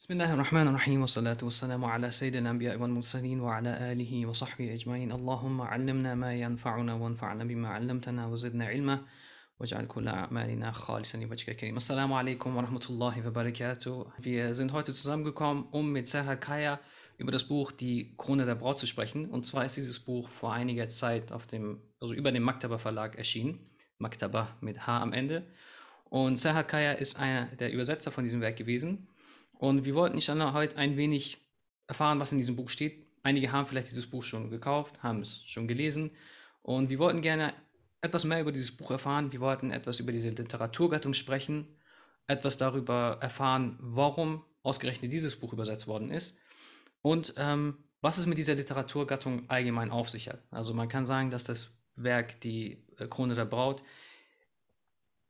بسم 0.00 0.13
الله 0.13 0.33
الرحمن 0.33 0.67
الرحيم 0.67 1.01
والصلاة 1.01 1.37
والسلام 1.43 1.85
على 1.85 2.11
سيد 2.11 2.35
الأنبياء 2.35 2.77
والمرسلين 2.77 3.39
وعلى 3.39 3.91
آله 3.91 4.25
وصحبه 4.25 4.73
أجمعين 4.73 5.11
اللهم 5.11 5.61
علمنا 5.61 6.15
ما 6.15 6.33
ينفعنا 6.33 6.93
وانفعنا 6.93 7.43
بما 7.43 7.67
علمتنا 7.69 8.27
وزدنا 8.27 8.65
علما 8.65 9.05
واجعل 9.59 9.85
كل 9.85 10.07
أعمالنا 10.07 10.71
خالصا 10.71 11.17
لوجهك 11.17 11.49
الكريم 11.49 11.77
Assalamu 11.77 12.15
alaikum 12.17 12.55
wa 12.55 12.61
rahmatullahi 12.63 13.23
wa 13.23 13.31
barakatuh. 13.31 14.07
Wir 14.19 14.55
sind 14.55 14.73
heute 14.73 14.91
zusammengekommen, 14.93 15.65
um 15.71 15.91
mit 15.91 16.07
Serhat 16.07 16.41
Kaya 16.41 16.79
über 17.17 17.31
das 17.31 17.43
Buch 17.43 17.71
Die 17.71 18.15
Krone 18.17 18.45
der 18.45 18.55
Braut 18.55 18.79
zu 18.79 18.87
sprechen. 18.87 19.29
Und 19.29 19.45
zwar 19.45 19.65
ist 19.65 19.77
dieses 19.77 19.99
Buch 19.99 20.29
vor 20.29 20.51
einiger 20.53 20.89
Zeit 20.89 21.31
auf 21.31 21.45
dem, 21.45 21.79
also 21.99 22.15
über 22.15 22.31
dem 22.31 22.41
Maktaba 22.41 22.79
Verlag 22.79 23.17
erschienen. 23.17 23.69
Maktaba 23.99 24.57
mit 24.61 24.87
H 24.87 24.99
am 24.99 25.13
Ende. 25.13 25.43
Und 26.09 26.39
Serhat 26.39 26.67
Kaya 26.67 26.93
ist 26.93 27.19
einer 27.19 27.45
der 27.59 27.71
Übersetzer 27.71 28.09
von 28.11 28.23
diesem 28.23 28.41
Werk 28.41 28.57
gewesen. 28.57 29.07
Und 29.61 29.85
wir 29.85 29.93
wollten 29.93 30.15
inshallah 30.15 30.53
heute 30.53 30.75
ein 30.77 30.97
wenig 30.97 31.37
erfahren, 31.85 32.19
was 32.19 32.31
in 32.31 32.39
diesem 32.39 32.55
Buch 32.55 32.67
steht. 32.67 33.05
Einige 33.21 33.51
haben 33.51 33.67
vielleicht 33.67 33.91
dieses 33.91 34.09
Buch 34.09 34.23
schon 34.23 34.49
gekauft, 34.49 35.03
haben 35.03 35.21
es 35.21 35.43
schon 35.45 35.67
gelesen. 35.67 36.09
Und 36.63 36.89
wir 36.89 36.97
wollten 36.97 37.21
gerne 37.21 37.53
etwas 38.01 38.23
mehr 38.23 38.41
über 38.41 38.51
dieses 38.51 38.75
Buch 38.75 38.89
erfahren. 38.89 39.31
Wir 39.31 39.39
wollten 39.39 39.69
etwas 39.69 39.99
über 39.99 40.11
diese 40.11 40.31
Literaturgattung 40.31 41.13
sprechen, 41.13 41.67
etwas 42.25 42.57
darüber 42.57 43.19
erfahren, 43.21 43.77
warum 43.79 44.43
ausgerechnet 44.63 45.13
dieses 45.13 45.39
Buch 45.39 45.53
übersetzt 45.53 45.85
worden 45.85 46.09
ist 46.09 46.39
und 47.03 47.35
ähm, 47.37 47.77
was 48.01 48.17
es 48.17 48.25
mit 48.25 48.39
dieser 48.39 48.55
Literaturgattung 48.55 49.47
allgemein 49.47 49.91
auf 49.91 50.09
sich 50.09 50.27
hat. 50.27 50.41
Also 50.49 50.73
man 50.73 50.89
kann 50.89 51.05
sagen, 51.05 51.29
dass 51.29 51.43
das 51.43 51.69
Werk, 51.95 52.41
die 52.41 52.83
äh, 52.97 53.05
Krone 53.05 53.35
der 53.35 53.45
Braut, 53.45 53.83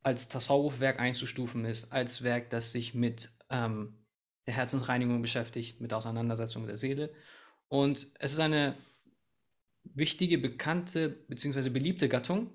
als 0.03 0.29
Tasawwuf-Werk 0.29 1.01
einzustufen 1.01 1.65
ist, 1.65 1.91
als 1.91 2.23
Werk, 2.23 2.49
das 2.49 2.71
sich 2.71 2.93
mit 2.93 3.29
ähm, 3.49 3.97
der 4.45 4.53
Herzensreinigung 4.55 5.21
beschäftigt, 5.21 5.79
mit 5.81 5.91
der 5.91 5.97
Auseinandersetzung 5.97 6.63
mit 6.63 6.69
der 6.69 6.77
Seele. 6.77 7.13
Und 7.67 8.07
es 8.19 8.33
ist 8.33 8.39
eine 8.39 8.75
wichtige, 9.83 10.37
bekannte 10.37 11.09
bzw. 11.27 11.69
beliebte 11.69 12.09
Gattung. 12.09 12.49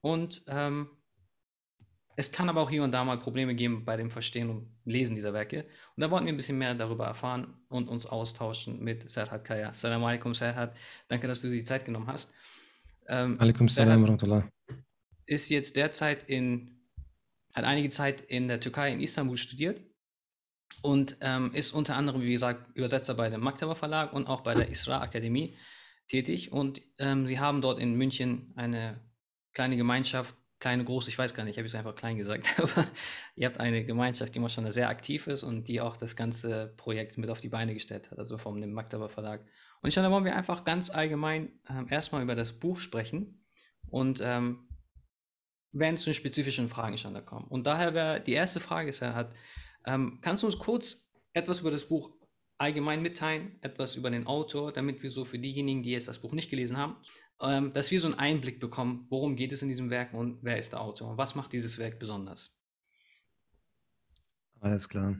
Und 0.00 0.44
ähm, 0.48 0.88
es 2.16 2.32
kann 2.32 2.48
aber 2.48 2.62
auch 2.62 2.70
hier 2.70 2.82
und 2.82 2.92
da 2.92 3.04
mal 3.04 3.18
Probleme 3.18 3.54
geben 3.54 3.84
bei 3.84 3.96
dem 3.96 4.10
Verstehen 4.10 4.48
und 4.48 4.70
Lesen 4.84 5.14
dieser 5.14 5.34
Werke. 5.34 5.66
Und 5.96 6.00
da 6.00 6.10
wollten 6.10 6.26
wir 6.26 6.32
ein 6.32 6.36
bisschen 6.36 6.58
mehr 6.58 6.74
darüber 6.74 7.06
erfahren 7.06 7.54
und 7.68 7.88
uns 7.88 8.06
austauschen 8.06 8.82
mit 8.82 9.10
Serhat 9.10 9.44
Kaya. 9.44 9.70
Assalamu 9.70 10.06
alaikum, 10.06 10.34
Serhat. 10.34 10.74
Danke, 11.08 11.26
dass 11.28 11.42
du 11.42 11.50
dir 11.50 11.56
die 11.56 11.64
Zeit 11.64 11.84
genommen 11.84 12.06
hast. 12.06 12.32
Ähm, 13.08 13.38
alaikum 13.38 13.68
salam 13.68 14.02
rahmatullah. 14.04 14.48
Ist 15.26 15.50
jetzt 15.50 15.76
derzeit 15.76 16.28
in, 16.28 16.80
hat 17.54 17.64
einige 17.64 17.90
Zeit 17.90 18.22
in 18.22 18.48
der 18.48 18.60
Türkei, 18.60 18.92
in 18.92 19.00
Istanbul 19.00 19.36
studiert 19.36 19.80
und 20.82 21.16
ähm, 21.20 21.52
ist 21.54 21.72
unter 21.72 21.96
anderem, 21.96 22.22
wie 22.22 22.32
gesagt, 22.32 22.76
Übersetzer 22.76 23.14
bei 23.14 23.28
dem 23.28 23.40
Maktaba 23.40 23.74
Verlag 23.74 24.12
und 24.12 24.26
auch 24.26 24.42
bei 24.42 24.54
der 24.54 24.70
Isra 24.70 25.00
Akademie 25.00 25.56
tätig. 26.08 26.52
Und 26.52 26.80
ähm, 26.98 27.26
sie 27.26 27.40
haben 27.40 27.60
dort 27.60 27.78
in 27.78 27.94
München 27.94 28.52
eine 28.56 29.00
kleine 29.52 29.76
Gemeinschaft, 29.76 30.34
kleine, 30.60 30.84
große, 30.84 31.10
ich 31.10 31.18
weiß 31.18 31.34
gar 31.34 31.44
nicht, 31.44 31.52
ich 31.52 31.58
habe 31.58 31.66
es 31.66 31.74
einfach 31.74 31.94
klein 31.94 32.16
gesagt, 32.16 32.58
aber 32.58 32.86
ihr 33.34 33.46
habt 33.46 33.58
eine 33.58 33.84
Gemeinschaft, 33.84 34.34
die 34.34 34.50
schon 34.50 34.70
sehr 34.70 34.88
aktiv 34.88 35.26
ist 35.26 35.42
und 35.42 35.68
die 35.68 35.80
auch 35.80 35.96
das 35.96 36.16
ganze 36.16 36.74
Projekt 36.76 37.18
mit 37.18 37.30
auf 37.30 37.40
die 37.40 37.48
Beine 37.48 37.74
gestellt 37.74 38.10
hat, 38.10 38.18
also 38.18 38.38
vom 38.38 38.60
dem 38.60 38.72
Maktaba 38.72 39.08
Verlag. 39.08 39.44
Und 39.82 39.88
ich 39.88 39.96
wollen 39.96 40.24
wir 40.24 40.36
einfach 40.36 40.64
ganz 40.64 40.90
allgemein 40.90 41.50
ähm, 41.68 41.86
erstmal 41.90 42.22
über 42.22 42.34
das 42.34 42.58
Buch 42.58 42.78
sprechen 42.78 43.44
und 43.88 44.20
ähm, 44.22 44.68
werden 45.72 45.98
zu 45.98 46.14
spezifischen 46.14 46.68
Fragen 46.68 46.96
schon 46.96 47.14
da 47.14 47.20
kommen. 47.20 47.46
Und 47.48 47.66
daher 47.66 47.94
wäre 47.94 48.20
die 48.20 48.32
erste 48.32 48.60
Frage, 48.60 48.88
ist, 48.88 49.02
er 49.02 49.14
hat, 49.14 49.32
ähm, 49.85 50.19
kannst 50.21 50.43
du 50.43 50.47
uns 50.47 50.57
kurz 50.57 51.11
etwas 51.33 51.61
über 51.61 51.71
das 51.71 51.85
Buch 51.85 52.11
allgemein 52.57 53.01
mitteilen, 53.01 53.57
etwas 53.61 53.95
über 53.95 54.09
den 54.09 54.27
Autor, 54.27 54.71
damit 54.71 55.01
wir 55.01 55.09
so 55.09 55.25
für 55.25 55.39
diejenigen, 55.39 55.81
die 55.83 55.91
jetzt 55.91 56.07
das 56.07 56.19
Buch 56.19 56.33
nicht 56.33 56.49
gelesen 56.49 56.77
haben, 56.77 56.97
ähm, 57.41 57.73
dass 57.73 57.89
wir 57.89 57.99
so 57.99 58.07
einen 58.07 58.19
Einblick 58.19 58.59
bekommen, 58.59 59.07
worum 59.09 59.35
geht 59.35 59.51
es 59.51 59.61
in 59.63 59.67
diesem 59.67 59.89
Werk 59.89 60.13
und 60.13 60.39
wer 60.43 60.57
ist 60.57 60.73
der 60.73 60.81
Autor? 60.81 61.17
Was 61.17 61.35
macht 61.35 61.53
dieses 61.53 61.79
Werk 61.79 61.99
besonders? 61.99 62.55
Alles 64.59 64.87
klar. 64.87 65.15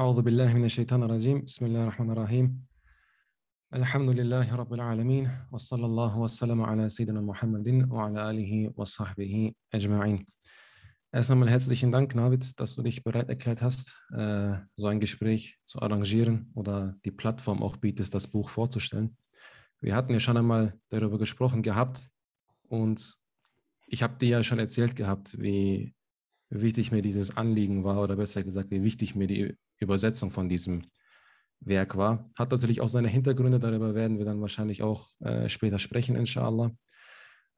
أعوذ 0.00 0.22
بالله 0.22 0.54
من 0.54 0.64
الشيطان 0.64 1.02
الرجيم 1.02 1.44
بسم 1.44 1.66
الله 1.66 1.82
الرحمن 1.82 2.10
الرحيم 2.10 2.46
الحمد 3.74 4.10
لله 4.10 4.56
رب 4.56 4.72
العالمين 4.74 5.30
وصلى 5.52 5.86
الله 5.86 6.18
وسلم 6.18 6.62
على 6.62 6.88
سيدنا 6.88 7.20
محمد 7.20 7.90
وعلى 7.90 8.30
آله 8.30 8.72
وصحبه 8.76 9.52
أجمعين 9.74 10.26
Erst 11.15 11.29
einmal 11.29 11.47
herzlichen 11.47 11.91
Dank, 11.91 12.15
Navid, 12.15 12.59
dass 12.59 12.73
du 12.73 12.81
dich 12.81 13.03
bereit 13.03 13.29
erklärt 13.29 13.61
hast, 13.61 14.03
äh, 14.17 14.55
so 14.75 14.87
ein 14.87 14.99
Gespräch 14.99 15.59
zu 15.63 15.79
arrangieren 15.79 16.49
oder 16.55 16.95
die 17.05 17.11
Plattform 17.11 17.61
auch 17.61 17.77
bietest, 17.77 18.15
das 18.15 18.25
Buch 18.25 18.49
vorzustellen. 18.49 19.15
Wir 19.79 19.95
hatten 19.95 20.11
ja 20.11 20.19
schon 20.19 20.37
einmal 20.37 20.73
darüber 20.89 21.19
gesprochen 21.19 21.61
gehabt 21.61 22.09
und 22.67 23.15
ich 23.85 24.01
habe 24.01 24.17
dir 24.17 24.29
ja 24.29 24.43
schon 24.43 24.57
erzählt 24.57 24.95
gehabt, 24.95 25.39
wie 25.39 25.93
wichtig 26.49 26.91
mir 26.91 27.03
dieses 27.03 27.37
Anliegen 27.37 27.83
war 27.83 28.01
oder 28.01 28.15
besser 28.15 28.43
gesagt, 28.43 28.71
wie 28.71 28.81
wichtig 28.81 29.13
mir 29.13 29.27
die 29.27 29.55
Übersetzung 29.79 30.31
von 30.31 30.49
diesem 30.49 30.87
Werk 31.59 31.95
war. 31.95 32.27
Hat 32.35 32.49
natürlich 32.49 32.81
auch 32.81 32.89
seine 32.89 33.07
Hintergründe, 33.07 33.59
darüber 33.59 33.93
werden 33.93 34.17
wir 34.17 34.25
dann 34.25 34.41
wahrscheinlich 34.41 34.81
auch 34.81 35.09
äh, 35.19 35.47
später 35.47 35.77
sprechen, 35.77 36.15
inshallah. 36.15 36.71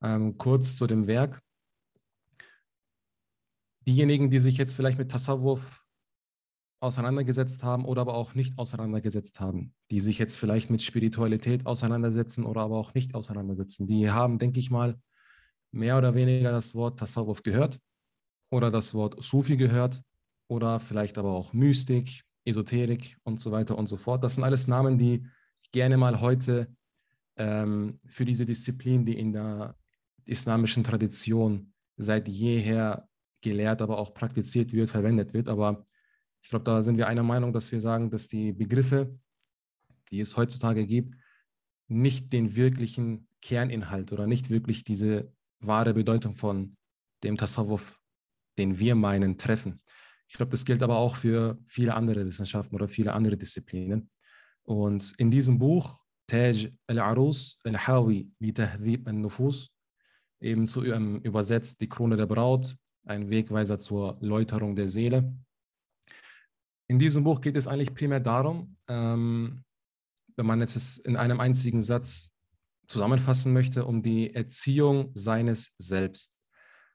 Ähm, 0.03 0.37
kurz 0.37 0.75
zu 0.75 0.87
dem 0.87 1.07
Werk 1.07 1.41
diejenigen, 3.85 4.29
die 4.29 4.39
sich 4.39 4.57
jetzt 4.57 4.73
vielleicht 4.73 4.97
mit 4.97 5.11
Tasawwuf 5.11 5.85
auseinandergesetzt 6.79 7.63
haben 7.63 7.85
oder 7.85 8.01
aber 8.01 8.15
auch 8.15 8.35
nicht 8.35 8.57
auseinandergesetzt 8.57 9.39
haben, 9.39 9.73
die 9.91 9.99
sich 9.99 10.17
jetzt 10.19 10.37
vielleicht 10.37 10.69
mit 10.69 10.81
Spiritualität 10.81 11.65
auseinandersetzen 11.65 12.45
oder 12.45 12.61
aber 12.61 12.77
auch 12.77 12.93
nicht 12.93 13.15
auseinandersetzen, 13.15 13.87
die 13.87 14.11
haben, 14.11 14.39
denke 14.39 14.59
ich 14.59 14.69
mal, 14.69 14.99
mehr 15.71 15.97
oder 15.97 16.13
weniger 16.15 16.51
das 16.51 16.75
Wort 16.75 16.99
Tasawwuf 16.99 17.43
gehört 17.43 17.79
oder 18.49 18.71
das 18.71 18.93
Wort 18.93 19.23
Sufi 19.23 19.57
gehört 19.57 20.01
oder 20.47 20.79
vielleicht 20.79 21.17
aber 21.17 21.31
auch 21.31 21.53
Mystik, 21.53 22.23
Esoterik 22.45 23.17
und 23.23 23.41
so 23.41 23.51
weiter 23.51 23.77
und 23.77 23.87
so 23.87 23.97
fort. 23.97 24.23
Das 24.23 24.35
sind 24.35 24.43
alles 24.43 24.67
Namen, 24.67 24.97
die 24.97 25.25
gerne 25.71 25.97
mal 25.97 26.21
heute 26.21 26.73
ähm, 27.37 27.99
für 28.05 28.25
diese 28.25 28.45
Disziplin, 28.45 29.05
die 29.05 29.17
in 29.17 29.33
der 29.33 29.75
islamischen 30.25 30.83
Tradition 30.83 31.73
seit 31.97 32.27
jeher 32.27 33.07
gelehrt, 33.41 33.81
aber 33.81 33.97
auch 33.97 34.13
praktiziert 34.13 34.73
wird, 34.73 34.89
verwendet 34.89 35.33
wird. 35.33 35.47
Aber 35.47 35.85
ich 36.41 36.49
glaube, 36.49 36.65
da 36.65 36.81
sind 36.81 36.97
wir 36.97 37.07
einer 37.07 37.23
Meinung, 37.23 37.53
dass 37.53 37.71
wir 37.71 37.81
sagen, 37.81 38.09
dass 38.09 38.27
die 38.27 38.51
Begriffe, 38.51 39.17
die 40.11 40.19
es 40.19 40.37
heutzutage 40.37 40.85
gibt, 40.85 41.15
nicht 41.87 42.33
den 42.33 42.55
wirklichen 42.55 43.27
Kerninhalt 43.41 44.11
oder 44.11 44.27
nicht 44.27 44.49
wirklich 44.49 44.83
diese 44.83 45.31
wahre 45.59 45.93
Bedeutung 45.93 46.35
von 46.35 46.77
dem 47.23 47.37
Tasawwuf, 47.37 47.99
den 48.57 48.79
wir 48.79 48.95
meinen, 48.95 49.37
treffen. 49.37 49.81
Ich 50.27 50.35
glaube, 50.35 50.51
das 50.51 50.65
gilt 50.65 50.81
aber 50.81 50.97
auch 50.97 51.15
für 51.15 51.57
viele 51.67 51.93
andere 51.93 52.25
Wissenschaften 52.25 52.75
oder 52.75 52.87
viele 52.87 53.13
andere 53.13 53.37
Disziplinen. 53.37 54.09
Und 54.63 55.13
in 55.17 55.29
diesem 55.29 55.59
Buch, 55.59 55.99
Taj 56.27 56.71
al-Arus 56.87 57.59
al-Hawi 57.63 58.31
li 58.39 58.53
Tahdhib 58.53 59.07
al-Nufus, 59.07 59.71
eben 60.39 60.65
zu 60.65 60.83
übersetzt 60.83 61.81
die 61.81 61.89
Krone 61.89 62.15
der 62.15 62.25
Braut, 62.25 62.75
ein 63.05 63.29
Wegweiser 63.29 63.79
zur 63.79 64.17
Läuterung 64.19 64.75
der 64.75 64.87
Seele. 64.87 65.33
In 66.87 66.99
diesem 66.99 67.23
Buch 67.23 67.41
geht 67.41 67.55
es 67.55 67.67
eigentlich 67.67 67.93
primär 67.93 68.19
darum, 68.19 68.77
ähm, 68.87 69.63
wenn 70.35 70.45
man 70.45 70.61
es 70.61 70.97
in 70.97 71.15
einem 71.15 71.39
einzigen 71.39 71.81
Satz 71.81 72.31
zusammenfassen 72.87 73.53
möchte, 73.53 73.85
um 73.85 74.03
die 74.03 74.33
Erziehung 74.33 75.11
seines 75.15 75.73
Selbst, 75.77 76.37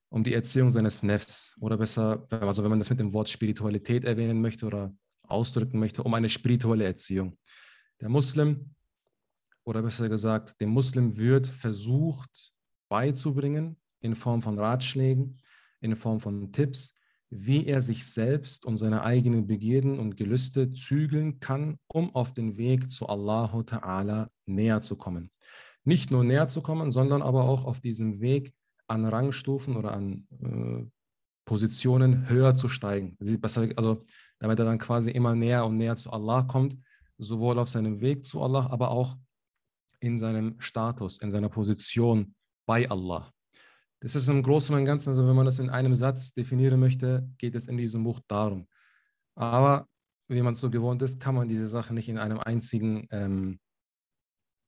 um 0.09 0.23
die 0.23 0.35
Erziehung 0.35 0.71
seines 0.71 1.03
Nefs 1.03 1.57
oder 1.61 1.77
besser, 1.77 2.27
also 2.31 2.63
wenn 2.63 2.71
man 2.71 2.79
das 2.79 2.91
mit 2.91 3.01
dem 3.01 3.13
Wort 3.13 3.29
Spiritualität 3.29 4.05
erwähnen 4.05 4.41
möchte 4.41 4.67
oder 4.67 4.95
ausdrücken 5.23 5.79
möchte, 5.79 6.03
um 6.03 6.15
eine 6.15 6.29
spirituelle 6.29 6.85
Erziehung. 6.85 7.39
Der 8.01 8.09
Muslim, 8.09 8.75
oder 9.65 9.83
besser 9.83 10.09
gesagt, 10.09 10.61
dem 10.61 10.71
Muslim 10.71 11.17
wird 11.17 11.47
versucht 11.47 12.53
beizubringen 12.89 13.77
in 14.01 14.15
Form 14.15 14.43
von 14.43 14.59
Ratschlägen, 14.59 15.41
in 15.81 15.97
Form 15.97 16.21
von 16.21 16.53
Tipps, 16.53 16.95
wie 17.31 17.67
er 17.67 17.81
sich 17.81 18.07
selbst 18.07 18.67
und 18.67 18.77
seine 18.77 19.03
eigenen 19.03 19.47
Begierden 19.47 19.99
und 19.99 20.17
Gelüste 20.17 20.73
zügeln 20.73 21.39
kann, 21.39 21.79
um 21.87 22.15
auf 22.15 22.33
den 22.33 22.57
Weg 22.57 22.91
zu 22.91 23.07
Allahu 23.07 23.61
Ta'ala 23.61 24.29
näher 24.47 24.81
zu 24.81 24.97
kommen. 24.97 25.31
Nicht 25.85 26.11
nur 26.11 26.25
näher 26.25 26.49
zu 26.49 26.61
kommen, 26.61 26.91
sondern 26.91 27.23
aber 27.23 27.45
auch 27.45 27.65
auf 27.65 27.81
diesem 27.81 28.21
Weg 28.21 28.53
an 28.89 29.07
Rangstufen 29.07 29.77
oder 29.77 29.93
an 29.93 30.27
äh, 30.43 30.91
Positionen 31.45 32.29
höher 32.29 32.55
zu 32.55 32.69
steigen. 32.69 33.17
Also 33.77 34.05
damit 34.39 34.59
er 34.59 34.65
dann 34.65 34.79
quasi 34.79 35.11
immer 35.11 35.35
näher 35.35 35.65
und 35.65 35.77
näher 35.77 35.97
zu 35.97 36.13
Allah 36.13 36.43
kommt, 36.43 36.77
sowohl 37.19 37.59
auf 37.59 37.69
seinem 37.69 38.01
Weg 38.01 38.25
zu 38.25 38.43
Allah, 38.43 38.69
aber 38.71 38.91
auch 38.91 39.17
in 40.01 40.19
seinem 40.19 40.61
Status, 40.61 41.19
in 41.19 41.31
seiner 41.31 41.49
Position 41.49 42.35
bei 42.67 42.89
Allah. 42.91 43.33
Das 44.01 44.15
ist 44.15 44.29
im 44.29 44.43
Großen 44.43 44.75
und 44.75 44.85
Ganzen, 44.87 45.11
also 45.11 45.27
wenn 45.27 45.37
man 45.37 45.45
das 45.45 45.59
in 45.59 45.69
einem 45.69 45.95
Satz 45.95 46.33
definieren 46.33 46.81
möchte, 46.81 47.29
geht 47.37 47.55
es 47.55 47.67
in 47.67 47.77
diesem 47.77 48.03
Buch 48.03 48.21
darum. 48.27 48.67
Aber 49.35 49.89
wie 50.29 50.41
man 50.43 50.55
es 50.55 50.61
so 50.61 50.71
gewohnt 50.71 51.03
ist, 51.03 51.21
kann 51.21 51.35
man 51.35 51.49
diese 51.49 51.67
Sache 51.67 51.93
nicht 51.93 52.09
in 52.09 52.19
einem 52.19 52.39
einzigen 52.39 53.07
ähm, 53.11 53.61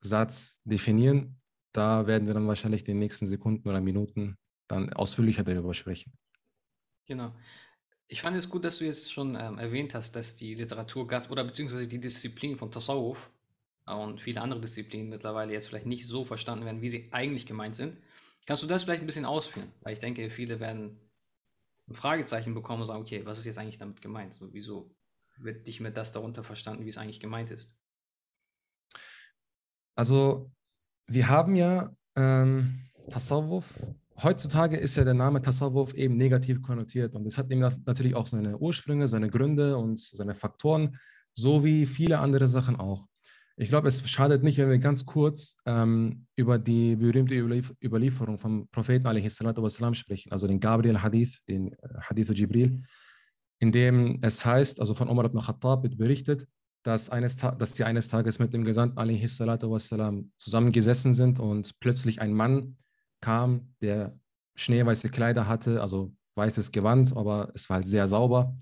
Satz 0.00 0.60
definieren. 0.64 1.40
Da 1.72 2.06
werden 2.06 2.26
wir 2.26 2.34
dann 2.34 2.46
wahrscheinlich 2.46 2.82
in 2.82 2.86
den 2.86 2.98
nächsten 2.98 3.26
Sekunden 3.26 3.68
oder 3.68 3.80
Minuten 3.80 4.36
dann 4.68 4.92
ausführlicher 4.92 5.44
darüber 5.44 5.72
sprechen. 5.72 6.12
Genau. 7.06 7.32
Ich 8.08 8.20
fand 8.20 8.36
es 8.36 8.50
gut, 8.50 8.64
dass 8.64 8.78
du 8.78 8.84
jetzt 8.84 9.10
schon 9.10 9.36
ähm, 9.36 9.58
erwähnt 9.58 9.94
hast, 9.94 10.14
dass 10.14 10.34
die 10.34 10.54
Literatur 10.54 11.08
oder 11.30 11.44
beziehungsweise 11.44 11.86
die 11.86 12.00
Disziplin 12.00 12.58
von 12.58 12.70
Tasawwuf 12.70 13.30
und 13.86 14.20
viele 14.20 14.40
andere 14.42 14.60
Disziplinen 14.60 15.08
mittlerweile 15.08 15.52
jetzt 15.52 15.68
vielleicht 15.68 15.86
nicht 15.86 16.06
so 16.06 16.24
verstanden 16.24 16.66
werden, 16.66 16.82
wie 16.82 16.90
sie 16.90 17.08
eigentlich 17.12 17.46
gemeint 17.46 17.76
sind. 17.76 17.96
Kannst 18.46 18.62
du 18.62 18.66
das 18.66 18.84
vielleicht 18.84 19.02
ein 19.02 19.06
bisschen 19.06 19.24
ausführen? 19.24 19.72
Weil 19.82 19.94
ich 19.94 20.00
denke, 20.00 20.30
viele 20.30 20.60
werden 20.60 20.98
ein 21.88 21.94
Fragezeichen 21.94 22.54
bekommen 22.54 22.82
und 22.82 22.88
sagen, 22.88 23.02
okay, 23.02 23.24
was 23.24 23.38
ist 23.38 23.44
jetzt 23.44 23.58
eigentlich 23.58 23.78
damit 23.78 24.00
gemeint? 24.00 24.34
So, 24.34 24.52
wieso 24.52 24.94
wird 25.38 25.66
nicht 25.66 25.80
mehr 25.80 25.90
das 25.90 26.12
darunter 26.12 26.44
verstanden, 26.44 26.84
wie 26.84 26.88
es 26.88 26.98
eigentlich 26.98 27.20
gemeint 27.20 27.50
ist? 27.50 27.76
Also, 29.94 30.50
wir 31.06 31.28
haben 31.28 31.56
ja 31.56 31.94
ähm, 32.16 32.88
Tasawwuf. 33.10 33.66
Heutzutage 34.22 34.76
ist 34.76 34.96
ja 34.96 35.04
der 35.04 35.14
Name 35.14 35.42
Tasawwuf 35.42 35.94
eben 35.94 36.16
negativ 36.16 36.62
konnotiert 36.62 37.14
und 37.14 37.26
es 37.26 37.38
hat 37.38 37.50
eben 37.50 37.60
natürlich 37.60 38.14
auch 38.14 38.26
seine 38.26 38.58
Ursprünge, 38.58 39.08
seine 39.08 39.30
Gründe 39.30 39.76
und 39.76 39.98
seine 39.98 40.34
Faktoren, 40.34 40.98
so 41.34 41.64
wie 41.64 41.86
viele 41.86 42.18
andere 42.18 42.46
Sachen 42.48 42.76
auch. 42.76 43.06
Ich 43.56 43.68
glaube, 43.68 43.88
es 43.88 44.08
schadet 44.08 44.42
nicht, 44.42 44.58
wenn 44.58 44.70
wir 44.70 44.78
ganz 44.78 45.04
kurz 45.04 45.56
ähm, 45.66 46.26
über 46.36 46.58
die 46.58 46.96
berühmte 46.96 47.34
Überlief 47.34 47.74
Überlieferung 47.82 48.38
vom 48.38 48.68
Propheten 48.68 49.04
wassalam, 49.04 49.94
sprechen, 49.94 50.32
also 50.32 50.46
den 50.46 50.58
Gabriel 50.58 51.02
Hadith, 51.02 51.38
den 51.46 51.72
äh, 51.72 51.76
Hadith 52.00 52.30
Jibril, 52.30 52.82
in 53.58 53.70
dem 53.70 54.18
es 54.22 54.44
heißt, 54.44 54.80
also 54.80 54.94
von 54.94 55.08
Umar 55.08 55.26
ibn 55.26 55.38
Khattab 55.38 55.82
wird 55.82 55.98
berichtet, 55.98 56.46
dass, 56.82 57.10
eines 57.10 57.36
dass 57.36 57.76
sie 57.76 57.84
eines 57.84 58.08
Tages 58.08 58.38
mit 58.38 58.52
dem 58.52 58.64
Gesandten 58.64 58.98
wassalam, 58.98 60.32
zusammengesessen 60.38 61.12
sind 61.12 61.38
und 61.38 61.78
plötzlich 61.78 62.20
ein 62.20 62.32
Mann 62.32 62.76
kam, 63.20 63.74
der 63.80 64.18
schneeweiße 64.56 65.10
Kleider 65.10 65.46
hatte, 65.46 65.80
also 65.80 66.12
weißes 66.34 66.72
Gewand, 66.72 67.16
aber 67.16 67.52
es 67.54 67.68
war 67.68 67.76
halt 67.76 67.88
sehr 67.88 68.08
sauber 68.08 68.56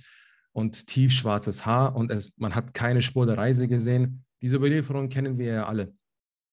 und 0.52 0.88
tiefschwarzes 0.88 1.64
Haar 1.64 1.94
und 1.94 2.10
es, 2.10 2.32
man 2.36 2.54
hat 2.54 2.74
keine 2.74 3.02
Spur 3.02 3.24
der 3.24 3.38
Reise 3.38 3.68
gesehen 3.68 4.24
diese 4.42 4.56
Überlieferung 4.56 5.08
kennen 5.08 5.38
wir 5.38 5.52
ja 5.52 5.66
alle. 5.66 5.94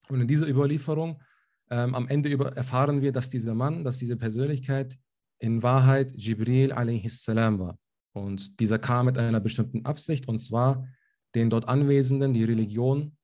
Und 0.09 0.21
in 0.21 0.27
dieser 0.27 0.47
Überlieferung 0.47 1.21
ähm, 1.69 1.95
am 1.95 2.07
Ende 2.07 2.29
über, 2.29 2.55
erfahren 2.55 3.01
wir, 3.01 3.11
dass 3.11 3.29
dieser 3.29 3.55
Mann, 3.55 3.83
dass 3.83 3.97
diese 3.97 4.15
Persönlichkeit 4.15 4.97
in 5.39 5.63
Wahrheit 5.63 6.11
Jibril 6.15 6.71
a.s. 6.71 7.27
war. 7.27 7.77
Und 8.13 8.59
dieser 8.59 8.79
kam 8.79 9.05
mit 9.05 9.17
einer 9.17 9.39
bestimmten 9.39 9.85
Absicht, 9.85 10.27
und 10.27 10.39
zwar 10.39 10.87
den 11.35 11.49
dort 11.49 11.67
Anwesenden 11.67 12.33
die 12.33 12.43
Religion 12.43 13.15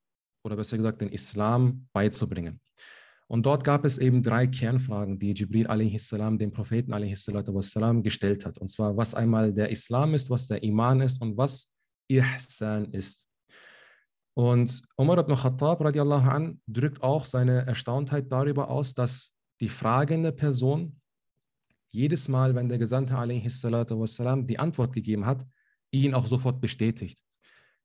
oder 0.44 0.56
besser 0.56 0.77
gesagt 0.77 1.01
den 1.01 1.10
Islam 1.10 1.88
beizubringen. 1.94 2.60
Und 3.27 3.45
dort 3.45 3.63
gab 3.63 3.86
es 3.86 3.98
eben 3.98 4.21
drei 4.21 4.45
Kernfragen, 4.45 5.18
die 5.18 5.31
Jibril 5.31 5.68
a.s. 5.68 6.10
dem 6.10 6.51
Propheten 6.51 6.94
a.s. 6.94 7.25
gestellt 8.04 8.45
hat. 8.45 8.57
Und 8.60 8.68
zwar, 8.68 8.95
was 8.95 9.15
einmal 9.15 9.54
der 9.54 9.69
Islam 9.69 10.13
ist, 10.13 10.30
was 10.30 10.48
der 10.48 10.62
Iman 10.62 11.01
ist 11.01 11.21
und 11.21 11.38
was 11.38 11.74
Ihsan 12.07 12.92
ist. 12.92 13.27
Und 14.35 14.81
Umar 14.97 15.19
ibn 15.19 15.35
Khattab 15.35 15.81
radiallahu 15.81 16.30
an 16.30 16.62
drückt 16.68 17.03
auch 17.03 17.25
seine 17.25 17.68
Erstauntheit 17.68 18.31
darüber 18.31 18.69
aus, 18.69 18.94
dass 18.94 19.31
die 19.59 19.69
fragende 19.69 20.31
Person 20.31 21.00
jedes 21.91 22.27
Mal, 22.27 22.56
wenn 22.56 22.69
der 22.69 22.80
Gesandte 22.80 23.15
wassalam, 23.15 24.47
die 24.47 24.57
Antwort 24.57 24.94
gegeben 24.94 25.25
hat, 25.25 25.45
ihn 25.91 26.15
auch 26.15 26.25
sofort 26.25 26.59
bestätigt. 26.59 27.19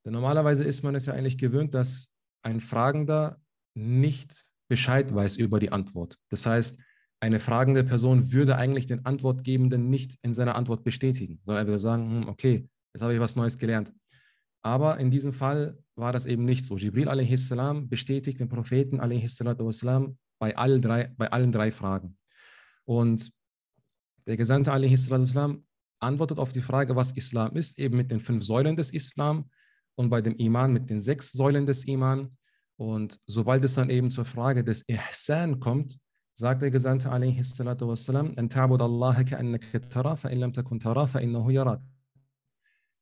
Denn 0.04 0.14
normalerweise 0.14 0.64
ist 0.64 0.82
man 0.82 0.94
es 0.94 1.04
ja 1.04 1.12
eigentlich 1.12 1.36
gewöhnt, 1.36 1.74
dass 1.74 2.08
ein 2.42 2.60
Fragender 2.60 3.38
nicht 3.74 4.46
Bescheid 4.68 5.14
weiß 5.14 5.36
über 5.36 5.60
die 5.60 5.72
Antwort. 5.72 6.16
Das 6.30 6.46
heißt, 6.46 6.80
eine 7.20 7.40
fragende 7.40 7.84
Person 7.84 8.32
würde 8.32 8.56
eigentlich 8.56 8.86
den 8.86 9.04
Antwortgebenden 9.04 9.90
nicht 9.90 10.16
in 10.22 10.32
seiner 10.32 10.54
Antwort 10.54 10.84
bestätigen, 10.84 11.40
sondern 11.44 11.64
er 11.64 11.66
würde 11.66 11.78
sagen, 11.78 12.22
hm, 12.22 12.28
okay, 12.28 12.68
jetzt 12.94 13.02
habe 13.02 13.12
ich 13.12 13.20
was 13.20 13.36
Neues 13.36 13.58
gelernt. 13.58 13.92
Aber 14.62 14.98
in 14.98 15.10
diesem 15.10 15.32
Fall 15.32 15.78
war 15.94 16.12
das 16.12 16.26
eben 16.26 16.44
nicht 16.44 16.66
so. 16.66 16.76
Jibril 16.76 17.08
a.s. 17.08 17.54
bestätigt 17.88 18.40
den 18.40 18.48
Propheten 18.48 19.00
a.s. 19.00 19.38
bei, 19.38 20.52
bei 21.16 21.30
allen 21.30 21.52
drei 21.52 21.70
Fragen. 21.70 22.16
Und 22.84 23.32
der 24.26 24.36
Gesandte 24.36 24.72
a.s. 24.72 25.10
antwortet 26.00 26.38
auf 26.38 26.52
die 26.52 26.60
Frage, 26.60 26.96
was 26.96 27.12
Islam 27.12 27.56
ist, 27.56 27.78
eben 27.78 27.96
mit 27.96 28.10
den 28.10 28.20
fünf 28.20 28.44
Säulen 28.44 28.76
des 28.76 28.90
Islam 28.90 29.50
und 29.96 30.10
bei 30.10 30.20
dem 30.20 30.36
Iman 30.36 30.72
mit 30.72 30.90
den 30.90 31.00
sechs 31.00 31.32
Säulen 31.32 31.66
des 31.66 31.84
Iman. 31.84 32.36
Und 32.76 33.18
sobald 33.26 33.64
es 33.64 33.74
dann 33.74 33.90
eben 33.90 34.10
zur 34.10 34.24
Frage 34.24 34.62
des 34.62 34.84
Ihsan 34.86 35.58
kommt, 35.58 35.98
sagt 36.34 36.62
der 36.62 36.70
Gesandte 36.70 37.10
a.s. 37.10 37.58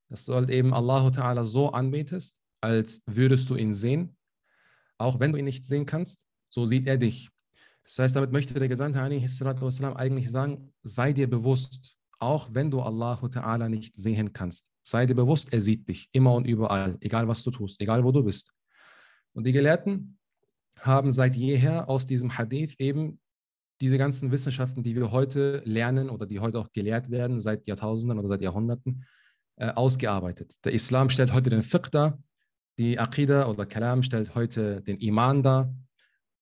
dass 0.08 0.24
du 0.24 0.34
halt 0.34 0.50
eben 0.50 0.72
Allah 0.72 1.08
Ta'ala 1.08 1.44
so 1.44 1.70
anbetest, 1.70 2.38
als 2.60 3.02
würdest 3.06 3.48
du 3.50 3.56
ihn 3.56 3.74
sehen. 3.74 4.16
Auch 4.98 5.20
wenn 5.20 5.32
du 5.32 5.38
ihn 5.38 5.44
nicht 5.44 5.64
sehen 5.64 5.86
kannst, 5.86 6.26
so 6.48 6.64
sieht 6.64 6.86
er 6.86 6.96
dich. 6.96 7.30
Das 7.84 7.98
heißt, 7.98 8.16
damit 8.16 8.32
möchte 8.32 8.54
der 8.54 8.68
Gesandte 8.68 9.00
eigentlich 9.00 10.30
sagen, 10.30 10.72
sei 10.82 11.12
dir 11.12 11.28
bewusst, 11.28 11.96
auch 12.18 12.48
wenn 12.52 12.70
du 12.70 12.80
Allah 12.80 13.14
Ta'ala 13.14 13.68
nicht 13.68 13.96
sehen 13.96 14.32
kannst, 14.32 14.70
sei 14.82 15.06
dir 15.06 15.14
bewusst, 15.14 15.52
er 15.52 15.60
sieht 15.60 15.88
dich 15.88 16.08
immer 16.12 16.34
und 16.34 16.46
überall, 16.46 16.96
egal 17.00 17.28
was 17.28 17.42
du 17.42 17.50
tust, 17.50 17.80
egal 17.80 18.04
wo 18.04 18.12
du 18.12 18.24
bist. 18.24 18.54
Und 19.32 19.46
die 19.46 19.52
Gelehrten 19.52 20.18
haben 20.80 21.10
seit 21.10 21.36
jeher 21.36 21.88
aus 21.88 22.06
diesem 22.06 22.36
Hadith 22.38 22.74
eben 22.78 23.20
diese 23.80 23.98
ganzen 23.98 24.32
Wissenschaften, 24.32 24.82
die 24.82 24.96
wir 24.96 25.10
heute 25.12 25.62
lernen 25.64 26.08
oder 26.08 26.26
die 26.26 26.40
heute 26.40 26.58
auch 26.58 26.72
gelehrt 26.72 27.10
werden, 27.10 27.40
seit 27.40 27.66
Jahrtausenden 27.66 28.18
oder 28.18 28.28
seit 28.28 28.40
Jahrhunderten, 28.40 29.04
äh, 29.56 29.70
ausgearbeitet. 29.70 30.54
Der 30.64 30.72
Islam 30.72 31.10
stellt 31.10 31.32
heute 31.32 31.50
den 31.50 31.62
Fiqh 31.62 31.90
dar, 31.90 32.18
die 32.78 32.98
Aqidah 32.98 33.48
oder 33.48 33.66
Kalam 33.66 34.02
stellt 34.02 34.34
heute 34.34 34.82
den 34.82 34.98
Iman 34.98 35.42
dar. 35.42 35.74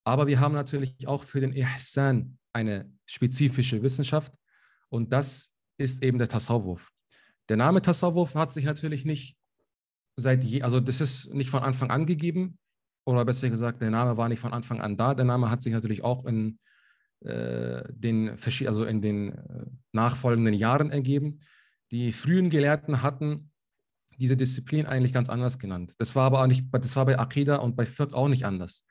Aber 0.05 0.27
wir 0.27 0.41
haben 0.41 0.55
natürlich 0.55 1.07
auch 1.07 1.25
für 1.25 1.41
den 1.41 1.53
Ihsan 1.53 2.39
eine 2.53 2.91
spezifische 3.07 3.83
Wissenschaft 3.83 4.33
und 4.89 5.13
das 5.13 5.53
ist 5.79 6.03
eben 6.03 6.19
der 6.19 6.29
Tasawwuf. 6.29 6.91
Der 7.49 7.57
Name 7.57 7.83
Tasawwuf 7.83 8.35
hat 8.35 8.53
sich 8.53 8.65
natürlich 8.65 9.05
nicht 9.05 9.37
seit 10.17 10.45
je, 10.45 10.63
also 10.63 10.81
das 10.81 11.01
ist 11.01 11.33
nicht 11.33 11.51
von 11.51 11.63
Anfang 11.63 11.91
an 11.91 12.07
gegeben 12.07 12.59
oder 13.05 13.25
besser 13.25 13.51
gesagt, 13.51 13.83
der 13.83 13.91
Name 13.91 14.17
war 14.17 14.29
nicht 14.29 14.41
von 14.41 14.53
Anfang 14.53 14.81
an 14.81 14.97
da. 14.97 15.15
Der 15.15 15.25
Name 15.25 15.51
hat 15.51 15.63
sich 15.63 15.73
natürlich 15.73 16.03
auch 16.03 16.25
in 16.25 16.59
äh, 17.21 17.83
den, 17.91 18.39
also 18.67 18.85
in 18.85 19.03
den 19.03 19.33
äh, 19.33 19.67
nachfolgenden 19.93 20.55
Jahren 20.55 20.91
ergeben. 20.91 21.41
Die 21.95 22.11
frühen 22.11 22.51
Gelehrten 22.51 23.03
hatten 23.03 23.53
diese 24.19 24.37
Disziplin 24.37 24.85
eigentlich 24.85 25.13
ganz 25.13 25.29
anders 25.29 25.61
genannt. 25.61 25.95
Das 25.99 26.17
war 26.17 26.25
aber 26.25 26.43
auch 26.43 26.49
nicht, 26.49 26.67
das 26.73 26.97
war 26.97 27.07
bei 27.07 27.17
Akida 27.17 27.59
und 27.59 27.77
bei 27.77 27.87
Fiqh 27.87 28.13
auch 28.17 28.27
nicht 28.27 28.45
anders. 28.45 28.85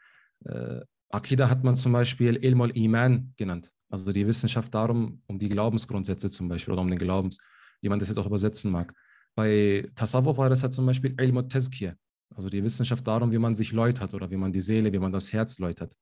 Äh, 0.45 0.79
Akida 1.10 1.50
hat 1.50 1.65
man 1.65 1.75
zum 1.75 1.91
Beispiel 1.91 2.38
Ilmul 2.38 2.72
Iman 2.77 3.33
genannt, 3.36 3.74
also 3.89 4.13
die 4.13 4.25
Wissenschaft 4.25 4.74
darum, 4.74 5.22
um 5.27 5.38
die 5.38 5.50
Glaubensgrundsätze 5.50 6.29
zum 6.29 6.48
Beispiel 6.48 6.72
oder 6.72 6.81
um 6.81 6.89
den 6.89 6.98
Glaubens, 6.98 7.39
wie 7.81 7.89
man 7.89 8.00
das 8.00 8.07
jetzt 8.07 8.19
auch 8.19 8.25
übersetzen 8.25 8.72
mag. 8.72 8.93
Bei 9.36 9.86
Tasawwuf 9.95 10.38
war 10.38 10.50
das 10.50 10.63
halt 10.63 10.72
zum 10.72 10.86
Beispiel 10.86 11.13
Ilmul 11.19 11.50
Tezkir, 11.50 11.98
also 12.33 12.48
die 12.48 12.63
Wissenschaft 12.63 13.05
darum, 13.05 13.33
wie 13.33 13.38
man 13.38 13.53
sich 13.53 13.74
läutert 13.74 14.13
oder 14.13 14.31
wie 14.31 14.38
man 14.38 14.53
die 14.53 14.62
Seele, 14.62 14.93
wie 14.93 15.00
man 15.00 15.12
das 15.12 15.33
Herz 15.33 15.60
läutert. 15.60 15.93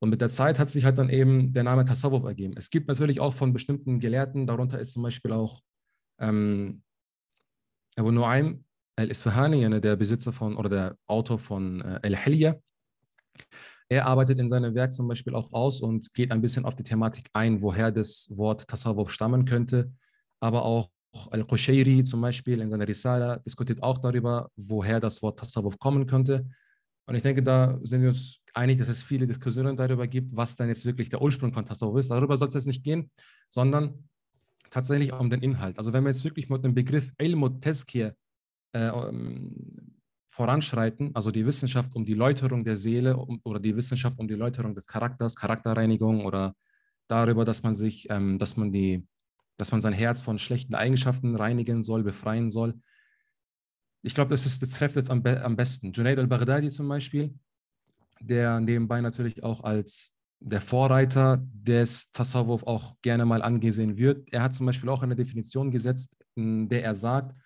Und 0.00 0.10
mit 0.10 0.20
der 0.20 0.30
Zeit 0.30 0.58
hat 0.58 0.68
sich 0.68 0.84
halt 0.84 0.98
dann 0.98 1.10
eben 1.10 1.52
der 1.52 1.62
Name 1.62 1.84
Tasawwuf 1.84 2.24
ergeben. 2.24 2.54
Es 2.56 2.70
gibt 2.70 2.88
natürlich 2.88 3.20
auch 3.20 3.34
von 3.34 3.52
bestimmten 3.52 4.00
Gelehrten, 4.00 4.48
darunter 4.48 4.80
ist 4.80 4.94
zum 4.94 5.04
Beispiel 5.04 5.30
auch 5.30 5.62
ähm, 6.20 6.82
Abu 7.96 8.10
Nuaym 8.10 8.64
al-Isfahani, 8.96 9.80
der 9.80 9.96
Besitzer 9.96 10.32
von 10.32 10.56
oder 10.56 10.68
der 10.68 10.96
Autor 11.06 11.38
von 11.38 11.80
äh, 11.80 12.00
Al-Hilya, 12.02 12.60
er 13.88 14.06
arbeitet 14.06 14.38
in 14.38 14.48
seinem 14.48 14.74
Werk 14.74 14.92
zum 14.92 15.08
Beispiel 15.08 15.34
auch 15.34 15.52
aus 15.52 15.80
und 15.80 16.14
geht 16.14 16.30
ein 16.30 16.40
bisschen 16.40 16.64
auf 16.64 16.76
die 16.76 16.84
Thematik 16.84 17.28
ein, 17.32 17.60
woher 17.60 17.90
das 17.90 18.28
Wort 18.30 18.68
Tasawwuf 18.68 19.10
stammen 19.10 19.44
könnte. 19.44 19.92
Aber 20.38 20.64
auch 20.64 20.90
Al-Qushayri 21.30 22.04
zum 22.04 22.20
Beispiel 22.20 22.60
in 22.60 22.68
seiner 22.68 22.86
Risala 22.86 23.38
diskutiert 23.38 23.82
auch 23.82 23.98
darüber, 23.98 24.48
woher 24.54 25.00
das 25.00 25.22
Wort 25.22 25.40
Tasawwuf 25.40 25.76
kommen 25.80 26.06
könnte. 26.06 26.48
Und 27.06 27.16
ich 27.16 27.22
denke, 27.22 27.42
da 27.42 27.80
sind 27.82 28.02
wir 28.02 28.10
uns 28.10 28.38
einig, 28.54 28.78
dass 28.78 28.88
es 28.88 29.02
viele 29.02 29.26
Diskussionen 29.26 29.76
darüber 29.76 30.06
gibt, 30.06 30.36
was 30.36 30.54
dann 30.54 30.68
jetzt 30.68 30.86
wirklich 30.86 31.08
der 31.08 31.20
Ursprung 31.20 31.52
von 31.52 31.66
Tasawwuf 31.66 31.98
ist. 31.98 32.12
Darüber 32.12 32.36
sollte 32.36 32.58
es 32.58 32.66
nicht 32.66 32.84
gehen, 32.84 33.10
sondern 33.48 34.08
tatsächlich 34.70 35.12
um 35.12 35.30
den 35.30 35.42
Inhalt. 35.42 35.78
Also 35.78 35.92
wenn 35.92 36.04
wir 36.04 36.10
jetzt 36.10 36.24
wirklich 36.24 36.48
mit 36.48 36.64
dem 36.64 36.74
Begriff 36.74 37.12
Ilmut 37.18 37.60
Tezkir 37.60 38.14
äh, 38.72 38.90
um, 38.90 39.54
voranschreiten, 40.26 41.10
also 41.14 41.30
die 41.30 41.44
Wissenschaft 41.44 41.94
um 41.94 42.04
die 42.04 42.14
Läuterung 42.14 42.64
der 42.64 42.76
Seele 42.76 43.16
um, 43.16 43.40
oder 43.44 43.60
die 43.60 43.76
Wissenschaft 43.76 44.18
um 44.18 44.28
die 44.28 44.34
Läuterung 44.34 44.74
des 44.74 44.86
Charakters, 44.86 45.34
Charakterreinigung 45.34 46.24
oder 46.24 46.54
darüber, 47.08 47.44
dass 47.44 47.62
man 47.62 47.74
sich, 47.74 48.08
ähm, 48.10 48.38
dass 48.38 48.56
man 48.56 48.72
die, 48.72 49.06
dass 49.56 49.72
man 49.72 49.80
sein 49.80 49.92
Herz 49.92 50.22
von 50.22 50.38
schlechten 50.38 50.74
Eigenschaften 50.74 51.34
reinigen 51.36 51.82
soll, 51.82 52.04
befreien 52.04 52.48
soll, 52.48 52.74
ich 54.02 54.14
glaube, 54.14 54.30
das, 54.30 54.44
das 54.58 54.70
trifft 54.70 54.96
es 54.96 55.10
am, 55.10 55.24
am 55.24 55.56
besten. 55.56 55.92
Junaid 55.92 56.18
al-Baghdadi 56.18 56.70
zum 56.70 56.88
Beispiel, 56.88 57.34
der 58.20 58.60
nebenbei 58.60 59.00
natürlich 59.00 59.42
auch 59.42 59.62
als 59.62 60.14
der 60.40 60.60
Vorreiter 60.60 61.42
des 61.52 62.10
Tasawwuf 62.12 62.62
auch 62.64 62.96
gerne 63.02 63.26
mal 63.26 63.42
angesehen 63.42 63.96
wird. 63.96 64.26
Er 64.32 64.42
hat 64.42 64.54
zum 64.54 64.66
Beispiel 64.66 64.88
auch 64.88 65.02
eine 65.02 65.14
Definition 65.14 65.70
gesetzt, 65.70 66.16
in 66.34 66.68
der 66.68 66.82
er 66.82 66.94
sagt, 66.94 67.36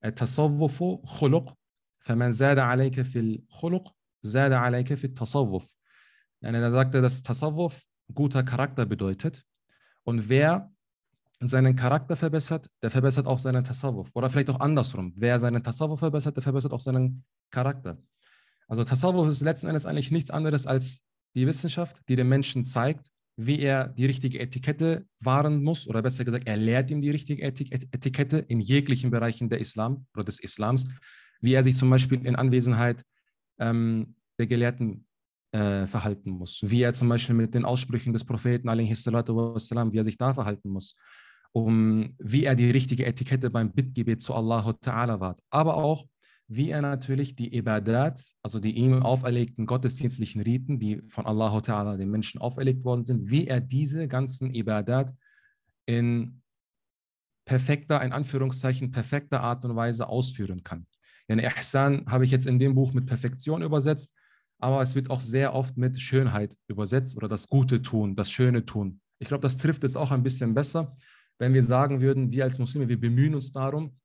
Tasawwufu 0.00 0.98
khuluq, 1.18 1.52
faman 1.98 2.32
zada 2.32 2.68
alayka 2.70 3.02
fil 3.04 3.44
khuluq, 3.60 3.90
zada 4.22 4.62
alayka 4.62 4.96
fil 4.96 5.14
tasawwuf. 5.14 5.64
Da 6.40 6.70
sagt 6.70 6.94
er, 6.94 7.02
dass 7.02 7.22
Tasawwuf 7.22 7.82
guter 8.12 8.42
Charakter 8.42 8.84
bedeutet. 8.84 9.44
Und 10.04 10.28
wer 10.28 10.70
seinen 11.40 11.74
Charakter 11.74 12.16
verbessert, 12.16 12.68
der 12.82 12.90
verbessert 12.90 13.26
auch 13.26 13.38
seinen 13.38 13.64
Tasawwuf. 13.64 14.10
Oder 14.12 14.28
vielleicht 14.30 14.50
auch 14.50 14.60
andersrum. 14.60 15.12
Wer 15.16 15.38
seinen 15.38 15.62
Tasawwuf 15.62 16.00
verbessert, 16.00 16.36
der 16.36 16.42
verbessert 16.42 16.72
auch 16.72 16.80
seinen 16.80 17.24
Charakter. 17.50 17.98
Also 18.68 18.84
Tasawwuf 18.84 19.28
ist 19.28 19.40
letzten 19.40 19.68
Endes 19.68 19.86
eigentlich 19.86 20.10
nichts 20.10 20.30
anderes 20.30 20.66
als 20.66 21.02
die 21.34 21.46
Wissenschaft, 21.46 22.00
die 22.08 22.16
dem 22.16 22.28
Menschen 22.28 22.64
zeigt, 22.64 23.10
wie 23.36 23.58
er 23.60 23.88
die 23.88 24.06
richtige 24.06 24.38
Etikette 24.38 25.06
wahren 25.20 25.62
muss, 25.62 25.88
oder 25.88 26.02
besser 26.02 26.24
gesagt, 26.24 26.46
er 26.46 26.56
lehrt 26.56 26.90
ihm 26.90 27.00
die 27.00 27.10
richtige 27.10 27.42
Etikette 27.42 28.38
in 28.38 28.60
jeglichen 28.60 29.10
Bereichen 29.10 29.48
der 29.48 29.58
Islam 29.58 30.06
oder 30.14 30.24
des 30.24 30.38
Islams, 30.38 30.86
wie 31.40 31.54
er 31.54 31.64
sich 31.64 31.76
zum 31.76 31.90
Beispiel 31.90 32.24
in 32.24 32.36
Anwesenheit 32.36 33.04
ähm, 33.58 34.14
der 34.38 34.46
Gelehrten 34.46 35.06
äh, 35.52 35.86
verhalten 35.86 36.30
muss, 36.30 36.60
wie 36.62 36.82
er 36.82 36.94
zum 36.94 37.08
Beispiel 37.08 37.34
mit 37.34 37.54
den 37.54 37.64
Aussprüchen 37.64 38.12
des 38.12 38.24
Propheten, 38.24 38.68
wassalam, 38.68 39.92
wie 39.92 39.98
er 39.98 40.04
sich 40.04 40.18
da 40.18 40.32
verhalten 40.32 40.68
muss, 40.68 40.96
um 41.52 42.14
wie 42.18 42.44
er 42.44 42.54
die 42.54 42.70
richtige 42.70 43.06
Etikette 43.06 43.50
beim 43.50 43.72
Bittgebet 43.72 44.22
zu 44.22 44.34
Allah 44.34 44.64
wahrt, 44.64 45.40
aber 45.50 45.76
auch, 45.76 46.06
wie 46.46 46.70
er 46.70 46.82
natürlich 46.82 47.36
die 47.36 47.56
Ibadat, 47.56 48.32
also 48.42 48.60
die 48.60 48.76
ihm 48.76 49.02
auferlegten 49.02 49.66
gottesdienstlichen 49.66 50.42
Riten, 50.42 50.78
die 50.78 51.02
von 51.08 51.26
Allah 51.26 51.56
Ta'ala 51.58 51.96
den 51.96 52.10
Menschen 52.10 52.40
auferlegt 52.40 52.84
worden 52.84 53.04
sind, 53.04 53.30
wie 53.30 53.46
er 53.46 53.60
diese 53.60 54.08
ganzen 54.08 54.50
Ibadat 54.52 55.14
in 55.86 56.42
perfekter, 57.46 58.02
in 58.02 58.12
Anführungszeichen, 58.12 58.90
perfekter 58.90 59.40
Art 59.40 59.64
und 59.64 59.76
Weise 59.76 60.08
ausführen 60.08 60.62
kann. 60.62 60.86
Den 61.28 61.38
Ihsan 61.38 62.04
habe 62.06 62.24
ich 62.24 62.30
jetzt 62.30 62.46
in 62.46 62.58
dem 62.58 62.74
Buch 62.74 62.92
mit 62.92 63.06
Perfektion 63.06 63.62
übersetzt, 63.62 64.14
aber 64.58 64.82
es 64.82 64.94
wird 64.94 65.10
auch 65.10 65.20
sehr 65.20 65.54
oft 65.54 65.76
mit 65.76 66.00
Schönheit 66.00 66.56
übersetzt 66.68 67.16
oder 67.16 67.28
das 67.28 67.48
Gute 67.48 67.80
tun, 67.82 68.16
das 68.16 68.30
Schöne 68.30 68.64
tun. 68.64 69.00
Ich 69.18 69.28
glaube, 69.28 69.42
das 69.42 69.56
trifft 69.56 69.84
es 69.84 69.96
auch 69.96 70.10
ein 70.10 70.22
bisschen 70.22 70.54
besser, 70.54 70.96
wenn 71.38 71.54
wir 71.54 71.62
sagen 71.62 72.00
würden, 72.00 72.30
wir 72.30 72.44
als 72.44 72.58
Muslime, 72.58 72.88
wir 72.88 73.00
bemühen 73.00 73.34
uns 73.34 73.52
darum, 73.52 73.98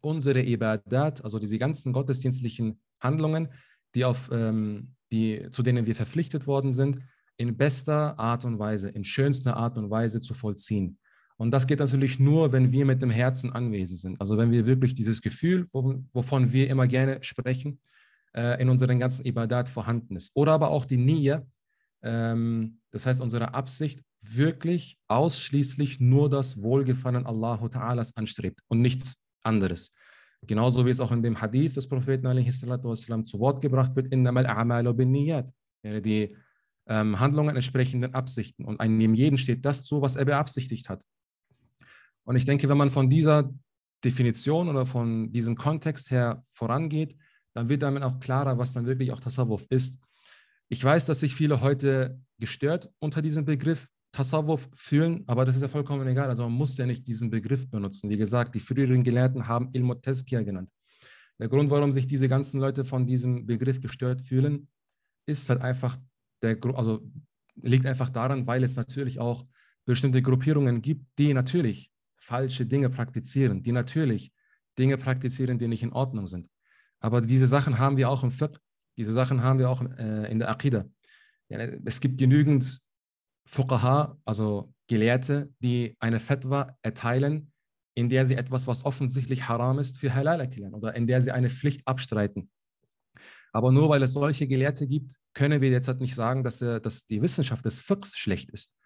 unsere 0.00 0.42
Ibadat, 0.42 1.22
also 1.24 1.38
diese 1.38 1.58
ganzen 1.58 1.92
gottesdienstlichen 1.92 2.80
Handlungen, 3.00 3.48
die 3.94 4.04
auf, 4.04 4.30
ähm, 4.32 4.94
die, 5.12 5.48
zu 5.50 5.62
denen 5.62 5.86
wir 5.86 5.94
verpflichtet 5.94 6.46
worden 6.46 6.72
sind, 6.72 6.98
in 7.36 7.56
bester 7.56 8.18
Art 8.18 8.44
und 8.44 8.58
Weise, 8.58 8.88
in 8.88 9.04
schönster 9.04 9.56
Art 9.56 9.78
und 9.78 9.90
Weise 9.90 10.20
zu 10.20 10.34
vollziehen. 10.34 10.98
Und 11.36 11.52
das 11.52 11.68
geht 11.68 11.78
natürlich 11.78 12.18
nur, 12.18 12.52
wenn 12.52 12.72
wir 12.72 12.84
mit 12.84 13.00
dem 13.00 13.10
Herzen 13.10 13.52
anwesend 13.52 14.00
sind. 14.00 14.20
Also 14.20 14.36
wenn 14.36 14.50
wir 14.50 14.66
wirklich 14.66 14.96
dieses 14.96 15.22
Gefühl, 15.22 15.68
wovon 15.72 16.52
wir 16.52 16.68
immer 16.68 16.88
gerne 16.88 17.22
sprechen, 17.22 17.80
äh, 18.34 18.60
in 18.60 18.68
unseren 18.68 18.98
ganzen 18.98 19.24
Ibadat 19.24 19.68
vorhanden 19.68 20.16
ist. 20.16 20.32
Oder 20.34 20.52
aber 20.52 20.70
auch 20.70 20.84
die 20.84 20.96
Nia, 20.96 21.46
ähm, 22.02 22.80
das 22.90 23.06
heißt 23.06 23.20
unsere 23.20 23.54
Absicht, 23.54 24.02
wirklich 24.20 24.98
ausschließlich 25.06 26.00
nur 26.00 26.28
das 26.28 26.60
Wohlgefallen 26.60 27.24
Allahu 27.24 27.66
Ta'alas 27.66 28.16
anstrebt 28.16 28.60
und 28.66 28.80
nichts 28.80 29.16
anderes. 29.43 29.95
Genauso 30.45 30.85
wie 30.85 30.89
es 30.89 30.99
auch 30.99 31.11
in 31.11 31.23
dem 31.23 31.39
Hadith 31.39 31.75
des 31.75 31.87
Propheten 31.87 32.27
والسلام, 32.27 33.23
zu 33.23 33.39
Wort 33.39 33.61
gebracht 33.61 33.95
wird, 33.95 34.11
die 36.01 36.35
ähm, 36.87 37.19
Handlungen 37.19 37.55
entsprechenden 37.55 38.13
Absichten. 38.13 38.65
Und 38.65 38.79
einem 38.79 39.13
jeden 39.13 39.37
steht 39.37 39.65
das 39.65 39.83
zu, 39.83 40.01
was 40.01 40.15
er 40.15 40.25
beabsichtigt 40.25 40.89
hat. 40.89 41.05
Und 42.25 42.35
ich 42.35 42.45
denke, 42.45 42.67
wenn 42.69 42.77
man 42.77 42.89
von 42.89 43.09
dieser 43.09 43.53
Definition 44.03 44.69
oder 44.69 44.85
von 44.85 45.31
diesem 45.31 45.55
Kontext 45.55 46.11
her 46.11 46.43
vorangeht, 46.51 47.15
dann 47.53 47.69
wird 47.69 47.83
damit 47.83 48.03
auch 48.03 48.19
klarer, 48.19 48.57
was 48.57 48.73
dann 48.73 48.85
wirklich 48.85 49.11
auch 49.11 49.19
Tasawwuf 49.19 49.65
ist. 49.69 50.01
Ich 50.67 50.83
weiß, 50.83 51.05
dass 51.05 51.19
sich 51.19 51.35
viele 51.35 51.61
heute 51.61 52.19
gestört 52.39 52.91
unter 52.99 53.21
diesem 53.21 53.45
Begriff 53.45 53.87
Tasawwuf 54.12 54.68
fühlen, 54.74 55.24
aber 55.26 55.44
das 55.44 55.56
ist 55.56 55.62
ja 55.62 55.68
vollkommen 55.68 56.06
egal. 56.08 56.28
Also 56.28 56.42
man 56.44 56.52
muss 56.52 56.76
ja 56.76 56.86
nicht 56.86 57.06
diesen 57.06 57.30
Begriff 57.30 57.68
benutzen. 57.68 58.08
Wie 58.10 58.16
gesagt, 58.16 58.54
die 58.54 58.60
früheren 58.60 59.04
Gelehrten 59.04 59.46
haben 59.46 59.70
Ilmut 59.72 60.02
Tezkia 60.02 60.42
genannt. 60.42 60.70
Der 61.38 61.48
Grund, 61.48 61.70
warum 61.70 61.92
sich 61.92 62.06
diese 62.06 62.28
ganzen 62.28 62.58
Leute 62.60 62.84
von 62.84 63.06
diesem 63.06 63.46
Begriff 63.46 63.80
gestört 63.80 64.22
fühlen, 64.22 64.68
ist 65.26 65.48
halt 65.48 65.60
einfach 65.60 65.96
der, 66.42 66.58
also 66.74 67.06
liegt 67.56 67.86
einfach 67.86 68.10
daran, 68.10 68.46
weil 68.46 68.62
es 68.64 68.76
natürlich 68.76 69.18
auch 69.20 69.44
bestimmte 69.84 70.22
Gruppierungen 70.22 70.82
gibt, 70.82 71.06
die 71.18 71.32
natürlich 71.34 71.90
falsche 72.16 72.66
Dinge 72.66 72.90
praktizieren, 72.90 73.62
die 73.62 73.72
natürlich 73.72 74.32
Dinge 74.78 74.98
praktizieren, 74.98 75.58
die 75.58 75.68
nicht 75.68 75.82
in 75.82 75.92
Ordnung 75.92 76.26
sind. 76.26 76.48
Aber 77.00 77.20
diese 77.20 77.46
Sachen 77.46 77.78
haben 77.78 77.96
wir 77.96 78.08
auch 78.08 78.22
im 78.24 78.30
Fiqh, 78.30 78.58
diese 78.96 79.12
Sachen 79.12 79.42
haben 79.42 79.58
wir 79.58 79.70
auch 79.70 79.82
äh, 79.82 80.30
in 80.30 80.38
der 80.38 80.50
Aqidah. 80.50 80.84
Ja, 81.48 81.58
es 81.58 82.00
gibt 82.00 82.18
genügend 82.18 82.80
Fuqaha, 83.48 84.18
also 84.24 84.72
Gelehrte, 84.88 85.50
die 85.60 85.96
eine 86.00 86.20
Fatwa 86.20 86.76
erteilen, 86.82 87.50
in 87.94 88.08
der 88.08 88.26
sie 88.26 88.34
etwas, 88.34 88.66
was 88.66 88.84
offensichtlich 88.84 89.48
haram 89.48 89.78
ist, 89.78 89.98
für 89.98 90.14
halal 90.14 90.40
erklären 90.40 90.74
oder 90.74 90.94
in 90.94 91.06
der 91.06 91.22
sie 91.22 91.32
eine 91.32 91.50
Pflicht 91.50 91.86
abstreiten. 91.86 92.50
Aber 93.52 93.72
nur 93.72 93.88
weil 93.88 94.02
es 94.02 94.12
solche 94.12 94.46
Gelehrte 94.46 94.86
gibt, 94.86 95.16
können 95.32 95.62
wir 95.62 95.70
jetzt 95.70 95.88
halt 95.88 96.00
nicht 96.00 96.14
sagen, 96.14 96.44
dass, 96.44 96.60
äh, 96.60 96.80
dass 96.80 97.06
die 97.06 97.22
Wissenschaft 97.22 97.64
des 97.64 97.80
Fiqhs 97.80 98.16
schlecht 98.16 98.50
ist. 98.50 98.76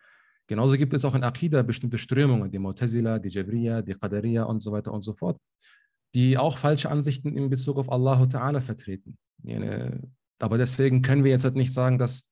Genauso 0.47 0.77
gibt 0.77 0.95
es 0.95 1.05
auch 1.05 1.15
in 1.15 1.25
Aqidah 1.25 1.63
bestimmte 1.63 1.99
Strömungen, 1.99 2.51
die 2.51 2.59
Mu'tazila, 2.59 3.19
die 3.19 3.29
Jabriya, 3.29 3.83
die 3.83 3.95
Qadariya 3.95 4.45
und 4.45 4.61
so 4.61 4.71
weiter 4.71 4.93
und 4.93 5.03
so 5.03 5.13
fort, 5.13 5.39
die 6.15 6.39
auch 6.39 6.57
falsche 6.59 6.91
Ansichten 6.91 7.37
in 7.37 7.51
Bezug 7.51 7.79
auf 7.79 7.91
Allah 7.91 8.23
Ta'ala 8.25 8.61
vertreten. 8.61 9.19
Aber 10.39 10.59
deswegen 10.59 11.03
können 11.03 11.25
wir 11.25 11.31
jetzt 11.33 11.45
halt 11.45 11.57
nicht 11.57 11.73
sagen, 11.73 11.99
dass 11.99 12.25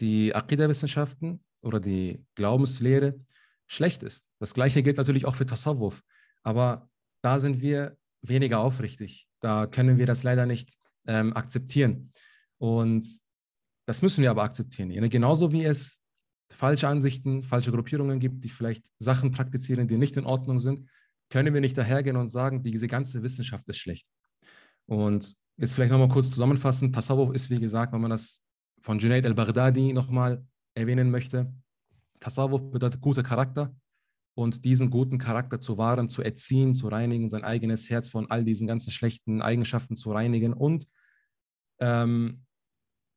die 0.00 0.34
Aqidah-Wissenschaften 0.34 1.40
oder 1.62 1.80
die 1.80 2.24
Glaubenslehre 2.34 3.18
schlecht 3.66 4.02
ist. 4.02 4.26
Das 4.38 4.54
gleiche 4.54 4.82
gilt 4.82 4.96
natürlich 4.96 5.26
auch 5.26 5.36
für 5.36 5.46
Tasawwuf. 5.46 6.02
Aber 6.42 6.88
da 7.22 7.38
sind 7.38 7.60
wir 7.60 7.96
weniger 8.22 8.60
aufrichtig. 8.60 9.28
Da 9.40 9.66
können 9.66 9.98
wir 9.98 10.06
das 10.06 10.22
leider 10.22 10.46
nicht 10.46 10.76
ähm, 11.06 11.34
akzeptieren. 11.36 12.12
Und 12.58 13.06
das 13.86 14.02
müssen 14.02 14.22
wir 14.22 14.30
aber 14.30 14.42
akzeptieren. 14.42 14.90
Genauso 15.10 15.52
wie 15.52 15.64
es 15.64 16.00
falsche 16.50 16.88
Ansichten, 16.88 17.42
falsche 17.42 17.72
Gruppierungen 17.72 18.20
gibt, 18.20 18.44
die 18.44 18.48
vielleicht 18.48 18.86
Sachen 18.98 19.32
praktizieren, 19.32 19.88
die 19.88 19.96
nicht 19.96 20.16
in 20.16 20.24
Ordnung 20.24 20.58
sind, 20.58 20.88
können 21.30 21.52
wir 21.52 21.60
nicht 21.60 21.76
dahergehen 21.76 22.16
und 22.16 22.30
sagen, 22.30 22.62
diese 22.62 22.88
ganze 22.88 23.22
Wissenschaft 23.22 23.68
ist 23.68 23.78
schlecht. 23.78 24.06
Und 24.86 25.34
jetzt 25.58 25.74
vielleicht 25.74 25.92
nochmal 25.92 26.08
kurz 26.08 26.30
zusammenfassen. 26.30 26.92
Tasawwuf 26.92 27.34
ist, 27.34 27.50
wie 27.50 27.60
gesagt, 27.60 27.92
wenn 27.92 28.00
man 28.00 28.10
das 28.10 28.40
von 28.80 28.98
Junaid 28.98 29.26
al-Baghdadi 29.26 29.92
nochmal 29.92 30.44
erwähnen 30.78 31.10
möchte. 31.10 31.52
Tasawwuf 32.20 32.70
bedeutet 32.70 33.00
guter 33.00 33.22
Charakter 33.22 33.74
und 34.34 34.64
diesen 34.64 34.90
guten 34.90 35.18
Charakter 35.18 35.60
zu 35.60 35.78
wahren, 35.78 36.08
zu 36.08 36.22
erziehen, 36.22 36.74
zu 36.74 36.88
reinigen, 36.88 37.28
sein 37.28 37.44
eigenes 37.44 37.90
Herz 37.90 38.08
von 38.08 38.30
all 38.30 38.44
diesen 38.44 38.66
ganzen 38.66 38.90
schlechten 38.90 39.42
Eigenschaften 39.42 39.96
zu 39.96 40.12
reinigen 40.12 40.52
und 40.52 40.86
ähm, 41.80 42.44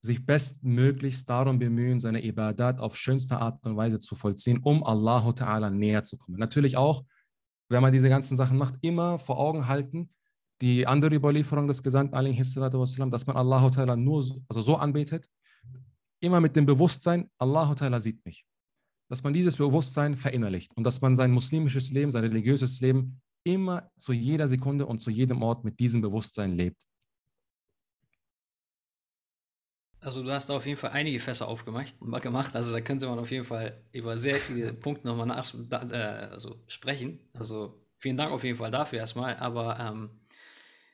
sich 0.03 0.25
bestmöglichst 0.25 1.29
darum 1.29 1.59
bemühen, 1.59 1.99
seine 1.99 2.23
Ibadat 2.23 2.79
auf 2.79 2.97
schönste 2.97 3.37
Art 3.37 3.63
und 3.63 3.77
Weise 3.77 3.99
zu 3.99 4.15
vollziehen, 4.15 4.59
um 4.63 4.83
Allah 4.83 5.29
Ta'ala 5.29 5.69
näher 5.69 6.03
zu 6.03 6.17
kommen. 6.17 6.39
Natürlich 6.39 6.75
auch, 6.75 7.05
wenn 7.69 7.83
man 7.83 7.93
diese 7.93 8.09
ganzen 8.09 8.35
Sachen 8.35 8.57
macht, 8.57 8.75
immer 8.81 9.19
vor 9.19 9.37
Augen 9.37 9.67
halten, 9.67 10.09
die 10.61 10.87
andere 10.87 11.15
Überlieferung 11.15 11.67
des 11.67 11.83
Gesandten, 11.83 12.13
dass 13.11 13.27
man 13.27 13.35
Allah 13.35 13.67
Ta'ala 13.67 13.95
nur 13.95 14.23
so, 14.23 14.41
also 14.49 14.61
so 14.61 14.75
anbetet, 14.75 15.29
immer 16.21 16.39
mit 16.39 16.55
dem 16.55 16.65
Bewusstsein, 16.65 17.29
Allah 17.37 17.73
Ta'ala 17.73 17.99
sieht 17.99 18.23
mich. 18.25 18.45
Dass 19.09 19.23
man 19.23 19.33
dieses 19.33 19.57
Bewusstsein 19.57 20.15
verinnerlicht 20.15 20.75
und 20.77 20.85
dass 20.85 21.01
man 21.01 21.15
sein 21.15 21.31
muslimisches 21.31 21.91
Leben, 21.91 22.11
sein 22.11 22.23
religiöses 22.23 22.79
Leben 22.79 23.21
immer 23.43 23.91
zu 23.97 24.13
jeder 24.13 24.47
Sekunde 24.47 24.85
und 24.85 24.99
zu 24.99 25.09
jedem 25.09 25.41
Ort 25.41 25.65
mit 25.65 25.79
diesem 25.79 26.01
Bewusstsein 26.01 26.55
lebt. 26.55 26.83
Also 29.99 30.23
du 30.23 30.31
hast 30.31 30.49
da 30.49 30.55
auf 30.55 30.65
jeden 30.65 30.79
Fall 30.79 30.91
einige 30.91 31.19
Fässer 31.19 31.47
aufgemacht, 31.47 31.95
gemacht. 31.99 32.55
Also 32.55 32.71
da 32.71 32.81
könnte 32.81 33.07
man 33.07 33.19
auf 33.19 33.29
jeden 33.29 33.45
Fall 33.45 33.83
über 33.91 34.17
sehr 34.17 34.37
viele 34.37 34.73
Punkte 34.85 35.07
nochmal 35.07 35.27
nach, 35.27 35.53
äh, 35.53 35.95
also 36.31 36.63
sprechen. 36.67 37.19
Also 37.33 37.85
vielen 37.97 38.17
Dank 38.17 38.31
auf 38.31 38.43
jeden 38.43 38.57
Fall 38.57 38.71
dafür 38.71 38.99
erstmal. 38.99 39.35
Aber 39.37 39.79
ähm, 39.79 40.20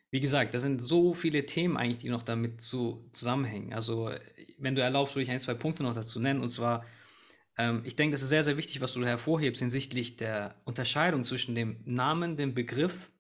wie 0.10 0.20
gesagt, 0.22 0.54
da 0.54 0.60
sind 0.60 0.82
so 0.82 1.14
viele 1.14 1.46
Themen 1.46 1.78
eigentlich, 1.78 2.00
die 2.00 2.10
noch 2.10 2.24
damit 2.24 2.62
zu, 2.62 3.10
zusammenhängen. 3.12 3.74
Also, 3.74 4.12
wenn 4.58 4.76
du 4.76 4.82
erlaubst, 4.82 5.16
würde 5.16 5.24
ich 5.24 5.32
ein, 5.32 5.40
zwei 5.40 5.54
Punkte 5.54 5.84
noch 5.84 5.94
dazu 5.94 6.20
nennen. 6.20 6.42
Und 6.42 6.50
zwar, 6.50 6.86
ähm, 7.58 7.82
ich 7.84 7.96
denke, 7.96 8.14
das 8.14 8.22
ist 8.22 8.30
sehr, 8.30 8.44
sehr 8.44 8.58
wichtig, 8.58 8.80
was 8.80 8.94
du 8.94 9.06
hervorhebst 9.06 9.60
hinsichtlich 9.60 10.16
der 10.16 10.56
Unterscheidung 10.64 11.26
zwischen 11.26 11.56
dem 11.56 11.82
Namen, 11.86 12.38
dem 12.38 12.54
Begriff 12.54 13.12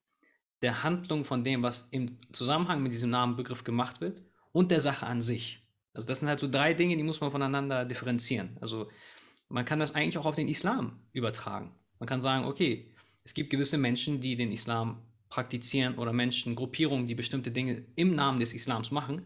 der 0.61 0.83
Handlung 0.83 1.25
von 1.25 1.43
dem, 1.43 1.61
was 1.61 1.87
im 1.91 2.17
Zusammenhang 2.31 2.81
mit 2.81 2.93
diesem 2.93 3.09
Namenbegriff 3.09 3.63
gemacht 3.63 4.01
wird 4.01 4.23
und 4.51 4.71
der 4.71 4.81
Sache 4.81 5.05
an 5.05 5.21
sich. 5.21 5.63
Also 5.93 6.07
das 6.07 6.19
sind 6.19 6.29
halt 6.29 6.39
so 6.39 6.47
drei 6.47 6.73
Dinge, 6.73 6.95
die 6.95 7.03
muss 7.03 7.21
man 7.21 7.31
voneinander 7.31 7.85
differenzieren. 7.85 8.57
Also 8.61 8.89
man 9.49 9.65
kann 9.65 9.79
das 9.79 9.93
eigentlich 9.93 10.17
auch 10.17 10.25
auf 10.25 10.35
den 10.35 10.47
Islam 10.47 10.99
übertragen. 11.11 11.75
Man 11.99 12.07
kann 12.07 12.21
sagen, 12.21 12.45
okay, 12.45 12.93
es 13.23 13.33
gibt 13.33 13.49
gewisse 13.49 13.77
Menschen, 13.77 14.19
die 14.21 14.35
den 14.35 14.51
Islam 14.51 15.01
praktizieren 15.29 15.95
oder 15.95 16.13
Menschen, 16.13 16.55
Gruppierungen, 16.55 17.05
die 17.05 17.15
bestimmte 17.15 17.51
Dinge 17.51 17.83
im 17.95 18.15
Namen 18.15 18.39
des 18.39 18.53
Islams 18.53 18.91
machen. 18.91 19.21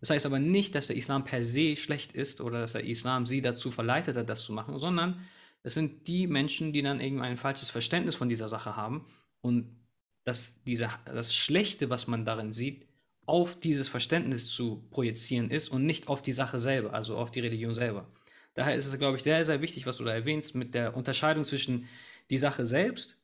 Das 0.00 0.10
heißt 0.10 0.26
aber 0.26 0.38
nicht, 0.38 0.74
dass 0.74 0.86
der 0.86 0.96
Islam 0.96 1.24
per 1.24 1.44
se 1.44 1.76
schlecht 1.76 2.12
ist 2.12 2.40
oder 2.40 2.60
dass 2.60 2.72
der 2.72 2.84
Islam 2.84 3.26
sie 3.26 3.42
dazu 3.42 3.70
verleitet 3.70 4.16
hat, 4.16 4.28
das 4.28 4.42
zu 4.42 4.52
machen, 4.52 4.78
sondern 4.78 5.20
es 5.62 5.74
sind 5.74 6.06
die 6.08 6.26
Menschen, 6.26 6.72
die 6.72 6.82
dann 6.82 7.00
irgendwie 7.00 7.24
ein 7.24 7.36
falsches 7.36 7.70
Verständnis 7.70 8.16
von 8.16 8.28
dieser 8.28 8.48
Sache 8.48 8.76
haben 8.76 9.06
und 9.42 9.76
dass 10.24 10.62
diese, 10.64 10.90
das 11.04 11.34
Schlechte, 11.34 11.90
was 11.90 12.06
man 12.06 12.24
darin 12.24 12.52
sieht, 12.52 12.86
auf 13.26 13.58
dieses 13.58 13.88
Verständnis 13.88 14.48
zu 14.48 14.86
projizieren 14.90 15.50
ist 15.50 15.68
und 15.68 15.84
nicht 15.84 16.08
auf 16.08 16.22
die 16.22 16.32
Sache 16.32 16.58
selber, 16.58 16.94
also 16.94 17.16
auf 17.16 17.30
die 17.30 17.40
Religion 17.40 17.74
selber. 17.74 18.08
Daher 18.54 18.74
ist 18.74 18.86
es, 18.86 18.98
glaube 18.98 19.16
ich, 19.16 19.22
sehr, 19.22 19.44
sehr 19.44 19.60
wichtig, 19.60 19.86
was 19.86 19.98
du 19.98 20.04
da 20.04 20.12
erwähnst, 20.12 20.54
mit 20.54 20.74
der 20.74 20.96
Unterscheidung 20.96 21.44
zwischen 21.44 21.88
die 22.30 22.38
Sache 22.38 22.66
selbst, 22.66 23.19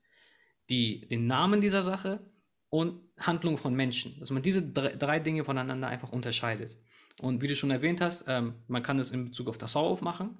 die, 0.70 1.06
den 1.08 1.26
Namen 1.26 1.60
dieser 1.60 1.82
Sache 1.82 2.20
und 2.70 3.00
Handlung 3.18 3.58
von 3.58 3.74
Menschen. 3.74 4.18
Dass 4.20 4.30
man 4.30 4.42
diese 4.42 4.62
drei, 4.72 4.90
drei 4.90 5.20
Dinge 5.20 5.44
voneinander 5.44 5.88
einfach 5.88 6.12
unterscheidet. 6.12 6.76
Und 7.20 7.42
wie 7.42 7.48
du 7.48 7.56
schon 7.56 7.70
erwähnt 7.70 8.00
hast, 8.00 8.24
ähm, 8.28 8.54
man 8.68 8.82
kann 8.82 8.98
es 8.98 9.10
in 9.10 9.26
Bezug 9.26 9.48
auf 9.48 9.58
Tasawuf 9.58 10.02
machen, 10.02 10.36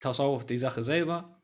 Tasawuf 0.00 0.44
die 0.44 0.58
Sache 0.58 0.82
selber, 0.82 1.40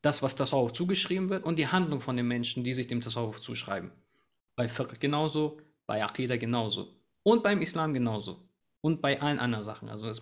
das, 0.00 0.22
was 0.22 0.34
Tasawuf 0.34 0.72
zugeschrieben 0.72 1.30
wird 1.30 1.44
und 1.44 1.58
die 1.58 1.68
Handlung 1.68 2.00
von 2.00 2.16
den 2.16 2.26
Menschen, 2.26 2.64
die 2.64 2.74
sich 2.74 2.88
dem 2.88 3.00
Tasawuf 3.00 3.40
zuschreiben. 3.40 3.92
Bei 4.56 4.68
Fiqh 4.68 4.98
genauso, 4.98 5.60
bei 5.86 6.04
Aqidah 6.04 6.36
genauso 6.36 6.96
und 7.22 7.44
beim 7.44 7.62
Islam 7.62 7.94
genauso 7.94 8.48
und 8.80 9.00
bei 9.00 9.20
allen 9.22 9.38
anderen 9.38 9.62
Sachen. 9.62 9.88
Also 9.88 10.06
das, 10.06 10.20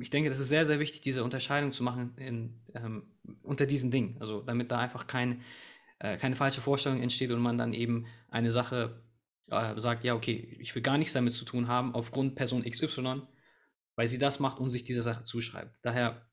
ich 0.00 0.10
denke, 0.10 0.30
das 0.30 0.38
ist 0.38 0.48
sehr, 0.48 0.64
sehr 0.64 0.78
wichtig, 0.78 1.00
diese 1.00 1.24
Unterscheidung 1.24 1.72
zu 1.72 1.82
machen 1.82 2.14
in, 2.16 2.60
ähm, 2.74 3.02
unter 3.42 3.66
diesen 3.66 3.90
Dingen. 3.90 4.16
Also 4.20 4.42
damit 4.42 4.70
da 4.70 4.78
einfach 4.78 5.08
kein, 5.08 5.42
äh, 5.98 6.16
keine 6.16 6.36
falsche 6.36 6.60
Vorstellung 6.60 7.00
entsteht 7.00 7.30
und 7.30 7.40
man 7.40 7.58
dann 7.58 7.72
eben 7.72 8.06
eine 8.28 8.52
Sache 8.52 9.02
äh, 9.48 9.80
sagt, 9.80 10.04
ja, 10.04 10.14
okay, 10.14 10.56
ich 10.60 10.74
will 10.74 10.82
gar 10.82 10.98
nichts 10.98 11.14
damit 11.14 11.34
zu 11.34 11.44
tun 11.44 11.68
haben 11.68 11.94
aufgrund 11.94 12.34
Person 12.34 12.64
XY, 12.64 13.22
weil 13.94 14.08
sie 14.08 14.18
das 14.18 14.40
macht 14.40 14.58
und 14.58 14.70
sich 14.70 14.84
dieser 14.84 15.02
Sache 15.02 15.24
zuschreibt. 15.24 15.76
Daher, 15.82 16.28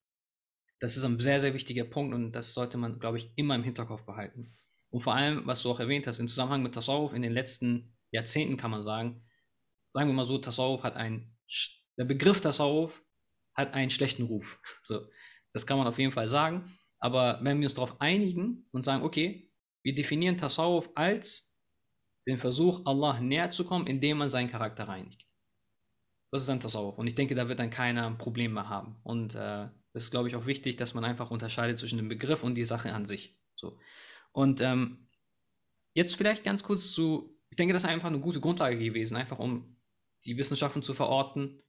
das 0.80 0.98
ist 0.98 1.04
ein 1.04 1.20
sehr, 1.20 1.40
sehr 1.40 1.54
wichtiger 1.54 1.86
Punkt 1.86 2.14
und 2.14 2.32
das 2.34 2.54
sollte 2.54 2.78
man, 2.78 3.00
glaube 3.00 3.18
ich, 3.18 3.32
immer 3.36 3.56
im 3.56 3.64
Hinterkopf 3.64 4.04
behalten. 4.04 4.52
Und 4.90 5.02
vor 5.02 5.16
allem, 5.16 5.46
was 5.46 5.64
du 5.64 5.72
auch 5.72 5.80
erwähnt 5.80 6.08
hast, 6.08 6.20
im 6.20 6.28
Zusammenhang 6.28 6.62
mit 6.62 6.74
Tasawuf 6.74 7.14
in 7.14 7.22
den 7.22 7.32
letzten 7.32 7.96
Jahrzehnten 8.12 8.58
kann 8.58 8.72
man 8.72 8.84
sagen, 8.84 9.24
sagen 9.92 10.10
wir 10.10 10.14
mal 10.14 10.26
so, 10.26 10.38
Tasawuf 10.38 10.84
hat 10.84 10.96
ein 10.96 11.34
der 11.98 12.06
Begriff 12.06 12.42
Tasawuf 12.42 13.04
hat 13.54 13.74
einen 13.74 13.92
schlechten 13.92 14.24
Ruf. 14.24 14.60
So, 14.82 15.08
das 15.54 15.68
kann 15.68 15.78
man 15.78 15.88
auf 15.88 16.00
jeden 16.00 16.12
Fall 16.12 16.28
sagen. 16.28 16.72
Aber 17.00 17.40
wenn 17.44 17.60
wir 17.60 17.68
uns 17.68 17.76
darauf 17.76 18.02
einigen 18.02 18.68
und 18.72 18.84
sagen, 18.84 19.04
okay, 19.04 19.53
wir 19.84 19.94
definieren 19.94 20.38
Tasawuf 20.38 20.90
als 20.96 21.56
den 22.26 22.38
Versuch, 22.38 22.86
Allah 22.86 23.20
näher 23.20 23.50
zu 23.50 23.66
kommen, 23.66 23.88
indem 23.88 24.18
man 24.18 24.30
seinen 24.30 24.50
Charakter 24.50 24.88
reinigt. 24.88 25.28
Das 26.32 26.42
ist 26.42 26.50
dann 26.50 26.62
Tasawuf. 26.62 26.98
Und 26.98 27.08
ich 27.08 27.16
denke, 27.16 27.36
da 27.36 27.48
wird 27.48 27.60
dann 27.60 27.70
keiner 27.70 28.08
ein 28.08 28.18
Problem 28.18 28.54
mehr 28.54 28.70
haben. 28.70 29.00
Und 29.04 29.36
äh, 29.36 29.68
das 29.94 30.06
ist, 30.06 30.12
glaube 30.12 30.30
ich, 30.30 30.36
auch 30.36 30.48
wichtig, 30.48 30.78
dass 30.78 30.94
man 30.94 31.06
einfach 31.06 31.30
unterscheidet 31.30 31.78
zwischen 31.78 31.98
dem 31.98 32.10
Begriff 32.10 32.44
und 32.44 32.56
die 32.56 32.66
Sache 32.66 32.94
an 32.94 33.06
sich. 33.06 33.38
So. 33.56 33.78
Und 34.32 34.62
ähm, 34.62 35.10
jetzt 35.94 36.16
vielleicht 36.16 36.44
ganz 36.44 36.64
kurz 36.64 36.92
zu, 36.92 37.40
ich 37.50 37.58
denke, 37.58 37.74
das 37.74 37.84
ist 37.84 37.90
einfach 37.90 38.08
eine 38.08 38.20
gute 38.20 38.40
Grundlage 38.40 38.80
gewesen, 38.80 39.16
einfach 39.16 39.38
um 39.38 39.80
die 40.26 40.38
Wissenschaften 40.38 40.82
zu 40.82 40.94
verorten, 40.94 41.62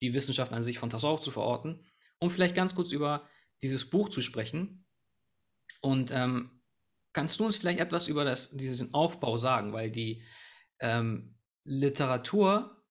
die 0.00 0.14
Wissenschaft 0.14 0.52
an 0.52 0.62
sich 0.62 0.78
von 0.78 0.88
Tasawuf 0.88 1.20
zu 1.20 1.30
verorten, 1.30 1.84
um 2.18 2.30
vielleicht 2.30 2.54
ganz 2.54 2.74
kurz 2.74 2.92
über 2.92 3.28
dieses 3.60 3.90
Buch 3.90 4.08
zu 4.08 4.22
sprechen. 4.22 4.86
Und 5.82 6.10
ähm, 6.12 6.61
kannst 7.12 7.38
du 7.40 7.46
uns 7.46 7.56
vielleicht 7.56 7.80
etwas 7.80 8.08
über 8.08 8.24
das, 8.24 8.50
diesen 8.50 8.94
Aufbau 8.94 9.36
sagen, 9.36 9.72
weil 9.72 9.90
die 9.90 10.22
ähm, 10.80 11.36
Literatur 11.64 12.82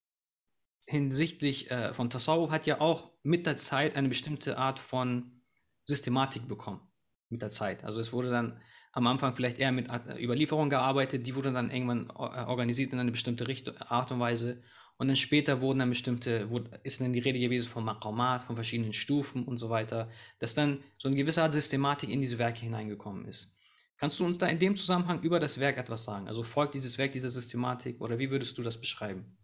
hinsichtlich 0.86 1.70
äh, 1.70 1.94
von 1.94 2.10
Tasawuf 2.10 2.50
hat 2.50 2.66
ja 2.66 2.80
auch 2.80 3.12
mit 3.22 3.46
der 3.46 3.56
Zeit 3.56 3.96
eine 3.96 4.08
bestimmte 4.08 4.58
Art 4.58 4.78
von 4.78 5.42
Systematik 5.84 6.48
bekommen. 6.48 6.80
Mit 7.28 7.40
der 7.40 7.50
Zeit. 7.50 7.82
Also 7.82 7.98
es 7.98 8.12
wurde 8.12 8.30
dann 8.30 8.60
am 8.92 9.06
Anfang 9.06 9.34
vielleicht 9.34 9.58
eher 9.58 9.72
mit 9.72 9.88
äh, 9.88 10.22
Überlieferung 10.22 10.68
gearbeitet, 10.68 11.26
die 11.26 11.34
wurde 11.34 11.52
dann 11.52 11.70
irgendwann 11.70 12.10
äh, 12.10 12.44
organisiert 12.44 12.92
in 12.92 12.98
eine 12.98 13.10
bestimmte 13.10 13.48
Richtung, 13.48 13.76
Art 13.78 14.12
und 14.12 14.20
Weise 14.20 14.62
und 14.98 15.08
dann 15.08 15.16
später 15.16 15.60
wurden 15.60 15.80
dann 15.80 15.88
bestimmte, 15.88 16.48
ist 16.82 17.00
dann 17.00 17.12
die 17.12 17.18
Rede 17.18 17.38
gewesen 17.38 17.68
von 17.68 17.84
Maqamat, 17.84 18.44
von 18.44 18.54
verschiedenen 18.54 18.92
Stufen 18.92 19.44
und 19.44 19.58
so 19.58 19.70
weiter, 19.70 20.10
dass 20.38 20.54
dann 20.54 20.82
so 20.98 21.08
eine 21.08 21.16
gewisse 21.16 21.42
Art 21.42 21.52
Systematik 21.52 22.10
in 22.10 22.20
diese 22.20 22.38
Werke 22.38 22.60
hineingekommen 22.60 23.24
ist. 23.26 23.56
Kannst 24.02 24.18
du 24.18 24.24
uns 24.24 24.36
da 24.36 24.48
in 24.48 24.58
dem 24.58 24.74
Zusammenhang 24.74 25.22
über 25.22 25.38
das 25.38 25.60
Werk 25.60 25.78
etwas 25.78 26.02
sagen? 26.02 26.26
Also 26.26 26.42
folgt 26.42 26.74
dieses 26.74 26.98
Werk 26.98 27.12
dieser 27.12 27.30
Systematik 27.30 28.00
oder 28.00 28.18
wie 28.18 28.32
würdest 28.32 28.58
du 28.58 28.62
das 28.62 28.76
beschreiben? 28.80 29.38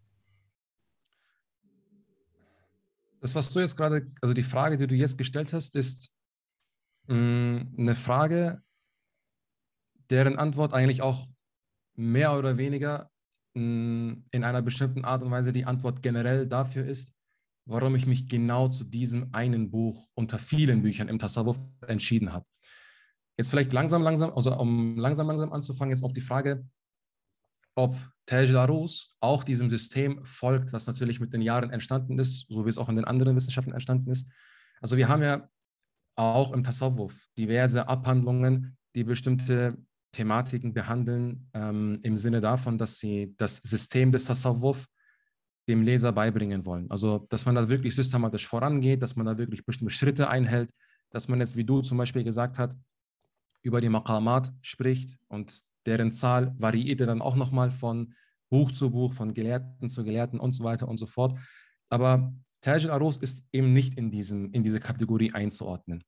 Das, 3.20 3.36
was 3.36 3.50
du 3.50 3.60
jetzt 3.60 3.76
gerade, 3.76 4.10
also 4.20 4.34
die 4.34 4.42
Frage, 4.42 4.76
die 4.76 4.88
du 4.88 4.96
jetzt 4.96 5.16
gestellt 5.16 5.52
hast, 5.52 5.76
ist 5.76 6.10
mh, 7.06 7.14
mm, 7.14 7.74
eine 7.78 7.94
Frage, 7.94 8.60
deren 10.10 10.36
Antwort 10.36 10.74
eigentlich 10.74 11.02
auch 11.02 11.28
mehr 11.94 12.36
oder 12.36 12.56
weniger 12.56 13.12
in 13.54 14.24
einer 14.32 14.62
bestimmten 14.62 15.04
Art 15.04 15.22
und 15.22 15.30
Weise 15.30 15.52
die 15.52 15.66
Antwort 15.66 16.02
generell 16.02 16.48
dafür 16.48 16.84
ist, 16.84 17.14
warum 17.64 17.94
ich 17.94 18.06
mich 18.06 18.28
genau 18.28 18.66
zu 18.66 18.82
diesem 18.82 19.32
einen 19.32 19.70
Buch 19.70 20.08
unter 20.14 20.40
vielen 20.40 20.82
Büchern 20.82 21.06
im 21.06 21.20
Tasawwuf 21.20 21.60
entschieden 21.86 22.32
habe. 22.32 22.44
Jetzt 23.38 23.50
vielleicht 23.50 23.72
langsam, 23.72 24.02
langsam, 24.02 24.32
also 24.34 24.54
um 24.58 24.96
langsam, 24.96 25.28
langsam 25.28 25.52
anzufangen, 25.52 25.92
jetzt 25.92 26.02
auch 26.02 26.12
die 26.12 26.20
Frage, 26.20 26.66
ob 27.76 27.96
Taj 28.26 28.46
Larus 28.46 29.14
auch 29.20 29.44
diesem 29.44 29.70
System 29.70 30.24
folgt, 30.24 30.72
das 30.72 30.88
natürlich 30.88 31.20
mit 31.20 31.32
den 31.32 31.42
Jahren 31.42 31.70
entstanden 31.70 32.18
ist, 32.18 32.46
so 32.48 32.66
wie 32.66 32.70
es 32.70 32.78
auch 32.78 32.88
in 32.88 32.96
den 32.96 33.04
anderen 33.04 33.36
Wissenschaften 33.36 33.72
entstanden 33.72 34.10
ist. 34.10 34.28
Also 34.80 34.96
wir 34.96 35.08
haben 35.08 35.22
ja 35.22 35.48
auch 36.16 36.52
im 36.52 36.64
Tasawwuf 36.64 37.14
diverse 37.38 37.86
Abhandlungen, 37.86 38.76
die 38.96 39.04
bestimmte 39.04 39.78
Thematiken 40.12 40.74
behandeln, 40.74 41.48
ähm, 41.54 42.00
im 42.02 42.16
Sinne 42.16 42.40
davon, 42.40 42.76
dass 42.76 42.98
sie 42.98 43.34
das 43.36 43.58
System 43.58 44.10
des 44.10 44.24
Tasawwuf 44.24 44.88
dem 45.68 45.82
Leser 45.82 46.12
beibringen 46.12 46.66
wollen. 46.66 46.90
Also, 46.90 47.26
dass 47.28 47.46
man 47.46 47.54
da 47.54 47.68
wirklich 47.68 47.94
systematisch 47.94 48.48
vorangeht, 48.48 49.02
dass 49.02 49.14
man 49.14 49.26
da 49.26 49.38
wirklich 49.38 49.64
bestimmte 49.64 49.94
Schritte 49.94 50.28
einhält, 50.28 50.72
dass 51.10 51.28
man 51.28 51.38
jetzt, 51.38 51.56
wie 51.56 51.64
du 51.64 51.82
zum 51.82 51.98
Beispiel 51.98 52.24
gesagt 52.24 52.58
hast, 52.58 52.74
über 53.62 53.80
die 53.80 53.88
Maqamat 53.88 54.52
spricht 54.62 55.18
und 55.28 55.64
deren 55.86 56.12
Zahl 56.12 56.54
variiert 56.58 57.00
dann 57.00 57.22
auch 57.22 57.36
nochmal 57.36 57.70
von 57.70 58.14
Buch 58.50 58.72
zu 58.72 58.90
Buch, 58.90 59.14
von 59.14 59.34
Gelehrten 59.34 59.88
zu 59.88 60.04
Gelehrten 60.04 60.40
und 60.40 60.52
so 60.52 60.64
weiter 60.64 60.88
und 60.88 60.96
so 60.96 61.06
fort. 61.06 61.38
Aber 61.88 62.32
Taj 62.60 62.84
al-Arus 62.84 63.16
ist 63.18 63.44
eben 63.52 63.72
nicht 63.72 63.94
in, 63.94 64.10
diesem, 64.10 64.52
in 64.52 64.62
diese 64.62 64.80
Kategorie 64.80 65.32
einzuordnen. 65.32 66.04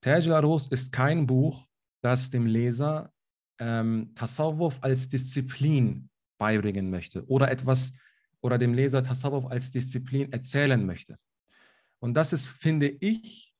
Taj 0.00 0.26
al-Arus 0.26 0.68
ist 0.68 0.92
kein 0.92 1.26
Buch, 1.26 1.66
das 2.02 2.30
dem 2.30 2.46
Leser 2.46 3.12
ähm, 3.58 4.12
Tasawwuf 4.14 4.78
als 4.82 5.08
Disziplin 5.08 6.10
beibringen 6.38 6.90
möchte 6.90 7.24
oder 7.26 7.50
etwas 7.50 7.94
oder 8.42 8.58
dem 8.58 8.74
Leser 8.74 9.02
Tasawwuf 9.02 9.46
als 9.46 9.70
Disziplin 9.70 10.30
erzählen 10.32 10.84
möchte. 10.84 11.18
Und 11.98 12.14
das 12.14 12.32
ist, 12.32 12.46
finde 12.46 12.88
ich, 12.88 13.54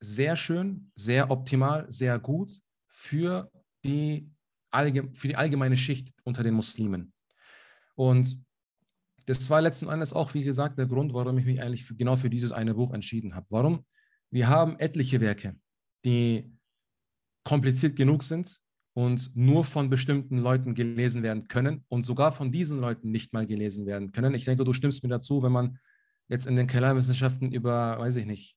sehr 0.00 0.36
schön, 0.36 0.92
sehr 0.94 1.30
optimal, 1.30 1.90
sehr 1.90 2.18
gut 2.18 2.62
für 2.94 3.50
die, 3.84 4.30
für 4.72 5.28
die 5.28 5.36
allgemeine 5.36 5.76
Schicht 5.76 6.14
unter 6.24 6.42
den 6.42 6.54
Muslimen. 6.54 7.12
Und 7.94 8.42
das 9.26 9.48
war 9.50 9.60
letzten 9.60 9.88
Endes 9.88 10.12
auch, 10.12 10.34
wie 10.34 10.42
gesagt, 10.44 10.78
der 10.78 10.86
Grund, 10.86 11.12
warum 11.12 11.38
ich 11.38 11.44
mich 11.44 11.60
eigentlich 11.60 11.84
für, 11.84 11.94
genau 11.94 12.16
für 12.16 12.30
dieses 12.30 12.52
eine 12.52 12.74
Buch 12.74 12.92
entschieden 12.92 13.34
habe. 13.34 13.46
Warum? 13.50 13.84
Wir 14.30 14.48
haben 14.48 14.78
etliche 14.78 15.20
Werke, 15.20 15.56
die 16.04 16.50
kompliziert 17.44 17.96
genug 17.96 18.22
sind, 18.22 18.60
und 18.94 19.34
nur 19.34 19.64
von 19.64 19.90
bestimmten 19.90 20.38
Leuten 20.38 20.74
gelesen 20.74 21.22
werden 21.22 21.48
können 21.48 21.84
und 21.88 22.04
sogar 22.04 22.32
von 22.32 22.52
diesen 22.52 22.80
Leuten 22.80 23.10
nicht 23.10 23.32
mal 23.32 23.46
gelesen 23.46 23.86
werden 23.86 24.12
können. 24.12 24.34
Ich 24.34 24.44
denke, 24.44 24.64
du 24.64 24.72
stimmst 24.72 25.02
mir 25.02 25.08
dazu, 25.08 25.42
wenn 25.42 25.52
man 25.52 25.78
jetzt 26.28 26.46
in 26.46 26.56
den 26.56 26.68
Kellerwissenschaften 26.68 27.52
über, 27.52 27.98
weiß 27.98 28.16
ich 28.16 28.26
nicht, 28.26 28.56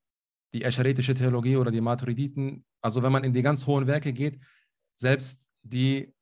die 0.54 0.64
escharitische 0.64 1.16
Theologie 1.16 1.58
oder 1.58 1.72
die 1.72 1.82
Maturiditen, 1.82 2.64
also 2.82 3.04
wenn 3.04 3.12
man 3.12 3.24
in 3.24 3.34
die 3.34 3.42
ganz 3.42 3.66
hohen 3.66 3.88
Werke 3.88 4.14
geht, 4.14 4.40
selbst 4.96 5.52
die 5.64 6.14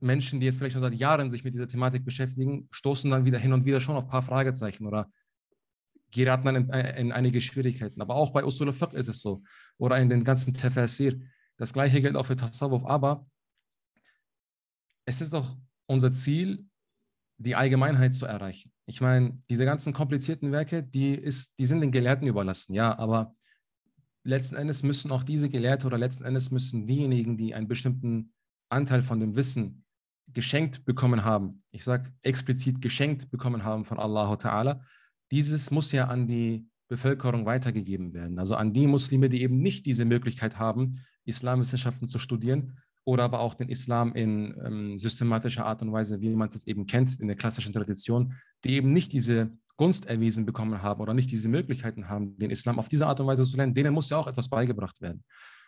Menschen, 0.00 0.40
die 0.40 0.46
jetzt 0.46 0.58
vielleicht 0.58 0.72
schon 0.74 0.82
seit 0.82 0.94
Jahren 0.94 1.30
sich 1.30 1.44
mit 1.44 1.54
dieser 1.54 1.68
Thematik 1.68 2.04
beschäftigen, 2.04 2.68
stoßen 2.72 3.10
dann 3.10 3.24
wieder 3.24 3.38
hin 3.38 3.52
und 3.52 3.64
wieder 3.64 3.80
schon 3.80 3.96
auf 3.96 4.04
ein 4.04 4.10
paar 4.10 4.22
Fragezeichen 4.22 4.86
oder 4.86 5.10
geraten 6.10 6.44
dann 6.44 6.56
in, 6.56 6.70
in 6.70 7.12
einige 7.12 7.40
Schwierigkeiten. 7.40 8.00
Aber 8.00 8.16
auch 8.16 8.30
bei 8.30 8.44
Usul 8.44 8.68
al 8.68 8.94
ist 8.94 9.08
es 9.08 9.20
so. 9.20 9.42
Oder 9.78 9.98
in 9.98 10.08
den 10.08 10.24
ganzen 10.24 10.52
Tafsir. 10.52 11.20
Das 11.56 11.72
gleiche 11.72 12.00
gilt 12.02 12.16
auch 12.16 12.26
für 12.26 12.36
Tasawwuf, 12.36 12.84
aber 12.84 13.26
es 15.04 15.20
ist 15.20 15.32
doch 15.32 15.56
unser 15.86 16.12
Ziel, 16.12 16.66
die 17.38 17.54
Allgemeinheit 17.54 18.14
zu 18.14 18.26
erreichen. 18.26 18.72
Ich 18.86 19.00
meine, 19.00 19.42
diese 19.48 19.64
ganzen 19.64 19.92
komplizierten 19.92 20.52
Werke, 20.52 20.82
die, 20.82 21.14
ist, 21.14 21.58
die 21.58 21.66
sind 21.66 21.80
den 21.80 21.92
Gelehrten 21.92 22.26
überlassen, 22.26 22.74
ja, 22.74 22.96
aber 22.98 23.34
letzten 24.24 24.56
Endes 24.56 24.82
müssen 24.82 25.10
auch 25.10 25.22
diese 25.22 25.48
Gelehrte 25.48 25.86
oder 25.86 25.98
letzten 25.98 26.24
Endes 26.24 26.50
müssen 26.50 26.86
diejenigen, 26.86 27.36
die 27.36 27.54
einen 27.54 27.68
bestimmten 27.68 28.32
Anteil 28.68 29.02
von 29.02 29.20
dem 29.20 29.36
Wissen 29.36 29.84
geschenkt 30.32 30.84
bekommen 30.84 31.24
haben, 31.24 31.62
ich 31.70 31.84
sage 31.84 32.12
explizit 32.22 32.80
geschenkt 32.80 33.30
bekommen 33.30 33.64
haben 33.64 33.84
von 33.84 33.98
Allah 33.98 34.32
Ta'ala, 34.34 34.80
dieses 35.30 35.70
muss 35.70 35.92
ja 35.92 36.06
an 36.06 36.26
die 36.26 36.68
Bevölkerung 36.88 37.46
weitergegeben 37.46 38.12
werden. 38.12 38.38
Also 38.38 38.54
an 38.54 38.72
die 38.72 38.86
Muslime, 38.86 39.28
die 39.28 39.42
eben 39.42 39.58
nicht 39.58 39.86
diese 39.86 40.04
Möglichkeit 40.04 40.58
haben, 40.58 41.00
Islamwissenschaften 41.24 42.08
zu 42.08 42.18
studieren 42.18 42.78
oder 43.04 43.24
aber 43.24 43.40
auch 43.40 43.54
den 43.54 43.68
Islam 43.68 44.12
in 44.14 44.54
ähm, 44.64 44.98
systematischer 44.98 45.64
Art 45.64 45.82
und 45.82 45.92
Weise, 45.92 46.20
wie 46.20 46.28
man 46.28 46.48
es 46.48 46.66
eben 46.66 46.86
kennt, 46.86 47.18
in 47.18 47.26
der 47.26 47.36
klassischen 47.36 47.72
Tradition, 47.72 48.34
die 48.64 48.74
eben 48.74 48.92
nicht 48.92 49.12
diese 49.12 49.50
Gunst 49.82 50.06
erwiesen 50.06 50.46
bekommen 50.46 50.80
haben 50.80 51.00
oder 51.00 51.12
nicht 51.12 51.32
diese 51.32 51.48
Möglichkeiten 51.48 52.08
haben, 52.08 52.38
den 52.38 52.52
Islam 52.52 52.78
auf 52.78 52.88
diese 52.88 53.08
Art 53.08 53.18
und 53.18 53.26
Weise 53.26 53.42
zu 53.42 53.56
lernen, 53.56 53.74
denen 53.74 53.92
muss 53.92 54.10
ja 54.10 54.16
auch 54.16 54.28
etwas 54.28 54.48
beigebracht 54.48 55.00
werden. 55.00 55.24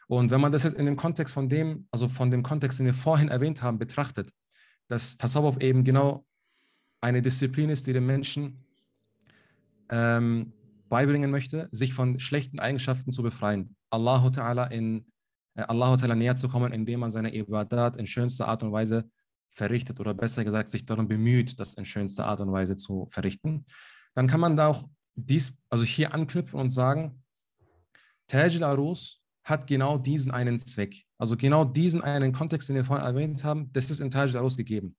Und 0.06 0.30
wenn 0.30 0.40
man 0.40 0.52
das 0.52 0.62
jetzt 0.62 0.76
in 0.76 0.86
dem 0.86 0.94
Kontext 0.94 1.34
von 1.34 1.48
dem, 1.48 1.88
also 1.90 2.06
von 2.06 2.30
dem 2.30 2.44
Kontext, 2.44 2.78
den 2.78 2.86
wir 2.86 2.94
vorhin 2.94 3.26
erwähnt 3.28 3.60
haben, 3.60 3.76
betrachtet, 3.76 4.30
dass 4.86 5.16
Tasawwuf 5.16 5.60
eben 5.60 5.82
genau 5.82 6.24
eine 7.00 7.22
Disziplin 7.22 7.70
ist, 7.70 7.88
die 7.88 7.92
den 7.92 8.06
Menschen 8.06 8.64
ähm, 9.88 10.52
beibringen 10.88 11.32
möchte, 11.32 11.68
sich 11.72 11.92
von 11.92 12.20
schlechten 12.20 12.60
Eigenschaften 12.60 13.10
zu 13.10 13.24
befreien. 13.24 13.74
Allah 13.90 14.28
Ta'ala 14.28 14.70
in 14.70 15.06
äh, 15.56 15.62
Allah 15.62 15.94
Ta'ala 15.94 16.14
näher 16.14 16.36
zu 16.36 16.48
kommen, 16.48 16.72
indem 16.72 17.00
man 17.00 17.10
seine 17.10 17.34
Ibadat 17.34 17.96
in 17.96 18.06
schönster 18.06 18.46
Art 18.46 18.62
und 18.62 18.70
Weise 18.70 19.10
verrichtet 19.54 19.98
oder 19.98 20.14
besser 20.14 20.44
gesagt 20.44 20.68
sich 20.68 20.86
darum 20.86 21.08
bemüht, 21.08 21.58
das 21.58 21.74
in 21.74 21.84
schönster 21.84 22.26
Art 22.26 22.40
und 22.40 22.52
Weise 22.52 22.76
zu 22.76 23.08
verrichten, 23.10 23.64
dann 24.14 24.26
kann 24.26 24.40
man 24.40 24.56
da 24.56 24.68
auch 24.68 24.84
dies, 25.14 25.52
also 25.70 25.84
hier 25.84 26.14
anknüpfen 26.14 26.58
und 26.58 26.70
sagen, 26.70 27.22
Taj 28.26 28.56
al-Arus 28.56 29.20
hat 29.44 29.66
genau 29.66 29.98
diesen 29.98 30.32
einen 30.32 30.58
Zweck. 30.58 31.04
Also 31.18 31.36
genau 31.36 31.64
diesen 31.64 32.02
einen 32.02 32.32
Kontext, 32.32 32.68
den 32.68 32.76
wir 32.76 32.84
vorhin 32.84 33.04
erwähnt 33.04 33.44
haben, 33.44 33.70
das 33.72 33.90
ist 33.90 34.00
in 34.00 34.10
Taj 34.10 34.30
al-Arus 34.30 34.56
gegeben. 34.56 34.96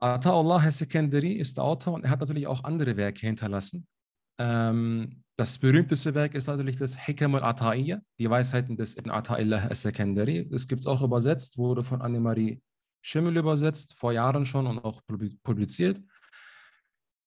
Ata'ullah 0.00 0.70
Sekendari 0.70 1.32
ist 1.32 1.56
der 1.56 1.64
Autor 1.64 1.94
und 1.94 2.04
er 2.04 2.10
hat 2.10 2.20
natürlich 2.20 2.46
auch 2.46 2.64
andere 2.64 2.96
Werke 2.96 3.26
hinterlassen. 3.26 3.86
Ähm, 4.38 5.22
das 5.36 5.58
berühmteste 5.58 6.14
Werk 6.14 6.34
ist 6.34 6.46
natürlich 6.46 6.76
das 6.76 7.06
Hikam 7.06 7.34
al-Ata'iyya, 7.36 8.00
die 8.18 8.28
Weisheiten 8.28 8.76
des 8.76 8.96
Ibn 8.96 9.10
Ata'illah 9.10 9.68
al-Sekandari. 9.68 10.48
Das 10.50 10.68
gibt 10.68 10.80
es 10.80 10.86
auch 10.86 11.02
übersetzt, 11.02 11.56
wurde 11.56 11.82
von 11.82 12.02
Annemarie 12.02 12.60
Schimmel 13.00 13.36
übersetzt, 13.36 13.94
vor 13.94 14.12
Jahren 14.12 14.46
schon 14.46 14.66
und 14.66 14.78
auch 14.78 15.02
publiziert. 15.42 16.00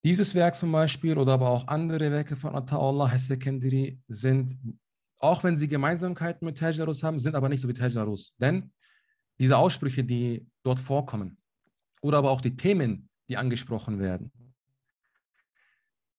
Dieses 0.03 0.35
Werk 0.35 0.55
zum 0.55 0.71
Beispiel 0.71 1.17
oder 1.17 1.33
aber 1.33 1.49
auch 1.49 1.67
andere 1.67 2.11
Werke 2.11 2.35
von 2.35 2.55
Ata'ullah 2.55 3.11
al-Sekandari 3.11 3.99
sind, 4.07 4.57
auch 5.19 5.43
wenn 5.43 5.57
sie 5.57 5.67
Gemeinsamkeiten 5.67 6.45
mit 6.45 6.57
Tajdarus 6.57 7.03
haben, 7.03 7.19
sind 7.19 7.35
aber 7.35 7.49
nicht 7.49 7.61
so 7.61 7.67
wie 7.67 7.73
Tajdarus. 7.73 8.33
Denn 8.37 8.71
diese 9.39 9.57
Aussprüche, 9.57 10.03
die 10.03 10.47
dort 10.63 10.79
vorkommen, 10.79 11.37
oder 12.01 12.19
aber 12.19 12.31
auch 12.31 12.41
die 12.41 12.55
Themen, 12.55 13.09
die 13.27 13.37
angesprochen 13.37 13.99
werden, 13.99 14.31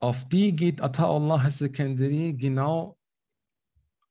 auf 0.00 0.28
die 0.28 0.54
geht 0.54 0.82
Ata'ullah 0.82 1.50
Sekandari 1.50 2.34
genau, 2.34 2.98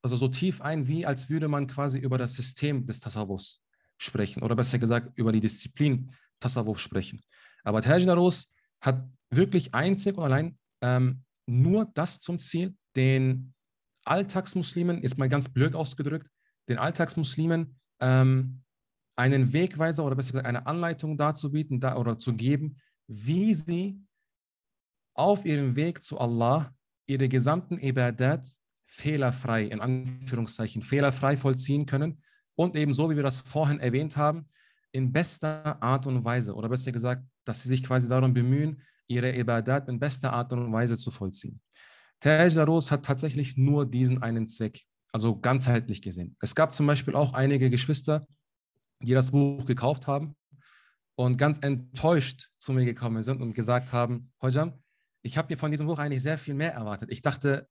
also 0.02 0.16
so 0.16 0.28
tief 0.28 0.62
ein, 0.62 0.88
wie 0.88 1.06
als 1.06 1.30
würde 1.30 1.48
man 1.48 1.68
quasi 1.68 2.00
über 2.00 2.18
das 2.18 2.34
System 2.34 2.86
des 2.86 3.00
Tasawwufs 3.00 3.62
sprechen 3.98 4.44
oder 4.44 4.56
besser 4.56 4.80
gesagt 4.80 5.18
über 5.18 5.32
die 5.32 5.42
Disziplin 5.42 6.12
Tasawwuf 6.40 6.80
sprechen. 6.80 7.22
Aber 7.64 7.82
Tajdarus 7.82 8.52
hat 8.80 9.04
wirklich 9.30 9.74
einzig 9.74 10.18
und 10.18 10.24
allein 10.24 10.58
ähm, 10.82 11.24
nur 11.48 11.90
das 11.94 12.20
zum 12.20 12.40
Ziel, 12.40 12.76
den 12.96 13.54
Alltagsmuslimen, 14.06 15.02
jetzt 15.04 15.18
mal 15.18 15.30
ganz 15.30 15.50
blöd 15.50 15.76
ausgedrückt, 15.76 16.30
den 16.70 16.78
Alltagsmuslimen 16.78 17.80
ähm, 18.00 18.64
einen 19.16 19.54
Wegweiser 19.54 20.06
oder 20.06 20.16
besser 20.16 20.32
gesagt 20.32 20.48
eine 20.48 20.68
Anleitung 20.68 21.18
dazu 21.18 21.52
bieten 21.52 21.80
da, 21.80 21.98
oder 21.98 22.20
zu 22.20 22.34
geben, 22.34 22.78
wie 23.08 23.54
sie 23.54 24.00
auf 25.14 25.46
ihrem 25.46 25.76
Weg 25.76 26.04
zu 26.04 26.20
Allah 26.20 26.74
ihre 27.08 27.28
gesamten 27.28 27.80
Ibadat 27.80 28.48
fehlerfrei, 28.86 29.64
in 29.64 29.82
Anführungszeichen, 29.82 30.82
fehlerfrei 30.82 31.36
vollziehen 31.38 31.86
können 31.86 32.22
und 32.56 32.76
ebenso, 32.76 33.10
wie 33.10 33.16
wir 33.16 33.24
das 33.24 33.42
vorhin 33.42 33.80
erwähnt 33.80 34.18
haben, 34.18 34.46
in 34.92 35.12
bester 35.12 35.82
Art 35.82 36.08
und 36.08 36.24
Weise. 36.24 36.54
Oder 36.56 36.70
besser 36.70 36.92
gesagt, 36.92 37.24
dass 37.46 37.64
sie 37.64 37.70
sich 37.70 37.84
quasi 37.84 38.08
darum 38.08 38.34
bemühen, 38.34 38.82
ihre 39.08 39.36
Ibadat 39.36 39.88
in 39.90 40.00
bester 40.00 40.34
Art 40.34 40.52
und 40.54 40.72
Weise 40.72 40.96
zu 40.96 41.12
vollziehen. 41.12 41.62
Taj 42.20 42.50
Daros 42.50 42.92
hat 42.92 43.06
tatsächlich 43.06 43.58
nur 43.58 43.86
diesen 43.86 44.24
einen 44.24 44.48
Zweck, 44.48 44.86
also 45.12 45.40
ganzheitlich 45.40 46.02
gesehen. 46.02 46.36
Es 46.42 46.56
gab 46.56 46.74
zum 46.74 46.88
Beispiel 46.88 47.16
auch 47.16 47.34
einige 47.34 47.70
Geschwister, 47.70 48.28
die 49.02 49.14
das 49.14 49.32
Buch 49.32 49.66
gekauft 49.66 50.08
haben 50.08 50.36
und 51.16 51.38
ganz 51.38 51.60
enttäuscht 51.60 52.50
zu 52.58 52.74
mir 52.74 52.86
gekommen 52.86 53.24
sind 53.24 53.42
und 53.42 53.54
gesagt 53.54 53.94
haben, 53.94 54.32
Hojam, 54.42 54.74
ich 55.22 55.38
habe 55.38 55.54
mir 55.54 55.58
von 55.58 55.72
diesem 55.72 55.88
Buch 55.88 56.00
eigentlich 56.00 56.24
sehr 56.24 56.38
viel 56.38 56.54
mehr 56.54 56.74
erwartet. 56.74 57.12
Ich 57.12 57.22
dachte, 57.22 57.68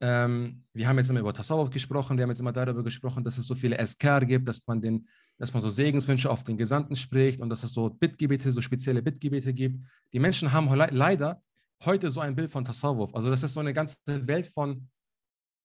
ähm, 0.00 0.64
wir 0.72 0.88
haben 0.88 0.98
jetzt 0.98 1.08
immer 1.10 1.20
über 1.20 1.32
Tasawwuf 1.32 1.70
gesprochen, 1.70 2.18
wir 2.18 2.22
haben 2.22 2.30
jetzt 2.30 2.40
immer 2.40 2.52
darüber 2.52 2.82
gesprochen, 2.82 3.24
dass 3.24 3.38
es 3.38 3.46
so 3.46 3.54
viele 3.54 3.78
Eskar 3.78 4.24
gibt, 4.24 4.48
dass 4.48 4.66
man, 4.66 4.80
den, 4.80 5.06
dass 5.38 5.52
man 5.52 5.62
so 5.62 5.70
Segenswünsche 5.70 6.30
auf 6.30 6.44
den 6.44 6.56
Gesandten 6.56 6.96
spricht 6.96 7.40
und 7.40 7.48
dass 7.48 7.62
es 7.62 7.72
so 7.72 7.88
Bittgebete, 7.88 8.52
so 8.52 8.60
spezielle 8.60 9.02
Bittgebete 9.02 9.54
gibt. 9.54 9.84
Die 10.12 10.18
Menschen 10.18 10.52
haben 10.52 10.72
le 10.72 10.88
leider 10.90 11.42
heute 11.84 12.10
so 12.10 12.20
ein 12.20 12.34
Bild 12.34 12.50
von 12.50 12.64
Tasawwuf. 12.64 13.14
Also, 13.14 13.30
dass 13.30 13.42
es 13.42 13.54
so 13.54 13.60
eine 13.60 13.74
ganze 13.74 13.98
Welt 14.06 14.46
von 14.46 14.88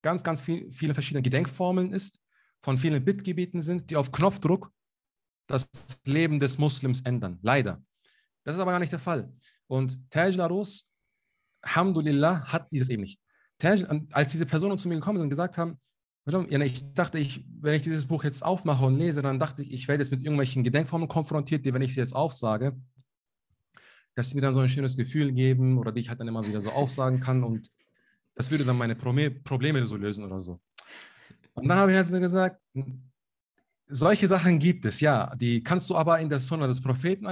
ganz, 0.01 0.23
ganz 0.23 0.41
viel, 0.41 0.71
vielen 0.71 0.93
verschiedenen 0.93 1.23
Gedenkformeln 1.23 1.93
ist, 1.93 2.19
von 2.59 2.77
vielen 2.77 3.03
Bittgebeten 3.03 3.61
sind, 3.61 3.89
die 3.89 3.95
auf 3.95 4.11
Knopfdruck 4.11 4.71
das 5.47 5.69
Leben 6.05 6.39
des 6.39 6.57
Muslims 6.57 7.01
ändern. 7.01 7.39
Leider. 7.41 7.83
Das 8.43 8.55
ist 8.55 8.61
aber 8.61 8.71
gar 8.71 8.79
nicht 8.79 8.91
der 8.91 8.99
Fall. 8.99 9.31
Und 9.67 10.09
Taj 10.09 10.31
Larus 10.31 10.87
Alhamdulillah, 11.61 12.51
hat 12.51 12.71
dieses 12.71 12.89
eben 12.89 13.03
nicht. 13.03 13.21
Als 14.11 14.31
diese 14.31 14.45
Personen 14.45 14.77
zu 14.77 14.87
mir 14.87 14.95
gekommen 14.95 15.17
sind 15.17 15.23
und 15.23 15.29
gesagt 15.29 15.57
haben, 15.57 15.79
ich 16.25 16.93
dachte, 16.93 17.17
ich, 17.17 17.45
wenn 17.59 17.73
ich 17.73 17.81
dieses 17.81 18.05
Buch 18.05 18.23
jetzt 18.23 18.43
aufmache 18.43 18.85
und 18.85 18.97
lese, 18.97 19.21
dann 19.21 19.39
dachte 19.39 19.63
ich, 19.63 19.71
ich 19.73 19.87
werde 19.87 20.03
jetzt 20.03 20.11
mit 20.11 20.21
irgendwelchen 20.21 20.63
Gedenkformen 20.63 21.07
konfrontiert, 21.07 21.65
die, 21.65 21.73
wenn 21.73 21.81
ich 21.81 21.95
sie 21.95 21.99
jetzt 21.99 22.15
aufsage, 22.15 22.75
dass 24.13 24.29
sie 24.29 24.35
mir 24.35 24.41
dann 24.41 24.53
so 24.53 24.59
ein 24.59 24.69
schönes 24.69 24.97
Gefühl 24.97 25.31
geben 25.31 25.77
oder 25.77 25.91
die 25.91 26.01
ich 26.01 26.09
halt 26.09 26.19
dann 26.19 26.27
immer 26.27 26.45
wieder 26.45 26.61
so 26.61 26.69
aufsagen 26.71 27.19
kann 27.19 27.43
und 27.43 27.71
das 28.35 28.51
würde 28.51 28.65
dann 28.65 28.77
meine 28.77 28.95
Probleme 28.95 29.85
so 29.85 29.95
lösen 29.95 30.23
oder 30.23 30.39
so. 30.39 30.59
Und 31.53 31.67
dann 31.67 31.77
habe 31.77 31.91
ich 31.91 31.97
halt 31.97 32.07
so 32.07 32.19
gesagt, 32.19 32.61
solche 33.87 34.27
Sachen 34.27 34.59
gibt 34.59 34.85
es, 34.85 35.01
ja. 35.01 35.35
Die 35.35 35.63
kannst 35.63 35.89
du 35.89 35.95
aber 35.95 36.19
in 36.19 36.29
der 36.29 36.39
Sunna 36.39 36.67
des 36.67 36.81
Propheten 36.81 37.27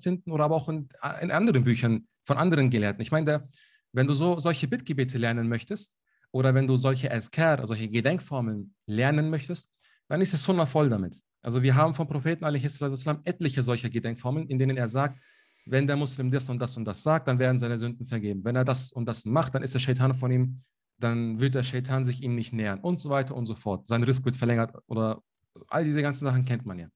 finden 0.00 0.32
oder 0.32 0.44
aber 0.44 0.56
auch 0.56 0.68
in, 0.68 0.88
in 1.20 1.30
anderen 1.30 1.64
Büchern 1.64 2.06
von 2.24 2.38
anderen 2.38 2.70
Gelehrten. 2.70 3.02
Ich 3.02 3.12
meine, 3.12 3.26
der, 3.26 3.48
wenn 3.92 4.06
du 4.06 4.14
so 4.14 4.38
solche 4.38 4.68
Bittgebete 4.68 5.18
lernen 5.18 5.48
möchtest 5.48 5.96
oder 6.32 6.54
wenn 6.54 6.66
du 6.66 6.76
solche 6.76 7.10
Azkar, 7.10 7.66
solche 7.66 7.88
Gedenkformeln 7.88 8.74
lernen 8.86 9.30
möchtest, 9.30 9.70
dann 10.08 10.20
ist 10.20 10.34
es 10.34 10.42
Sunna 10.42 10.66
voll 10.66 10.88
damit. 10.88 11.20
Also 11.42 11.62
wir 11.62 11.74
haben 11.74 11.94
vom 11.94 12.06
Propheten 12.06 12.44
etliche 12.44 13.62
solcher 13.62 13.90
Gedenkformeln, 13.90 14.48
in 14.48 14.58
denen 14.58 14.76
er 14.76 14.88
sagt, 14.88 15.20
wenn 15.66 15.86
der 15.86 15.96
Muslim 15.96 16.30
das 16.30 16.48
und 16.48 16.58
das 16.58 16.76
und 16.76 16.84
das 16.84 17.02
sagt, 17.02 17.28
dann 17.28 17.38
werden 17.38 17.58
seine 17.58 17.78
Sünden 17.78 18.06
vergeben. 18.06 18.44
Wenn 18.44 18.56
er 18.56 18.64
das 18.64 18.92
und 18.92 19.06
das 19.06 19.24
macht, 19.24 19.54
dann 19.54 19.62
ist 19.62 19.74
der 19.74 19.78
Shaitan 19.78 20.14
von 20.14 20.30
ihm, 20.30 20.56
dann 20.98 21.40
wird 21.40 21.54
der 21.54 21.62
Shaitan 21.62 22.04
sich 22.04 22.22
ihm 22.22 22.34
nicht 22.34 22.52
nähern 22.52 22.80
und 22.80 23.00
so 23.00 23.10
weiter 23.10 23.34
und 23.34 23.46
so 23.46 23.54
fort. 23.54 23.86
Sein 23.86 24.02
Risk 24.02 24.24
wird 24.24 24.36
verlängert 24.36 24.74
oder 24.86 25.22
all 25.68 25.84
diese 25.84 26.02
ganzen 26.02 26.24
Sachen 26.24 26.44
kennt 26.44 26.66
man 26.66 26.78
ja. 26.78 26.88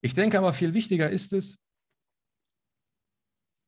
Ich 0.00 0.14
denke 0.14 0.38
aber 0.38 0.52
viel 0.52 0.74
wichtiger 0.74 1.08
ist 1.08 1.32
es, 1.32 1.58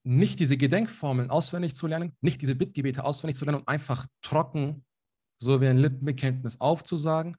nicht 0.05 0.39
diese 0.39 0.57
Gedenkformeln 0.57 1.29
auswendig 1.29 1.75
zu 1.75 1.87
lernen, 1.87 2.15
nicht 2.21 2.41
diese 2.41 2.55
Bittgebete 2.55 3.03
auswendig 3.03 3.37
zu 3.37 3.45
lernen 3.45 3.59
und 3.59 3.67
einfach 3.67 4.07
trocken, 4.21 4.83
so 5.37 5.61
wie 5.61 5.67
ein 5.67 5.77
Lippenbekenntnis 5.77 6.59
aufzusagen, 6.59 7.37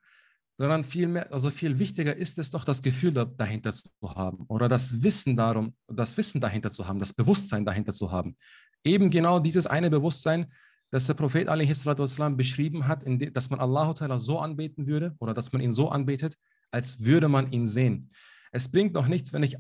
sondern 0.59 0.85
viel 0.85 1.09
mehr, 1.09 1.33
also 1.33 1.51
viel 1.51 1.79
wichtiger 1.79 2.15
ist 2.15 2.39
es 2.39 2.51
doch, 2.51 2.65
das 2.65 2.83
Gefühl 2.83 3.13
dahinter 3.13 3.73
zu 3.73 3.89
haben 4.03 4.45
oder 4.49 4.69
das 4.69 5.03
Wissen 5.03 5.35
darum, 5.35 5.75
das 5.89 6.17
Wissen 6.17 6.41
dahinter 6.41 6.71
zu 6.71 6.87
haben, 6.87 7.01
das 7.01 7.13
Bewusstsein 7.13 7.65
dahinter 7.65 7.93
zu 7.93 8.13
haben. 8.13 8.37
Eben 8.85 9.11
genau 9.11 9.41
dieses 9.41 9.67
eine 9.67 9.91
Bewusstsein, 9.91 10.53
das 10.91 11.07
der 11.07 11.15
Prophet 11.15 11.49
والسلام, 11.49 12.37
beschrieben 12.37 12.87
hat, 12.87 13.05
dass 13.33 13.51
man 13.51 13.61
Allah 13.61 14.19
so 14.19 14.39
anbeten 14.39 14.87
würde 14.87 15.17
oder 15.19 15.33
dass 15.33 15.53
man 15.53 15.63
ihn 15.63 15.73
so 15.73 15.89
anbetet, 15.89 16.37
als 16.71 17.05
würde 17.05 17.29
man 17.29 17.51
ihn 17.51 17.67
sehen. 17.67 18.11
Es 18.53 18.71
bringt 18.71 18.95
doch 18.95 19.07
nichts, 19.09 19.33
wenn 19.33 19.43
ich 19.43 19.57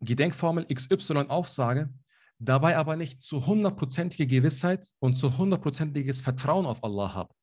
Gedenkformel 0.00 0.66
XY 0.72 1.26
aufsage 1.28 1.90
dabei 2.43 2.77
aber 2.77 2.95
nicht 2.95 3.21
zu 3.21 3.45
hundertprozentige 3.45 4.27
Gewissheit 4.27 4.87
und 4.99 5.17
zu 5.17 5.37
hundertprozentiges 5.37 6.21
Vertrauen 6.21 6.65
auf 6.65 6.83
Allah 6.83 7.13
habe. 7.13 7.33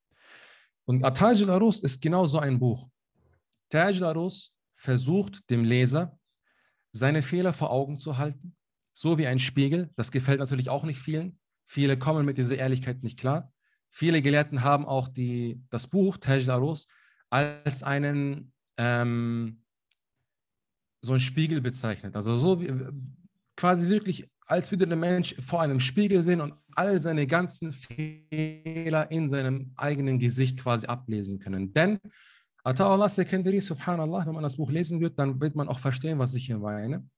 Und 0.85 1.05
Ataj 1.05 1.43
al-Arus 1.43 1.81
ist 1.81 2.01
genau 2.03 2.27
so 2.27 2.39
ein 2.39 2.59
Buch. 2.59 2.89
Taj 3.69 3.97
al-Arus 3.99 4.53
versucht 4.75 5.49
dem 5.51 5.65
Leser 5.65 6.19
seine 6.93 7.23
Fehler 7.23 7.53
vor 7.53 7.71
Augen 7.71 7.99
zu 7.99 8.19
halten, 8.19 8.57
so 8.93 9.19
wie 9.19 9.27
ein 9.27 9.39
Spiegel. 9.39 9.91
Das 9.97 10.11
gefällt 10.11 10.41
natürlich 10.41 10.69
auch 10.69 10.85
nicht 10.85 10.99
vielen. 10.99 11.39
Viele 11.67 11.97
kommen 11.97 12.27
mit 12.27 12.39
dieser 12.39 12.57
Ehrlichkeit 12.57 13.03
nicht 13.03 13.19
klar. 13.19 13.53
Viele 13.91 14.23
Gelehrten 14.23 14.63
haben 14.63 14.87
auch 14.87 15.09
die, 15.09 15.63
das 15.71 15.87
Buch 15.87 16.17
Taj 16.17 16.45
Laros 16.45 16.89
als 17.29 17.83
einen 17.83 18.53
ähm, 18.77 19.63
so 21.03 21.13
ein 21.13 21.21
Spiegel 21.21 21.61
bezeichnet. 21.61 22.17
Also 22.17 22.37
so 22.37 22.61
wie, 22.61 22.73
quasi 23.57 23.89
wirklich, 23.89 24.29
als 24.51 24.73
würde 24.73 24.85
der 24.85 24.97
Mensch 24.97 25.37
vor 25.39 25.63
einem 25.63 25.79
Spiegel 25.79 26.23
sehen 26.23 26.41
und 26.41 26.55
all 26.75 27.01
seine 27.01 27.27
ganzen 27.29 27.73
Fehler 27.73 29.09
in 29.11 29.29
seinem 29.29 29.73
eigenen 29.77 30.19
Gesicht 30.19 30.59
quasi 30.59 30.87
ablesen 30.87 31.39
können. 31.39 31.73
Denn 31.73 32.01
Allah 32.65 33.09
Sekendari, 33.09 33.61
subhanallah, 33.61 34.27
wenn 34.27 34.35
man 34.35 34.43
das 34.43 34.57
Buch 34.57 34.71
lesen 34.73 35.01
wird, 35.01 35.19
dann 35.21 35.41
wird 35.41 35.55
man 35.55 35.69
auch 35.69 35.79
verstehen, 35.79 36.19
was 36.19 36.35
ich 36.35 36.47
hier 36.47 36.59
meine, 36.59 37.09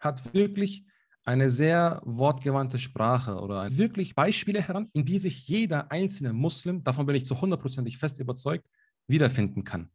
hat 0.00 0.34
wirklich 0.34 0.84
eine 1.24 1.48
sehr 1.48 2.02
wortgewandte 2.04 2.80
Sprache 2.80 3.38
oder 3.38 3.76
wirklich 3.76 4.16
Beispiele 4.16 4.60
heran, 4.60 4.88
in 4.94 5.04
die 5.04 5.20
sich 5.20 5.46
jeder 5.46 5.92
einzelne 5.92 6.32
Muslim, 6.32 6.82
davon 6.82 7.06
bin 7.06 7.14
ich 7.14 7.24
zu 7.24 7.40
hundertprozentig 7.40 7.98
fest 7.98 8.18
überzeugt, 8.18 8.66
wiederfinden 9.06 9.62
kann. 9.62 9.90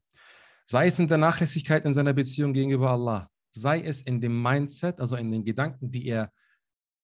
Sei 0.63 0.87
es 0.87 0.97
in 0.97 1.09
der 1.09 1.17
Nachlässigkeit 1.17 1.83
in 1.83 1.93
seiner 1.93 2.13
Beziehung 2.13 2.53
gegenüber 2.53 2.91
Allah, 2.91 3.29
sei 3.51 3.81
es 3.81 4.01
in 4.01 4.21
dem 4.21 4.41
Mindset, 4.41 5.01
also 5.01 5.17
in 5.17 5.29
den 5.29 5.43
Gedanken, 5.43 5.91
die 5.91 6.05
er 6.05 6.31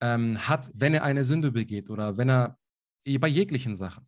ähm, 0.01 0.47
hat, 0.47 0.71
wenn 0.73 0.93
er 0.93 1.03
eine 1.03 1.23
Sünde 1.23 1.51
begeht 1.51 1.89
oder 1.89 2.17
wenn 2.17 2.29
er 2.29 2.57
bei 3.19 3.27
jeglichen 3.27 3.75
Sachen. 3.75 4.07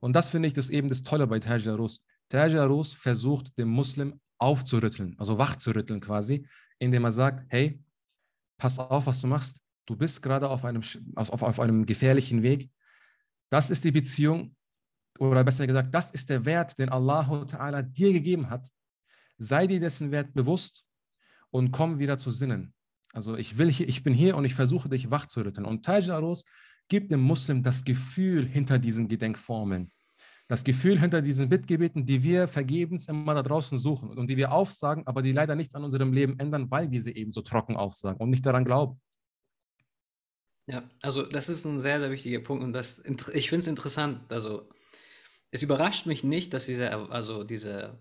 Und 0.00 0.14
das 0.14 0.28
finde 0.28 0.48
ich 0.48 0.54
das 0.54 0.70
eben 0.70 0.88
das 0.88 1.02
Tolle 1.02 1.26
bei 1.26 1.38
Taj 1.38 1.68
Rus. 1.68 2.04
Taj 2.28 2.56
Rus 2.56 2.94
versucht, 2.94 3.56
den 3.58 3.68
Muslim 3.68 4.20
aufzurütteln, 4.38 5.14
also 5.18 5.38
wachzurütteln 5.38 6.00
quasi, 6.00 6.46
indem 6.78 7.04
er 7.04 7.12
sagt, 7.12 7.44
hey, 7.48 7.82
pass 8.56 8.78
auf, 8.78 9.06
was 9.06 9.20
du 9.20 9.26
machst. 9.26 9.60
Du 9.86 9.96
bist 9.96 10.22
gerade 10.22 10.48
auf 10.48 10.64
einem, 10.64 10.82
auf, 11.16 11.42
auf 11.42 11.60
einem 11.60 11.86
gefährlichen 11.86 12.42
Weg. 12.42 12.70
Das 13.50 13.70
ist 13.70 13.84
die 13.84 13.92
Beziehung, 13.92 14.54
oder 15.18 15.42
besser 15.42 15.66
gesagt, 15.66 15.94
das 15.94 16.10
ist 16.10 16.28
der 16.30 16.44
Wert, 16.44 16.78
den 16.78 16.90
Allah 16.90 17.22
Ta'ala 17.22 17.82
dir 17.82 18.12
gegeben 18.12 18.50
hat. 18.50 18.68
Sei 19.38 19.66
dir 19.66 19.80
dessen 19.80 20.10
Wert 20.10 20.34
bewusst 20.34 20.84
und 21.50 21.70
komm 21.70 21.98
wieder 21.98 22.18
zu 22.18 22.30
Sinnen. 22.30 22.74
Also 23.12 23.36
ich 23.36 23.58
will 23.58 23.70
hier, 23.70 23.88
ich 23.88 24.02
bin 24.02 24.12
hier 24.12 24.36
und 24.36 24.44
ich 24.44 24.54
versuche 24.54 24.88
dich 24.88 25.10
wach 25.10 25.26
zu 25.26 25.40
rütteln. 25.40 25.66
Und 25.66 25.84
Tajaros 25.84 26.44
gibt 26.88 27.10
dem 27.12 27.20
Muslim 27.20 27.62
das 27.62 27.84
Gefühl 27.84 28.46
hinter 28.46 28.78
diesen 28.78 29.08
Gedenkformeln. 29.08 29.90
Das 30.48 30.64
Gefühl 30.64 30.98
hinter 30.98 31.20
diesen 31.20 31.50
Bittgebeten, 31.50 32.06
die 32.06 32.22
wir 32.22 32.48
vergebens 32.48 33.06
immer 33.08 33.34
da 33.34 33.42
draußen 33.42 33.76
suchen 33.76 34.16
und 34.16 34.28
die 34.28 34.38
wir 34.38 34.52
aufsagen, 34.52 35.06
aber 35.06 35.20
die 35.20 35.32
leider 35.32 35.54
nichts 35.54 35.74
an 35.74 35.84
unserem 35.84 36.12
Leben 36.12 36.38
ändern, 36.38 36.70
weil 36.70 36.90
wir 36.90 37.02
sie 37.02 37.12
eben 37.12 37.30
so 37.30 37.42
trocken 37.42 37.76
aufsagen 37.76 38.18
und 38.18 38.30
nicht 38.30 38.46
daran 38.46 38.64
glauben. 38.64 38.98
Ja, 40.66 40.88
also 41.00 41.22
das 41.22 41.48
ist 41.48 41.64
ein 41.64 41.80
sehr, 41.80 42.00
sehr 42.00 42.10
wichtiger 42.10 42.40
Punkt 42.40 42.62
und 42.62 42.72
das, 42.72 43.02
ich 43.32 43.48
finde 43.48 43.60
es 43.60 43.66
interessant. 43.68 44.30
Also 44.30 44.68
es 45.50 45.62
überrascht 45.62 46.06
mich 46.06 46.24
nicht, 46.24 46.52
dass 46.52 46.66
diese, 46.66 46.90
also 47.10 47.44
diese 47.44 47.98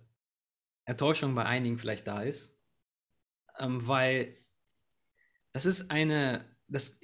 Enttäuschung 0.86 1.36
bei 1.36 1.46
einigen 1.46 1.78
vielleicht 1.78 2.08
da 2.08 2.22
ist, 2.22 2.60
ähm, 3.60 3.86
weil 3.88 4.36
das 5.58 5.66
ist 5.66 5.90
eine, 5.90 6.46
das, 6.68 7.00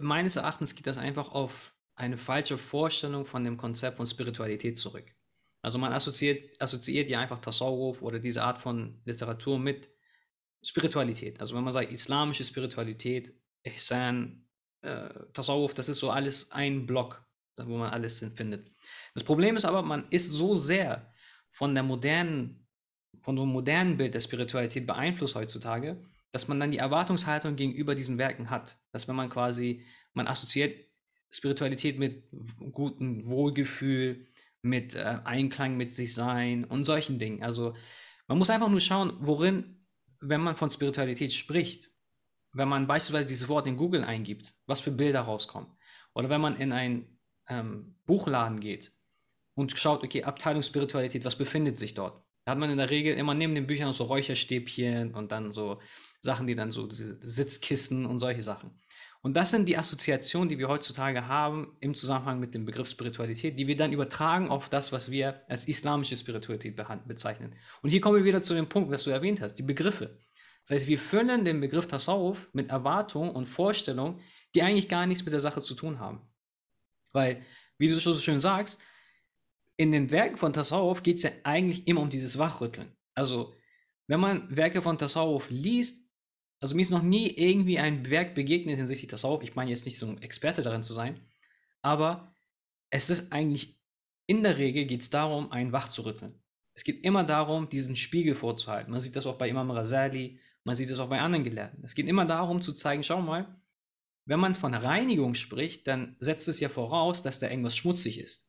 meines 0.00 0.36
Erachtens 0.36 0.76
geht 0.76 0.86
das 0.86 0.96
einfach 0.96 1.32
auf 1.32 1.74
eine 1.96 2.18
falsche 2.18 2.56
Vorstellung 2.56 3.26
von 3.26 3.42
dem 3.42 3.56
Konzept 3.56 3.96
von 3.96 4.06
Spiritualität 4.06 4.78
zurück. 4.78 5.12
Also 5.60 5.78
man 5.78 5.92
assoziiert, 5.92 6.62
assoziiert 6.62 7.10
ja 7.10 7.18
einfach 7.18 7.40
Tasawwuf 7.40 8.02
oder 8.02 8.20
diese 8.20 8.44
Art 8.44 8.58
von 8.58 9.00
Literatur 9.04 9.58
mit 9.58 9.90
Spiritualität. 10.62 11.40
Also 11.40 11.56
wenn 11.56 11.64
man 11.64 11.72
sagt 11.72 11.90
islamische 11.90 12.44
Spiritualität, 12.44 13.34
Ihsan, 13.64 14.46
äh, 14.82 15.08
Tasawwuf, 15.32 15.74
das 15.74 15.88
ist 15.88 15.98
so 15.98 16.10
alles 16.10 16.52
ein 16.52 16.86
Block, 16.86 17.26
wo 17.56 17.76
man 17.76 17.90
alles 17.90 18.24
findet. 18.36 18.70
Das 19.14 19.24
Problem 19.24 19.56
ist 19.56 19.64
aber, 19.64 19.82
man 19.82 20.06
ist 20.10 20.30
so 20.30 20.54
sehr 20.54 21.12
von 21.50 21.74
der 21.74 21.82
modernen 21.82 22.68
von 23.22 23.36
so 23.36 23.42
einem 23.42 23.52
modernen 23.52 23.96
Bild 23.96 24.14
der 24.14 24.20
Spiritualität 24.20 24.86
beeinflusst 24.86 25.34
heutzutage, 25.34 26.00
dass 26.36 26.48
man 26.48 26.60
dann 26.60 26.70
die 26.70 26.76
Erwartungshaltung 26.76 27.56
gegenüber 27.56 27.94
diesen 27.94 28.18
Werken 28.18 28.50
hat. 28.50 28.78
Dass 28.92 29.08
wenn 29.08 29.16
man 29.16 29.30
quasi, 29.30 29.86
man 30.12 30.26
assoziiert 30.26 30.86
Spiritualität 31.30 31.98
mit 31.98 32.24
gutem 32.72 33.26
Wohlgefühl, 33.26 34.26
mit 34.60 34.94
äh, 34.94 35.20
Einklang 35.24 35.78
mit 35.78 35.94
sich 35.94 36.12
sein 36.12 36.64
und 36.64 36.84
solchen 36.84 37.18
Dingen. 37.18 37.42
Also 37.42 37.74
man 38.28 38.36
muss 38.36 38.50
einfach 38.50 38.68
nur 38.68 38.82
schauen, 38.82 39.14
worin, 39.20 39.86
wenn 40.20 40.42
man 40.42 40.56
von 40.56 40.68
Spiritualität 40.68 41.32
spricht, 41.32 41.88
wenn 42.52 42.68
man 42.68 42.86
beispielsweise 42.86 43.28
dieses 43.28 43.48
Wort 43.48 43.66
in 43.66 43.78
Google 43.78 44.04
eingibt, 44.04 44.54
was 44.66 44.82
für 44.82 44.90
Bilder 44.90 45.22
rauskommen. 45.22 45.70
Oder 46.12 46.28
wenn 46.28 46.42
man 46.42 46.58
in 46.58 46.70
einen 46.70 47.18
ähm, 47.48 47.96
Buchladen 48.04 48.60
geht 48.60 48.92
und 49.54 49.78
schaut, 49.78 50.04
okay, 50.04 50.24
Abteilung 50.24 50.62
Spiritualität, 50.62 51.24
was 51.24 51.38
befindet 51.38 51.78
sich 51.78 51.94
dort? 51.94 52.25
Da 52.46 52.52
hat 52.52 52.58
man 52.58 52.70
in 52.70 52.78
der 52.78 52.90
Regel 52.90 53.16
immer 53.16 53.34
neben 53.34 53.56
den 53.56 53.66
Büchern 53.66 53.92
so 53.92 54.04
Räucherstäbchen 54.04 55.14
und 55.14 55.32
dann 55.32 55.50
so 55.50 55.80
Sachen, 56.20 56.46
die 56.46 56.54
dann 56.54 56.70
so 56.70 56.86
Sitzkissen 56.88 58.06
und 58.06 58.20
solche 58.20 58.44
Sachen. 58.44 58.70
Und 59.20 59.34
das 59.34 59.50
sind 59.50 59.66
die 59.66 59.76
Assoziationen, 59.76 60.48
die 60.48 60.56
wir 60.56 60.68
heutzutage 60.68 61.26
haben 61.26 61.76
im 61.80 61.96
Zusammenhang 61.96 62.38
mit 62.38 62.54
dem 62.54 62.64
Begriff 62.64 62.88
Spiritualität, 62.88 63.58
die 63.58 63.66
wir 63.66 63.76
dann 63.76 63.92
übertragen 63.92 64.48
auf 64.48 64.68
das, 64.68 64.92
was 64.92 65.10
wir 65.10 65.42
als 65.48 65.66
islamische 65.66 66.16
Spiritualität 66.16 66.76
bezeichnen. 67.08 67.56
Und 67.82 67.90
hier 67.90 68.00
kommen 68.00 68.18
wir 68.18 68.24
wieder 68.24 68.40
zu 68.40 68.54
dem 68.54 68.68
Punkt, 68.68 68.92
was 68.92 69.02
du 69.02 69.10
erwähnt 69.10 69.40
hast, 69.40 69.54
die 69.54 69.64
Begriffe. 69.64 70.20
Das 70.64 70.76
heißt, 70.76 70.86
wir 70.86 71.00
füllen 71.00 71.44
den 71.44 71.60
Begriff 71.60 71.88
Tasawuf 71.88 72.48
mit 72.52 72.70
Erwartungen 72.70 73.30
und 73.30 73.46
Vorstellungen, 73.46 74.20
die 74.54 74.62
eigentlich 74.62 74.88
gar 74.88 75.06
nichts 75.06 75.24
mit 75.24 75.32
der 75.32 75.40
Sache 75.40 75.62
zu 75.62 75.74
tun 75.74 75.98
haben. 75.98 76.20
Weil, 77.12 77.42
wie 77.76 77.88
du 77.88 77.96
so 77.96 78.14
schön 78.14 78.38
sagst, 78.38 78.80
in 79.76 79.92
den 79.92 80.10
Werken 80.10 80.36
von 80.36 80.52
Tasawuf 80.52 81.02
geht 81.02 81.18
es 81.18 81.22
ja 81.24 81.30
eigentlich 81.44 81.86
immer 81.86 82.00
um 82.00 82.10
dieses 82.10 82.38
Wachrütteln. 82.38 82.96
Also, 83.14 83.54
wenn 84.06 84.20
man 84.20 84.54
Werke 84.54 84.82
von 84.82 84.98
Tasawuf 84.98 85.50
liest, 85.50 86.06
also 86.60 86.74
mir 86.74 86.82
ist 86.82 86.90
noch 86.90 87.02
nie 87.02 87.28
irgendwie 87.28 87.78
ein 87.78 88.08
Werk 88.08 88.34
begegnet 88.34 88.78
hinsichtlich 88.78 89.10
Tasawuf. 89.10 89.42
Ich 89.42 89.54
meine 89.54 89.70
jetzt 89.70 89.84
nicht 89.84 89.98
so 89.98 90.06
ein 90.06 90.22
Experte 90.22 90.62
darin 90.62 90.82
zu 90.82 90.94
sein, 90.94 91.20
aber 91.82 92.34
es 92.90 93.10
ist 93.10 93.32
eigentlich, 93.32 93.78
in 94.26 94.42
der 94.42 94.58
Regel 94.58 94.86
geht 94.86 95.02
es 95.02 95.10
darum, 95.10 95.52
einen 95.52 95.72
wach 95.72 95.88
zu 95.88 96.04
rütteln. 96.04 96.42
Es 96.74 96.84
geht 96.84 97.04
immer 97.04 97.24
darum, 97.24 97.68
diesen 97.68 97.96
Spiegel 97.96 98.34
vorzuhalten. 98.34 98.90
Man 98.90 99.00
sieht 99.00 99.16
das 99.16 99.26
auch 99.26 99.38
bei 99.38 99.48
Imam 99.48 99.70
Razali, 99.70 100.40
man 100.64 100.76
sieht 100.76 100.90
das 100.90 100.98
auch 100.98 101.08
bei 101.08 101.20
anderen 101.20 101.44
Gelehrten. 101.44 101.84
Es 101.84 101.94
geht 101.94 102.08
immer 102.08 102.24
darum 102.24 102.62
zu 102.62 102.72
zeigen, 102.72 103.02
schau 103.02 103.20
mal, 103.20 103.60
wenn 104.24 104.40
man 104.40 104.54
von 104.54 104.74
Reinigung 104.74 105.34
spricht, 105.34 105.86
dann 105.86 106.16
setzt 106.18 106.48
es 106.48 106.60
ja 106.60 106.68
voraus, 106.68 107.22
dass 107.22 107.38
da 107.38 107.48
irgendwas 107.48 107.76
schmutzig 107.76 108.18
ist. 108.18 108.45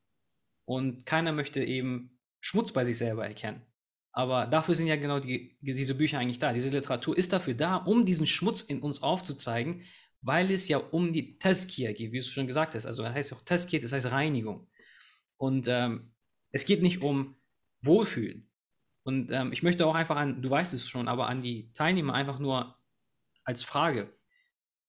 Und 0.67 1.06
keiner 1.06 1.32
möchte 1.32 1.63
eben 1.63 2.19
Schmutz 2.41 2.73
bei 2.73 2.84
sich 2.84 2.97
selber 2.97 3.25
erkennen. 3.25 3.62
Aber 4.12 4.47
dafür 4.47 4.75
sind 4.75 4.88
ja 4.88 4.97
genau 4.97 5.21
die, 5.21 5.58
diese 5.62 5.95
Bücher 5.95 6.19
eigentlich 6.19 6.39
da. 6.39 6.51
Diese 6.51 6.69
Literatur 6.69 7.17
ist 7.17 7.32
dafür 7.32 7.53
da, 7.53 7.77
um 7.77 8.06
diesen 8.06 8.27
Schmutz 8.27 8.63
in 8.63 8.82
uns 8.82 9.01
aufzuzeigen, 9.01 9.84
weil 10.21 10.51
es 10.51 10.67
ja 10.67 10.77
um 10.77 11.13
die 11.13 11.39
Tazkir 11.39 11.93
geht, 11.93 12.12
wie 12.12 12.19
du 12.19 12.23
schon 12.25 12.47
gesagt 12.47 12.75
hast. 12.75 12.86
Also 12.86 13.03
das 13.03 13.13
heißt 13.13 13.34
auch 13.34 13.41
Tazkir, 13.43 13.80
das 13.80 13.93
heißt 13.93 14.12
Reinigung. 14.12 14.67
Und 15.38 15.69
ähm, 15.69 16.12
es 16.51 16.65
geht 16.65 16.82
nicht 16.82 17.01
um 17.01 17.38
Wohlfühlen. 17.82 18.49
Und 19.03 19.32
ähm, 19.32 19.53
ich 19.53 19.63
möchte 19.63 19.88
auch 19.88 19.95
einfach 19.95 20.17
an, 20.17 20.41
du 20.41 20.49
weißt 20.49 20.73
es 20.73 20.89
schon, 20.89 21.08
aber 21.08 21.30
an 21.30 21.41
die 21.41 21.71
Teilnehmer 21.75 22.13
einfach 22.13 22.39
nur 22.39 22.75
als 23.45 23.63
Frage, 23.63 24.13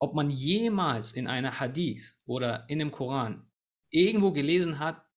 ob 0.00 0.14
man 0.14 0.30
jemals 0.30 1.12
in 1.12 1.28
einer 1.28 1.60
Hadith 1.60 2.20
oder 2.24 2.68
in 2.68 2.80
dem 2.80 2.90
Koran 2.90 3.48
irgendwo 3.90 4.32
gelesen 4.32 4.80
hat, 4.80 5.07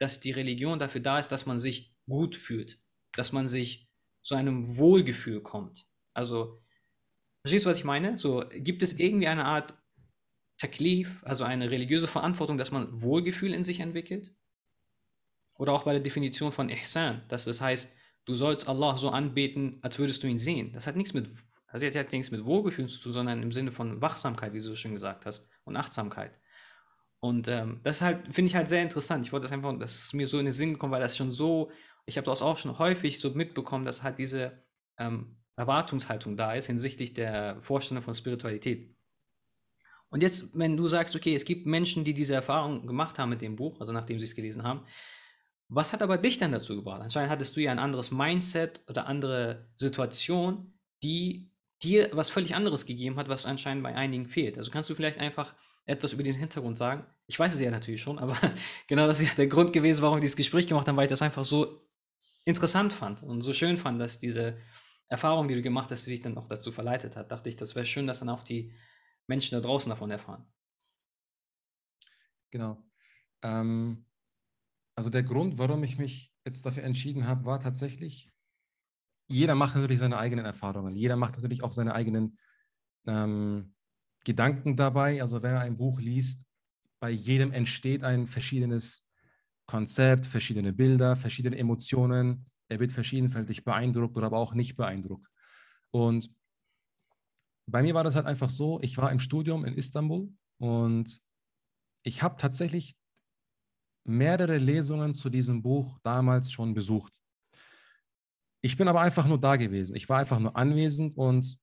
dass 0.00 0.18
die 0.18 0.32
Religion 0.32 0.78
dafür 0.78 1.00
da 1.00 1.18
ist, 1.18 1.28
dass 1.28 1.46
man 1.46 1.60
sich 1.60 1.94
gut 2.08 2.34
fühlt, 2.34 2.78
dass 3.12 3.32
man 3.32 3.48
sich 3.48 3.88
zu 4.22 4.34
einem 4.34 4.66
Wohlgefühl 4.78 5.42
kommt. 5.42 5.86
Also, 6.14 6.62
verstehst 7.42 7.66
du, 7.66 7.70
was 7.70 7.78
ich 7.78 7.84
meine? 7.84 8.18
So, 8.18 8.44
gibt 8.52 8.82
es 8.82 8.98
irgendwie 8.98 9.28
eine 9.28 9.44
Art 9.44 9.74
Taklif, 10.58 11.22
also 11.24 11.44
eine 11.44 11.70
religiöse 11.70 12.08
Verantwortung, 12.08 12.58
dass 12.58 12.72
man 12.72 13.02
Wohlgefühl 13.02 13.54
in 13.54 13.64
sich 13.64 13.80
entwickelt? 13.80 14.34
Oder 15.54 15.74
auch 15.74 15.84
bei 15.84 15.92
der 15.92 16.02
Definition 16.02 16.52
von 16.52 16.70
Ihsan, 16.70 17.22
dass 17.28 17.44
das 17.44 17.60
heißt, 17.60 17.94
du 18.24 18.36
sollst 18.36 18.68
Allah 18.68 18.96
so 18.96 19.10
anbeten, 19.10 19.78
als 19.82 19.98
würdest 19.98 20.22
du 20.22 20.26
ihn 20.26 20.38
sehen. 20.38 20.72
Das 20.72 20.86
hat 20.86 20.96
nichts 20.96 21.12
mit, 21.12 21.28
also 21.66 21.86
hat 21.86 22.12
nichts 22.12 22.30
mit 22.30 22.46
Wohlgefühl 22.46 22.88
zu 22.88 23.00
tun, 23.00 23.12
sondern 23.12 23.42
im 23.42 23.52
Sinne 23.52 23.70
von 23.70 24.00
Wachsamkeit, 24.00 24.54
wie 24.54 24.62
du 24.62 24.74
schon 24.76 24.94
gesagt 24.94 25.26
hast, 25.26 25.48
und 25.64 25.76
Achtsamkeit. 25.76 26.32
Und 27.20 27.48
ähm, 27.48 27.80
das 27.84 28.00
halt, 28.00 28.34
finde 28.34 28.48
ich 28.48 28.56
halt 28.56 28.68
sehr 28.68 28.82
interessant. 28.82 29.26
Ich 29.26 29.32
wollte 29.32 29.44
das 29.44 29.52
einfach, 29.52 29.78
das 29.78 30.04
ist 30.04 30.14
mir 30.14 30.26
so 30.26 30.38
in 30.38 30.46
den 30.46 30.54
Sinn 30.54 30.72
gekommen, 30.72 30.92
weil 30.92 31.02
das 31.02 31.16
schon 31.16 31.32
so, 31.32 31.70
ich 32.06 32.16
habe 32.16 32.24
das 32.24 32.40
auch 32.42 32.56
schon 32.56 32.78
häufig 32.78 33.20
so 33.20 33.30
mitbekommen, 33.30 33.84
dass 33.84 34.02
halt 34.02 34.18
diese 34.18 34.64
ähm, 34.98 35.36
Erwartungshaltung 35.56 36.36
da 36.36 36.54
ist 36.54 36.66
hinsichtlich 36.66 37.12
der 37.12 37.58
Vorstellung 37.62 38.02
von 38.02 38.14
Spiritualität. 38.14 38.96
Und 40.08 40.22
jetzt, 40.22 40.58
wenn 40.58 40.76
du 40.76 40.88
sagst, 40.88 41.14
okay, 41.14 41.34
es 41.34 41.44
gibt 41.44 41.66
Menschen, 41.66 42.04
die 42.04 42.14
diese 42.14 42.34
Erfahrung 42.34 42.86
gemacht 42.86 43.18
haben 43.18 43.30
mit 43.30 43.42
dem 43.42 43.56
Buch, 43.56 43.80
also 43.80 43.92
nachdem 43.92 44.18
sie 44.18 44.24
es 44.24 44.34
gelesen 44.34 44.64
haben, 44.64 44.84
was 45.68 45.92
hat 45.92 46.02
aber 46.02 46.18
dich 46.18 46.38
dann 46.38 46.50
dazu 46.50 46.74
gebracht? 46.74 47.00
Anscheinend 47.00 47.30
hattest 47.30 47.56
du 47.56 47.60
ja 47.60 47.70
ein 47.70 47.78
anderes 47.78 48.10
Mindset 48.10 48.80
oder 48.88 49.06
andere 49.06 49.68
Situation, 49.76 50.74
die 51.02 51.52
dir 51.82 52.10
was 52.12 52.28
völlig 52.28 52.56
anderes 52.56 52.86
gegeben 52.86 53.16
hat, 53.16 53.28
was 53.28 53.46
anscheinend 53.46 53.84
bei 53.84 53.94
einigen 53.94 54.26
fehlt. 54.26 54.58
Also 54.58 54.72
kannst 54.72 54.90
du 54.90 54.94
vielleicht 54.96 55.18
einfach 55.18 55.54
etwas 55.90 56.12
über 56.12 56.22
den 56.22 56.34
Hintergrund 56.34 56.78
sagen? 56.78 57.04
Ich 57.26 57.38
weiß 57.38 57.54
es 57.54 57.60
ja 57.60 57.70
natürlich 57.70 58.02
schon, 58.02 58.18
aber 58.18 58.36
genau 58.86 59.06
das 59.06 59.20
ist 59.20 59.28
ja 59.28 59.34
der 59.34 59.46
Grund 59.48 59.72
gewesen, 59.72 60.02
warum 60.02 60.16
wir 60.16 60.20
dieses 60.20 60.36
Gespräch 60.36 60.66
gemacht 60.66 60.88
haben, 60.88 60.96
weil 60.96 61.04
ich 61.04 61.10
das 61.10 61.22
einfach 61.22 61.44
so 61.44 61.86
interessant 62.44 62.92
fand 62.92 63.22
und 63.22 63.42
so 63.42 63.52
schön 63.52 63.76
fand, 63.76 64.00
dass 64.00 64.18
diese 64.18 64.58
Erfahrung, 65.08 65.48
die 65.48 65.54
du 65.54 65.62
gemacht 65.62 65.90
hast, 65.90 66.06
die 66.06 66.10
dich 66.10 66.22
dann 66.22 66.38
auch 66.38 66.48
dazu 66.48 66.72
verleitet 66.72 67.16
hat. 67.16 67.30
Dachte 67.32 67.48
ich, 67.48 67.56
das 67.56 67.74
wäre 67.74 67.84
schön, 67.84 68.06
dass 68.06 68.20
dann 68.20 68.28
auch 68.28 68.44
die 68.44 68.72
Menschen 69.26 69.56
da 69.56 69.60
draußen 69.60 69.90
davon 69.90 70.10
erfahren. 70.10 70.46
Genau. 72.50 72.82
Ähm, 73.42 74.06
also 74.94 75.10
der 75.10 75.22
Grund, 75.22 75.58
warum 75.58 75.82
ich 75.82 75.98
mich 75.98 76.32
jetzt 76.44 76.64
dafür 76.66 76.84
entschieden 76.84 77.26
habe, 77.26 77.44
war 77.44 77.60
tatsächlich, 77.60 78.30
jeder 79.28 79.54
macht 79.54 79.74
natürlich 79.74 80.00
seine 80.00 80.18
eigenen 80.18 80.44
Erfahrungen. 80.44 80.94
Jeder 80.94 81.16
macht 81.16 81.36
natürlich 81.36 81.62
auch 81.62 81.72
seine 81.72 81.94
eigenen 81.94 82.38
ähm, 83.06 83.74
Gedanken 84.24 84.76
dabei. 84.76 85.20
Also 85.20 85.42
wenn 85.42 85.54
er 85.54 85.60
ein 85.60 85.76
Buch 85.76 86.00
liest, 86.00 86.44
bei 87.00 87.10
jedem 87.10 87.52
entsteht 87.52 88.04
ein 88.04 88.26
verschiedenes 88.26 89.06
Konzept, 89.66 90.26
verschiedene 90.26 90.72
Bilder, 90.72 91.16
verschiedene 91.16 91.56
Emotionen. 91.56 92.46
Er 92.68 92.80
wird 92.80 92.92
verschiedenfältig 92.92 93.64
beeindruckt 93.64 94.16
oder 94.16 94.26
aber 94.26 94.38
auch 94.38 94.54
nicht 94.54 94.76
beeindruckt. 94.76 95.26
Und 95.90 96.30
bei 97.66 97.82
mir 97.82 97.94
war 97.94 98.04
das 98.04 98.16
halt 98.16 98.26
einfach 98.26 98.50
so, 98.50 98.80
ich 98.82 98.96
war 98.98 99.10
im 99.12 99.20
Studium 99.20 99.64
in 99.64 99.74
Istanbul 99.74 100.28
und 100.58 101.20
ich 102.02 102.22
habe 102.22 102.36
tatsächlich 102.36 102.96
mehrere 104.04 104.58
Lesungen 104.58 105.14
zu 105.14 105.30
diesem 105.30 105.62
Buch 105.62 105.98
damals 106.02 106.50
schon 106.50 106.74
besucht. 106.74 107.20
Ich 108.62 108.76
bin 108.76 108.88
aber 108.88 109.00
einfach 109.00 109.26
nur 109.26 109.40
da 109.40 109.56
gewesen. 109.56 109.96
Ich 109.96 110.08
war 110.08 110.18
einfach 110.18 110.38
nur 110.38 110.56
anwesend 110.56 111.16
und 111.16 111.58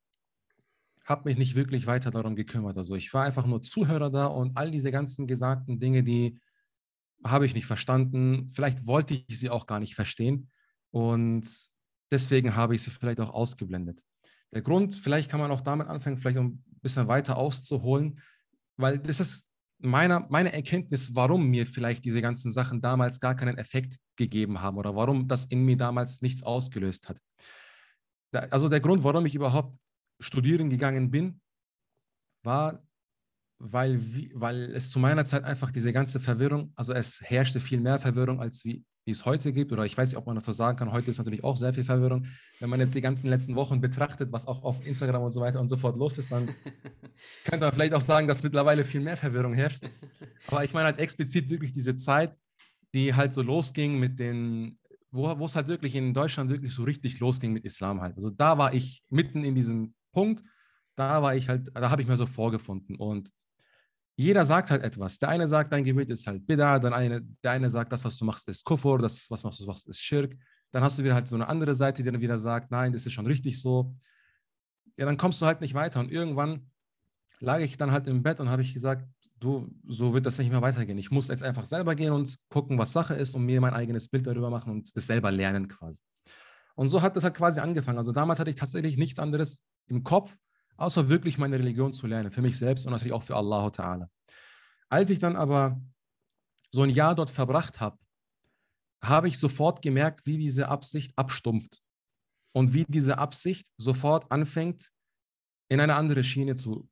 habe 1.08 1.30
mich 1.30 1.38
nicht 1.38 1.56
wirklich 1.56 1.88
weiter 1.88 2.12
darum 2.12 2.36
gekümmert. 2.36 2.78
Also 2.78 2.96
ich 2.96 3.13
war 3.13 3.24
einfach 3.24 3.46
nur 3.46 3.62
Zuhörer 3.62 4.12
da 4.12 4.26
und 4.28 4.58
all 4.58 4.70
diese 4.70 4.91
ganzen 4.91 5.26
gesagten 5.26 5.80
Dinge, 5.80 6.04
die 6.04 6.39
habe 7.24 7.46
ich 7.46 7.56
nicht 7.56 7.65
verstanden. 7.65 8.52
Vielleicht 8.54 8.86
wollte 8.86 9.13
ich 9.13 9.39
sie 9.39 9.50
auch 9.50 9.65
gar 9.65 9.80
nicht 9.80 9.96
verstehen 9.96 10.50
und 10.91 11.50
deswegen 12.12 12.56
habe 12.56 12.76
ich 12.76 12.84
sie 12.84 12.91
vielleicht 12.91 13.22
auch 13.22 13.34
ausgeblendet. 13.34 14.04
Der 14.54 14.62
Grund, 14.62 14.96
vielleicht 14.96 15.32
kann 15.32 15.39
man 15.39 15.52
auch 15.52 15.62
damit 15.62 15.88
anfangen, 15.88 16.17
vielleicht 16.17 16.38
um 16.38 16.46
ein 16.48 16.80
bisschen 16.82 17.08
weiter 17.08 17.38
auszuholen, 17.38 18.20
weil 18.76 19.00
das 19.00 19.20
ist 19.20 19.46
meiner, 19.80 20.26
meine 20.30 20.52
Erkenntnis, 20.52 21.15
warum 21.15 21.48
mir 21.48 21.65
vielleicht 21.65 22.04
diese 22.04 22.22
ganzen 22.22 22.52
Sachen 22.52 22.82
damals 22.82 23.20
gar 23.20 23.36
keinen 23.36 23.58
Effekt 23.58 23.98
gegeben 24.17 24.62
haben 24.62 24.78
oder 24.78 24.96
warum 24.96 25.28
das 25.28 25.46
in 25.46 25.63
mir 25.63 25.78
damals 25.78 26.22
nichts 26.22 26.43
ausgelöst 26.43 27.08
hat. 27.08 27.20
Also 28.32 28.67
der 28.67 28.82
Grund, 28.82 29.04
warum 29.04 29.26
ich 29.26 29.36
überhaupt 29.36 29.78
studieren 30.19 30.69
gegangen 30.69 31.12
bin, 31.12 31.41
war, 32.43 32.84
weil, 33.60 34.01
weil 34.34 34.75
es 34.75 34.89
zu 34.89 34.99
meiner 34.99 35.25
Zeit 35.25 35.43
einfach 35.43 35.71
diese 35.71 35.91
ganze 35.93 36.19
Verwirrung, 36.19 36.71
also 36.75 36.93
es 36.93 37.21
herrschte 37.21 37.60
viel 37.60 37.82
mehr 37.82 37.99
Verwirrung, 37.99 38.39
als 38.39 38.63
wie, 38.65 38.84
wie 39.06 39.12
es 39.12 39.25
heute 39.25 39.53
gibt. 39.53 39.71
Oder 39.71 39.86
ich 39.86 39.97
weiß 39.97 40.10
nicht, 40.10 40.17
ob 40.17 40.27
man 40.27 40.36
das 40.36 40.45
so 40.45 40.51
sagen 40.51 40.77
kann. 40.77 40.91
Heute 40.91 41.10
ist 41.10 41.17
natürlich 41.17 41.43
auch 41.43 41.58
sehr 41.58 41.73
viel 41.73 41.84
Verwirrung. 41.84 42.27
Wenn 42.60 42.69
man 42.69 42.80
jetzt 42.80 42.93
die 42.93 43.01
ganzen 43.01 43.30
letzten 43.30 43.56
Wochen 43.56 43.82
betrachtet, 43.82 44.32
was 44.32 44.45
auch 44.45 44.63
auf 44.63 44.86
Instagram 44.86 45.23
und 45.23 45.32
so 45.32 45.41
weiter 45.41 45.60
und 45.60 45.69
so 45.69 45.77
fort 45.77 45.97
los 45.97 46.17
ist, 46.17 46.32
dann 46.32 46.49
könnte 47.45 47.65
man 47.65 47.73
vielleicht 47.73 47.93
auch 47.93 48.01
sagen, 48.01 48.27
dass 48.27 48.43
mittlerweile 48.43 48.84
viel 48.84 49.01
mehr 49.01 49.17
Verwirrung 49.17 49.53
herrscht. 49.53 49.84
Aber 50.47 50.63
ich 50.63 50.73
meine 50.73 50.86
halt 50.86 50.99
explizit 50.99 51.49
wirklich 51.49 51.71
diese 51.71 51.95
Zeit, 51.95 52.38
die 52.93 53.13
halt 53.13 53.34
so 53.34 53.41
losging 53.41 53.97
mit 53.99 54.19
den, 54.19 54.77
wo, 55.12 55.39
wo 55.39 55.45
es 55.45 55.56
halt 55.56 55.67
wirklich 55.67 55.95
in 55.95 56.13
Deutschland 56.13 56.49
wirklich 56.51 56.73
so 56.73 56.84
richtig 56.84 57.19
losging 57.19 57.53
mit 57.53 57.65
Islam 57.65 58.01
halt. 58.01 58.15
Also 58.15 58.30
da 58.30 58.58
war 58.58 58.73
ich 58.73 59.03
mitten 59.10 59.43
in 59.43 59.56
diesem 59.56 59.93
Punkt, 60.17 60.43
da 60.95 61.21
war 61.21 61.36
ich 61.36 61.47
halt, 61.47 61.69
da 61.75 61.91
habe 61.91 62.01
ich 62.01 62.08
mir 62.08 62.17
so 62.17 62.25
vorgefunden. 62.25 62.95
Und 62.95 63.32
jeder 64.15 64.47
sagt 64.47 64.71
halt 64.71 64.82
etwas. 64.82 65.19
Der 65.19 65.30
eine 65.30 65.47
sagt, 65.47 65.71
dein 65.71 65.84
Gebet 65.84 66.10
ist 66.10 66.25
halt 66.25 66.47
Bida, 66.47 66.80
dann 66.80 66.91
eine, 66.91 67.21
der 67.43 67.51
eine 67.51 67.69
sagt, 67.69 67.91
das, 67.91 68.03
was 68.03 68.17
du 68.17 68.25
machst, 68.25 68.47
ist 68.47 68.65
Kufur, 68.65 68.97
das, 68.97 69.30
was 69.30 69.43
du 69.43 69.65
machst, 69.67 69.88
ist 69.88 70.01
Schirk. 70.01 70.36
Dann 70.71 70.84
hast 70.84 70.97
du 70.97 71.03
wieder 71.03 71.13
halt 71.13 71.27
so 71.27 71.36
eine 71.36 71.47
andere 71.47 71.75
Seite, 71.75 72.01
die 72.01 72.12
dann 72.12 72.19
wieder 72.19 72.39
sagt, 72.39 72.71
nein, 72.71 72.93
das 72.93 73.06
ist 73.06 73.13
schon 73.13 73.27
richtig 73.27 73.62
so. 73.62 73.95
Ja, 74.95 75.06
dann 75.06 75.17
kommst 75.17 75.39
du 75.39 75.45
halt 75.45 75.62
nicht 75.62 75.75
weiter. 75.75 75.99
Und 75.99 76.12
irgendwann 76.12 76.71
lag 77.39 77.60
ich 77.60 77.77
dann 77.77 77.91
halt 77.91 78.08
im 78.08 78.23
Bett 78.23 78.39
und 78.39 78.49
habe 78.49 78.63
ich 78.63 78.73
gesagt, 78.73 79.08
du, 79.39 79.69
so 79.88 80.15
wird 80.15 80.25
das 80.25 80.39
nicht 80.39 80.49
mehr 80.49 80.63
weitergehen. 80.63 80.97
Ich 80.97 81.12
muss 81.12 81.27
jetzt 81.27 81.43
einfach 81.43 81.65
selber 81.65 81.93
gehen 81.93 82.12
und 82.12 82.39
gucken, 82.49 82.80
was 82.80 82.91
Sache 82.91 83.13
ist 83.13 83.36
und 83.36 83.45
mir 83.45 83.62
mein 83.62 83.75
eigenes 83.75 84.08
Bild 84.08 84.25
darüber 84.25 84.49
machen 84.49 84.71
und 84.71 84.97
das 84.97 85.06
selber 85.06 85.30
lernen 85.30 85.67
quasi. 85.67 86.01
Und 86.73 86.88
so 86.88 87.03
hat 87.03 87.15
das 87.15 87.23
halt 87.23 87.36
quasi 87.36 87.60
angefangen. 87.60 87.99
Also 87.99 88.13
damals 88.13 88.39
hatte 88.39 88.49
ich 88.49 88.56
tatsächlich 88.56 88.97
nichts 88.97 89.19
anderes 89.19 89.63
im 89.88 90.04
Kopf, 90.04 90.38
außer 90.78 91.10
wirklich 91.10 91.38
meine 91.38 91.58
Religion 91.58 91.93
zu 91.93 92.08
lernen, 92.08 92.32
für 92.32 92.41
mich 92.41 92.58
selbst 92.58 92.86
und 92.86 92.91
natürlich 92.91 93.13
auch 93.13 93.23
für 93.23 93.36
Allah 93.36 93.67
Ta'ala. 93.67 94.08
Als 94.89 95.10
ich 95.10 95.19
dann 95.19 95.36
aber 95.36 95.82
so 96.71 96.84
ein 96.84 96.89
Jahr 96.89 97.15
dort 97.15 97.30
verbracht 97.30 97.80
habe, 97.80 97.97
habe 99.02 99.28
ich 99.28 99.38
sofort 99.38 99.82
gemerkt, 99.82 100.26
wie 100.26 100.38
diese 100.38 100.69
Absicht 100.69 101.17
abstumpft 101.17 101.82
und 102.54 102.73
wie 102.73 102.86
diese 102.88 103.17
Absicht 103.17 103.67
sofort 103.78 104.32
anfängt, 104.32 104.91
in 105.69 105.80
eine 105.80 105.95
andere 105.95 106.23
Schiene 106.23 106.56
zu 106.56 106.89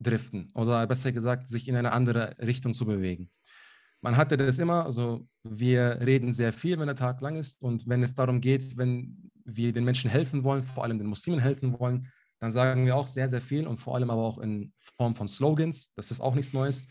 driften 0.00 0.50
oder 0.54 0.86
besser 0.86 1.12
gesagt, 1.12 1.48
sich 1.48 1.68
in 1.68 1.76
eine 1.76 1.92
andere 1.92 2.36
Richtung 2.38 2.72
zu 2.72 2.86
bewegen. 2.86 3.30
Man 4.02 4.16
hatte 4.16 4.36
das 4.36 4.58
immer, 4.58 4.84
also 4.84 5.26
wir 5.42 6.00
reden 6.00 6.32
sehr 6.32 6.52
viel, 6.52 6.78
wenn 6.78 6.86
der 6.86 6.96
Tag 6.96 7.20
lang 7.20 7.36
ist 7.36 7.60
und 7.60 7.86
wenn 7.86 8.02
es 8.02 8.14
darum 8.14 8.40
geht, 8.40 8.76
wenn 8.76 9.30
wir 9.44 9.72
den 9.72 9.84
Menschen 9.84 10.10
helfen 10.10 10.42
wollen, 10.44 10.64
vor 10.64 10.84
allem 10.84 10.98
den 10.98 11.06
Muslimen 11.06 11.40
helfen 11.40 11.78
wollen, 11.78 12.08
dann 12.38 12.50
sagen 12.50 12.86
wir 12.86 12.96
auch 12.96 13.06
sehr, 13.06 13.28
sehr 13.28 13.42
viel 13.42 13.66
und 13.66 13.78
vor 13.78 13.94
allem 13.94 14.10
aber 14.10 14.22
auch 14.22 14.38
in 14.38 14.72
Form 14.96 15.14
von 15.14 15.28
Slogans. 15.28 15.92
Das 15.94 16.10
ist 16.10 16.20
auch 16.20 16.34
nichts 16.34 16.54
Neues. 16.54 16.86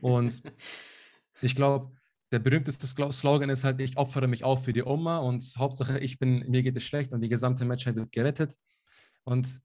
Und 0.00 0.42
ich 1.42 1.56
glaube, 1.56 1.90
der 2.30 2.38
berühmteste 2.38 2.86
Slogan 2.86 3.50
ist 3.50 3.64
halt, 3.64 3.80
ich 3.80 3.96
opfere 3.96 4.28
mich 4.28 4.44
auf 4.44 4.64
für 4.64 4.72
die 4.72 4.84
Oma 4.84 5.18
und 5.18 5.44
Hauptsache, 5.58 5.98
ich 5.98 6.18
bin, 6.18 6.48
mir 6.48 6.62
geht 6.62 6.76
es 6.76 6.84
schlecht 6.84 7.12
und 7.12 7.20
die 7.20 7.28
gesamte 7.28 7.64
Menschheit 7.64 7.96
wird 7.96 8.12
gerettet. 8.12 8.56
Und 9.24 9.60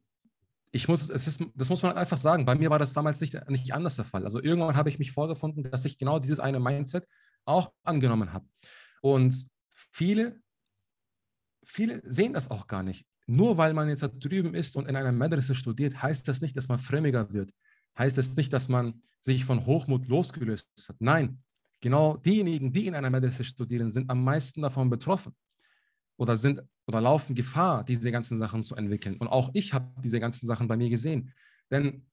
ich 0.71 0.87
muss, 0.87 1.09
es 1.09 1.27
ist, 1.27 1.43
das 1.55 1.69
muss 1.69 1.81
man 1.81 1.91
halt 1.91 1.99
einfach 1.99 2.17
sagen. 2.17 2.45
Bei 2.45 2.55
mir 2.55 2.69
war 2.69 2.79
das 2.79 2.93
damals 2.93 3.21
nicht, 3.21 3.37
nicht 3.49 3.73
anders 3.73 3.95
der 3.95 4.05
Fall. 4.05 4.23
Also 4.23 4.41
irgendwann 4.41 4.75
habe 4.75 4.89
ich 4.89 4.99
mich 4.99 5.11
vorgefunden, 5.11 5.63
dass 5.63 5.85
ich 5.85 5.97
genau 5.97 6.19
dieses 6.19 6.39
eine 6.39 6.59
Mindset 6.59 7.07
auch 7.45 7.71
angenommen 7.83 8.33
habe. 8.33 8.45
Und 9.01 9.47
viele, 9.71 10.41
viele 11.65 12.01
sehen 12.05 12.33
das 12.33 12.51
auch 12.51 12.67
gar 12.67 12.83
nicht. 12.83 13.05
Nur 13.27 13.57
weil 13.57 13.73
man 13.73 13.89
jetzt 13.89 14.03
da 14.03 14.07
drüben 14.07 14.53
ist 14.53 14.75
und 14.75 14.87
in 14.87 14.95
einer 14.95 15.11
Madrasa 15.11 15.53
studiert, 15.53 16.01
heißt 16.01 16.27
das 16.27 16.41
nicht, 16.41 16.55
dass 16.55 16.67
man 16.67 16.79
frömmiger 16.79 17.31
wird. 17.31 17.51
Heißt 17.97 18.17
das 18.17 18.35
nicht, 18.35 18.53
dass 18.53 18.69
man 18.69 19.01
sich 19.19 19.45
von 19.45 19.65
Hochmut 19.65 20.07
losgelöst 20.07 20.69
hat. 20.87 20.97
Nein, 20.99 21.43
genau 21.81 22.17
diejenigen, 22.17 22.71
die 22.71 22.87
in 22.87 22.95
einer 22.95 23.09
Madrasa 23.09 23.43
studieren, 23.43 23.89
sind 23.89 24.09
am 24.09 24.23
meisten 24.23 24.61
davon 24.61 24.89
betroffen 24.89 25.33
oder 26.17 26.35
sind 26.35 26.61
oder 26.87 27.01
laufen 27.01 27.35
Gefahr, 27.35 27.83
diese 27.83 28.11
ganzen 28.11 28.37
Sachen 28.37 28.63
zu 28.63 28.75
entwickeln. 28.75 29.17
Und 29.17 29.27
auch 29.27 29.49
ich 29.53 29.73
habe 29.73 29.91
diese 30.01 30.19
ganzen 30.19 30.47
Sachen 30.47 30.67
bei 30.67 30.77
mir 30.77 30.89
gesehen. 30.89 31.33
Denn 31.69 32.05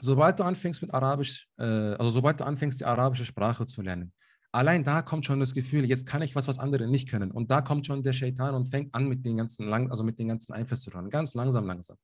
sobald 0.00 0.38
du 0.38 0.44
anfängst 0.44 0.82
mit 0.82 0.92
Arabisch, 0.92 1.48
äh, 1.58 1.64
also 1.64 2.10
sobald 2.10 2.40
du 2.40 2.44
anfängst, 2.44 2.80
die 2.80 2.84
arabische 2.84 3.24
Sprache 3.24 3.64
zu 3.66 3.82
lernen, 3.82 4.12
allein 4.52 4.84
da 4.84 5.02
kommt 5.02 5.24
schon 5.24 5.40
das 5.40 5.54
Gefühl, 5.54 5.84
jetzt 5.84 6.06
kann 6.06 6.22
ich 6.22 6.34
was, 6.34 6.48
was 6.48 6.58
andere 6.58 6.88
nicht 6.88 7.08
können. 7.08 7.30
Und 7.30 7.50
da 7.50 7.60
kommt 7.60 7.86
schon 7.86 8.02
der 8.02 8.12
Shaitan 8.12 8.54
und 8.54 8.66
fängt 8.66 8.94
an 8.94 9.08
mit 9.08 9.24
den 9.24 9.36
ganzen, 9.36 9.68
lang, 9.68 9.90
also 9.90 10.04
mit 10.04 10.18
den 10.18 10.28
ganzen 10.28 10.52
Einflüssen, 10.52 11.10
ganz 11.10 11.34
langsam, 11.34 11.66
langsam. 11.66 11.96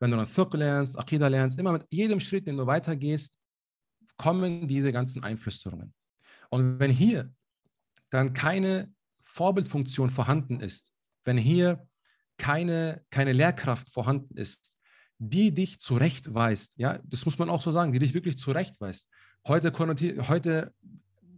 Wenn 0.00 0.10
du 0.10 0.16
dann 0.16 0.26
Fiqh 0.26 0.56
lernst, 0.56 0.98
Aqidah 0.98 1.28
lernst, 1.28 1.58
immer 1.58 1.72
mit 1.72 1.84
jedem 1.90 2.20
Schritt, 2.20 2.46
den 2.46 2.56
du 2.56 2.66
weitergehst, 2.66 3.36
kommen 4.16 4.68
diese 4.68 4.92
ganzen 4.92 5.22
Einflüsterungen. 5.22 5.94
Und 6.50 6.78
wenn 6.78 6.90
hier 6.90 7.32
dann 8.10 8.32
keine 8.32 8.92
Vorbildfunktion 9.36 10.08
vorhanden 10.08 10.60
ist, 10.60 10.92
wenn 11.26 11.36
hier 11.36 11.86
keine, 12.38 13.04
keine 13.10 13.32
Lehrkraft 13.32 13.90
vorhanden 13.90 14.36
ist, 14.36 14.74
die 15.18 15.52
dich 15.52 15.78
zurechtweist, 15.78 16.74
ja, 16.78 16.98
das 17.04 17.24
muss 17.26 17.38
man 17.38 17.50
auch 17.50 17.60
so 17.60 17.70
sagen, 17.70 17.92
die 17.92 17.98
dich 17.98 18.14
wirklich 18.14 18.38
zurechtweist. 18.38 19.10
Heute, 19.46 19.72
heute 19.78 20.74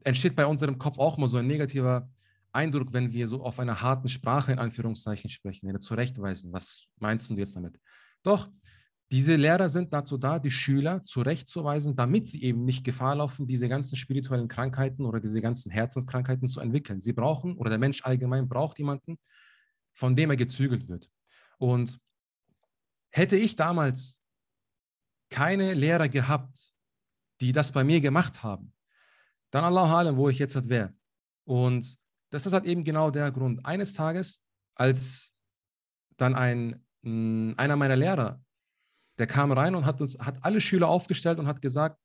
entsteht 0.04 0.36
bei 0.36 0.46
unserem 0.46 0.78
Kopf 0.78 0.98
auch 0.98 1.18
mal 1.18 1.26
so 1.26 1.38
ein 1.38 1.46
negativer 1.48 2.08
Eindruck, 2.52 2.92
wenn 2.92 3.12
wir 3.12 3.26
so 3.26 3.42
auf 3.42 3.58
einer 3.58 3.82
harten 3.82 4.08
Sprache 4.08 4.52
in 4.52 4.58
Anführungszeichen 4.60 5.28
sprechen, 5.28 5.66
wenn 5.66 5.74
wir 5.74 5.80
zurechtweisen. 5.80 6.52
Was 6.52 6.86
meinst 6.98 7.28
du 7.30 7.34
jetzt 7.34 7.56
damit? 7.56 7.78
Doch, 8.22 8.48
diese 9.10 9.36
Lehrer 9.36 9.68
sind 9.68 9.92
dazu 9.92 10.18
da, 10.18 10.38
die 10.38 10.50
Schüler 10.50 11.02
zurechtzuweisen, 11.04 11.96
damit 11.96 12.28
sie 12.28 12.42
eben 12.42 12.64
nicht 12.64 12.84
Gefahr 12.84 13.16
laufen, 13.16 13.46
diese 13.46 13.68
ganzen 13.68 13.96
spirituellen 13.96 14.48
Krankheiten 14.48 15.06
oder 15.06 15.18
diese 15.18 15.40
ganzen 15.40 15.70
Herzenskrankheiten 15.70 16.46
zu 16.46 16.60
entwickeln. 16.60 17.00
Sie 17.00 17.14
brauchen, 17.14 17.56
oder 17.56 17.70
der 17.70 17.78
Mensch 17.78 18.04
allgemein 18.04 18.48
braucht 18.48 18.78
jemanden, 18.78 19.18
von 19.94 20.14
dem 20.14 20.30
er 20.30 20.36
gezügelt 20.36 20.88
wird. 20.88 21.10
Und 21.56 21.98
hätte 23.10 23.36
ich 23.36 23.56
damals 23.56 24.20
keine 25.30 25.72
Lehrer 25.72 26.08
gehabt, 26.08 26.72
die 27.40 27.52
das 27.52 27.72
bei 27.72 27.84
mir 27.84 28.00
gemacht 28.00 28.42
haben, 28.42 28.74
dann 29.50 29.64
Allah 29.64 29.98
Alam, 29.98 30.16
wo 30.16 30.28
ich 30.28 30.38
jetzt 30.38 30.54
halt 30.54 30.68
wäre. 30.68 30.92
Und 31.44 31.96
das 32.30 32.44
ist 32.44 32.52
halt 32.52 32.66
eben 32.66 32.84
genau 32.84 33.10
der 33.10 33.30
Grund. 33.30 33.64
Eines 33.64 33.94
Tages, 33.94 34.44
als 34.74 35.32
dann 36.18 36.34
ein 36.34 36.84
einer 37.02 37.76
meiner 37.76 37.96
Lehrer, 37.96 38.42
der 39.18 39.26
kam 39.26 39.52
rein 39.52 39.74
und 39.74 39.84
hat, 39.84 40.00
uns, 40.00 40.18
hat 40.18 40.44
alle 40.44 40.60
Schüler 40.60 40.88
aufgestellt 40.88 41.38
und 41.38 41.46
hat 41.46 41.60
gesagt, 41.60 41.98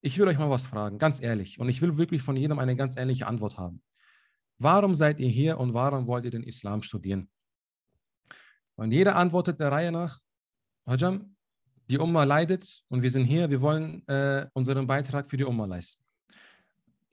ich 0.00 0.18
will 0.18 0.28
euch 0.28 0.38
mal 0.38 0.50
was 0.50 0.66
fragen, 0.66 0.98
ganz 0.98 1.22
ehrlich. 1.22 1.58
Und 1.58 1.68
ich 1.68 1.80
will 1.80 1.96
wirklich 1.96 2.22
von 2.22 2.36
jedem 2.36 2.58
eine 2.58 2.76
ganz 2.76 2.96
ehrliche 2.96 3.26
Antwort 3.26 3.56
haben. 3.56 3.82
Warum 4.58 4.94
seid 4.94 5.18
ihr 5.18 5.28
hier 5.28 5.58
und 5.58 5.74
warum 5.74 6.06
wollt 6.06 6.24
ihr 6.24 6.30
den 6.30 6.42
Islam 6.42 6.82
studieren? 6.82 7.28
Und 8.76 8.92
jeder 8.92 9.16
antwortet 9.16 9.60
der 9.60 9.72
Reihe 9.72 9.92
nach, 9.92 10.20
Hajam, 10.86 11.34
die 11.90 11.98
Umma 11.98 12.24
leidet 12.24 12.82
und 12.88 13.02
wir 13.02 13.10
sind 13.10 13.24
hier, 13.24 13.50
wir 13.50 13.60
wollen 13.60 14.06
äh, 14.08 14.46
unseren 14.52 14.86
Beitrag 14.86 15.28
für 15.28 15.36
die 15.36 15.44
Umma 15.44 15.66
leisten. 15.66 16.04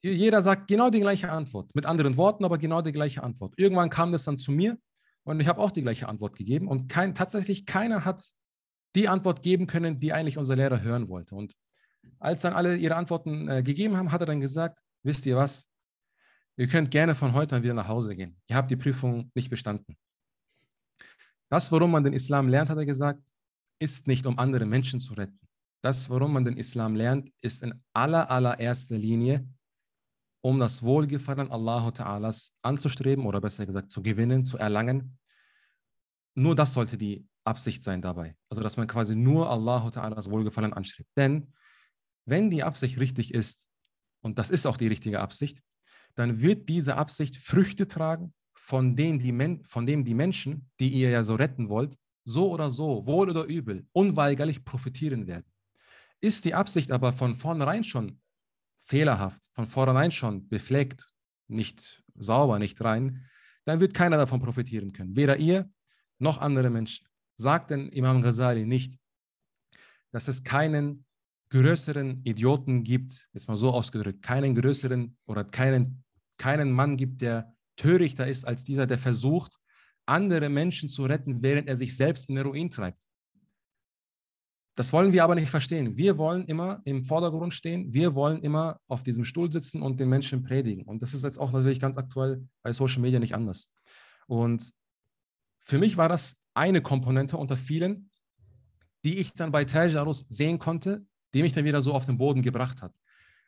Jeder 0.01 0.41
sagt 0.41 0.67
genau 0.67 0.89
die 0.89 0.99
gleiche 0.99 1.31
Antwort, 1.31 1.75
mit 1.75 1.85
anderen 1.85 2.17
Worten, 2.17 2.43
aber 2.43 2.57
genau 2.57 2.81
die 2.81 2.91
gleiche 2.91 3.21
Antwort. 3.21 3.53
Irgendwann 3.57 3.89
kam 3.89 4.11
das 4.11 4.23
dann 4.23 4.37
zu 4.37 4.51
mir 4.51 4.77
und 5.23 5.39
ich 5.39 5.47
habe 5.47 5.61
auch 5.61 5.71
die 5.71 5.83
gleiche 5.83 6.09
Antwort 6.09 6.35
gegeben 6.35 6.67
und 6.67 6.89
kein, 6.89 7.13
tatsächlich 7.13 7.65
keiner 7.65 8.03
hat 8.03 8.23
die 8.95 9.07
Antwort 9.07 9.41
geben 9.41 9.67
können, 9.67 9.99
die 9.99 10.13
eigentlich 10.13 10.37
unser 10.37 10.55
Lehrer 10.55 10.81
hören 10.81 11.07
wollte. 11.09 11.35
Und 11.35 11.55
als 12.19 12.41
dann 12.41 12.53
alle 12.53 12.75
ihre 12.75 12.95
Antworten 12.95 13.47
äh, 13.47 13.63
gegeben 13.63 13.97
haben, 13.97 14.11
hat 14.11 14.21
er 14.21 14.27
dann 14.27 14.41
gesagt, 14.41 14.79
wisst 15.03 15.25
ihr 15.25 15.35
was, 15.35 15.67
ihr 16.57 16.67
könnt 16.67 16.91
gerne 16.91 17.15
von 17.15 17.33
heute 17.33 17.55
mal 17.55 17.63
wieder 17.63 17.73
nach 17.73 17.87
Hause 17.87 18.15
gehen. 18.15 18.39
Ihr 18.47 18.55
habt 18.55 18.69
die 18.69 18.75
Prüfung 18.75 19.31
nicht 19.33 19.49
bestanden. 19.49 19.97
Das, 21.49 21.71
worum 21.71 21.91
man 21.91 22.03
den 22.03 22.13
Islam 22.13 22.47
lernt, 22.47 22.69
hat 22.69 22.77
er 22.77 22.85
gesagt, 22.85 23.21
ist 23.79 24.07
nicht, 24.07 24.25
um 24.25 24.37
andere 24.39 24.65
Menschen 24.65 24.99
zu 24.99 25.13
retten. 25.13 25.39
Das, 25.83 26.09
worum 26.09 26.33
man 26.33 26.45
den 26.45 26.57
Islam 26.57 26.95
lernt, 26.95 27.31
ist 27.41 27.63
in 27.63 27.73
aller, 27.93 28.29
allererster 28.29 28.97
Linie, 28.97 29.47
um 30.41 30.59
das 30.59 30.83
Wohlgefallen 30.83 31.51
Allah 31.51 31.87
Ta'alas 31.89 32.51
anzustreben 32.61 33.25
oder 33.25 33.41
besser 33.41 33.65
gesagt 33.65 33.89
zu 33.89 34.01
gewinnen, 34.01 34.43
zu 34.43 34.57
erlangen. 34.57 35.17
Nur 36.35 36.55
das 36.55 36.73
sollte 36.73 36.97
die 36.97 37.27
Absicht 37.43 37.83
sein 37.83 38.01
dabei. 38.01 38.35
Also, 38.49 38.61
dass 38.61 38.77
man 38.77 38.87
quasi 38.87 39.15
nur 39.15 39.49
Allah 39.49 39.87
Ta'alas 39.87 40.29
Wohlgefallen 40.29 40.73
anstrebt. 40.73 41.09
Denn 41.15 41.53
wenn 42.25 42.49
die 42.49 42.63
Absicht 42.63 42.99
richtig 42.99 43.33
ist, 43.33 43.67
und 44.21 44.37
das 44.37 44.49
ist 44.49 44.65
auch 44.65 44.77
die 44.77 44.87
richtige 44.87 45.19
Absicht, 45.19 45.61
dann 46.15 46.41
wird 46.41 46.69
diese 46.69 46.95
Absicht 46.95 47.37
Früchte 47.37 47.87
tragen, 47.87 48.33
von 48.53 48.95
denen 48.95 49.19
die, 49.19 49.31
Men 49.31 49.63
von 49.65 49.85
denen 49.85 50.05
die 50.05 50.13
Menschen, 50.13 50.69
die 50.79 50.89
ihr 50.89 51.09
ja 51.09 51.23
so 51.23 51.35
retten 51.35 51.69
wollt, 51.69 51.97
so 52.23 52.51
oder 52.51 52.69
so, 52.69 53.05
wohl 53.05 53.29
oder 53.29 53.45
übel, 53.45 53.87
unweigerlich 53.91 54.63
profitieren 54.63 55.25
werden. 55.27 55.45
Ist 56.19 56.45
die 56.45 56.53
Absicht 56.53 56.91
aber 56.91 57.13
von 57.13 57.35
vornherein 57.35 57.83
schon 57.83 58.21
fehlerhaft, 58.83 59.43
von 59.53 59.65
vornherein 59.65 60.11
schon 60.11 60.47
befleckt, 60.47 61.07
nicht 61.47 62.03
sauber, 62.15 62.59
nicht 62.59 62.79
rein, 62.83 63.25
dann 63.65 63.79
wird 63.79 63.93
keiner 63.93 64.17
davon 64.17 64.41
profitieren 64.41 64.93
können. 64.93 65.15
Weder 65.15 65.37
ihr 65.37 65.69
noch 66.19 66.37
andere 66.39 66.69
Menschen. 66.69 67.07
Sagt 67.41 67.71
denn 67.71 67.89
Imam 67.89 68.21
Ghazali 68.21 68.65
nicht, 68.65 68.99
dass 70.11 70.27
es 70.27 70.43
keinen 70.43 71.05
größeren 71.49 72.21
Idioten 72.23 72.83
gibt, 72.83 73.27
jetzt 73.33 73.47
mal 73.47 73.57
so 73.57 73.71
ausgedrückt, 73.71 74.21
keinen 74.21 74.53
größeren 74.55 75.17
oder 75.25 75.43
keinen, 75.43 76.03
keinen 76.37 76.71
Mann 76.71 76.97
gibt, 76.97 77.21
der 77.21 77.53
törichter 77.77 78.27
ist 78.27 78.45
als 78.45 78.63
dieser, 78.63 78.85
der 78.85 78.99
versucht, 78.99 79.57
andere 80.05 80.49
Menschen 80.49 80.87
zu 80.87 81.05
retten, 81.05 81.41
während 81.41 81.67
er 81.67 81.77
sich 81.77 81.97
selbst 81.97 82.29
in 82.29 82.35
den 82.35 82.45
Ruin 82.45 82.69
treibt. 82.69 83.03
Das 84.75 84.93
wollen 84.93 85.11
wir 85.11 85.23
aber 85.23 85.35
nicht 85.35 85.49
verstehen. 85.49 85.97
Wir 85.97 86.17
wollen 86.17 86.45
immer 86.45 86.81
im 86.85 87.03
Vordergrund 87.03 87.53
stehen. 87.53 87.91
Wir 87.93 88.13
wollen 88.15 88.41
immer 88.41 88.79
auf 88.87 89.03
diesem 89.03 89.25
Stuhl 89.25 89.51
sitzen 89.51 89.81
und 89.81 89.99
den 89.99 90.09
Menschen 90.09 90.43
predigen. 90.43 90.85
Und 90.85 91.01
das 91.01 91.13
ist 91.13 91.23
jetzt 91.23 91.39
auch 91.39 91.51
natürlich 91.51 91.79
ganz 91.79 91.97
aktuell 91.97 92.47
bei 92.63 92.71
Social 92.71 93.01
Media 93.01 93.19
nicht 93.19 93.35
anders. 93.35 93.73
Und 94.27 94.71
für 95.63 95.77
mich 95.79 95.97
war 95.97 96.09
das 96.09 96.37
eine 96.53 96.81
Komponente 96.81 97.37
unter 97.37 97.57
vielen, 97.57 98.09
die 99.03 99.17
ich 99.17 99.33
dann 99.33 99.51
bei 99.51 99.65
Tajarus 99.65 100.25
sehen 100.29 100.59
konnte, 100.59 101.05
die 101.33 101.41
mich 101.41 101.53
dann 101.53 101.65
wieder 101.65 101.81
so 101.81 101.93
auf 101.93 102.05
den 102.05 102.17
Boden 102.17 102.41
gebracht 102.41 102.81
hat. 102.81 102.93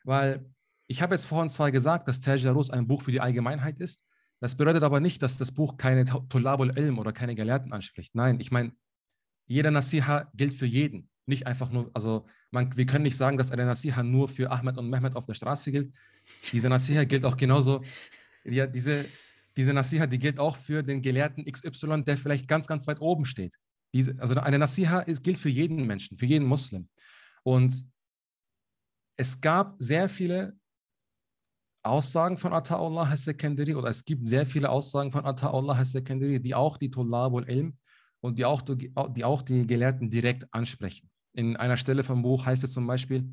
Weil 0.04 0.44
ich 0.86 1.02
habe 1.02 1.14
jetzt 1.14 1.26
vorhin 1.26 1.50
zwar 1.50 1.70
gesagt, 1.70 2.08
dass 2.08 2.20
Tajarus 2.20 2.70
ein 2.70 2.86
Buch 2.86 3.02
für 3.02 3.12
die 3.12 3.20
Allgemeinheit 3.20 3.78
ist. 3.78 4.04
Das 4.40 4.56
bedeutet 4.56 4.82
aber 4.82 5.00
nicht, 5.00 5.22
dass 5.22 5.38
das 5.38 5.52
Buch 5.52 5.76
keine 5.76 6.04
Tulabul 6.04 6.76
Ilm 6.76 6.98
oder 6.98 7.12
keine 7.12 7.34
Gelehrten 7.34 7.72
anspricht. 7.72 8.14
Nein, 8.14 8.40
ich 8.40 8.50
meine, 8.50 8.72
jeder 9.46 9.70
Nasiha 9.70 10.30
gilt 10.34 10.54
für 10.54 10.66
jeden. 10.66 11.08
Nicht 11.26 11.46
einfach 11.46 11.70
nur, 11.70 11.90
also 11.94 12.26
man, 12.50 12.76
wir 12.76 12.84
können 12.84 13.04
nicht 13.04 13.16
sagen, 13.16 13.38
dass 13.38 13.50
eine 13.50 13.64
Nasiha 13.64 14.02
nur 14.02 14.28
für 14.28 14.50
Ahmed 14.50 14.76
und 14.76 14.90
Mehmet 14.90 15.16
auf 15.16 15.24
der 15.24 15.34
Straße 15.34 15.72
gilt. 15.72 15.94
Diese 16.52 16.68
Nasiha 16.68 17.04
gilt 17.04 17.24
auch 17.24 17.36
genauso, 17.36 17.82
ja, 18.44 18.66
diese, 18.66 19.06
diese 19.56 19.72
Nasiha, 19.72 20.06
die 20.06 20.18
gilt 20.18 20.38
auch 20.38 20.56
für 20.56 20.82
den 20.82 21.00
Gelehrten 21.02 21.44
XY, 21.44 22.02
der 22.04 22.16
vielleicht 22.16 22.48
ganz, 22.48 22.66
ganz 22.66 22.86
weit 22.86 23.00
oben 23.00 23.24
steht. 23.24 23.54
Diese, 23.92 24.16
also 24.18 24.34
eine 24.36 24.58
Nasiha 24.58 25.00
ist, 25.00 25.22
gilt 25.22 25.38
für 25.38 25.48
jeden 25.48 25.86
Menschen, 25.86 26.18
für 26.18 26.26
jeden 26.26 26.46
Muslim. 26.46 26.88
Und 27.44 27.84
es 29.16 29.40
gab 29.40 29.76
sehr 29.78 30.08
viele 30.08 30.58
Aussagen 31.84 32.38
von 32.38 32.52
Ata'ullah 32.52 33.10
al-Sekandari 33.10 33.74
oder 33.74 33.88
es 33.88 34.04
gibt 34.04 34.26
sehr 34.26 34.46
viele 34.46 34.70
Aussagen 34.70 35.12
von 35.12 35.24
Ata'ullah 35.24 35.76
al-Sekandari, 35.76 36.40
die 36.40 36.54
auch 36.54 36.78
die 36.78 36.90
Tullabul 36.90 37.48
Ilm 37.48 37.76
und 38.20 38.38
die 38.38 38.44
auch, 38.44 38.62
die 38.62 39.24
auch 39.24 39.42
die 39.42 39.66
Gelehrten 39.66 40.10
direkt 40.10 40.52
ansprechen. 40.52 41.10
In 41.34 41.56
einer 41.56 41.76
Stelle 41.76 42.02
vom 42.02 42.22
Buch 42.22 42.46
heißt 42.46 42.64
es 42.64 42.72
zum 42.72 42.86
Beispiel, 42.86 43.30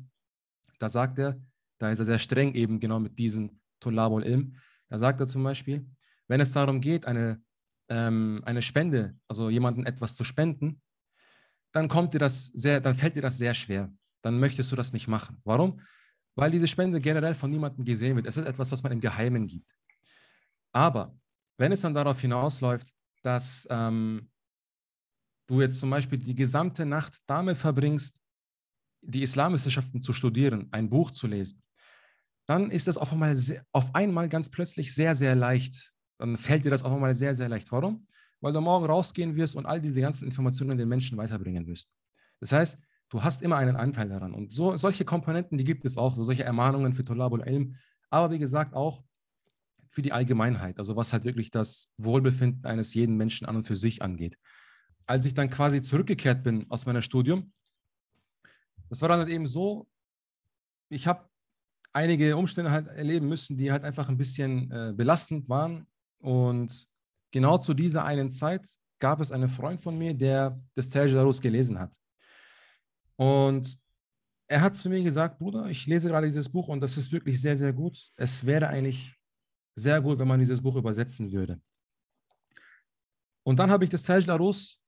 da 0.78 0.88
sagt 0.88 1.18
er, 1.18 1.40
da 1.78 1.90
ist 1.90 1.98
er 1.98 2.04
sehr 2.04 2.18
streng 2.18 2.54
eben 2.54 2.78
genau 2.78 3.00
mit 3.00 3.18
diesen 3.18 3.60
Tullabul 3.80 4.22
Ilm, 4.22 4.56
da 4.88 4.98
sagt 4.98 5.20
er 5.20 5.26
zum 5.26 5.42
Beispiel, 5.42 5.86
wenn 6.32 6.40
es 6.40 6.52
darum 6.52 6.80
geht, 6.80 7.04
eine, 7.04 7.42
ähm, 7.90 8.40
eine 8.46 8.62
Spende, 8.62 9.14
also 9.28 9.50
jemandem 9.50 9.84
etwas 9.84 10.16
zu 10.16 10.24
spenden, 10.24 10.80
dann 11.72 11.88
kommt 11.88 12.14
dir 12.14 12.20
das 12.20 12.46
sehr, 12.46 12.80
dann 12.80 12.94
fällt 12.94 13.16
dir 13.16 13.20
das 13.20 13.36
sehr 13.36 13.52
schwer. 13.52 13.92
Dann 14.22 14.40
möchtest 14.40 14.72
du 14.72 14.76
das 14.76 14.94
nicht 14.94 15.08
machen. 15.08 15.42
Warum? 15.44 15.82
Weil 16.34 16.50
diese 16.50 16.66
Spende 16.66 17.00
generell 17.00 17.34
von 17.34 17.50
niemandem 17.50 17.84
gesehen 17.84 18.16
wird. 18.16 18.26
Es 18.26 18.38
ist 18.38 18.46
etwas, 18.46 18.72
was 18.72 18.82
man 18.82 18.92
im 18.92 19.00
Geheimen 19.00 19.46
gibt. 19.46 19.76
Aber 20.72 21.14
wenn 21.58 21.70
es 21.70 21.82
dann 21.82 21.92
darauf 21.92 22.18
hinausläuft, 22.18 22.94
dass 23.22 23.66
ähm, 23.68 24.30
du 25.48 25.60
jetzt 25.60 25.80
zum 25.80 25.90
Beispiel 25.90 26.18
die 26.18 26.34
gesamte 26.34 26.86
Nacht 26.86 27.18
damit 27.26 27.58
verbringst, 27.58 28.18
die 29.02 29.20
Islamwissenschaften 29.20 30.00
zu 30.00 30.14
studieren, 30.14 30.68
ein 30.70 30.88
Buch 30.88 31.10
zu 31.10 31.26
lesen, 31.26 31.62
dann 32.46 32.70
ist 32.70 32.88
das 32.88 32.96
auf 32.96 33.12
einmal, 33.12 33.36
auf 33.72 33.94
einmal 33.94 34.30
ganz 34.30 34.48
plötzlich 34.48 34.94
sehr, 34.94 35.14
sehr 35.14 35.34
leicht. 35.34 35.92
Dann 36.18 36.36
fällt 36.36 36.64
dir 36.64 36.70
das 36.70 36.82
auf 36.82 36.92
einmal 36.92 37.14
sehr, 37.14 37.34
sehr 37.34 37.48
leicht. 37.48 37.70
Warum? 37.72 38.06
Weil 38.40 38.52
du 38.52 38.60
morgen 38.60 38.86
rausgehen 38.86 39.36
wirst 39.36 39.56
und 39.56 39.66
all 39.66 39.80
diese 39.80 40.00
ganzen 40.00 40.26
Informationen 40.26 40.78
den 40.78 40.88
Menschen 40.88 41.18
weiterbringen 41.18 41.66
wirst. 41.66 41.90
Das 42.40 42.52
heißt, 42.52 42.78
du 43.08 43.22
hast 43.22 43.42
immer 43.42 43.56
einen 43.56 43.76
Anteil 43.76 44.08
daran. 44.08 44.34
Und 44.34 44.50
so, 44.50 44.76
solche 44.76 45.04
Komponenten, 45.04 45.58
die 45.58 45.64
gibt 45.64 45.84
es 45.84 45.96
auch, 45.96 46.14
so 46.14 46.24
solche 46.24 46.44
Ermahnungen 46.44 46.92
für 46.94 47.04
Tolabul 47.04 47.42
Ilm, 47.46 47.76
aber 48.10 48.30
wie 48.32 48.38
gesagt 48.38 48.74
auch 48.74 49.04
für 49.90 50.02
die 50.02 50.12
Allgemeinheit, 50.12 50.78
also 50.78 50.96
was 50.96 51.12
halt 51.12 51.24
wirklich 51.24 51.50
das 51.50 51.92
Wohlbefinden 51.98 52.64
eines 52.64 52.94
jeden 52.94 53.16
Menschen 53.16 53.46
an 53.46 53.56
und 53.56 53.64
für 53.64 53.76
sich 53.76 54.02
angeht. 54.02 54.38
Als 55.06 55.26
ich 55.26 55.34
dann 55.34 55.50
quasi 55.50 55.80
zurückgekehrt 55.80 56.42
bin 56.42 56.66
aus 56.70 56.86
meinem 56.86 57.02
Studium, 57.02 57.52
das 58.88 59.02
war 59.02 59.08
dann 59.08 59.20
halt 59.20 59.28
eben 59.28 59.46
so, 59.46 59.86
ich 60.88 61.06
habe 61.06 61.28
einige 61.92 62.36
Umstände 62.36 62.70
halt 62.70 62.86
erleben 62.88 63.28
müssen, 63.28 63.56
die 63.56 63.70
halt 63.70 63.84
einfach 63.84 64.08
ein 64.08 64.16
bisschen 64.16 64.70
äh, 64.70 64.92
belastend 64.94 65.48
waren. 65.48 65.86
Und 66.22 66.86
genau 67.32 67.58
zu 67.58 67.74
dieser 67.74 68.04
einen 68.04 68.30
Zeit 68.30 68.66
gab 69.00 69.20
es 69.20 69.32
einen 69.32 69.48
Freund 69.48 69.80
von 69.80 69.98
mir, 69.98 70.14
der 70.14 70.60
das 70.74 70.88
Tajarus 70.88 71.40
gelesen 71.40 71.78
hat. 71.78 71.94
Und 73.16 73.78
er 74.48 74.60
hat 74.60 74.76
zu 74.76 74.88
mir 74.88 75.02
gesagt, 75.02 75.38
Bruder, 75.38 75.66
ich 75.66 75.86
lese 75.86 76.08
gerade 76.08 76.26
dieses 76.26 76.48
Buch 76.48 76.68
und 76.68 76.80
das 76.80 76.96
ist 76.96 77.10
wirklich 77.10 77.40
sehr, 77.40 77.56
sehr 77.56 77.72
gut. 77.72 78.10
Es 78.16 78.46
wäre 78.46 78.68
eigentlich 78.68 79.14
sehr 79.74 80.00
gut, 80.00 80.18
wenn 80.18 80.28
man 80.28 80.38
dieses 80.38 80.62
Buch 80.62 80.76
übersetzen 80.76 81.32
würde. 81.32 81.60
Und 83.44 83.58
dann 83.58 83.70
habe 83.70 83.84
ich 83.84 83.90
das 83.90 84.04
Tajarus 84.04 84.80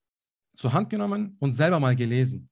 zur 0.56 0.72
Hand 0.72 0.90
genommen 0.90 1.36
und 1.40 1.52
selber 1.52 1.80
mal 1.80 1.96
gelesen. 1.96 2.48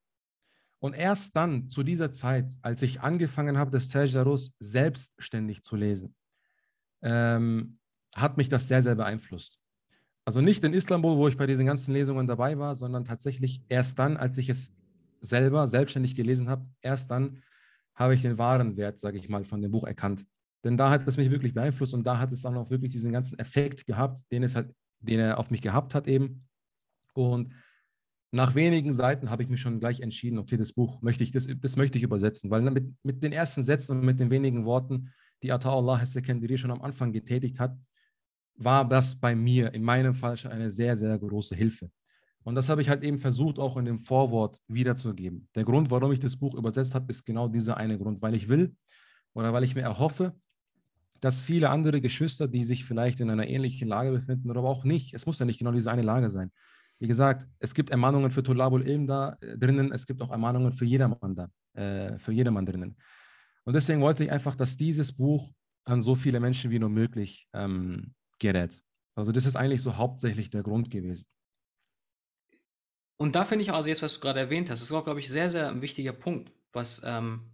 Und 0.80 0.94
erst 0.94 1.36
dann, 1.36 1.68
zu 1.68 1.84
dieser 1.84 2.10
Zeit, 2.10 2.50
als 2.60 2.82
ich 2.82 3.00
angefangen 3.00 3.56
habe, 3.56 3.70
das 3.70 3.88
Tajarus 3.88 4.52
selbstständig 4.58 5.62
zu 5.62 5.76
lesen, 5.76 6.16
ähm, 7.02 7.78
hat 8.14 8.36
mich 8.36 8.48
das 8.48 8.68
sehr, 8.68 8.82
sehr 8.82 8.94
beeinflusst. 8.94 9.58
Also 10.24 10.40
nicht 10.40 10.62
in 10.62 10.74
Istanbul, 10.74 11.16
wo 11.16 11.28
ich 11.28 11.36
bei 11.36 11.46
diesen 11.46 11.66
ganzen 11.66 11.92
Lesungen 11.92 12.26
dabei 12.26 12.58
war, 12.58 12.74
sondern 12.74 13.04
tatsächlich 13.04 13.62
erst 13.68 13.98
dann, 13.98 14.16
als 14.16 14.38
ich 14.38 14.48
es 14.48 14.72
selber 15.20 15.66
selbstständig 15.66 16.14
gelesen 16.14 16.48
habe, 16.48 16.66
erst 16.80 17.10
dann 17.10 17.42
habe 17.94 18.14
ich 18.14 18.22
den 18.22 18.38
wahren 18.38 18.76
Wert, 18.76 18.98
sage 18.98 19.18
ich 19.18 19.28
mal, 19.28 19.44
von 19.44 19.60
dem 19.62 19.72
Buch 19.72 19.84
erkannt. 19.84 20.24
Denn 20.64 20.76
da 20.76 20.90
hat 20.90 21.06
es 21.06 21.16
mich 21.16 21.30
wirklich 21.30 21.54
beeinflusst 21.54 21.92
und 21.94 22.06
da 22.06 22.18
hat 22.18 22.32
es 22.32 22.42
dann 22.42 22.56
auch 22.56 22.70
wirklich 22.70 22.92
diesen 22.92 23.12
ganzen 23.12 23.38
Effekt 23.38 23.84
gehabt, 23.86 24.22
den 24.30 24.44
es 24.44 24.54
halt, 24.54 24.72
den 25.00 25.18
er 25.18 25.38
auf 25.38 25.50
mich 25.50 25.60
gehabt 25.60 25.94
hat 25.94 26.06
eben. 26.06 26.46
Und 27.14 27.52
nach 28.30 28.54
wenigen 28.54 28.92
Seiten 28.92 29.28
habe 29.28 29.42
ich 29.42 29.48
mich 29.48 29.60
schon 29.60 29.80
gleich 29.80 30.00
entschieden, 30.00 30.38
okay, 30.38 30.56
das 30.56 30.72
Buch 30.72 31.02
möchte 31.02 31.24
ich, 31.24 31.32
das, 31.32 31.46
das 31.60 31.76
möchte 31.76 31.98
ich 31.98 32.04
übersetzen, 32.04 32.50
weil 32.50 32.62
mit, 32.62 32.94
mit 33.02 33.22
den 33.22 33.32
ersten 33.32 33.62
Sätzen 33.62 33.98
und 33.98 34.04
mit 34.04 34.20
den 34.20 34.30
wenigen 34.30 34.64
Worten, 34.64 35.10
die 35.42 35.52
Ata'Allah 35.52 36.06
Sekendiri 36.06 36.56
schon 36.56 36.70
am 36.70 36.80
Anfang 36.80 37.12
getätigt 37.12 37.58
hat, 37.58 37.76
war 38.56 38.88
das 38.88 39.14
bei 39.18 39.34
mir 39.34 39.72
in 39.74 39.82
meinem 39.82 40.14
Fall 40.14 40.36
schon 40.36 40.52
eine 40.52 40.70
sehr, 40.70 40.96
sehr 40.96 41.18
große 41.18 41.54
Hilfe. 41.54 41.90
Und 42.44 42.54
das 42.54 42.68
habe 42.68 42.82
ich 42.82 42.88
halt 42.88 43.04
eben 43.04 43.18
versucht, 43.18 43.58
auch 43.58 43.76
in 43.76 43.84
dem 43.84 44.00
Vorwort 44.00 44.58
wiederzugeben. 44.66 45.48
Der 45.54 45.64
Grund, 45.64 45.90
warum 45.90 46.12
ich 46.12 46.20
das 46.20 46.36
Buch 46.36 46.54
übersetzt 46.54 46.94
habe, 46.94 47.06
ist 47.10 47.24
genau 47.24 47.48
dieser 47.48 47.76
eine 47.76 47.98
Grund, 47.98 48.20
weil 48.20 48.34
ich 48.34 48.48
will 48.48 48.74
oder 49.32 49.52
weil 49.52 49.64
ich 49.64 49.74
mir 49.74 49.82
erhoffe, 49.82 50.34
dass 51.20 51.40
viele 51.40 51.70
andere 51.70 52.00
Geschwister, 52.00 52.48
die 52.48 52.64
sich 52.64 52.84
vielleicht 52.84 53.20
in 53.20 53.30
einer 53.30 53.46
ähnlichen 53.46 53.86
Lage 53.86 54.10
befinden 54.10 54.50
oder 54.50 54.58
aber 54.58 54.70
auch 54.70 54.84
nicht, 54.84 55.14
es 55.14 55.24
muss 55.24 55.38
ja 55.38 55.46
nicht 55.46 55.58
genau 55.58 55.70
diese 55.70 55.90
eine 55.90 56.02
Lage 56.02 56.30
sein. 56.30 56.50
Wie 56.98 57.06
gesagt, 57.06 57.46
es 57.60 57.74
gibt 57.74 57.90
Ermahnungen 57.90 58.30
für 58.32 58.42
Tulabul 58.42 58.86
Ilm 58.86 59.06
da 59.06 59.36
äh, 59.40 59.56
drinnen, 59.56 59.92
es 59.92 60.06
gibt 60.06 60.20
auch 60.20 60.30
Ermahnungen 60.30 60.72
für 60.72 60.84
jedermann 60.84 61.36
da, 61.36 61.48
äh, 61.74 62.18
für 62.18 62.32
jedermann 62.32 62.66
drinnen. 62.66 62.96
Und 63.64 63.74
deswegen 63.74 64.00
wollte 64.00 64.24
ich 64.24 64.32
einfach, 64.32 64.56
dass 64.56 64.76
dieses 64.76 65.12
Buch 65.12 65.52
an 65.84 66.02
so 66.02 66.16
viele 66.16 66.40
Menschen 66.40 66.72
wie 66.72 66.78
nur 66.80 66.90
möglich 66.90 67.48
ähm, 67.52 68.14
gerät. 68.42 68.82
Also 69.14 69.32
das 69.32 69.46
ist 69.46 69.56
eigentlich 69.56 69.80
so 69.80 69.96
hauptsächlich 69.96 70.50
der 70.50 70.62
Grund 70.62 70.90
gewesen. 70.90 71.24
Und 73.16 73.36
da 73.36 73.44
finde 73.44 73.62
ich 73.62 73.72
also 73.72 73.88
jetzt, 73.88 74.02
was 74.02 74.14
du 74.14 74.20
gerade 74.20 74.40
erwähnt 74.40 74.68
hast, 74.68 74.80
das 74.80 74.90
ist 74.90 74.92
auch, 74.92 75.04
glaube 75.04 75.20
ich, 75.20 75.28
sehr, 75.28 75.48
sehr 75.48 75.68
ein 75.68 75.80
wichtiger 75.80 76.12
Punkt, 76.12 76.52
was, 76.72 77.00
ähm, 77.04 77.52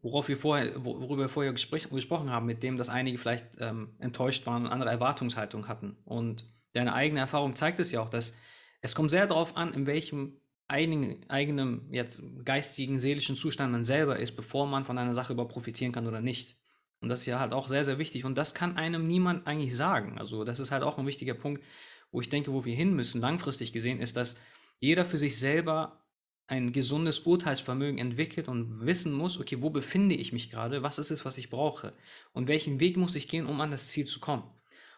worauf 0.00 0.28
wir 0.28 0.36
vorher, 0.36 0.84
worüber 0.84 1.24
wir 1.24 1.28
vorher 1.28 1.52
gespräch, 1.52 1.90
gesprochen 1.90 2.30
haben, 2.30 2.46
mit 2.46 2.62
dem, 2.62 2.76
dass 2.76 2.88
einige 2.88 3.18
vielleicht 3.18 3.56
ähm, 3.58 3.96
enttäuscht 3.98 4.46
waren 4.46 4.64
und 4.64 4.72
andere 4.72 4.90
Erwartungshaltung 4.90 5.66
hatten. 5.66 5.96
Und 6.04 6.48
deine 6.72 6.94
eigene 6.94 7.20
Erfahrung 7.20 7.56
zeigt 7.56 7.80
es 7.80 7.90
ja 7.90 8.00
auch, 8.00 8.10
dass 8.10 8.36
es 8.80 8.94
kommt 8.94 9.10
sehr 9.10 9.26
darauf 9.26 9.56
an, 9.56 9.74
in 9.74 9.86
welchem 9.86 10.40
eigenen, 10.68 11.28
eigenen 11.28 11.92
jetzt 11.92 12.22
geistigen, 12.44 13.00
seelischen 13.00 13.36
Zustand 13.36 13.72
man 13.72 13.84
selber 13.84 14.18
ist, 14.18 14.36
bevor 14.36 14.66
man 14.66 14.84
von 14.84 14.98
einer 14.98 15.14
Sache 15.14 15.32
über 15.32 15.48
profitieren 15.48 15.92
kann 15.92 16.06
oder 16.06 16.20
nicht. 16.20 16.56
Und 17.00 17.08
das 17.08 17.20
ist 17.20 17.26
ja 17.26 17.38
halt 17.38 17.52
auch 17.52 17.68
sehr, 17.68 17.84
sehr 17.84 17.98
wichtig. 17.98 18.24
Und 18.24 18.36
das 18.36 18.54
kann 18.54 18.76
einem 18.76 19.06
niemand 19.06 19.46
eigentlich 19.46 19.76
sagen. 19.76 20.18
Also 20.18 20.44
das 20.44 20.60
ist 20.60 20.70
halt 20.70 20.82
auch 20.82 20.98
ein 20.98 21.06
wichtiger 21.06 21.34
Punkt, 21.34 21.62
wo 22.10 22.20
ich 22.20 22.28
denke, 22.28 22.52
wo 22.52 22.64
wir 22.64 22.74
hin 22.74 22.94
müssen, 22.94 23.20
langfristig 23.20 23.72
gesehen, 23.72 24.00
ist, 24.00 24.16
dass 24.16 24.36
jeder 24.78 25.04
für 25.04 25.18
sich 25.18 25.38
selber 25.38 26.02
ein 26.46 26.72
gesundes 26.72 27.20
Urteilsvermögen 27.20 27.98
entwickelt 27.98 28.48
und 28.48 28.86
wissen 28.86 29.12
muss, 29.12 29.38
okay, 29.40 29.60
wo 29.60 29.70
befinde 29.70 30.14
ich 30.14 30.32
mich 30.32 30.50
gerade, 30.50 30.82
was 30.82 30.98
ist 30.98 31.10
es, 31.10 31.24
was 31.24 31.38
ich 31.38 31.50
brauche 31.50 31.92
und 32.32 32.46
welchen 32.46 32.78
Weg 32.78 32.96
muss 32.96 33.16
ich 33.16 33.28
gehen, 33.28 33.46
um 33.46 33.60
an 33.60 33.72
das 33.72 33.88
Ziel 33.88 34.06
zu 34.06 34.20
kommen. 34.20 34.44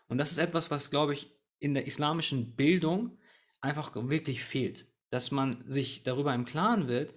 Und 0.08 0.18
das 0.18 0.30
ist 0.30 0.38
etwas, 0.38 0.70
was, 0.70 0.90
glaube 0.90 1.14
ich, 1.14 1.30
in 1.58 1.74
der 1.74 1.86
islamischen 1.86 2.54
Bildung 2.54 3.18
einfach 3.60 3.92
wirklich 3.94 4.44
fehlt, 4.44 4.86
dass 5.10 5.30
man 5.30 5.64
sich 5.66 6.02
darüber 6.02 6.34
im 6.34 6.44
Klaren 6.44 6.86
wird, 6.86 7.14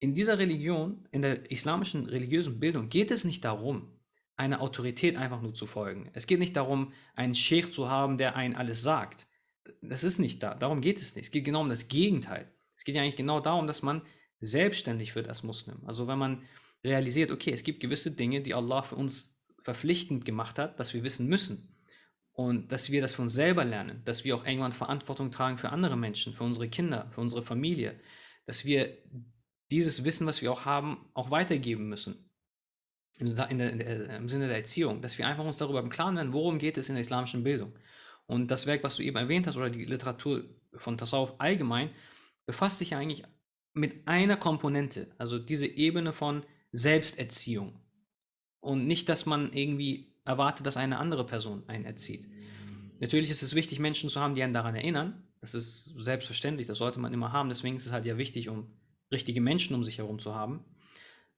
in 0.00 0.14
dieser 0.14 0.38
Religion, 0.38 1.06
in 1.10 1.22
der 1.22 1.50
islamischen 1.50 2.06
religiösen 2.06 2.60
Bildung 2.60 2.88
geht 2.88 3.10
es 3.10 3.24
nicht 3.24 3.44
darum, 3.44 3.97
einer 4.38 4.60
Autorität 4.62 5.16
einfach 5.16 5.42
nur 5.42 5.54
zu 5.54 5.66
folgen. 5.66 6.10
Es 6.14 6.26
geht 6.26 6.38
nicht 6.38 6.56
darum, 6.56 6.92
einen 7.14 7.34
Sheikh 7.34 7.70
zu 7.70 7.90
haben, 7.90 8.18
der 8.18 8.36
einen 8.36 8.54
alles 8.54 8.82
sagt, 8.82 9.26
das 9.82 10.04
ist 10.04 10.18
nicht 10.18 10.42
da. 10.42 10.54
Darum 10.54 10.80
geht 10.80 11.00
es 11.00 11.14
nicht. 11.14 11.26
Es 11.26 11.30
geht 11.30 11.44
genau 11.44 11.60
um 11.60 11.68
das 11.68 11.88
Gegenteil. 11.88 12.50
Es 12.76 12.84
geht 12.84 12.94
ja 12.94 13.02
eigentlich 13.02 13.16
genau 13.16 13.40
darum, 13.40 13.66
dass 13.66 13.82
man 13.82 14.02
selbstständig 14.40 15.16
wird 15.16 15.28
als 15.28 15.42
Muslim. 15.42 15.82
Also 15.84 16.06
wenn 16.06 16.18
man 16.18 16.42
realisiert, 16.84 17.32
okay, 17.32 17.50
es 17.52 17.64
gibt 17.64 17.80
gewisse 17.80 18.12
Dinge, 18.12 18.40
die 18.40 18.54
Allah 18.54 18.82
für 18.82 18.94
uns 18.94 19.44
verpflichtend 19.64 20.24
gemacht 20.24 20.58
hat, 20.58 20.78
dass 20.78 20.94
wir 20.94 21.02
wissen 21.02 21.28
müssen. 21.28 21.74
Und 22.32 22.70
dass 22.70 22.92
wir 22.92 23.00
das 23.00 23.18
uns 23.18 23.32
selber 23.32 23.64
lernen, 23.64 24.02
dass 24.04 24.24
wir 24.24 24.36
auch 24.36 24.46
irgendwann 24.46 24.72
Verantwortung 24.72 25.32
tragen 25.32 25.58
für 25.58 25.70
andere 25.70 25.96
Menschen, 25.96 26.34
für 26.34 26.44
unsere 26.44 26.68
Kinder, 26.68 27.10
für 27.12 27.20
unsere 27.20 27.42
Familie, 27.42 27.98
dass 28.46 28.64
wir 28.64 28.96
dieses 29.72 30.04
Wissen, 30.04 30.28
was 30.28 30.40
wir 30.40 30.52
auch 30.52 30.64
haben, 30.64 31.10
auch 31.14 31.32
weitergeben 31.32 31.88
müssen. 31.88 32.27
In 33.18 33.26
in 33.26 33.58
der, 33.58 34.16
Im 34.16 34.28
Sinne 34.28 34.46
der 34.46 34.56
Erziehung, 34.56 35.02
dass 35.02 35.18
wir 35.18 35.26
einfach 35.26 35.44
uns 35.44 35.56
darüber 35.56 35.80
im 35.80 35.90
Klaren 35.90 36.16
werden, 36.16 36.32
worum 36.32 36.58
geht 36.58 36.78
es 36.78 36.88
in 36.88 36.94
der 36.94 37.02
islamischen 37.02 37.42
Bildung. 37.42 37.72
Und 38.26 38.48
das 38.48 38.66
Werk, 38.66 38.84
was 38.84 38.96
du 38.96 39.02
eben 39.02 39.16
erwähnt 39.16 39.46
hast, 39.46 39.56
oder 39.56 39.70
die 39.70 39.84
Literatur 39.84 40.44
von 40.74 40.98
Tasawuf 40.98 41.34
allgemein, 41.38 41.90
befasst 42.46 42.78
sich 42.78 42.94
eigentlich 42.94 43.24
mit 43.74 44.06
einer 44.06 44.36
Komponente, 44.36 45.08
also 45.18 45.38
diese 45.38 45.66
Ebene 45.66 46.12
von 46.12 46.44
Selbsterziehung. 46.72 47.80
Und 48.60 48.86
nicht, 48.86 49.08
dass 49.08 49.26
man 49.26 49.52
irgendwie 49.52 50.14
erwartet, 50.24 50.66
dass 50.66 50.76
eine 50.76 50.98
andere 50.98 51.24
Person 51.24 51.62
einen 51.68 51.84
erzieht. 51.84 52.28
Natürlich 53.00 53.30
ist 53.30 53.42
es 53.42 53.54
wichtig, 53.54 53.78
Menschen 53.78 54.10
zu 54.10 54.20
haben, 54.20 54.34
die 54.34 54.42
einen 54.42 54.54
daran 54.54 54.74
erinnern. 54.74 55.22
Das 55.40 55.54
ist 55.54 55.94
selbstverständlich, 55.96 56.66
das 56.66 56.78
sollte 56.78 56.98
man 57.00 57.12
immer 57.12 57.32
haben. 57.32 57.48
Deswegen 57.48 57.76
ist 57.76 57.86
es 57.86 57.92
halt 57.92 58.04
ja 58.04 58.18
wichtig, 58.18 58.48
um 58.48 58.66
richtige 59.12 59.40
Menschen 59.40 59.74
um 59.74 59.84
sich 59.84 59.98
herum 59.98 60.18
zu 60.18 60.34
haben. 60.34 60.64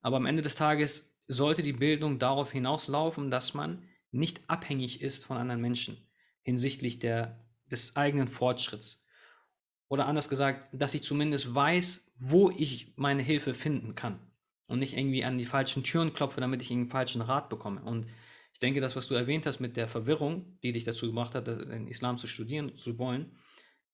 Aber 0.00 0.16
am 0.16 0.26
Ende 0.26 0.42
des 0.42 0.54
Tages 0.54 1.09
sollte 1.32 1.62
die 1.62 1.72
Bildung 1.72 2.18
darauf 2.18 2.50
hinauslaufen, 2.50 3.30
dass 3.30 3.54
man 3.54 3.84
nicht 4.10 4.50
abhängig 4.50 5.00
ist 5.00 5.24
von 5.24 5.36
anderen 5.36 5.60
Menschen 5.60 5.96
hinsichtlich 6.42 6.98
der, 6.98 7.46
des 7.66 7.94
eigenen 7.94 8.26
Fortschritts. 8.26 9.04
Oder 9.88 10.06
anders 10.06 10.28
gesagt, 10.28 10.68
dass 10.72 10.94
ich 10.94 11.04
zumindest 11.04 11.54
weiß, 11.54 12.12
wo 12.18 12.50
ich 12.50 12.94
meine 12.96 13.22
Hilfe 13.22 13.54
finden 13.54 13.94
kann 13.94 14.18
und 14.66 14.80
nicht 14.80 14.96
irgendwie 14.96 15.24
an 15.24 15.38
die 15.38 15.46
falschen 15.46 15.84
Türen 15.84 16.12
klopfe, 16.12 16.40
damit 16.40 16.62
ich 16.62 16.72
einen 16.72 16.88
falschen 16.88 17.22
Rat 17.22 17.48
bekomme. 17.48 17.82
Und 17.82 18.06
ich 18.52 18.58
denke, 18.58 18.80
das, 18.80 18.96
was 18.96 19.06
du 19.06 19.14
erwähnt 19.14 19.46
hast 19.46 19.60
mit 19.60 19.76
der 19.76 19.86
Verwirrung, 19.86 20.58
die 20.64 20.72
dich 20.72 20.82
dazu 20.82 21.06
gebracht 21.06 21.36
hat, 21.36 21.46
den 21.46 21.86
Islam 21.86 22.18
zu 22.18 22.26
studieren 22.26 22.76
zu 22.76 22.98
wollen, 22.98 23.36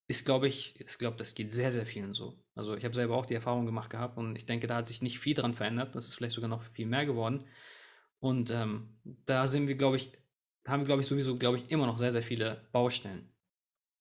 ist, 0.07 0.25
glaube 0.25 0.47
ich, 0.47 0.79
ich 0.79 0.97
glaube, 0.97 1.17
das 1.17 1.35
geht 1.35 1.51
sehr, 1.51 1.71
sehr 1.71 1.85
vielen 1.85 2.13
so. 2.13 2.41
Also 2.55 2.75
ich 2.75 2.85
habe 2.85 2.95
selber 2.95 3.15
auch 3.15 3.25
die 3.25 3.33
Erfahrung 3.33 3.65
gemacht 3.65 3.89
gehabt 3.89 4.17
und 4.17 4.35
ich 4.37 4.45
denke, 4.45 4.67
da 4.67 4.77
hat 4.77 4.87
sich 4.87 5.01
nicht 5.01 5.19
viel 5.19 5.33
dran 5.33 5.53
verändert. 5.53 5.95
Das 5.95 6.07
ist 6.07 6.15
vielleicht 6.15 6.35
sogar 6.35 6.49
noch 6.49 6.63
viel 6.63 6.85
mehr 6.85 7.05
geworden. 7.05 7.45
Und 8.19 8.49
ähm, 8.51 8.97
da 9.25 9.47
sind 9.47 9.67
wir, 9.67 9.75
glaube 9.75 9.97
ich, 9.97 10.11
haben 10.65 10.81
wir, 10.81 10.85
glaube 10.85 11.01
ich, 11.01 11.07
sowieso, 11.07 11.37
glaube 11.37 11.57
ich, 11.57 11.69
immer 11.71 11.85
noch 11.85 11.97
sehr, 11.97 12.11
sehr 12.11 12.23
viele 12.23 12.67
Baustellen. 12.71 13.29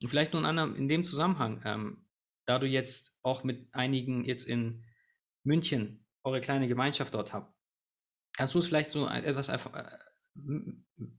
Und 0.02 0.08
vielleicht 0.08 0.32
nur 0.32 0.48
in, 0.48 0.76
in 0.76 0.88
dem 0.88 1.04
Zusammenhang, 1.04 1.60
ähm, 1.64 2.06
da 2.44 2.58
du 2.58 2.66
jetzt 2.66 3.16
auch 3.22 3.44
mit 3.44 3.74
einigen 3.74 4.24
jetzt 4.24 4.46
in 4.46 4.84
München 5.42 6.06
eure 6.22 6.40
kleine 6.40 6.68
Gemeinschaft 6.68 7.14
dort 7.14 7.32
habt, 7.32 7.52
kannst 8.32 8.54
du 8.54 8.58
es 8.60 8.66
vielleicht 8.66 8.90
so 8.90 9.06
etwas 9.08 9.48
äh, 9.48 9.58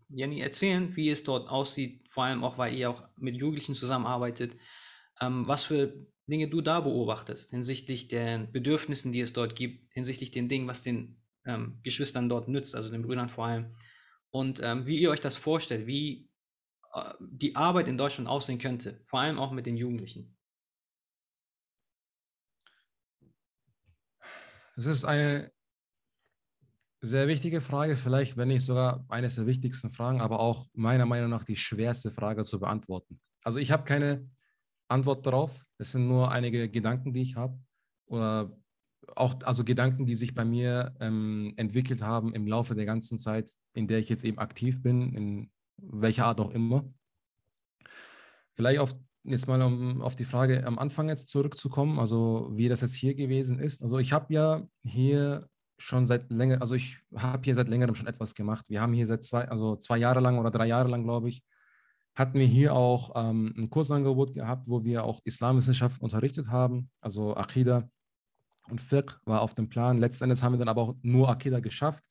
Jenny 0.10 0.40
erzählen, 0.40 0.96
wie 0.96 1.10
es 1.10 1.24
dort 1.24 1.50
aussieht, 1.50 2.02
vor 2.10 2.26
allem 2.26 2.44
auch, 2.44 2.58
weil 2.58 2.76
ihr 2.76 2.90
auch 2.90 3.04
mit 3.18 3.36
Jugendlichen 3.36 3.76
zusammenarbeitet, 3.76 4.58
ähm, 5.22 5.48
was 5.48 5.66
für 5.66 5.94
Dinge 6.28 6.50
du 6.50 6.62
da 6.62 6.82
beobachtest 6.82 7.52
hinsichtlich 7.52 8.08
den 8.08 8.52
Bedürfnissen, 8.52 9.12
die 9.12 9.22
es 9.22 9.34
dort 9.34 9.56
gibt, 9.56 9.92
hinsichtlich 9.94 10.32
den 10.32 10.50
Dingen, 10.50 10.68
was 10.68 10.84
den 10.84 11.22
ähm, 11.46 11.80
Geschwistern 11.84 12.30
dort 12.30 12.48
nützt, 12.48 12.76
also 12.76 12.90
den 12.90 13.04
Brüdern 13.04 13.30
vor 13.30 13.46
allem 13.46 13.76
und 14.30 14.62
ähm, 14.62 14.86
wie 14.86 15.00
ihr 15.00 15.10
euch 15.10 15.22
das 15.22 15.38
vorstellt, 15.38 15.88
wie 15.88 16.30
äh, 16.94 17.14
die 17.20 17.56
Arbeit 17.56 17.88
in 17.88 17.98
Deutschland 17.98 18.30
aussehen 18.30 18.60
könnte, 18.60 19.02
vor 19.06 19.22
allem 19.22 19.40
auch 19.40 19.52
mit 19.52 19.66
den 19.66 19.78
Jugendlichen. 19.78 20.38
Das 24.76 24.86
ist 24.86 25.06
eine 25.06 25.52
sehr 27.02 27.28
wichtige 27.28 27.62
Frage, 27.62 27.96
vielleicht, 27.96 28.38
wenn 28.38 28.48
nicht 28.48 28.66
sogar 28.66 29.06
eines 29.10 29.36
der 29.36 29.46
wichtigsten 29.46 29.92
Fragen, 29.92 30.22
aber 30.22 30.40
auch 30.40 30.66
meiner 30.74 31.06
Meinung 31.06 31.30
nach 31.30 31.44
die 31.44 31.56
schwerste 31.56 32.12
Frage 32.12 32.44
zu 32.44 32.60
beantworten. 32.60 33.20
Also 33.44 33.60
ich 33.60 33.72
habe 33.72 33.84
keine 33.84 34.28
Antwort 34.88 35.26
darauf. 35.26 35.66
Es 35.78 35.92
sind 35.92 36.08
nur 36.08 36.32
einige 36.32 36.70
Gedanken, 36.70 37.14
die 37.14 37.22
ich 37.22 37.36
habe 37.36 37.60
oder 38.08 38.52
auch 39.16 39.36
also 39.44 39.64
Gedanken, 39.64 40.06
die 40.06 40.16
sich 40.16 40.34
bei 40.34 40.44
mir 40.44 40.96
ähm, 41.00 41.54
entwickelt 41.56 42.02
haben 42.02 42.34
im 42.34 42.48
Laufe 42.48 42.76
der 42.76 42.86
ganzen 42.86 43.18
Zeit, 43.18 43.52
in 43.74 43.88
der 43.88 44.00
ich 44.00 44.10
jetzt 44.10 44.26
eben 44.26 44.40
aktiv 44.40 44.82
bin, 44.82 45.14
in 45.14 45.52
welcher 45.78 46.26
Art 46.26 46.40
auch 46.40 46.52
immer. 46.52 46.92
Vielleicht 48.54 48.80
auf, 48.80 48.96
jetzt 49.24 49.48
mal 49.48 49.62
um 49.62 50.02
auf 50.02 50.16
die 50.16 50.26
Frage 50.26 50.66
am 50.66 50.80
Anfang 50.80 51.10
jetzt 51.10 51.30
zurückzukommen, 51.30 52.00
also 52.00 52.50
wie 52.54 52.70
das 52.70 52.82
jetzt 52.82 52.96
hier 52.96 53.14
gewesen 53.14 53.60
ist. 53.60 53.82
Also 53.82 54.00
ich 54.00 54.14
habe 54.14 54.34
ja 54.34 54.68
hier 54.84 55.48
schon 55.78 56.08
seit 56.08 56.32
länger, 56.32 56.62
also 56.62 56.76
ich 56.76 57.00
habe 57.16 57.44
hier 57.44 57.56
seit 57.56 57.68
längerem 57.68 57.96
schon 57.96 58.08
etwas 58.08 58.34
gemacht. 58.34 58.70
Wir 58.70 58.82
haben 58.82 58.94
hier 58.94 59.06
seit 59.06 59.24
zwei, 59.24 59.48
also 59.48 59.76
zwei 59.76 59.98
Jahre 59.98 60.20
lang 60.20 60.40
oder 60.40 60.52
drei 60.52 60.68
Jahre 60.68 60.90
lang, 60.90 61.04
glaube 61.04 61.30
ich, 61.30 61.44
hatten 62.16 62.40
wir 62.40 62.48
hier 62.48 62.74
auch 62.74 63.12
ähm, 63.16 63.54
ein 63.58 63.70
Kursangebot 63.70 64.34
gehabt, 64.34 64.68
wo 64.68 64.84
wir 64.84 65.04
auch 65.04 65.22
Islamwissenschaft 65.24 66.02
unterrichtet 66.02 66.48
haben, 66.48 66.90
also 67.00 67.36
Akida 67.36 67.90
und 68.70 68.82
Fiqh 68.82 69.16
war 69.26 69.42
auf 69.42 69.54
dem 69.54 69.70
Plan. 69.70 69.98
Letztendlich 69.98 70.42
haben 70.42 70.54
wir 70.54 70.60
dann 70.60 70.68
aber 70.68 70.82
auch 70.82 70.96
nur 71.02 71.30
Akida 71.30 71.60
geschafft. 71.60 72.04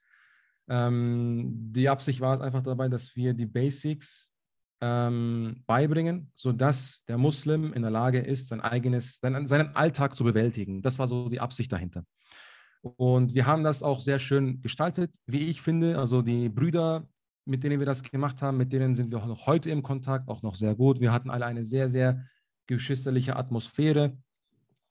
Ähm, 0.69 1.73
die 1.73 1.89
Absicht 1.89 2.21
war 2.21 2.35
es 2.35 2.41
einfach 2.41 2.63
dabei, 2.63 2.89
dass 2.89 3.15
wir 3.17 3.35
die 3.35 3.47
Basics 3.47 4.33
ähm, 4.81 5.63
beibringen, 5.67 6.31
sodass 6.35 7.05
der 7.09 7.19
Muslim 7.19 7.73
in 7.73 7.83
der 7.83 7.91
Lage 7.91 8.19
ist, 8.21 8.49
sein 8.49 8.61
eigenes, 8.61 9.19
seinen, 9.21 9.47
seinen 9.47 9.75
Alltag 9.75 10.15
zu 10.15 10.25
bewältigen. 10.25 10.83
Das 10.83 10.99
war 10.99 11.07
so 11.07 11.29
die 11.29 11.41
Absicht 11.41 11.73
dahinter. 11.73 12.05
Und 12.97 13.35
wir 13.35 13.47
haben 13.47 13.65
das 13.65 13.83
auch 13.83 14.01
sehr 14.01 14.19
schön 14.19 14.61
gestaltet, 14.61 15.11
wie 15.27 15.49
ich 15.49 15.61
finde. 15.61 15.99
Also 15.99 16.23
die 16.23 16.49
Brüder, 16.49 17.09
mit 17.45 17.65
denen 17.65 17.79
wir 17.79 17.87
das 17.87 18.03
gemacht 18.03 18.43
haben, 18.43 18.57
mit 18.57 18.73
denen 18.73 18.95
sind 18.95 19.11
wir 19.11 19.19
auch 19.19 19.27
noch 19.27 19.47
heute 19.47 19.71
im 19.71 19.83
Kontakt, 19.83 20.29
auch 20.29 20.43
noch 20.43 20.55
sehr 20.55 20.75
gut. 20.75 21.01
Wir 21.01 21.13
hatten 21.13 21.31
alle 21.31 21.47
eine 21.47 21.65
sehr, 21.65 21.89
sehr 21.89 22.25
geschwisterliche 22.67 23.37
Atmosphäre. 23.37 24.17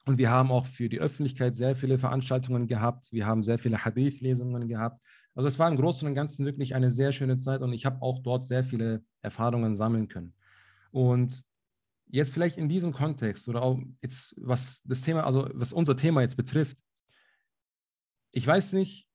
Und 0.06 0.18
wir 0.18 0.30
haben 0.30 0.52
auch 0.52 0.68
für 0.68 0.88
die 0.88 1.00
Öffentlichkeit 1.00 1.56
sehr 1.56 1.76
viele 1.76 1.98
Veranstaltungen 1.98 2.68
gehabt. 2.68 3.12
Wir 3.12 3.26
haben 3.26 3.42
sehr 3.42 3.58
viele 3.58 3.84
Hadith-Lesungen 3.84 4.68
gehabt. 4.68 5.02
Also 5.34 5.48
es 5.48 5.58
war 5.58 5.68
im 5.68 5.76
Großen 5.76 6.08
und 6.08 6.14
Ganzen 6.14 6.46
wirklich 6.46 6.76
eine 6.76 6.92
sehr 6.92 7.12
schöne 7.12 7.38
Zeit 7.38 7.62
und 7.62 7.74
ich 7.74 7.86
habe 7.86 8.02
auch 8.02 8.20
dort 8.20 8.46
sehr 8.46 8.64
viele 8.64 9.04
Erfahrungen 9.22 9.76
sammeln 9.76 10.08
können. 10.08 10.34
Und 10.92 11.44
jetzt 12.08 12.34
vielleicht 12.34 12.58
in 12.58 12.70
diesem 12.70 12.94
Kontext 12.94 13.50
oder 13.50 13.62
auch 13.62 13.80
jetzt, 14.02 14.36
was 14.38 14.82
das 14.84 15.02
Thema, 15.02 15.26
also 15.26 15.50
was 15.54 15.74
unser 15.74 15.98
Thema 15.98 16.22
jetzt 16.22 16.38
betrifft, 16.38 16.78
ich 18.36 18.46
weiß 18.46 18.74
nicht, 18.74 19.08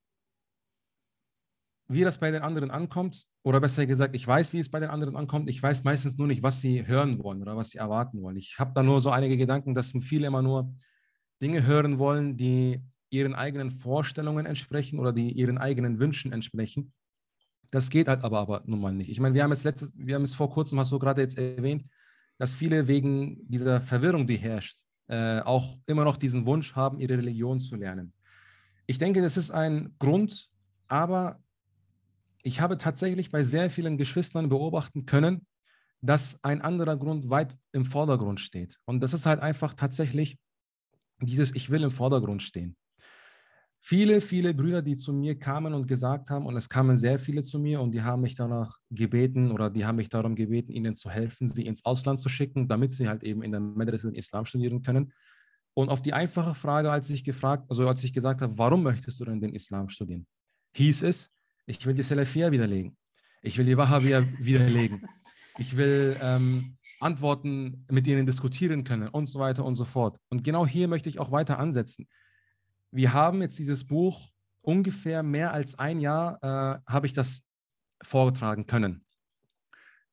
wie 1.89 2.03
das 2.03 2.19
bei 2.19 2.31
den 2.31 2.43
anderen 2.43 2.71
ankommt, 2.71 3.27
oder 3.43 3.61
besser 3.61 3.87
gesagt, 3.87 4.15
ich 4.15 4.27
weiß, 4.27 4.53
wie 4.53 4.59
es 4.59 4.71
bei 4.71 4.81
den 4.81 4.91
anderen 4.91 5.17
ankommt. 5.17 5.49
Ich 5.49 5.63
weiß 5.63 5.85
meistens 5.85 6.17
nur 6.17 6.27
nicht, 6.27 6.43
was 6.43 6.61
sie 6.61 6.87
hören 6.87 7.23
wollen 7.23 7.43
oder 7.43 7.57
was 7.57 7.71
sie 7.71 7.79
erwarten 7.79 8.23
wollen. 8.23 8.37
Ich 8.37 8.59
habe 8.59 8.73
da 8.75 8.83
nur 8.83 9.01
so 9.01 9.11
einige 9.11 9.37
Gedanken, 9.37 9.75
dass 9.75 9.93
viele 10.01 10.27
immer 10.27 10.43
nur 10.43 10.75
Dinge 11.43 11.67
hören 11.67 11.99
wollen, 11.99 12.37
die 12.37 12.83
ihren 13.11 13.35
eigenen 13.35 13.71
Vorstellungen 13.71 14.47
entsprechen 14.47 14.99
oder 14.99 15.13
die 15.13 15.33
ihren 15.33 15.59
eigenen 15.59 15.99
Wünschen 15.99 16.33
entsprechen. 16.33 16.93
Das 17.71 17.91
geht 17.91 18.09
halt 18.09 18.25
aber, 18.25 18.39
aber 18.39 18.63
nun 18.67 18.81
mal 18.81 18.93
nicht. 18.93 19.11
Ich 19.11 19.21
meine, 19.21 19.35
wir 19.35 19.43
haben 19.43 19.53
es 19.53 19.65
letztes, 19.65 19.93
wir 19.97 20.15
haben 20.15 20.23
es 20.23 20.35
vor 20.35 20.51
kurzem, 20.51 20.79
hast 20.79 20.93
du 20.93 20.99
gerade 20.99 21.21
jetzt 21.21 21.39
erwähnt, 21.39 21.85
dass 22.39 22.55
viele 22.55 22.89
wegen 22.89 23.49
dieser 23.49 23.81
Verwirrung, 23.81 24.27
die 24.27 24.39
herrscht, 24.39 24.79
äh, 25.09 25.41
auch 25.41 25.77
immer 25.87 26.05
noch 26.05 26.17
diesen 26.17 26.47
Wunsch 26.47 26.75
haben, 26.75 27.01
ihre 27.01 27.19
Religion 27.19 27.61
zu 27.61 27.77
lernen. 27.77 28.13
Ich 28.91 28.99
denke, 28.99 29.23
das 29.23 29.37
ist 29.37 29.53
ein 29.53 29.95
Grund, 30.01 30.49
aber 30.89 31.41
ich 32.43 32.61
habe 32.61 32.77
tatsächlich 32.77 33.31
bei 33.31 33.45
sehr 33.45 33.71
vielen 33.71 33.99
Geschwistern 33.99 34.49
beobachten 34.49 35.07
können, 35.07 35.47
dass 36.01 36.43
ein 36.43 36.61
anderer 36.61 36.97
Grund 36.97 37.31
weit 37.31 37.57
im 37.71 37.85
Vordergrund 37.85 38.41
steht. 38.41 38.81
Und 38.87 39.01
das 39.01 39.15
ist 39.15 39.27
halt 39.27 39.39
einfach 39.39 39.75
tatsächlich 39.75 40.39
dieses 41.21 41.55
Ich 41.55 41.71
will 41.71 41.85
im 41.85 41.93
Vordergrund 41.93 42.43
stehen 42.43 42.75
viele, 43.81 44.21
viele 44.21 44.55
Brüder, 44.55 44.83
die 44.83 44.95
zu 44.95 45.13
mir 45.13 45.39
kamen 45.39 45.75
und 45.75 45.89
gesagt 45.89 46.31
haben, 46.31 46.47
und 46.47 46.57
es 46.57 46.69
kamen 46.69 46.97
sehr 46.97 47.19
viele 47.19 47.43
zu 47.43 47.59
mir 47.59 47.81
und 47.81 47.93
die 47.93 48.03
haben 48.03 48.23
mich 48.23 48.35
danach 48.35 48.77
gebeten 48.91 49.51
oder 49.51 49.71
die 49.71 49.85
haben 49.85 49.97
mich 49.97 50.11
darum 50.11 50.37
gebeten, 50.37 50.73
ihnen 50.73 50.95
zu 50.95 51.11
helfen, 51.11 51.49
sie 51.49 51.67
ins 51.67 51.85
Ausland 51.85 52.21
zu 52.21 52.29
schicken, 52.29 52.69
damit 52.69 52.93
sie 52.93 53.09
halt 53.09 53.25
eben 53.25 53.43
in 53.43 53.53
der 53.53 53.61
Madrasa 53.61 54.09
den 54.09 54.15
Islam 54.15 54.45
studieren 54.45 54.83
können. 54.83 55.13
Und 55.75 55.89
auf 55.89 56.03
die 56.03 56.13
einfache 56.13 56.55
Frage, 56.55 56.91
als 56.91 57.09
ich 57.11 57.25
gefragt, 57.25 57.65
also 57.69 57.87
als 57.87 58.03
ich 58.05 58.13
gesagt 58.13 58.41
habe, 58.41 58.59
warum 58.59 58.83
möchtest 58.83 59.21
du 59.21 59.25
denn 59.25 59.41
den 59.41 59.55
Islam 59.55 59.89
studieren, 59.89 60.27
hieß 60.75 61.03
es, 61.03 61.31
ich 61.67 61.85
will 61.87 61.95
die 61.95 62.03
Salafia 62.03 62.51
widerlegen. 62.51 62.97
Ich 63.43 63.57
will 63.57 63.65
die 63.65 63.77
Wahhabia 63.77 64.25
widerlegen. 64.39 65.07
Ich 65.59 65.77
will 65.77 66.19
ähm, 66.21 66.77
Antworten 66.99 67.87
mit 67.89 68.07
ihnen 68.07 68.27
diskutieren 68.27 68.85
können 68.85 69.09
und 69.09 69.27
so 69.27 69.39
weiter 69.39 69.65
und 69.65 69.75
so 69.75 69.85
fort. 69.85 70.19
Und 70.29 70.45
genau 70.45 70.67
hier 70.67 70.89
möchte 70.89 71.09
ich 71.09 71.19
auch 71.19 71.31
weiter 71.31 71.59
ansetzen 71.59 72.09
wir 72.91 73.13
haben 73.13 73.41
jetzt 73.41 73.59
dieses 73.59 73.87
Buch 73.87 74.29
ungefähr 74.63 75.23
mehr 75.23 75.53
als 75.53 75.79
ein 75.79 76.01
Jahr, 76.01 76.39
äh, 76.43 76.91
habe 76.91 77.07
ich 77.07 77.13
das 77.13 77.43
vortragen 78.03 78.67
können. 78.67 79.05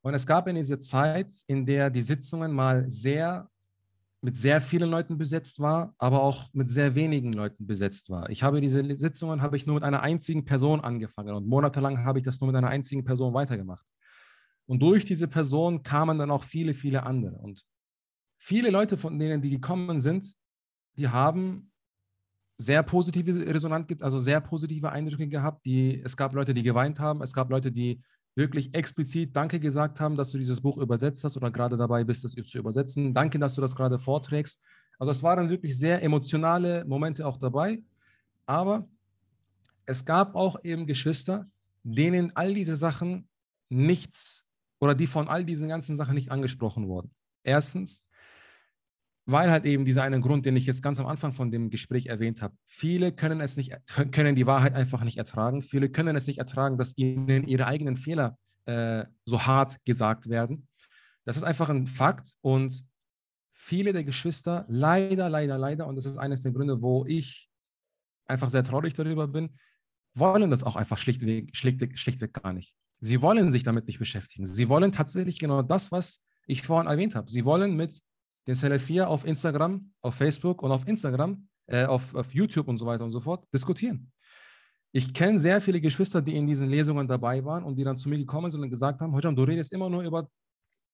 Und 0.02 0.14
es 0.14 0.26
gab 0.26 0.48
in 0.48 0.56
dieser 0.56 0.80
Zeit, 0.80 1.34
in 1.48 1.66
der 1.66 1.90
die 1.90 2.02
Sitzungen 2.02 2.52
mal 2.52 2.90
sehr 2.90 3.50
mit 4.22 4.36
sehr 4.36 4.62
vielen 4.62 4.90
Leuten 4.90 5.18
besetzt 5.18 5.60
war, 5.60 5.94
aber 5.98 6.22
auch 6.24 6.52
mit 6.54 6.72
sehr 6.72 6.96
wenigen 6.96 7.34
Leuten 7.34 7.68
besetzt 7.68 8.10
war. 8.10 8.30
Ich 8.30 8.44
habe 8.44 8.62
diese 8.62 8.84
Sitzungen 8.96 9.42
habe 9.42 9.58
ich 9.58 9.66
nur 9.66 9.76
mit 9.76 9.84
einer 9.84 10.02
einzigen 10.02 10.44
Person 10.44 10.82
angefangen 10.82 11.36
und 11.36 11.48
monatelang 11.48 12.04
habe 12.04 12.20
ich 12.20 12.26
das 12.26 12.40
nur 12.42 12.48
mit 12.48 12.56
einer 12.56 12.70
einzigen 12.70 13.04
Person 13.04 13.34
weitergemacht. 13.34 13.86
Und 14.66 14.82
durch 14.82 15.06
diese 15.06 15.28
Person 15.28 15.84
kamen 15.84 16.18
dann 16.18 16.32
auch 16.32 16.44
viele, 16.44 16.74
viele 16.74 17.04
andere. 17.04 17.38
Und 17.38 17.64
viele 18.38 18.70
Leute, 18.70 18.98
von 18.98 19.18
denen 19.18 19.42
die 19.42 19.50
gekommen 19.50 20.00
sind, 20.00 20.34
die 20.98 21.08
haben 21.08 21.72
sehr 22.60 22.82
positive 22.84 23.46
Resonanz 23.54 24.02
also 24.02 24.20
sehr 24.20 24.42
positive 24.42 24.92
Eindrücke 24.92 25.28
gehabt. 25.28 25.64
Die, 25.66 26.02
es 26.04 26.18
gab 26.18 26.34
Leute, 26.34 26.54
die 26.54 26.64
geweint 26.64 27.00
haben, 27.00 27.22
es 27.22 27.34
gab 27.34 27.50
Leute, 27.50 27.72
die 27.72 28.02
wirklich 28.38 28.74
explizit 28.76 29.36
Danke 29.36 29.60
gesagt 29.60 30.00
haben, 30.00 30.16
dass 30.16 30.32
du 30.32 30.38
dieses 30.38 30.62
Buch 30.62 30.78
übersetzt 30.78 31.24
hast 31.24 31.36
oder 31.36 31.50
gerade 31.50 31.76
dabei 31.76 32.04
bist, 32.04 32.24
das 32.24 32.34
zu 32.34 32.58
übersetzen. 32.60 33.14
Danke, 33.14 33.40
dass 33.40 33.56
du 33.56 33.62
das 33.62 33.76
gerade 33.76 33.98
vorträgst. 33.98 34.62
Also 35.00 35.12
es 35.12 35.24
waren 35.24 35.50
wirklich 35.50 35.78
sehr 35.78 36.04
emotionale 36.04 36.86
Momente 36.86 37.26
auch 37.26 37.38
dabei. 37.38 37.82
Aber 38.46 38.88
es 39.86 40.06
gab 40.06 40.36
auch 40.36 40.64
eben 40.64 40.86
Geschwister, 40.86 41.50
denen 41.84 42.36
all 42.36 42.54
diese 42.54 42.76
Sachen 42.76 43.28
nichts 43.70 44.46
oder 44.80 44.94
die 44.94 45.08
von 45.08 45.28
all 45.28 45.44
diesen 45.44 45.68
ganzen 45.68 45.98
Sachen 45.98 46.14
nicht 46.14 46.32
angesprochen 46.32 46.88
wurden. 46.88 47.10
Erstens, 47.44 48.06
weil 49.28 49.52
halt 49.52 49.66
eben 49.66 49.84
dieser 49.84 50.04
eine 50.04 50.22
Grund, 50.22 50.46
den 50.46 50.56
ich 50.56 50.66
jetzt 50.66 50.82
ganz 50.82 51.00
am 51.00 51.06
Anfang 51.06 51.34
von 51.34 51.52
dem 51.52 51.70
Gespräch 51.70 52.06
erwähnt 52.06 52.42
habe. 52.42 52.56
Viele 52.66 53.12
können 53.12 53.42
es 53.42 53.58
nicht, 53.58 53.76
können 54.14 54.36
die 54.36 54.48
Wahrheit 54.48 54.74
einfach 54.74 55.04
nicht 55.04 55.18
ertragen. 55.18 55.62
Viele 55.62 55.90
können 55.90 56.16
es 56.16 56.28
nicht 56.28 56.40
ertragen, 56.40 56.78
dass 56.78 56.98
ihnen 56.98 57.46
ihre 57.46 57.68
eigenen 57.68 57.98
Fehler 57.98 58.38
äh, 58.66 59.04
so 59.26 59.46
hart 59.46 59.84
gesagt 59.84 60.30
werden. 60.30 60.70
Das 61.26 61.36
ist 61.36 61.44
einfach 61.44 61.70
ein 61.70 61.88
Fakt 61.88 62.36
und 62.40 62.86
viele 63.52 63.92
der 63.92 64.06
Geschwister, 64.06 64.66
leider, 64.70 65.30
leider, 65.30 65.58
leider, 65.58 65.88
und 65.88 65.98
das 65.98 66.06
ist 66.06 66.18
eines 66.18 66.44
der 66.44 66.54
Gründe, 66.54 66.82
wo 66.82 67.06
ich 67.06 67.50
einfach 68.28 68.50
sehr 68.50 68.64
traurig 68.64 68.94
darüber 68.94 69.28
bin, 69.28 69.58
wollen 70.14 70.50
das 70.50 70.64
auch 70.64 70.78
einfach 70.78 70.98
schlichtweg, 70.98 71.56
schlichtweg, 71.56 72.00
schlichtweg 72.00 72.34
gar 72.34 72.54
nicht. 72.54 72.74
Sie 73.02 73.22
wollen 73.22 73.52
sich 73.52 73.64
damit 73.64 73.88
nicht 73.88 74.00
beschäftigen. 74.00 74.46
Sie 74.46 74.70
wollen 74.70 74.94
tatsächlich 74.94 75.38
genau 75.38 75.64
das, 75.64 75.92
was 75.92 76.24
ich 76.46 76.62
vorhin 76.62 76.90
erwähnt 76.90 77.14
habe. 77.14 77.30
Sie 77.30 77.44
wollen 77.44 77.76
mit 77.76 78.02
den 78.48 78.56
Salafia 78.56 79.08
auf 79.08 79.26
Instagram, 79.26 79.92
auf 80.02 80.16
Facebook 80.16 80.64
und 80.64 80.72
auf 80.72 80.88
Instagram, 80.88 81.48
äh, 81.68 81.86
auf, 81.86 82.16
auf 82.16 82.34
YouTube 82.34 82.68
und 82.68 82.78
so 82.78 82.86
weiter 82.86 83.04
und 83.04 83.12
so 83.12 83.20
fort 83.20 83.46
diskutieren. 83.54 84.12
Ich 84.94 85.14
kenne 85.14 85.38
sehr 85.38 85.60
viele 85.62 85.82
Geschwister, 85.82 86.22
die 86.22 86.36
in 86.36 86.48
diesen 86.48 86.70
Lesungen 86.70 87.08
dabei 87.08 87.44
waren 87.44 87.64
und 87.64 87.76
die 87.76 87.84
dann 87.84 87.98
zu 87.98 88.08
mir 88.10 88.18
gekommen 88.18 88.50
sind 88.50 88.62
und 88.62 88.70
gesagt 88.70 89.02
haben, 89.02 89.14
Hojam, 89.14 89.36
du 89.36 89.44
redest 89.44 89.74
immer 89.74 89.90
nur 89.90 90.02
über 90.02 90.30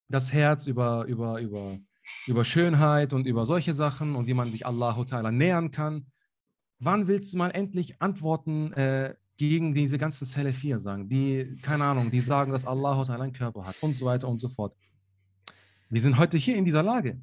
das 0.09 0.33
Herz, 0.33 0.65
über, 0.65 1.05
über, 1.05 1.39
über, 1.39 1.77
über 2.25 2.43
Schönheit 2.43 3.13
und 3.13 3.27
über 3.27 3.45
solche 3.45 3.73
Sachen 3.73 4.15
und 4.15 4.25
wie 4.27 4.33
man 4.33 4.51
sich 4.51 4.65
Allah 4.65 4.93
Ta'ala 4.99 5.31
nähern 5.31 5.69
kann. 5.69 6.07
Wann 6.79 7.07
willst 7.07 7.33
du 7.33 7.37
mal 7.37 7.51
endlich 7.51 8.01
Antworten 8.01 8.73
äh, 8.73 9.15
gegen 9.37 9.73
diese 9.73 9.97
ganzen 9.97 10.25
Salafia 10.25 10.79
sagen, 10.79 11.07
die, 11.07 11.55
keine 11.61 11.85
Ahnung, 11.85 12.09
die 12.11 12.19
sagen, 12.19 12.51
dass 12.51 12.65
Allah 12.65 12.99
Ta'ala 13.03 13.21
einen 13.21 13.33
Körper 13.33 13.65
hat 13.65 13.75
und 13.81 13.95
so 13.95 14.07
weiter 14.07 14.27
und 14.27 14.39
so 14.39 14.49
fort. 14.49 14.75
Wir 15.89 16.01
sind 16.01 16.17
heute 16.17 16.37
hier 16.37 16.57
in 16.57 16.65
dieser 16.65 16.81
Lage. 16.81 17.21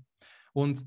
Und 0.53 0.84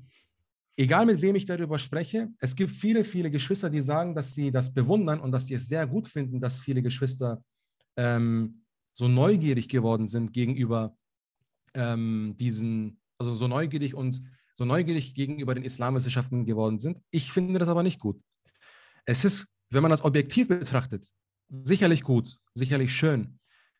egal 0.76 1.06
mit 1.06 1.20
wem 1.22 1.36
ich 1.36 1.46
darüber 1.46 1.78
spreche, 1.78 2.28
es 2.38 2.56
gibt 2.56 2.70
viele, 2.70 3.04
viele 3.04 3.30
Geschwister, 3.30 3.70
die 3.70 3.80
sagen, 3.80 4.14
dass 4.14 4.34
sie 4.34 4.50
das 4.50 4.72
bewundern 4.72 5.20
und 5.20 5.32
dass 5.32 5.46
sie 5.46 5.54
es 5.54 5.68
sehr 5.68 5.86
gut 5.86 6.08
finden, 6.08 6.40
dass 6.40 6.60
viele 6.60 6.82
Geschwister 6.82 7.42
ähm, 7.96 8.62
so 8.92 9.08
neugierig 9.08 9.68
geworden 9.68 10.08
sind 10.08 10.32
gegenüber 10.32 10.96
ähm, 11.74 12.36
diesen, 12.38 13.00
also 13.18 13.34
so 13.34 13.48
neugierig 13.48 13.94
und 13.94 14.22
so 14.54 14.64
neugierig 14.64 15.14
gegenüber 15.14 15.54
den 15.54 15.64
Islamwissenschaften 15.64 16.46
geworden 16.46 16.78
sind. 16.78 16.98
Ich 17.10 17.32
finde 17.32 17.58
das 17.58 17.68
aber 17.68 17.82
nicht 17.82 17.98
gut. 17.98 18.20
Es 19.04 19.24
ist, 19.24 19.48
wenn 19.70 19.82
man 19.82 19.90
das 19.90 20.04
objektiv 20.04 20.48
betrachtet, 20.48 21.10
sicherlich 21.48 22.02
gut, 22.02 22.38
sicherlich 22.54 22.94
schön. 22.94 23.38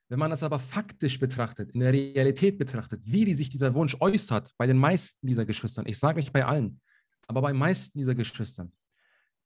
Wenn 0.09 0.19
man 0.19 0.31
das 0.31 0.43
aber 0.43 0.59
faktisch 0.59 1.19
betrachtet, 1.19 1.71
in 1.73 1.81
der 1.81 1.93
Realität 1.93 2.59
betrachtet, 2.59 3.03
wie 3.07 3.25
die 3.25 3.35
sich 3.35 3.49
dieser 3.49 3.75
Wunsch 3.75 3.97
äußert 4.01 4.53
bei 4.59 4.67
den 4.67 4.77
meisten 4.77 5.27
dieser 5.27 5.47
Geschwistern, 5.47 5.87
ich 5.87 5.99
sage 5.99 6.19
nicht 6.19 6.33
bei 6.33 6.45
allen, 6.45 6.81
aber 7.27 7.41
bei 7.41 7.53
meisten 7.53 7.99
dieser 7.99 8.15
Geschwistern, 8.15 8.73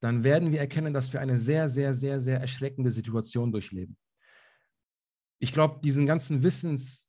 dann 0.00 0.24
werden 0.24 0.52
wir 0.52 0.60
erkennen, 0.60 0.92
dass 0.92 1.12
wir 1.12 1.20
eine 1.20 1.38
sehr, 1.38 1.68
sehr, 1.68 1.94
sehr, 1.94 2.20
sehr 2.20 2.40
erschreckende 2.40 2.90
Situation 2.90 3.52
durchleben. 3.52 3.96
Ich 5.38 5.52
glaube, 5.52 5.80
diesen 5.82 6.06
ganzen 6.06 6.42
Wissens, 6.42 7.08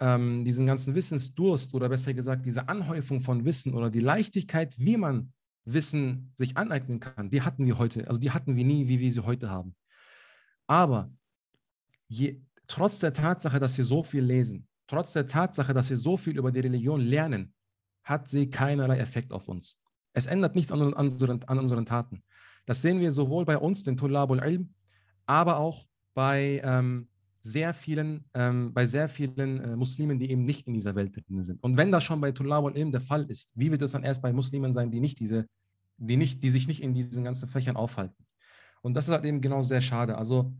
ähm, 0.00 0.44
diesen 0.44 0.66
ganzen 0.66 0.94
Wissensdurst 0.94 1.74
oder 1.74 1.88
besser 1.88 2.12
gesagt, 2.14 2.46
diese 2.46 2.68
Anhäufung 2.68 3.20
von 3.20 3.44
Wissen 3.44 3.74
oder 3.74 3.90
die 3.90 4.00
Leichtigkeit, 4.00 4.76
wie 4.78 4.96
man 4.96 5.32
Wissen 5.64 6.32
sich 6.36 6.56
aneignen 6.56 7.00
kann, 7.00 7.30
die 7.30 7.42
hatten 7.42 7.64
wir 7.66 7.78
heute, 7.78 8.06
also 8.08 8.20
die 8.20 8.32
hatten 8.32 8.56
wir 8.56 8.64
nie, 8.64 8.88
wie 8.88 8.98
wir 8.98 9.10
sie 9.10 9.24
heute 9.24 9.48
haben. 9.48 9.74
Aber 10.66 11.12
je, 12.08 12.42
trotz 12.66 12.98
der 12.98 13.12
Tatsache, 13.12 13.60
dass 13.60 13.76
wir 13.76 13.84
so 13.84 14.02
viel 14.02 14.24
lesen, 14.24 14.66
trotz 14.86 15.12
der 15.12 15.26
Tatsache, 15.26 15.74
dass 15.74 15.90
wir 15.90 15.96
so 15.96 16.16
viel 16.16 16.36
über 16.36 16.52
die 16.52 16.60
Religion 16.60 17.00
lernen, 17.00 17.52
hat 18.02 18.28
sie 18.28 18.50
keinerlei 18.50 18.98
Effekt 18.98 19.32
auf 19.32 19.48
uns. 19.48 19.80
Es 20.12 20.26
ändert 20.26 20.54
nichts 20.54 20.70
an 20.70 20.92
unseren, 20.92 21.42
an 21.44 21.58
unseren 21.58 21.86
Taten. 21.86 22.22
Das 22.66 22.82
sehen 22.82 23.00
wir 23.00 23.10
sowohl 23.10 23.44
bei 23.44 23.58
uns, 23.58 23.82
den 23.82 23.96
Tullabul 23.96 24.38
Ilm, 24.38 24.74
aber 25.26 25.58
auch 25.58 25.86
bei 26.14 26.60
ähm, 26.64 27.08
sehr 27.40 27.74
vielen, 27.74 28.24
ähm, 28.32 28.72
bei 28.72 28.86
sehr 28.86 29.08
vielen 29.08 29.60
äh, 29.60 29.76
Muslimen, 29.76 30.18
die 30.18 30.30
eben 30.30 30.44
nicht 30.44 30.66
in 30.66 30.72
dieser 30.72 30.94
Welt 30.94 31.14
drin 31.14 31.44
sind. 31.44 31.62
Und 31.62 31.76
wenn 31.76 31.92
das 31.92 32.04
schon 32.04 32.20
bei 32.20 32.32
Tullabul 32.32 32.76
Ilm 32.76 32.90
der 32.90 33.00
Fall 33.00 33.24
ist, 33.30 33.52
wie 33.54 33.70
wird 33.70 33.82
es 33.82 33.92
dann 33.92 34.04
erst 34.04 34.22
bei 34.22 34.32
Muslimen 34.32 34.72
sein, 34.72 34.90
die 34.90 35.00
nicht 35.00 35.20
diese, 35.20 35.46
die 35.98 36.16
nicht, 36.16 36.42
die 36.42 36.50
sich 36.50 36.66
nicht 36.68 36.82
in 36.82 36.94
diesen 36.94 37.24
ganzen 37.24 37.48
Fächern 37.48 37.76
aufhalten? 37.76 38.24
Und 38.82 38.94
das 38.94 39.08
ist 39.08 39.14
halt 39.14 39.24
eben 39.24 39.40
genau 39.40 39.62
sehr 39.62 39.80
schade. 39.80 40.16
Also 40.16 40.54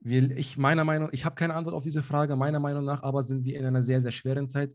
wir, 0.00 0.30
ich 0.36 0.56
meiner 0.56 0.84
Meinung, 0.84 1.08
ich 1.12 1.24
habe 1.24 1.34
keine 1.34 1.54
Antwort 1.54 1.74
auf 1.74 1.84
diese 1.84 2.02
Frage. 2.02 2.36
Meiner 2.36 2.60
Meinung 2.60 2.84
nach 2.84 3.02
aber 3.02 3.22
sind 3.22 3.44
wir 3.44 3.58
in 3.58 3.64
einer 3.64 3.82
sehr, 3.82 4.00
sehr 4.00 4.12
schweren 4.12 4.48
Zeit. 4.48 4.72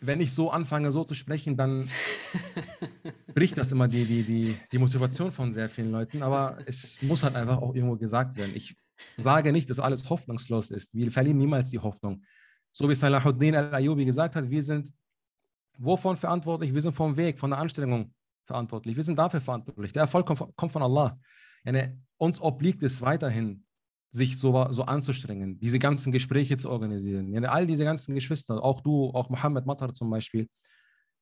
Wenn 0.00 0.20
ich 0.20 0.32
so 0.32 0.50
anfange, 0.50 0.92
so 0.92 1.02
zu 1.04 1.14
sprechen, 1.14 1.56
dann 1.56 1.88
bricht 3.34 3.58
das 3.58 3.72
immer 3.72 3.88
die, 3.88 4.04
die, 4.04 4.22
die, 4.22 4.56
die 4.70 4.78
Motivation 4.78 5.32
von 5.32 5.50
sehr 5.50 5.68
vielen 5.68 5.90
Leuten. 5.90 6.22
Aber 6.22 6.58
es 6.66 7.00
muss 7.02 7.24
halt 7.24 7.34
einfach 7.34 7.58
auch 7.58 7.74
irgendwo 7.74 7.96
gesagt 7.96 8.36
werden. 8.36 8.52
Ich 8.54 8.76
sage 9.16 9.52
nicht, 9.52 9.68
dass 9.70 9.80
alles 9.80 10.08
hoffnungslos 10.08 10.70
ist. 10.70 10.94
Wir 10.94 11.10
verlieren 11.10 11.38
niemals 11.38 11.70
die 11.70 11.78
Hoffnung. 11.78 12.22
So 12.72 12.88
wie 12.88 12.94
Salahuddin 12.94 13.56
al-Ayubi 13.56 14.04
gesagt 14.04 14.36
hat, 14.36 14.48
wir 14.48 14.62
sind 14.62 14.92
Wovon 15.78 16.16
verantwortlich? 16.16 16.74
Wir 16.74 16.82
sind 16.82 16.94
vom 16.94 17.16
Weg, 17.16 17.38
von 17.38 17.50
der 17.50 17.60
Anstrengung 17.60 18.12
verantwortlich. 18.44 18.96
Wir 18.96 19.04
sind 19.04 19.16
dafür 19.16 19.40
verantwortlich. 19.40 19.92
Der 19.92 20.02
Erfolg 20.02 20.26
kommt, 20.26 20.72
von 20.72 20.82
Allah. 20.82 21.18
Eine, 21.64 22.00
uns 22.16 22.40
obliegt 22.40 22.82
es 22.82 23.00
weiterhin, 23.00 23.64
sich 24.10 24.38
so, 24.38 24.66
so 24.70 24.84
anzustrengen, 24.84 25.58
diese 25.60 25.78
ganzen 25.78 26.12
Gespräche 26.12 26.56
zu 26.56 26.70
organisieren. 26.70 27.28
Ja, 27.28 27.42
all 27.50 27.66
diese 27.66 27.84
ganzen 27.84 28.14
Geschwister, 28.14 28.62
auch 28.62 28.80
du, 28.80 29.10
auch 29.10 29.28
Mohammed 29.28 29.66
Matar 29.66 29.92
zum 29.92 30.10
Beispiel, 30.10 30.48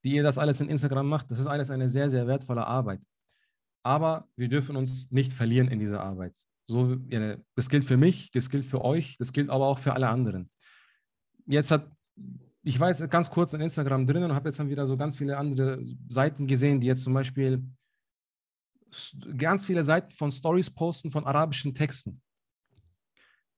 die 0.05 0.15
ihr 0.15 0.23
das 0.23 0.39
alles 0.39 0.61
in 0.61 0.69
Instagram 0.69 1.09
macht, 1.09 1.31
das 1.31 1.41
ist 1.41 1.47
alles 1.47 1.71
eine 1.71 1.89
sehr, 1.89 2.09
sehr 2.11 2.27
wertvolle 2.27 2.67
Arbeit. 2.67 3.01
Aber 3.83 4.29
wir 4.37 4.49
dürfen 4.49 4.77
uns 4.77 5.11
nicht 5.11 5.33
verlieren 5.33 5.69
in 5.69 5.79
dieser 5.79 6.03
Arbeit. 6.03 6.37
So, 6.69 6.97
ja, 7.09 7.37
das 7.55 7.69
gilt 7.69 7.85
für 7.85 7.97
mich, 7.97 8.31
das 8.31 8.51
gilt 8.51 8.65
für 8.65 8.85
euch, 8.85 9.17
das 9.19 9.33
gilt 9.33 9.51
aber 9.51 9.67
auch 9.67 9.79
für 9.79 9.93
alle 9.93 10.09
anderen. 10.09 10.51
Jetzt 11.47 11.71
hat, 11.71 11.91
ich 12.63 12.81
war 12.81 12.89
jetzt 12.89 13.09
ganz 13.11 13.31
kurz 13.31 13.53
in 13.53 13.61
Instagram 13.61 14.07
drin 14.07 14.25
und 14.25 14.35
habe 14.35 14.49
jetzt 14.49 14.59
dann 14.59 14.69
wieder 14.69 14.87
so 14.87 14.97
ganz 14.97 15.17
viele 15.17 15.37
andere 15.37 15.85
Seiten 16.09 16.47
gesehen, 16.47 16.81
die 16.81 16.89
jetzt 16.89 17.05
zum 17.05 17.15
Beispiel 17.15 17.63
ganz 19.37 19.65
viele 19.65 19.85
Seiten 19.85 20.13
von 20.13 20.31
Stories 20.31 20.71
posten 20.71 21.11
von 21.11 21.25
arabischen 21.25 21.75
Texten. 21.75 22.21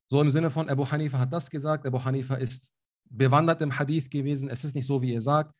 So 0.08 0.20
im 0.20 0.30
Sinne 0.30 0.50
von, 0.50 0.68
Abu 0.68 0.90
Hanifa 0.90 1.18
hat 1.18 1.32
das 1.32 1.50
gesagt, 1.50 1.86
Abu 1.86 2.02
Hanifa 2.02 2.36
ist 2.36 2.72
bewandert 3.10 3.62
im 3.62 3.78
Hadith 3.78 4.10
gewesen, 4.10 4.48
es 4.48 4.64
ist 4.64 4.74
nicht 4.74 4.86
so, 4.86 5.02
wie 5.02 5.12
ihr 5.12 5.20
sagt. 5.20 5.54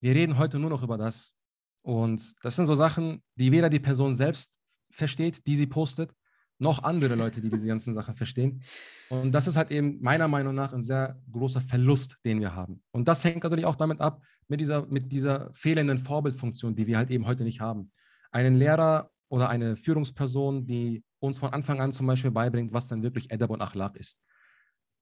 Wir 0.00 0.14
reden 0.14 0.38
heute 0.38 0.58
nur 0.58 0.70
noch 0.70 0.82
über 0.82 0.96
das. 0.96 1.34
Und 1.82 2.34
das 2.42 2.56
sind 2.56 2.66
so 2.66 2.74
Sachen, 2.74 3.22
die 3.34 3.50
weder 3.52 3.68
die 3.68 3.80
Person 3.80 4.14
selbst 4.14 4.56
versteht, 4.90 5.46
die 5.46 5.56
sie 5.56 5.66
postet, 5.66 6.12
noch 6.58 6.82
andere 6.82 7.14
Leute, 7.14 7.40
die 7.40 7.50
diese 7.50 7.68
ganzen 7.68 7.94
Sachen 7.94 8.14
verstehen. 8.16 8.62
Und 9.10 9.32
das 9.32 9.46
ist 9.46 9.56
halt 9.56 9.70
eben 9.70 10.00
meiner 10.00 10.28
Meinung 10.28 10.54
nach 10.54 10.72
ein 10.72 10.82
sehr 10.82 11.20
großer 11.30 11.60
Verlust, 11.60 12.16
den 12.24 12.40
wir 12.40 12.54
haben. 12.54 12.82
Und 12.90 13.06
das 13.06 13.22
hängt 13.24 13.42
natürlich 13.44 13.64
auch 13.64 13.76
damit 13.76 14.00
ab, 14.00 14.22
mit 14.48 14.60
dieser, 14.60 14.86
mit 14.86 15.12
dieser 15.12 15.52
fehlenden 15.52 15.98
Vorbildfunktion, 15.98 16.74
die 16.74 16.86
wir 16.86 16.96
halt 16.96 17.10
eben 17.10 17.26
heute 17.26 17.44
nicht 17.44 17.60
haben. 17.60 17.92
Einen 18.32 18.56
Lehrer 18.56 19.10
oder 19.28 19.48
eine 19.48 19.76
Führungsperson, 19.76 20.66
die 20.66 21.04
uns 21.20 21.38
von 21.38 21.52
Anfang 21.52 21.80
an 21.80 21.92
zum 21.92 22.06
Beispiel 22.06 22.30
beibringt, 22.30 22.72
was 22.72 22.88
dann 22.88 23.02
wirklich 23.02 23.32
Adab 23.32 23.50
und 23.50 23.62
Achlaq 23.62 23.96
ist. 23.96 24.20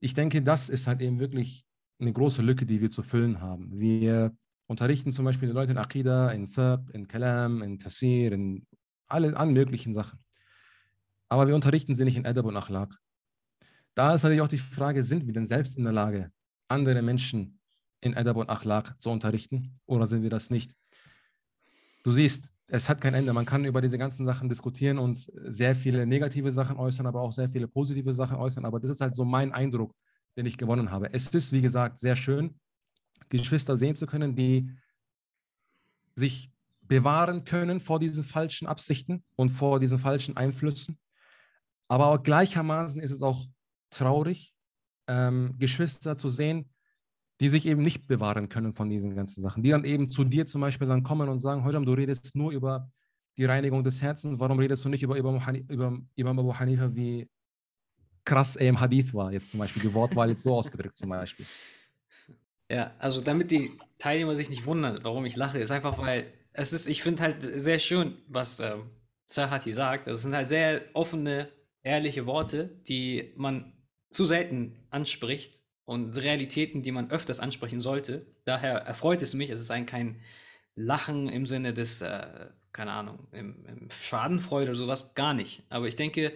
Ich 0.01 0.15
denke, 0.15 0.43
das 0.43 0.69
ist 0.69 0.87
halt 0.87 1.01
eben 1.01 1.19
wirklich 1.19 1.65
eine 1.99 2.13
große 2.13 2.43
Lücke, 2.43 2.67
die 2.67 2.81
wir 2.81 2.91
zu 2.91 3.03
füllen 3.03 3.41
haben. 3.41 3.79
Wir 3.79 4.37
unterrichten 4.67 5.13
zum 5.13 5.25
Beispiel 5.25 5.49
die 5.49 5.55
Leute 5.55 5.73
in 5.73 5.79
Aqidah, 5.79 6.33
in 6.33 6.49
Fiqh, 6.49 6.91
in 6.93 7.09
Kalam, 7.09 7.63
in 7.63 7.79
Tafsir, 7.79 8.33
in 8.33 8.67
alle, 9.09 9.37
allen 9.37 9.53
möglichen 9.53 9.93
Sachen. 9.93 10.19
Aber 11.29 11.47
wir 11.47 11.55
unterrichten 11.55 11.95
sie 11.95 12.05
nicht 12.05 12.17
in 12.17 12.27
Adab 12.27 12.45
und 12.47 12.57
Achlaq. 12.57 12.97
Da 13.95 14.15
ist 14.15 14.23
natürlich 14.23 14.43
auch 14.43 14.49
die 14.49 14.59
Frage, 14.59 15.03
sind 15.03 15.27
wir 15.27 15.33
denn 15.33 15.47
selbst 15.47 15.77
in 15.77 15.85
der 15.85 15.93
Lage, 15.93 16.31
andere 16.69 17.01
Menschen 17.03 17.59
in 18.01 18.17
Adab 18.17 18.37
und 18.37 18.51
Achlaq 18.51 19.01
zu 19.01 19.11
unterrichten 19.11 19.81
oder 19.87 20.07
sind 20.07 20.23
wir 20.23 20.31
das 20.31 20.51
nicht? 20.51 20.73
Du 22.05 22.13
siehst, 22.13 22.55
es 22.69 22.89
hat 22.89 23.01
kein 23.01 23.15
Ende. 23.15 23.33
Man 23.33 23.47
kann 23.47 23.65
über 23.65 23.81
diese 23.81 23.99
ganzen 23.99 24.27
Sachen 24.27 24.49
diskutieren 24.49 24.99
und 24.99 25.31
sehr 25.45 25.77
viele 25.77 26.07
negative 26.07 26.51
Sachen 26.51 26.77
äußern, 26.77 27.07
aber 27.07 27.21
auch 27.21 27.33
sehr 27.33 27.49
viele 27.49 27.69
positive 27.69 28.13
Sachen 28.13 28.37
äußern. 28.37 28.65
Aber 28.65 28.81
das 28.81 28.91
ist 28.91 29.01
halt 29.01 29.15
so 29.15 29.25
mein 29.25 29.53
Eindruck, 29.53 29.95
den 30.37 30.47
ich 30.47 30.59
gewonnen 30.59 30.91
habe. 30.91 31.13
Es 31.13 31.29
ist, 31.29 31.53
wie 31.53 31.61
gesagt, 31.61 31.99
sehr 31.99 32.17
schön, 32.17 32.59
Geschwister 33.29 33.77
sehen 33.77 33.95
zu 33.95 34.07
können, 34.07 34.35
die 34.35 34.71
sich 36.17 36.51
bewahren 36.83 37.45
können 37.45 37.81
vor 37.81 37.99
diesen 37.99 38.25
falschen 38.25 38.67
Absichten 38.67 39.25
und 39.37 39.51
vor 39.51 39.81
diesen 39.81 39.99
falschen 39.99 40.37
Einflüssen. 40.37 40.99
Aber 41.89 42.23
gleichermaßen 42.23 43.01
ist 43.01 43.11
es 43.11 43.23
auch 43.23 43.47
traurig, 43.91 44.55
ähm, 45.07 45.55
Geschwister 45.59 46.17
zu 46.17 46.29
sehen, 46.29 46.69
die 47.41 47.49
sich 47.49 47.67
eben 47.67 47.83
nicht 47.83 48.07
bewahren 48.07 48.49
können 48.49 48.73
von 48.73 48.89
diesen 48.89 49.15
ganzen 49.15 49.41
Sachen, 49.43 49.63
die 49.63 49.71
dann 49.71 49.85
eben 49.85 50.09
zu 50.09 50.25
dir 50.25 50.47
zum 50.47 50.61
Beispiel 50.61 50.89
dann 50.89 51.03
kommen 51.03 51.29
und 51.29 51.39
sagen, 51.39 51.65
Hojam, 51.65 51.85
du 51.85 51.93
redest 51.93 52.35
nur 52.35 52.53
über 52.53 52.91
die 53.37 53.45
Reinigung 53.45 53.85
des 53.85 54.01
Herzens, 54.01 54.39
warum 54.39 54.59
redest 54.59 54.85
du 54.85 54.89
nicht 54.89 55.03
über, 55.03 55.17
über, 55.17 55.43
über 55.69 55.99
Imam 56.15 56.39
Abu 56.39 56.55
Hanifa, 56.55 56.95
wie 56.95 57.29
krass 58.25 58.57
er 58.57 58.69
im 58.69 58.81
Hadith 58.81 59.13
war, 59.13 59.33
jetzt 59.33 59.51
zum 59.51 59.61
Beispiel, 59.61 59.83
die 59.83 59.95
Wortwahl 59.95 60.31
jetzt 60.31 60.43
so 60.43 60.55
ausgedrückt 60.55 60.97
zum 60.97 61.11
Beispiel. 61.11 61.47
Ja, 62.69 62.93
also 62.99 63.21
damit 63.21 63.53
die 63.53 63.71
Teilnehmer 63.99 64.35
sich 64.35 64.51
nicht 64.51 64.67
wundern, 64.67 64.99
warum 65.05 65.25
ich 65.25 65.37
lache, 65.37 65.61
ist 65.61 65.71
einfach, 65.71 65.99
weil 65.99 66.33
es 66.53 66.73
ist, 66.73 66.89
ich 66.89 67.01
finde 67.01 67.23
halt 67.23 67.61
sehr 67.61 67.79
schön, 67.79 68.17
was 68.27 68.59
ähm, 68.59 68.91
Zahati 69.29 69.73
sagt. 69.73 70.09
Das 70.09 70.23
sind 70.23 70.35
halt 70.35 70.49
sehr 70.49 70.83
offene, 70.93 71.49
ehrliche 71.85 72.27
Worte, 72.27 72.83
die 72.89 73.33
man 73.37 73.73
zu 74.11 74.25
selten 74.25 74.85
anspricht 74.91 75.63
und 75.87 76.17
Realitäten, 76.17 76.83
die 76.83 76.93
man 76.93 77.11
öfters 77.11 77.41
ansprechen 77.41 77.81
sollte. 77.81 78.27
Daher 78.45 78.81
erfreut 78.81 79.23
es 79.23 79.33
mich, 79.35 79.51
es 79.51 79.61
ist 79.61 79.71
ein 79.71 79.87
kein 79.87 80.21
Lachen 80.75 81.29
im 81.29 81.47
Sinne 81.47 81.73
des, 81.73 82.03
äh, 82.03 82.27
keine 82.73 82.93
Ahnung, 82.93 83.27
im, 83.33 83.65
im 83.67 83.91
Schadenfreude 83.91 84.73
oder 84.73 84.79
sowas, 84.79 85.15
gar 85.15 85.33
nicht. 85.33 85.63
Aber 85.71 85.87
ich 85.87 85.97
denke, 85.97 86.33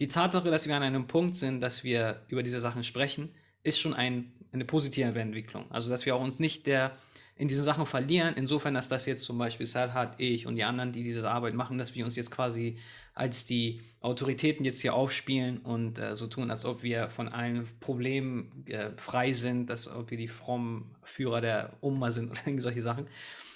die 0.00 0.08
Tatsache, 0.08 0.50
dass 0.50 0.66
wir 0.66 0.74
an 0.74 0.82
einem 0.82 1.06
Punkt 1.06 1.36
sind, 1.36 1.60
dass 1.60 1.84
wir 1.84 2.22
über 2.28 2.42
diese 2.42 2.58
Sachen 2.58 2.82
sprechen, 2.82 3.30
ist 3.62 3.78
schon 3.78 3.94
ein, 3.94 4.32
eine 4.52 4.64
positive 4.64 5.18
Entwicklung. 5.18 5.70
Also, 5.70 5.90
dass 5.90 6.04
wir 6.04 6.16
auch 6.16 6.22
uns 6.22 6.40
nicht 6.40 6.66
der 6.66 6.96
in 7.38 7.48
diesen 7.48 7.64
Sachen 7.64 7.84
verlieren, 7.84 8.34
insofern, 8.34 8.72
dass 8.72 8.88
das 8.88 9.04
jetzt 9.04 9.22
zum 9.24 9.36
Beispiel 9.36 9.66
Salhat, 9.66 10.14
ich 10.18 10.46
und 10.46 10.56
die 10.56 10.64
anderen, 10.64 10.92
die 10.92 11.02
diese 11.02 11.28
Arbeit 11.28 11.52
machen, 11.52 11.76
dass 11.76 11.94
wir 11.94 12.04
uns 12.04 12.16
jetzt 12.16 12.30
quasi 12.30 12.78
als 13.16 13.46
die 13.46 13.80
Autoritäten 14.00 14.64
jetzt 14.64 14.82
hier 14.82 14.94
aufspielen 14.94 15.58
und 15.58 15.98
äh, 15.98 16.14
so 16.14 16.26
tun, 16.26 16.50
als 16.50 16.64
ob 16.66 16.82
wir 16.82 17.08
von 17.08 17.28
allen 17.28 17.66
Problemen 17.80 18.64
äh, 18.66 18.90
frei 18.96 19.32
sind, 19.32 19.70
als 19.70 19.88
ob 19.88 20.10
wir 20.10 20.18
die 20.18 20.28
frommen 20.28 20.94
Führer 21.02 21.40
der 21.40 21.72
Umma 21.80 22.12
sind 22.12 22.30
oder 22.46 22.60
solche 22.60 22.82
Sachen. 22.82 23.08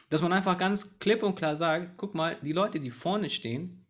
Dass 0.08 0.22
man 0.22 0.32
einfach 0.32 0.58
ganz 0.58 0.98
klipp 0.98 1.22
und 1.22 1.36
klar 1.36 1.54
sagt, 1.54 1.98
guck 1.98 2.14
mal, 2.14 2.36
die 2.42 2.52
Leute, 2.52 2.80
die 2.80 2.90
vorne 2.90 3.28
stehen, 3.28 3.84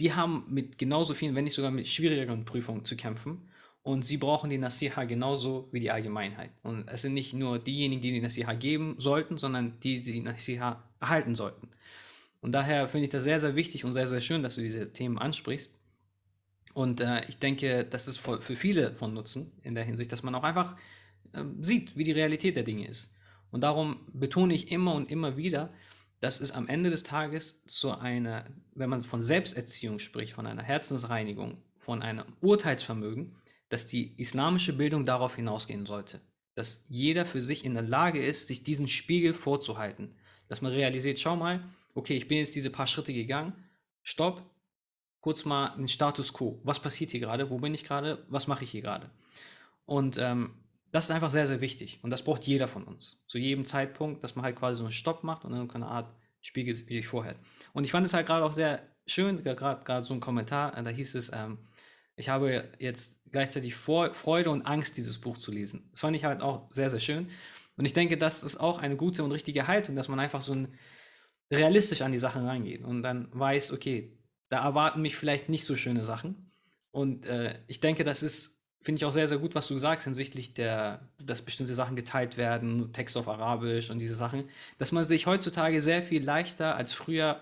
die 0.00 0.12
haben 0.12 0.44
mit 0.48 0.76
genauso 0.76 1.14
vielen, 1.14 1.34
wenn 1.36 1.44
nicht 1.44 1.54
sogar 1.54 1.70
mit 1.70 1.86
schwierigeren 1.86 2.44
Prüfungen 2.44 2.84
zu 2.84 2.96
kämpfen. 2.96 3.48
Und 3.82 4.04
sie 4.04 4.16
brauchen 4.16 4.50
die 4.50 4.58
Nasiha 4.58 5.04
genauso 5.04 5.68
wie 5.72 5.80
die 5.80 5.90
Allgemeinheit. 5.90 6.50
Und 6.62 6.88
es 6.88 7.02
sind 7.02 7.14
nicht 7.14 7.32
nur 7.32 7.58
diejenigen, 7.58 8.02
die 8.02 8.12
die 8.12 8.20
Nasiha 8.20 8.52
geben 8.54 8.96
sollten, 8.98 9.38
sondern 9.38 9.78
die 9.80 10.00
sie 10.00 10.12
die 10.12 10.20
Nasiha 10.20 10.82
erhalten 10.98 11.34
sollten. 11.34 11.68
Und 12.40 12.52
daher 12.52 12.88
finde 12.88 13.04
ich 13.04 13.10
das 13.10 13.24
sehr, 13.24 13.40
sehr 13.40 13.54
wichtig 13.54 13.84
und 13.84 13.92
sehr, 13.92 14.08
sehr 14.08 14.20
schön, 14.20 14.42
dass 14.42 14.54
du 14.54 14.62
diese 14.62 14.92
Themen 14.92 15.18
ansprichst. 15.18 15.78
Und 16.72 17.00
äh, 17.00 17.24
ich 17.28 17.38
denke, 17.38 17.84
das 17.84 18.08
ist 18.08 18.18
für, 18.18 18.40
viele 18.40 18.94
von 18.94 19.12
Nutzen 19.12 19.52
in 19.62 19.74
der 19.74 19.84
Hinsicht, 19.84 20.12
dass 20.12 20.22
man 20.22 20.34
auch 20.34 20.44
einfach 20.44 20.76
äh, 21.32 21.42
sieht, 21.60 21.96
wie 21.96 22.04
die 22.04 22.12
Realität 22.12 22.56
der 22.56 22.62
Dinge 22.62 22.88
ist. 22.88 23.14
Und 23.50 23.62
darum 23.62 24.06
betone 24.12 24.54
ich 24.54 24.70
immer 24.70 24.94
und 24.94 25.10
immer 25.10 25.36
wieder, 25.36 25.72
dass 26.20 26.40
es 26.40 26.52
am 26.52 26.68
Ende 26.68 26.90
des 26.90 27.02
Tages 27.02 27.64
zu 27.66 27.92
einer, 27.92 28.44
wenn 28.74 28.90
man 28.90 29.00
von 29.00 29.22
Selbsterziehung 29.22 29.98
spricht, 29.98 30.34
von 30.34 30.46
einer 30.46 30.62
Herzensreinigung, 30.62 31.58
von 31.78 32.02
einem 32.02 32.24
Urteilsvermögen, 32.40 33.36
dass 33.70 33.86
die 33.86 34.14
islamische 34.18 34.74
Bildung 34.74 35.04
darauf 35.06 35.36
hinausgehen 35.36 35.86
sollte. 35.86 36.20
Dass 36.54 36.84
jeder 36.88 37.24
für 37.24 37.40
sich 37.40 37.64
in 37.64 37.74
der 37.74 37.82
Lage 37.82 38.22
ist, 38.22 38.48
sich 38.48 38.62
diesen 38.62 38.86
Spiegel 38.86 39.32
vorzuhalten. 39.32 40.14
Dass 40.48 40.60
man 40.60 40.72
realisiert, 40.72 41.18
schau 41.18 41.36
mal, 41.36 41.64
okay, 41.94 42.16
ich 42.16 42.28
bin 42.28 42.38
jetzt 42.38 42.54
diese 42.54 42.70
paar 42.70 42.86
Schritte 42.86 43.12
gegangen, 43.12 43.52
stopp, 44.02 44.42
kurz 45.20 45.44
mal 45.44 45.72
einen 45.72 45.88
Status 45.88 46.32
quo. 46.32 46.60
Was 46.64 46.80
passiert 46.80 47.10
hier 47.10 47.20
gerade? 47.20 47.50
Wo 47.50 47.58
bin 47.58 47.74
ich 47.74 47.84
gerade? 47.84 48.24
Was 48.28 48.46
mache 48.46 48.64
ich 48.64 48.70
hier 48.70 48.82
gerade? 48.82 49.10
Und 49.84 50.18
ähm, 50.18 50.54
das 50.92 51.04
ist 51.04 51.10
einfach 51.10 51.30
sehr, 51.30 51.46
sehr 51.46 51.60
wichtig. 51.60 52.00
Und 52.02 52.10
das 52.10 52.24
braucht 52.24 52.44
jeder 52.44 52.68
von 52.68 52.84
uns. 52.84 53.24
Zu 53.28 53.38
jedem 53.38 53.64
Zeitpunkt, 53.64 54.24
dass 54.24 54.34
man 54.34 54.44
halt 54.44 54.56
quasi 54.56 54.78
so 54.78 54.84
einen 54.84 54.92
Stopp 54.92 55.24
macht 55.24 55.44
und 55.44 55.52
dann 55.52 55.70
eine 55.70 55.86
Art 55.86 56.12
Spiegel 56.40 56.74
sich 56.74 57.06
vorhält. 57.06 57.36
Und 57.72 57.84
ich 57.84 57.90
fand 57.90 58.06
es 58.06 58.14
halt 58.14 58.26
gerade 58.26 58.44
auch 58.44 58.52
sehr 58.52 58.82
schön, 59.06 59.44
gerade 59.44 60.04
so 60.04 60.14
ein 60.14 60.20
Kommentar, 60.20 60.76
äh, 60.76 60.82
da 60.82 60.90
hieß 60.90 61.14
es, 61.14 61.30
ähm, 61.32 61.58
ich 62.16 62.28
habe 62.28 62.70
jetzt 62.78 63.20
gleichzeitig 63.30 63.74
Vor 63.74 64.14
Freude 64.14 64.50
und 64.50 64.66
Angst, 64.66 64.96
dieses 64.96 65.20
Buch 65.20 65.38
zu 65.38 65.50
lesen. 65.52 65.88
Das 65.90 66.00
fand 66.00 66.16
ich 66.16 66.24
halt 66.24 66.42
auch 66.42 66.68
sehr, 66.72 66.90
sehr 66.90 67.00
schön. 67.00 67.30
Und 67.76 67.84
ich 67.84 67.92
denke, 67.94 68.18
das 68.18 68.42
ist 68.42 68.58
auch 68.58 68.78
eine 68.78 68.96
gute 68.96 69.24
und 69.24 69.32
richtige 69.32 69.66
Haltung, 69.66 69.96
dass 69.96 70.08
man 70.08 70.20
einfach 70.20 70.42
so 70.42 70.52
ein 70.52 70.68
realistisch 71.50 72.02
an 72.02 72.12
die 72.12 72.18
Sachen 72.18 72.46
reingeht 72.46 72.82
und 72.84 73.02
dann 73.02 73.28
weiß, 73.32 73.72
okay, 73.72 74.12
da 74.48 74.64
erwarten 74.64 75.02
mich 75.02 75.16
vielleicht 75.16 75.48
nicht 75.48 75.64
so 75.64 75.76
schöne 75.76 76.04
Sachen. 76.04 76.50
Und 76.92 77.26
äh, 77.26 77.58
ich 77.66 77.80
denke, 77.80 78.04
das 78.04 78.22
ist, 78.22 78.60
finde 78.82 78.98
ich 78.98 79.04
auch 79.04 79.12
sehr, 79.12 79.28
sehr 79.28 79.38
gut, 79.38 79.54
was 79.54 79.68
du 79.68 79.78
sagst 79.78 80.04
hinsichtlich 80.04 80.54
der, 80.54 81.08
dass 81.22 81.42
bestimmte 81.42 81.74
Sachen 81.74 81.96
geteilt 81.96 82.36
werden, 82.36 82.92
Text 82.92 83.16
auf 83.16 83.28
Arabisch 83.28 83.90
und 83.90 83.98
diese 83.98 84.16
Sachen, 84.16 84.48
dass 84.78 84.92
man 84.92 85.04
sich 85.04 85.26
heutzutage 85.26 85.82
sehr 85.82 86.02
viel 86.02 86.22
leichter 86.22 86.76
als 86.76 86.92
früher 86.92 87.40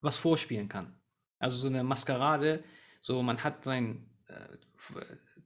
was 0.00 0.16
vorspielen 0.16 0.68
kann. 0.68 0.94
Also 1.38 1.58
so 1.58 1.68
eine 1.68 1.82
Maskerade, 1.82 2.62
so 3.00 3.22
man 3.22 3.42
hat 3.42 3.64
sein, 3.64 4.04
äh, 4.26 4.56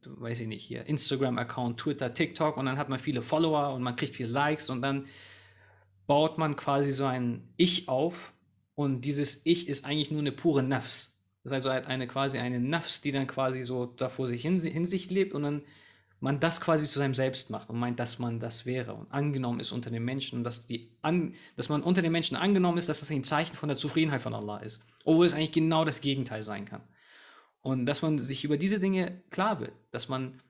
weiß 0.05 0.41
ich 0.41 0.49
nicht, 0.49 0.65
hier 0.65 0.87
Instagram-Account, 0.87 1.79
Twitter, 1.81 2.13
TikTok 2.13 2.57
und 2.57 2.67
dann 2.67 2.79
hat 2.79 2.89
man 2.89 3.01
viele 3.01 3.23
Follower 3.23 3.75
und 3.75 3.83
man 3.83 3.97
kriegt 3.97 4.17
viele 4.17 4.31
Likes 4.31 4.69
und 4.69 4.83
dann 4.83 5.07
baut 6.07 6.39
man 6.39 6.57
quasi 6.57 6.93
so 6.93 7.05
ein 7.07 7.49
Ich 7.57 7.89
auf 7.89 8.33
und 8.75 9.03
dieses 9.03 9.43
Ich 9.45 9.69
ist 9.69 9.85
eigentlich 9.85 10.11
nur 10.11 10.21
eine 10.21 10.33
pure 10.33 10.63
Nafs. 10.63 11.23
Das 11.43 11.53
ist 11.53 11.67
also 11.67 11.71
eine 11.71 12.07
quasi 12.07 12.39
eine 12.39 12.61
Nafs, 12.61 13.01
die 13.01 13.13
dann 13.13 13.27
quasi 13.27 13.63
so 13.63 13.87
da 13.87 14.09
vor 14.09 14.29
sich 14.29 14.43
hin, 14.43 14.61
hin 14.61 14.87
sich 14.87 15.11
lebt 15.11 15.35
und 15.35 15.43
dann 15.43 15.63
man 16.23 16.39
das 16.39 16.61
quasi 16.61 16.87
zu 16.87 17.01
seinem 17.01 17.15
Selbst 17.15 17.51
macht 17.51 17.69
und 17.69 17.81
meint, 17.81 17.99
dass 17.99 18.21
man 18.21 18.39
das 18.39 18.65
wäre 18.65 18.95
und 18.95 19.11
angenommen 19.11 19.59
ist 19.59 19.73
unter 19.73 19.91
den 19.91 20.05
Menschen 20.05 20.39
und 20.39 20.45
dass, 20.45 20.69
die 20.69 20.93
an, 21.03 21.35
dass 21.57 21.69
man 21.69 21.83
unter 21.83 22.01
den 22.01 22.13
Menschen 22.13 22.37
angenommen 22.37 22.79
ist, 22.79 22.89
dass 22.89 23.01
das 23.01 23.11
ein 23.11 23.25
Zeichen 23.25 23.57
von 23.57 23.69
der 23.69 23.77
Zufriedenheit 23.77 24.23
von 24.23 24.33
Allah 24.33 24.59
ist. 24.59 24.87
Obwohl 25.05 25.27
es 25.27 25.35
eigentlich 25.35 25.51
genau 25.51 25.85
das 25.85 26.01
Gegenteil 26.01 26.45
sein 26.45 26.65
kann. 26.65 26.83
Und 27.61 27.87
dass 27.87 28.03
man 28.03 28.21
sich 28.21 28.45
über 28.45 28.57
diese 28.57 28.79
Dinge 28.79 29.21
klar 29.31 29.59
wird, 29.59 29.73
dass 29.91 30.09
man 30.09 30.41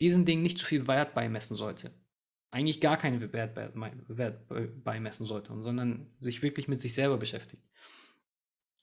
diesen 0.00 0.24
Dingen 0.24 0.42
nicht 0.42 0.56
zu 0.56 0.64
viel 0.64 0.88
Wert 0.88 1.14
beimessen 1.14 1.54
sollte. 1.54 1.90
Eigentlich 2.50 2.80
gar 2.80 2.96
keinen 2.96 3.32
Wert, 3.32 3.54
beimessen 4.84 5.26
sollte, 5.26 5.52
sondern 5.62 6.06
sich 6.18 6.42
wirklich 6.42 6.66
mit 6.66 6.80
sich 6.80 6.94
selber 6.94 7.16
beschäftigt. 7.16 7.62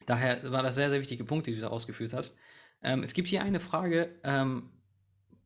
Daher 0.06 0.52
war 0.52 0.64
das 0.64 0.76
sehr, 0.76 0.90
sehr 0.90 1.02
wichtige 1.02 1.26
Punkt, 1.26 1.48
die 1.48 1.56
du 1.56 1.62
da 1.62 1.68
ausgeführt 1.68 2.14
hast. 2.14 2.38
Ähm, 2.82 3.04
es 3.04 3.14
gibt 3.14 3.28
hier 3.28 3.42
eine 3.42 3.60
Frage, 3.60 4.16
ähm, 4.24 4.70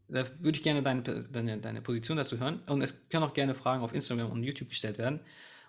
da 0.08 0.26
würde 0.40 0.58
ich 0.58 0.64
gerne 0.64 0.84
deine, 0.84 1.02
deine, 1.02 1.58
deine 1.58 1.82
Position 1.82 2.18
dazu 2.18 2.40
hören. 2.40 2.62
Und 2.68 2.82
es 2.82 3.10
können 3.10 3.24
auch 3.24 3.34
gerne 3.34 3.56
Fragen 3.56 3.82
auf 3.82 3.94
Instagram 3.94 4.32
und 4.32 4.44
YouTube 4.44 4.70
gestellt 4.70 4.98
werden. 4.98 5.22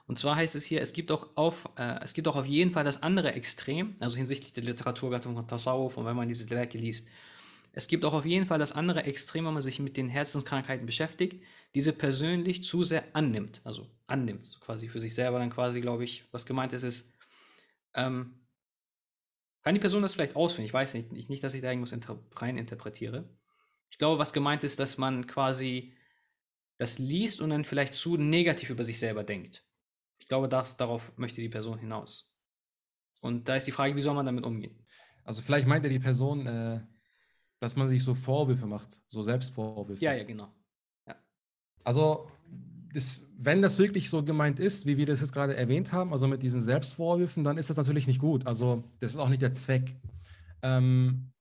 Und 0.07 0.19
zwar 0.19 0.37
heißt 0.37 0.57
es 0.57 0.65
hier, 0.65 0.83
es 0.83 0.93
gibt 0.93 1.13
auch 1.13 1.29
auf, 1.37 1.69
äh, 1.77 2.01
es 2.03 2.13
gibt 2.13 2.29
auch 2.29 2.37
auf 2.37 2.45
jeden 2.45 2.73
Fall 2.73 2.85
das 2.85 3.03
andere 3.03 3.33
Extrem, 3.33 3.95
also 4.01 4.17
hinsichtlich 4.17 4.53
der 4.53 4.65
Literaturgattung 4.65 5.35
von 5.37 5.47
Tasawuf 5.47 5.97
und 5.97 6.05
wenn 6.05 6.17
man 6.17 6.29
diese 6.29 6.51
Werke 6.51 6.77
liest. 6.77 7.09
Es 7.73 7.89
gibt 7.89 8.05
auch 8.05 8.13
auf 8.13 8.27
jeden 8.27 8.47
Fall 8.47 8.59
das 8.59 8.73
andere 8.73 9.05
Extrem, 9.05 9.47
wenn 9.47 9.55
man 9.55 9.63
sich 9.63 9.79
mit 9.79 9.97
den 9.97 10.09
Herzenskrankheiten 10.09 10.85
beschäftigt, 10.85 11.43
diese 11.75 11.93
persönlich 11.93 12.65
zu 12.65 12.85
sehr 12.85 13.05
annimmt, 13.15 13.61
also 13.65 13.91
annimmt, 14.07 14.59
quasi 14.61 14.89
für 14.89 15.01
sich 15.01 15.15
selber 15.15 15.39
dann 15.39 15.51
quasi, 15.51 15.81
glaube 15.81 16.05
ich, 16.05 16.25
was 16.33 16.47
gemeint 16.47 16.73
ist, 16.73 16.83
ist, 16.83 17.13
ähm, 17.95 18.43
kann 19.63 19.75
die 19.75 19.81
Person 19.81 20.03
das 20.03 20.15
vielleicht 20.15 20.37
ausführen? 20.37 20.67
Ich 20.67 20.75
weiß 20.75 20.95
nicht, 20.95 21.13
nicht, 21.13 21.45
dass 21.45 21.55
ich 21.55 21.63
da 21.63 21.71
irgendwas 21.71 21.97
rein 22.37 22.59
interpretiere. 22.59 23.29
Ich 23.91 23.99
glaube, 23.99 24.19
was 24.19 24.33
gemeint 24.33 24.65
ist, 24.65 24.79
dass 24.81 24.99
man 24.99 25.27
quasi 25.27 25.95
das 26.79 26.99
liest 26.99 27.41
und 27.41 27.51
dann 27.51 27.65
vielleicht 27.65 27.95
zu 27.95 28.17
negativ 28.17 28.71
über 28.71 28.85
sich 28.85 28.99
selber 28.99 29.23
denkt. 29.23 29.65
Ich 30.19 30.27
glaube, 30.27 30.49
das, 30.49 30.77
darauf 30.77 31.17
möchte 31.17 31.41
die 31.41 31.49
Person 31.49 31.79
hinaus. 31.79 32.35
Und 33.21 33.49
da 33.49 33.55
ist 33.55 33.67
die 33.67 33.73
Frage, 33.73 33.95
wie 33.95 34.01
soll 34.01 34.15
man 34.15 34.27
damit 34.27 34.45
umgehen? 34.45 34.85
Also 35.25 35.43
vielleicht 35.43 35.69
meint 35.69 35.85
ja 35.85 35.91
die 35.91 36.01
Person, 36.01 36.47
äh, 36.47 36.81
dass 37.61 37.77
man 37.77 37.89
sich 37.89 38.03
so 38.03 38.15
Vorwürfe 38.15 38.67
macht, 38.67 39.01
so 39.07 39.23
Selbstvorwürfe. 39.23 40.03
Ja, 40.03 40.13
ja, 40.13 40.25
genau. 40.25 40.53
Also 41.85 42.29
das, 42.93 43.25
wenn 43.37 43.63
das 43.63 43.79
wirklich 43.79 44.09
so 44.09 44.23
gemeint 44.23 44.61
ist, 44.61 44.87
wie 44.87 44.97
wir 44.97 45.07
das 45.07 45.21
jetzt 45.21 45.33
gerade 45.33 45.57
erwähnt 45.57 45.93
haben, 45.93 46.13
also 46.13 46.29
mit 46.29 46.43
diesen 46.43 46.61
Selbstvorwürfen, 46.61 47.45
dann 47.45 47.59
ist 47.59 47.71
das 47.71 47.77
natürlich 47.77 48.07
nicht 48.07 48.21
gut. 48.21 48.47
Also 48.47 48.85
das 49.01 49.13
ist 49.13 49.19
auch 49.19 49.29
nicht 49.29 49.43
der 49.43 49.53
Zweck. 49.53 49.97
Ähm, 50.63 51.33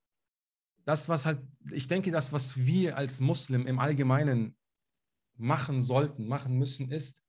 das, 0.85 1.09
was 1.09 1.25
halt, 1.25 1.39
ich 1.71 1.87
denke, 1.87 2.11
das, 2.11 2.33
was 2.33 2.57
wir 2.57 2.97
als 2.97 3.19
Muslim 3.19 3.67
im 3.67 3.79
Allgemeinen 3.79 4.55
machen 5.37 5.81
sollten, 5.81 6.27
machen 6.27 6.57
müssen, 6.57 6.91
ist 6.91 7.23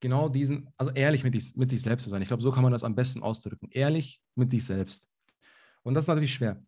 genau 0.00 0.28
diesen, 0.28 0.68
also 0.76 0.92
ehrlich 0.92 1.24
mit, 1.24 1.34
dich, 1.34 1.56
mit 1.56 1.70
sich 1.70 1.82
selbst 1.82 2.04
zu 2.04 2.10
sein. 2.10 2.22
Ich 2.22 2.28
glaube, 2.28 2.42
so 2.42 2.50
kann 2.50 2.62
man 2.62 2.72
das 2.72 2.84
am 2.84 2.94
besten 2.94 3.22
ausdrücken. 3.22 3.68
Ehrlich 3.70 4.20
mit 4.34 4.50
sich 4.50 4.64
selbst. 4.64 5.08
Und 5.82 5.94
das 5.94 6.04
ist 6.04 6.08
natürlich 6.08 6.34
schwer. 6.34 6.62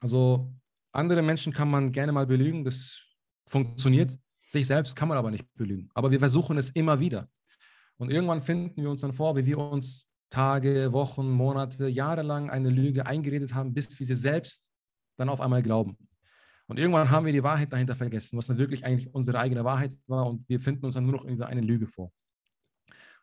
Also 0.00 0.52
andere 0.92 1.22
Menschen 1.22 1.52
kann 1.52 1.70
man 1.70 1.92
gerne 1.92 2.12
mal 2.12 2.26
belügen, 2.26 2.64
das 2.64 3.02
funktioniert. 3.46 4.16
Sich 4.50 4.66
selbst 4.66 4.96
kann 4.96 5.08
man 5.08 5.18
aber 5.18 5.30
nicht 5.30 5.46
belügen. 5.54 5.90
Aber 5.94 6.10
wir 6.10 6.18
versuchen 6.18 6.56
es 6.58 6.70
immer 6.70 7.00
wieder. 7.00 7.28
Und 7.96 8.10
irgendwann 8.10 8.40
finden 8.40 8.82
wir 8.82 8.90
uns 8.90 9.00
dann 9.00 9.12
vor, 9.12 9.36
wie 9.36 9.46
wir 9.46 9.58
uns 9.58 10.08
Tage, 10.30 10.92
Wochen, 10.92 11.30
Monate, 11.30 11.88
Jahre 11.88 12.22
lang 12.22 12.50
eine 12.50 12.70
Lüge 12.70 13.06
eingeredet 13.06 13.54
haben, 13.54 13.74
bis 13.74 13.98
wir 13.98 14.06
sie 14.06 14.14
selbst 14.14 14.70
dann 15.16 15.28
auf 15.28 15.40
einmal 15.40 15.62
glauben. 15.62 15.96
Und 16.66 16.78
irgendwann 16.78 17.10
haben 17.10 17.24
wir 17.24 17.32
die 17.32 17.42
Wahrheit 17.42 17.72
dahinter 17.72 17.96
vergessen, 17.96 18.36
was 18.36 18.46
dann 18.46 18.58
wirklich 18.58 18.84
eigentlich 18.84 19.12
unsere 19.14 19.38
eigene 19.38 19.64
Wahrheit 19.64 19.96
war 20.06 20.26
und 20.26 20.46
wir 20.48 20.60
finden 20.60 20.84
uns 20.84 20.94
dann 20.94 21.04
nur 21.04 21.14
noch 21.14 21.24
in 21.24 21.30
dieser 21.30 21.46
einen 21.46 21.64
Lüge 21.64 21.86
vor. 21.86 22.12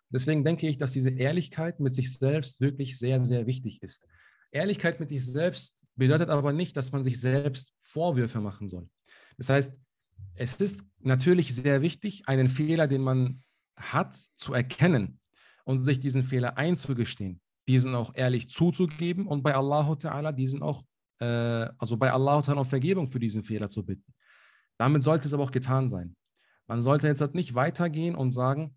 Deswegen 0.10 0.44
denke 0.44 0.68
ich, 0.68 0.78
dass 0.78 0.94
diese 0.94 1.12
Ehrlichkeit 1.12 1.80
mit 1.80 1.94
sich 1.94 2.14
selbst 2.14 2.60
wirklich 2.60 2.98
sehr, 2.98 3.24
sehr 3.24 3.46
wichtig 3.46 3.82
ist. 3.84 4.08
Ehrlichkeit 4.52 5.00
mit 5.00 5.10
sich 5.10 5.26
selbst 5.26 5.84
bedeutet 5.96 6.30
aber 6.30 6.54
nicht, 6.54 6.76
dass 6.76 6.92
man 6.92 7.04
sich 7.04 7.20
selbst 7.20 7.76
Vorwürfe 7.82 8.40
machen 8.42 8.68
soll. 8.68 8.90
Das 9.38 9.50
heißt, 9.50 9.80
es 10.36 10.56
ist 10.58 10.84
natürlich 11.00 11.56
sehr 11.56 11.82
wichtig, 11.82 12.28
einen 12.28 12.50
Fehler, 12.50 12.88
den 12.88 13.02
man 13.02 13.42
hat, 13.78 14.16
zu 14.36 14.54
erkennen 14.54 15.20
und 15.64 15.84
sich 15.84 16.00
diesen 16.00 16.24
Fehler 16.24 16.58
einzugestehen, 16.58 17.42
diesen 17.68 17.96
auch 17.96 18.14
ehrlich 18.16 18.50
zuzugeben 18.50 19.28
und 19.28 19.44
bei 19.44 19.56
Allah 19.56 19.92
Ta'ala 19.94 20.32
diesen 20.32 20.62
auch 20.62 20.84
äh, 21.20 21.70
also 21.78 21.98
bei 21.98 22.12
Allah 22.12 22.38
um 22.38 22.66
Vergebung 22.66 23.10
für 23.10 23.20
diesen 23.20 23.44
Fehler 23.44 23.70
zu 23.70 23.86
bitten. 23.86 24.14
Damit 24.78 25.04
sollte 25.04 25.28
es 25.28 25.34
aber 25.34 25.44
auch 25.44 25.52
getan 25.52 25.88
sein. 25.88 26.16
Man 26.68 26.82
sollte 26.82 27.08
jetzt 27.08 27.22
halt 27.22 27.36
nicht 27.36 27.56
weitergehen 27.56 28.16
und 28.16 28.32
sagen, 28.32 28.76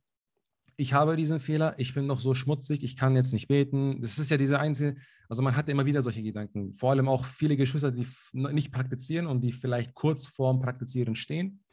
ich 0.78 0.92
habe 0.94 1.16
diesen 1.16 1.40
Fehler, 1.40 1.74
ich 1.76 1.92
bin 1.92 2.06
noch 2.06 2.20
so 2.20 2.34
schmutzig, 2.34 2.82
ich 2.82 2.96
kann 2.96 3.16
jetzt 3.16 3.32
nicht 3.32 3.48
beten. 3.48 4.00
Das 4.00 4.18
ist 4.18 4.30
ja 4.30 4.36
diese 4.36 4.58
einzige, 4.58 4.96
also 5.28 5.42
man 5.42 5.56
hat 5.56 5.68
immer 5.68 5.84
wieder 5.84 6.00
solche 6.00 6.22
Gedanken. 6.22 6.74
Vor 6.74 6.90
allem 6.90 7.08
auch 7.08 7.24
viele 7.24 7.56
Geschwister, 7.56 7.90
die 7.90 8.06
nicht 8.32 8.72
praktizieren 8.72 9.26
und 9.26 9.42
die 9.42 9.52
vielleicht 9.52 9.94
kurz 9.94 10.26
vorm 10.26 10.60
Praktizieren 10.60 11.14
stehen. 11.14 11.64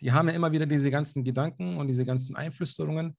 Die 0.00 0.12
haben 0.12 0.28
ja 0.28 0.34
immer 0.34 0.52
wieder 0.52 0.66
diese 0.66 0.90
ganzen 0.90 1.22
Gedanken 1.22 1.76
und 1.76 1.88
diese 1.88 2.04
ganzen 2.04 2.34
Einflüsterungen 2.34 3.16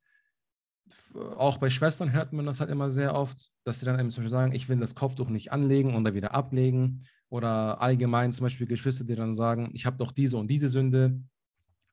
auch 1.38 1.57
bei 1.57 1.69
Schwestern 1.69 2.11
hört 2.11 2.33
man 2.33 2.45
das 2.45 2.59
halt 2.59 2.69
immer 2.69 2.89
sehr 2.89 3.15
oft, 3.15 3.49
dass 3.63 3.79
sie 3.79 3.85
dann 3.85 3.99
eben 3.99 4.11
zum 4.11 4.23
Beispiel 4.23 4.38
sagen, 4.38 4.53
ich 4.53 4.69
will 4.69 4.77
das 4.77 4.95
Kopftuch 4.95 5.29
nicht 5.29 5.51
anlegen 5.51 5.95
und 5.95 6.03
dann 6.03 6.13
wieder 6.13 6.33
ablegen. 6.33 7.03
Oder 7.29 7.81
allgemein 7.81 8.31
zum 8.31 8.45
Beispiel 8.45 8.67
Geschwister, 8.67 9.03
die 9.03 9.15
dann 9.15 9.33
sagen, 9.33 9.69
ich 9.73 9.85
habe 9.85 9.97
doch 9.97 10.11
diese 10.11 10.38
und 10.38 10.47
diese 10.47 10.69
Sünde. 10.69 11.21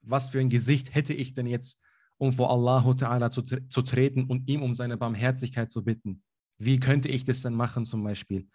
Was 0.03 0.29
für 0.29 0.39
ein 0.39 0.51
Gesicht 0.51 0.95
hätte 0.95 1.13
ich 1.13 1.35
denn 1.35 1.47
jetzt, 1.47 1.81
um 2.25 2.33
vor 2.33 2.51
Allah 2.51 2.81
Ta'ala 2.81 3.31
zu, 3.31 3.43
zu 3.43 3.83
treten 3.83 4.25
und 4.25 4.49
ihm 4.49 4.63
um 4.63 4.75
seine 4.75 4.97
Barmherzigkeit 4.97 5.71
zu 5.71 5.85
bitten? 5.85 6.23
Wie 6.59 6.81
könnte 6.81 7.09
ich 7.09 7.25
das 7.25 7.43
denn 7.43 7.55
machen 7.55 7.85
zum 7.85 8.03
Beispiel? 8.03 8.49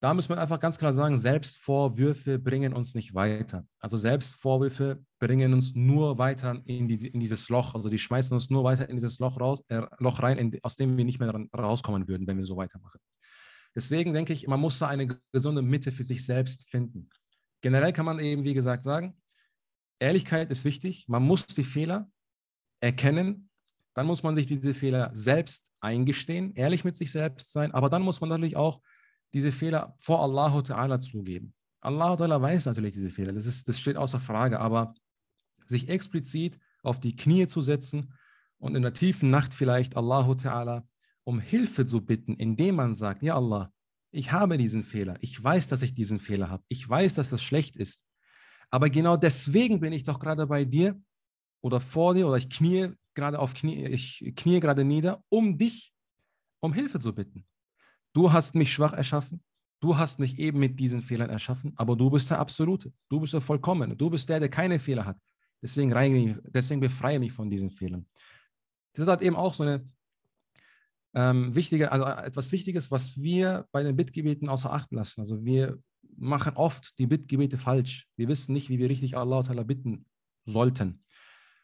da 0.00 0.14
muss 0.14 0.30
man 0.30 0.38
einfach 0.38 0.58
ganz 0.58 0.78
klar 0.78 0.94
sagen, 0.94 1.18
Selbstvorwürfe 1.18 2.38
bringen 2.38 2.72
uns 2.72 2.94
nicht 2.94 3.14
weiter. 3.14 3.66
Also 3.80 3.98
Selbstvorwürfe 3.98 5.04
bringen 5.18 5.52
uns 5.52 5.74
nur 5.74 6.16
weiter 6.16 6.62
in, 6.64 6.88
die, 6.88 7.08
in 7.08 7.20
dieses 7.20 7.50
Loch, 7.50 7.74
also 7.74 7.90
die 7.90 7.98
schmeißen 7.98 8.32
uns 8.32 8.48
nur 8.48 8.64
weiter 8.64 8.88
in 8.88 8.96
dieses 8.96 9.18
Loch, 9.18 9.38
raus, 9.38 9.62
äh, 9.68 9.82
Loch 9.98 10.22
rein, 10.22 10.38
in, 10.38 10.58
aus 10.62 10.76
dem 10.76 10.96
wir 10.96 11.04
nicht 11.04 11.20
mehr 11.20 11.30
rauskommen 11.54 12.08
würden, 12.08 12.26
wenn 12.26 12.38
wir 12.38 12.46
so 12.46 12.56
weitermachen. 12.56 12.98
Deswegen 13.74 14.14
denke 14.14 14.32
ich, 14.32 14.46
man 14.46 14.58
muss 14.58 14.78
da 14.78 14.88
eine 14.88 15.20
gesunde 15.32 15.60
Mitte 15.60 15.92
für 15.92 16.02
sich 16.02 16.24
selbst 16.24 16.68
finden. 16.70 17.10
Generell 17.60 17.92
kann 17.92 18.06
man 18.06 18.18
eben, 18.20 18.44
wie 18.44 18.54
gesagt, 18.54 18.84
sagen, 18.84 19.18
Ehrlichkeit 19.98 20.50
ist 20.50 20.64
wichtig. 20.64 21.08
Man 21.08 21.22
muss 21.22 21.46
die 21.46 21.62
Fehler 21.62 22.10
erkennen. 22.80 23.48
Dann 23.94 24.06
muss 24.06 24.22
man 24.22 24.34
sich 24.34 24.46
diese 24.46 24.74
Fehler 24.74 25.10
selbst 25.14 25.70
eingestehen, 25.80 26.54
ehrlich 26.54 26.84
mit 26.84 26.96
sich 26.96 27.10
selbst 27.10 27.52
sein. 27.52 27.72
Aber 27.72 27.88
dann 27.90 28.02
muss 28.02 28.20
man 28.20 28.30
natürlich 28.30 28.56
auch 28.56 28.80
diese 29.32 29.52
Fehler 29.52 29.94
vor 29.98 30.22
Allah 30.22 30.58
Ta'ala 30.58 31.00
zugeben. 31.00 31.54
Allah 31.80 32.14
Ta'ala 32.14 32.40
weiß 32.40 32.66
natürlich 32.66 32.92
diese 32.92 33.10
Fehler, 33.10 33.32
das, 33.32 33.46
ist, 33.46 33.68
das 33.68 33.80
steht 33.80 33.96
außer 33.96 34.20
Frage, 34.20 34.60
aber 34.60 34.94
sich 35.66 35.88
explizit 35.88 36.58
auf 36.82 37.00
die 37.00 37.16
Knie 37.16 37.46
zu 37.46 37.62
setzen 37.62 38.14
und 38.58 38.74
in 38.74 38.82
der 38.82 38.92
tiefen 38.92 39.30
Nacht 39.30 39.54
vielleicht 39.54 39.96
Allah 39.96 40.26
Ta'ala 40.32 40.82
um 41.24 41.38
Hilfe 41.38 41.86
zu 41.86 42.04
bitten, 42.04 42.34
indem 42.34 42.76
man 42.76 42.94
sagt, 42.94 43.22
ja 43.22 43.36
Allah, 43.36 43.72
ich 44.10 44.32
habe 44.32 44.58
diesen 44.58 44.82
Fehler, 44.84 45.16
ich 45.20 45.42
weiß, 45.42 45.68
dass 45.68 45.82
ich 45.82 45.94
diesen 45.94 46.18
Fehler 46.18 46.50
habe, 46.50 46.64
ich 46.68 46.88
weiß, 46.88 47.14
dass 47.14 47.30
das 47.30 47.42
schlecht 47.42 47.76
ist, 47.76 48.04
aber 48.70 48.90
genau 48.90 49.16
deswegen 49.16 49.80
bin 49.80 49.92
ich 49.92 50.04
doch 50.04 50.18
gerade 50.18 50.46
bei 50.46 50.64
dir 50.64 51.00
oder 51.60 51.80
vor 51.80 52.14
dir 52.14 52.26
oder 52.26 52.36
ich 52.36 52.48
knie 52.48 52.90
gerade 53.14 53.38
auf 53.38 53.54
Knie, 53.54 53.86
ich 53.86 54.32
knie 54.36 54.60
gerade 54.60 54.84
nieder, 54.84 55.22
um 55.28 55.58
dich 55.58 55.92
um 56.60 56.72
Hilfe 56.72 56.98
zu 56.98 57.14
bitten. 57.14 57.46
Du 58.12 58.32
hast 58.32 58.54
mich 58.54 58.72
schwach 58.72 58.92
erschaffen. 58.92 59.42
Du 59.80 59.96
hast 59.96 60.18
mich 60.18 60.38
eben 60.38 60.58
mit 60.58 60.78
diesen 60.78 61.00
Fehlern 61.00 61.30
erschaffen, 61.30 61.72
aber 61.76 61.96
du 61.96 62.10
bist 62.10 62.28
der 62.30 62.38
Absolute. 62.38 62.92
Du 63.08 63.20
bist 63.20 63.32
der 63.32 63.40
Vollkommene. 63.40 63.96
Du 63.96 64.10
bist 64.10 64.28
der, 64.28 64.38
der 64.38 64.50
keine 64.50 64.78
Fehler 64.78 65.06
hat. 65.06 65.18
Deswegen, 65.62 65.92
reine, 65.92 66.40
deswegen 66.44 66.80
befreie 66.80 67.18
mich 67.18 67.32
von 67.32 67.50
diesen 67.50 67.70
Fehlern. 67.70 68.06
Das 68.92 69.04
ist 69.04 69.08
halt 69.08 69.22
eben 69.22 69.36
auch 69.36 69.54
so 69.54 69.62
eine 69.62 69.88
ähm, 71.14 71.54
wichtige, 71.54 71.92
also 71.92 72.04
etwas 72.04 72.52
Wichtiges, 72.52 72.90
was 72.90 73.16
wir 73.20 73.66
bei 73.72 73.82
den 73.82 73.96
Bittgebeten 73.96 74.48
außer 74.48 74.72
Acht 74.72 74.92
lassen. 74.92 75.20
Also 75.20 75.44
wir 75.44 75.78
machen 76.16 76.56
oft 76.56 76.98
die 76.98 77.06
Bittgebete 77.06 77.56
falsch. 77.56 78.06
Wir 78.16 78.28
wissen 78.28 78.52
nicht, 78.52 78.68
wie 78.68 78.78
wir 78.78 78.90
richtig 78.90 79.16
Allah 79.16 79.42
bitten 79.64 80.04
sollten. 80.44 81.02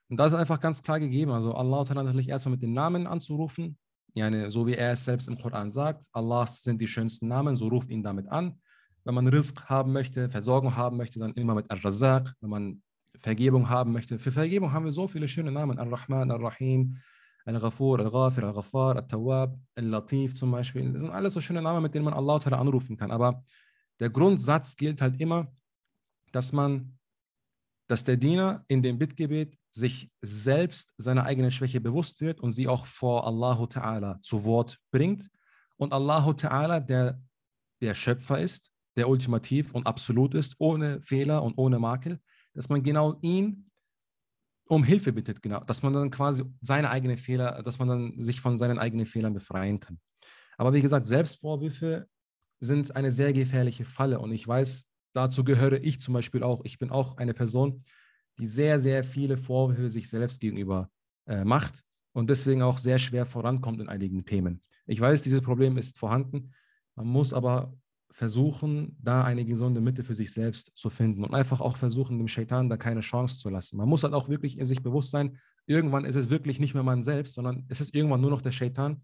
Und 0.09 0.19
da 0.19 0.27
ist 0.27 0.35
einfach 0.35 0.61
ganz 0.61 0.83
klar 0.83 1.01
gegeben. 1.01 1.33
Also 1.33 1.55
Allah 1.55 1.85
natürlich 1.95 2.29
erstmal 2.29 2.53
mit 2.53 2.63
den 2.63 2.73
Namen 2.73 3.07
anzurufen, 3.07 3.77
Yani, 4.17 4.51
so 4.51 4.67
wie 4.67 4.73
er 4.73 4.93
es 4.93 5.05
selbst 5.05 5.29
im 5.29 5.37
Koran 5.37 5.71
sagt, 5.71 6.07
Allahs 6.13 6.63
sind 6.63 6.81
die 6.81 6.89
schönsten 6.89 7.29
Namen, 7.29 7.55
so 7.55 7.69
ruft 7.69 7.91
ihn 7.91 8.03
damit 8.03 8.27
an. 8.29 8.59
Wenn 9.05 9.15
man 9.15 9.29
Rizq 9.29 9.65
haben 9.67 9.93
möchte, 9.93 10.31
Versorgung 10.31 10.75
haben 10.75 10.97
möchte, 10.97 11.19
dann 11.19 11.35
immer 11.35 11.55
mit 11.55 11.71
Ar-Razaq. 11.71 12.33
Wenn 12.41 12.51
man 12.51 12.83
Vergebung 13.21 13.69
haben 13.69 13.93
möchte, 13.93 14.19
für 14.19 14.33
Vergebung 14.33 14.73
haben 14.73 14.87
wir 14.87 14.93
so 14.93 15.07
viele 15.07 15.29
schöne 15.29 15.53
Namen. 15.53 15.79
Ar-Rahman, 15.79 16.31
Ar-Rahim, 16.31 16.97
Al-Ghafur, 17.45 18.01
Al-Ghafir, 18.01 18.45
Al-Ghaffar, 18.45 18.97
Al-Tawwab, 18.97 19.55
Al-Latif 19.75 20.35
zum 20.35 20.51
Beispiel. 20.51 20.91
Das 20.93 21.03
sind 21.03 21.11
alles 21.11 21.35
so 21.35 21.43
schöne 21.43 21.61
Namen, 21.61 21.83
mit 21.83 21.95
denen 21.95 22.07
man 22.07 22.15
Allah 22.15 22.37
anrufen 22.37 22.97
kann. 22.97 23.11
Aber 23.11 23.45
der 24.01 24.09
Grundsatz 24.09 24.77
gilt 24.77 25.03
halt 25.03 25.21
immer, 25.21 25.53
dass 26.33 26.53
man 26.53 26.97
dass 27.89 28.05
der 28.05 28.17
Diener 28.17 28.65
in 28.69 28.83
dem 28.83 28.99
Bittgebet 28.99 29.57
sich 29.71 30.11
selbst 30.21 30.93
seiner 30.97 31.25
eigenen 31.25 31.51
Schwäche 31.51 31.81
bewusst 31.81 32.21
wird 32.21 32.41
und 32.41 32.51
sie 32.51 32.69
auch 32.69 32.87
vor 32.87 33.27
Allahu 33.27 33.65
Ta'ala 33.65 34.21
zu 34.21 34.45
Wort 34.45 34.79
bringt. 34.91 35.31
Und 35.77 35.93
Allahu 35.93 36.31
Ta'ala, 36.31 36.81
der 36.81 37.21
der 37.81 37.95
Schöpfer 37.95 38.41
ist, 38.41 38.71
der 38.97 39.09
ultimativ 39.09 39.75
und 39.75 39.87
absolut 39.87 40.35
ist, 40.35 40.57
ohne 40.59 41.01
Fehler 41.03 41.43
und 41.43 41.59
ohne 41.59 41.79
Makel, 41.79 42.19
dass 42.55 42.69
man 42.69 42.83
genau 42.83 43.19
ihn 43.21 43.71
um 44.69 44.83
Hilfe 44.83 45.13
bittet, 45.13 45.43
genau, 45.43 45.61
dass 45.61 45.83
man 45.83 45.93
dann 45.93 46.11
quasi 46.11 46.45
seine 46.61 46.91
eigenen 46.91 47.17
Fehler, 47.17 47.63
dass 47.63 47.79
man 47.79 47.89
dann 47.89 48.23
sich 48.23 48.41
von 48.41 48.57
seinen 48.57 48.79
eigenen 48.79 49.07
Fehlern 49.07 49.35
befreien 49.35 49.79
kann. 49.79 50.01
Aber 50.59 50.73
wie 50.73 50.83
gesagt, 50.83 51.07
Selbstvorwürfe 51.07 52.09
sind 52.59 52.97
eine 52.97 53.13
sehr 53.13 53.33
gefährliche 53.33 53.85
Falle 53.85 54.19
und 54.19 54.33
ich 54.33 54.49
weiß, 54.49 54.89
dazu 55.17 55.45
gehöre 55.45 55.83
ich 55.83 56.01
zum 56.01 56.15
Beispiel 56.15 56.43
auch. 56.43 56.65
Ich 56.65 56.79
bin 56.79 56.91
auch 56.91 57.17
eine 57.17 57.35
Person, 57.35 57.83
die 58.39 58.47
sehr, 58.47 58.79
sehr 58.79 59.03
viele 59.03 59.37
Vorwürfe 59.37 59.91
sich 59.91 60.09
selbst 60.09 60.41
gegenüber 60.41 60.91
äh, 61.27 61.45
macht 61.45 61.83
und 62.13 62.31
deswegen 62.31 62.63
auch 62.63 62.79
sehr 62.79 62.99
schwer 62.99 63.27
vorankommt 63.27 63.81
in 63.81 63.89
einigen 63.89 64.25
Themen. 64.25 64.63
Ich 64.87 65.01
weiß, 65.01 65.23
dieses 65.23 65.41
Problem 65.41 65.77
ist 65.79 65.99
vorhanden. 65.99 66.53
Man 66.95 67.07
muss 67.07 67.33
aber 67.33 67.75
versuchen, 68.11 68.97
da 69.03 69.25
eine 69.25 69.45
gesunde 69.45 69.81
Mitte 69.81 70.03
für 70.03 70.15
sich 70.15 70.33
selbst 70.33 70.73
zu 70.75 70.89
finden 70.89 71.25
und 71.25 71.35
einfach 71.35 71.61
auch 71.61 71.77
versuchen, 71.77 72.17
dem 72.19 72.29
Shaitan 72.29 72.71
da 72.71 72.77
keine 72.77 73.01
Chance 73.01 73.39
zu 73.39 73.51
lassen. 73.51 73.77
Man 73.77 73.89
muss 73.89 74.05
halt 74.05 74.15
auch 74.15 74.29
wirklich 74.29 74.59
in 74.59 74.65
sich 74.65 74.83
bewusst 74.83 75.11
sein, 75.11 75.39
irgendwann 75.67 76.05
ist 76.05 76.15
es 76.15 76.31
wirklich 76.31 76.59
nicht 76.59 76.73
mehr 76.73 76.83
man 76.83 77.03
selbst, 77.03 77.35
sondern 77.35 77.67
es 77.69 77.81
ist 77.81 77.95
irgendwann 77.95 78.21
nur 78.21 78.31
noch 78.31 78.41
der 78.41 78.53
Shaitan, 78.53 79.03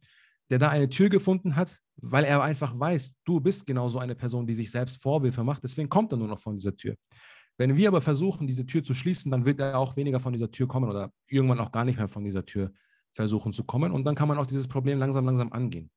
der 0.51 0.59
da 0.59 0.68
eine 0.68 0.88
Tür 0.88 1.09
gefunden 1.09 1.57
hat, 1.57 1.80
weil 1.97 2.24
er 2.24 2.43
einfach 2.43 2.78
weiß, 2.78 3.14
du 3.24 3.40
bist 3.40 3.66
genauso 3.66 3.99
eine 3.99 4.14
Person, 4.14 4.47
die 4.47 4.55
sich 4.55 4.70
selbst 4.70 5.03
Vorwürfe 5.03 5.45
macht, 5.45 5.62
deswegen 5.62 5.88
kommt 5.88 6.12
er 6.12 6.18
nur 6.18 6.28
noch 6.28 6.40
von 6.40 6.57
dieser 6.57 6.76
Tür. 6.76 6.97
Wenn 7.59 7.76
wir 7.76 7.88
aber 7.88 8.01
versuchen, 8.01 8.47
diese 8.47 8.66
Tür 8.66 8.82
zu 8.82 8.95
schließen, 8.95 9.30
dann 9.30 9.45
wird 9.45 9.61
er 9.61 9.78
auch 9.78 9.97
weniger 9.97 10.20
von 10.20 10.32
dieser 10.32 10.51
Tür 10.51 10.66
kommen 10.66 10.88
oder 10.88 11.12
irgendwann 11.28 11.61
auch 11.61 11.70
gar 11.70 11.84
nicht 11.84 11.99
mehr 11.99 12.09
von 12.09 12.24
dieser 12.24 12.45
Tür 12.45 12.72
versuchen 13.14 13.53
zu 13.53 13.64
kommen 13.64 13.93
und 13.93 14.05
dann 14.05 14.14
kann 14.14 14.28
man 14.28 14.38
auch 14.38 14.47
dieses 14.47 14.68
Problem 14.68 14.99
langsam, 14.99 15.24
langsam 15.26 15.53
angehen. 15.53 15.90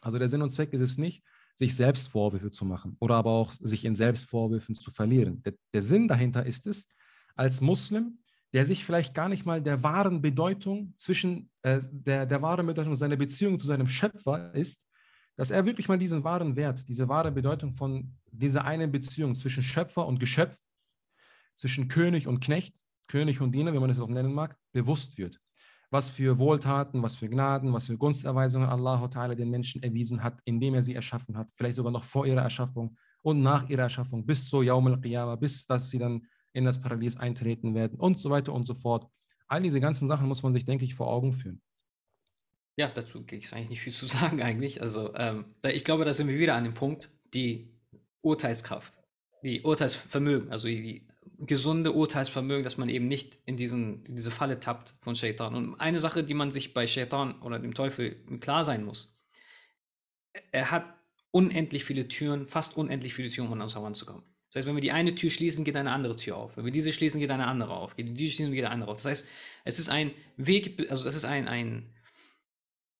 Also 0.00 0.18
der 0.18 0.28
Sinn 0.28 0.42
und 0.42 0.50
Zweck 0.50 0.72
ist 0.72 0.80
es 0.80 0.96
nicht, 0.96 1.22
sich 1.56 1.74
selbst 1.74 2.08
Vorwürfe 2.08 2.50
zu 2.50 2.64
machen 2.64 2.96
oder 3.00 3.16
aber 3.16 3.30
auch 3.30 3.52
sich 3.52 3.84
in 3.84 3.94
Selbstvorwürfen 3.94 4.74
zu 4.74 4.90
verlieren. 4.90 5.42
Der, 5.42 5.54
der 5.74 5.82
Sinn 5.82 6.08
dahinter 6.08 6.46
ist 6.46 6.66
es, 6.66 6.86
als 7.34 7.60
Muslim, 7.60 8.18
der 8.52 8.64
sich 8.64 8.84
vielleicht 8.84 9.14
gar 9.14 9.28
nicht 9.28 9.44
mal 9.44 9.62
der 9.62 9.82
wahren 9.82 10.22
Bedeutung 10.22 10.94
zwischen 10.96 11.50
äh, 11.62 11.80
der, 11.90 12.26
der 12.26 12.42
wahren 12.42 12.66
Bedeutung 12.66 12.94
seiner 12.94 13.16
Beziehung 13.16 13.58
zu 13.58 13.66
seinem 13.66 13.88
Schöpfer 13.88 14.54
ist, 14.54 14.88
dass 15.36 15.50
er 15.52 15.64
wirklich 15.64 15.88
mal 15.88 15.98
diesen 15.98 16.24
wahren 16.24 16.56
Wert, 16.56 16.88
diese 16.88 17.08
wahre 17.08 17.30
Bedeutung 17.30 17.72
von 17.72 18.12
dieser 18.32 18.64
einen 18.64 18.90
Beziehung 18.90 19.34
zwischen 19.36 19.62
Schöpfer 19.62 20.06
und 20.06 20.18
Geschöpf, 20.18 20.58
zwischen 21.54 21.88
König 21.88 22.26
und 22.26 22.40
Knecht, 22.40 22.76
König 23.06 23.40
und 23.40 23.52
Diener, 23.52 23.72
wie 23.72 23.78
man 23.78 23.90
es 23.90 24.00
auch 24.00 24.08
nennen 24.08 24.32
mag, 24.32 24.56
bewusst 24.72 25.16
wird. 25.16 25.40
Was 25.90 26.10
für 26.10 26.38
Wohltaten, 26.38 27.02
was 27.02 27.16
für 27.16 27.28
Gnaden, 27.28 27.72
was 27.72 27.86
für 27.86 27.96
Gunsterweisungen 27.96 28.68
Allah 28.68 29.08
den 29.34 29.48
Menschen 29.48 29.82
erwiesen 29.82 30.22
hat, 30.22 30.40
indem 30.44 30.74
er 30.74 30.82
sie 30.82 30.94
erschaffen 30.94 31.36
hat, 31.36 31.48
vielleicht 31.54 31.76
sogar 31.76 31.92
noch 31.92 32.04
vor 32.04 32.26
ihrer 32.26 32.42
Erschaffung 32.42 32.96
und 33.22 33.40
nach 33.40 33.68
ihrer 33.68 33.82
Erschaffung 33.82 34.26
bis 34.26 34.48
zu 34.48 34.62
Yaum 34.62 34.88
al-Qiyamah, 34.88 35.36
bis 35.36 35.66
dass 35.66 35.88
sie 35.88 35.98
dann 35.98 36.26
in 36.52 36.64
das 36.64 36.80
Paradies 36.80 37.16
eintreten 37.16 37.74
werden 37.74 37.98
und 37.98 38.18
so 38.18 38.30
weiter 38.30 38.52
und 38.52 38.66
so 38.66 38.74
fort. 38.74 39.08
All 39.46 39.62
diese 39.62 39.80
ganzen 39.80 40.08
Sachen 40.08 40.26
muss 40.28 40.42
man 40.42 40.52
sich, 40.52 40.64
denke 40.64 40.84
ich, 40.84 40.94
vor 40.94 41.08
Augen 41.08 41.32
führen. 41.32 41.62
Ja, 42.76 42.88
dazu 42.88 43.24
gibt 43.24 43.52
eigentlich 43.52 43.70
nicht 43.70 43.80
viel 43.80 43.92
zu 43.92 44.06
sagen 44.06 44.40
eigentlich. 44.40 44.80
Also 44.82 45.14
ähm, 45.16 45.46
ich 45.64 45.84
glaube, 45.84 46.04
da 46.04 46.12
sind 46.12 46.28
wir 46.28 46.38
wieder 46.38 46.54
an 46.54 46.64
dem 46.64 46.74
Punkt, 46.74 47.10
die 47.34 47.72
Urteilskraft, 48.20 48.98
die 49.42 49.62
Urteilsvermögen, 49.62 50.50
also 50.52 50.68
die 50.68 51.08
gesunde 51.38 51.92
Urteilsvermögen, 51.92 52.64
dass 52.64 52.78
man 52.78 52.88
eben 52.88 53.08
nicht 53.08 53.40
in, 53.46 53.56
diesen, 53.56 54.04
in 54.04 54.16
diese 54.16 54.30
Falle 54.30 54.60
tappt 54.60 54.94
von 55.00 55.16
Shaitan. 55.16 55.54
Und 55.54 55.74
eine 55.80 56.00
Sache, 56.00 56.24
die 56.24 56.34
man 56.34 56.52
sich 56.52 56.74
bei 56.74 56.86
Shaitan 56.86 57.40
oder 57.42 57.58
dem 57.58 57.74
Teufel 57.74 58.16
klar 58.40 58.64
sein 58.64 58.84
muss, 58.84 59.18
er 60.52 60.70
hat 60.70 60.84
unendlich 61.30 61.84
viele 61.84 62.08
Türen, 62.08 62.46
fast 62.46 62.76
unendlich 62.76 63.14
viele 63.14 63.28
Türen, 63.28 63.48
um 63.48 63.54
an 63.54 63.62
uns 63.62 63.76
heranzukommen. 63.76 64.22
Das 64.48 64.56
heißt, 64.56 64.68
wenn 64.68 64.76
wir 64.76 64.80
die 64.80 64.92
eine 64.92 65.14
Tür 65.14 65.30
schließen, 65.30 65.64
geht 65.64 65.76
eine 65.76 65.92
andere 65.92 66.16
Tür 66.16 66.36
auf. 66.36 66.56
Wenn 66.56 66.64
wir 66.64 66.72
diese 66.72 66.92
schließen, 66.92 67.20
geht 67.20 67.30
eine 67.30 67.46
andere 67.46 67.74
auf. 67.74 67.96
Wenn 67.96 68.06
wir 68.06 68.14
diese 68.14 68.34
schließen, 68.34 68.52
geht 68.54 68.64
eine 68.64 68.72
andere 68.72 68.90
auf. 68.90 68.96
Das 68.96 69.06
heißt, 69.06 69.28
es 69.64 69.78
ist 69.78 69.90
ein 69.90 70.12
Weg, 70.36 70.90
also 70.90 71.04
das 71.04 71.14
ist 71.14 71.26
ein, 71.26 71.48
ein, 71.48 71.94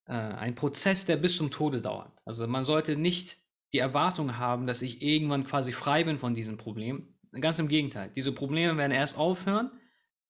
äh, 0.07 0.13
ein 0.13 0.55
Prozess, 0.55 1.07
der 1.07 1.17
bis 1.17 1.37
zum 1.37 1.51
Tode 1.51 1.81
dauert. 1.81 2.13
Also 2.25 2.47
man 2.47 2.65
sollte 2.65 2.97
nicht 2.97 3.39
die 3.73 3.79
Erwartung 3.79 4.37
haben, 4.39 4.67
dass 4.67 4.83
ich 4.83 5.03
irgendwann 5.03 5.45
quasi 5.45 5.73
frei 5.73 6.05
bin 6.05 6.19
von 6.19 6.35
diesem 6.35 6.59
Problem, 6.59 7.15
Ganz 7.33 7.59
im 7.59 7.69
Gegenteil. 7.69 8.11
Diese 8.15 8.33
Probleme 8.33 8.77
werden 8.77 8.93
erst 8.93 9.19
aufhören, 9.19 9.71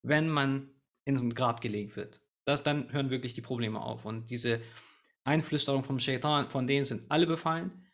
wenn 0.03 0.29
man 0.29 0.71
ins 1.05 1.23
Grab 1.35 1.61
gelegt 1.61 1.97
wird. 1.97 2.21
Das, 2.45 2.63
dann 2.63 2.93
hören 2.93 3.11
wirklich 3.11 3.35
die 3.35 3.41
Probleme 3.41 3.81
auf. 3.81 4.05
Und 4.05 4.31
diese 4.31 4.61
Einflüsterung 5.25 5.85
vom 5.85 6.01
Shaitan, 6.01 6.51
von 6.51 6.67
denen 6.67 6.85
sind 6.85 7.11
alle 7.11 7.27
befallen. 7.27 7.87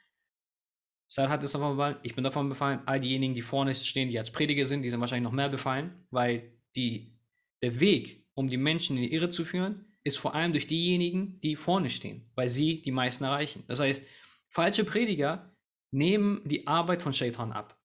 Sal 1.14 1.28
hat 1.28 1.44
es 1.44 1.52
davon 1.52 1.76
befallen, 1.76 1.96
ich 2.02 2.16
bin 2.16 2.24
davon 2.24 2.48
befallen. 2.48 2.80
All 2.86 2.98
diejenigen, 2.98 3.34
die 3.34 3.42
vorne 3.42 3.72
stehen, 3.76 4.08
die 4.08 4.18
als 4.18 4.32
Prediger 4.32 4.66
sind, 4.66 4.82
die 4.82 4.90
sind 4.90 4.98
wahrscheinlich 4.98 5.22
noch 5.22 5.30
mehr 5.30 5.48
befallen, 5.48 6.04
weil 6.10 6.58
die, 6.74 7.16
der 7.62 7.78
Weg, 7.78 8.26
um 8.34 8.48
die 8.48 8.56
Menschen 8.56 8.96
in 8.96 9.04
die 9.04 9.12
Irre 9.12 9.30
zu 9.30 9.44
führen, 9.44 9.96
ist 10.02 10.18
vor 10.18 10.34
allem 10.34 10.50
durch 10.50 10.66
diejenigen, 10.66 11.40
die 11.40 11.54
vorne 11.54 11.88
stehen, 11.88 12.28
weil 12.34 12.48
sie 12.48 12.82
die 12.82 12.90
meisten 12.90 13.22
erreichen. 13.22 13.62
Das 13.68 13.78
heißt, 13.78 14.04
falsche 14.48 14.82
Prediger 14.82 15.54
nehmen 15.92 16.40
die 16.46 16.66
Arbeit 16.66 17.00
von 17.00 17.14
Shaitan 17.14 17.52
ab. 17.52 17.80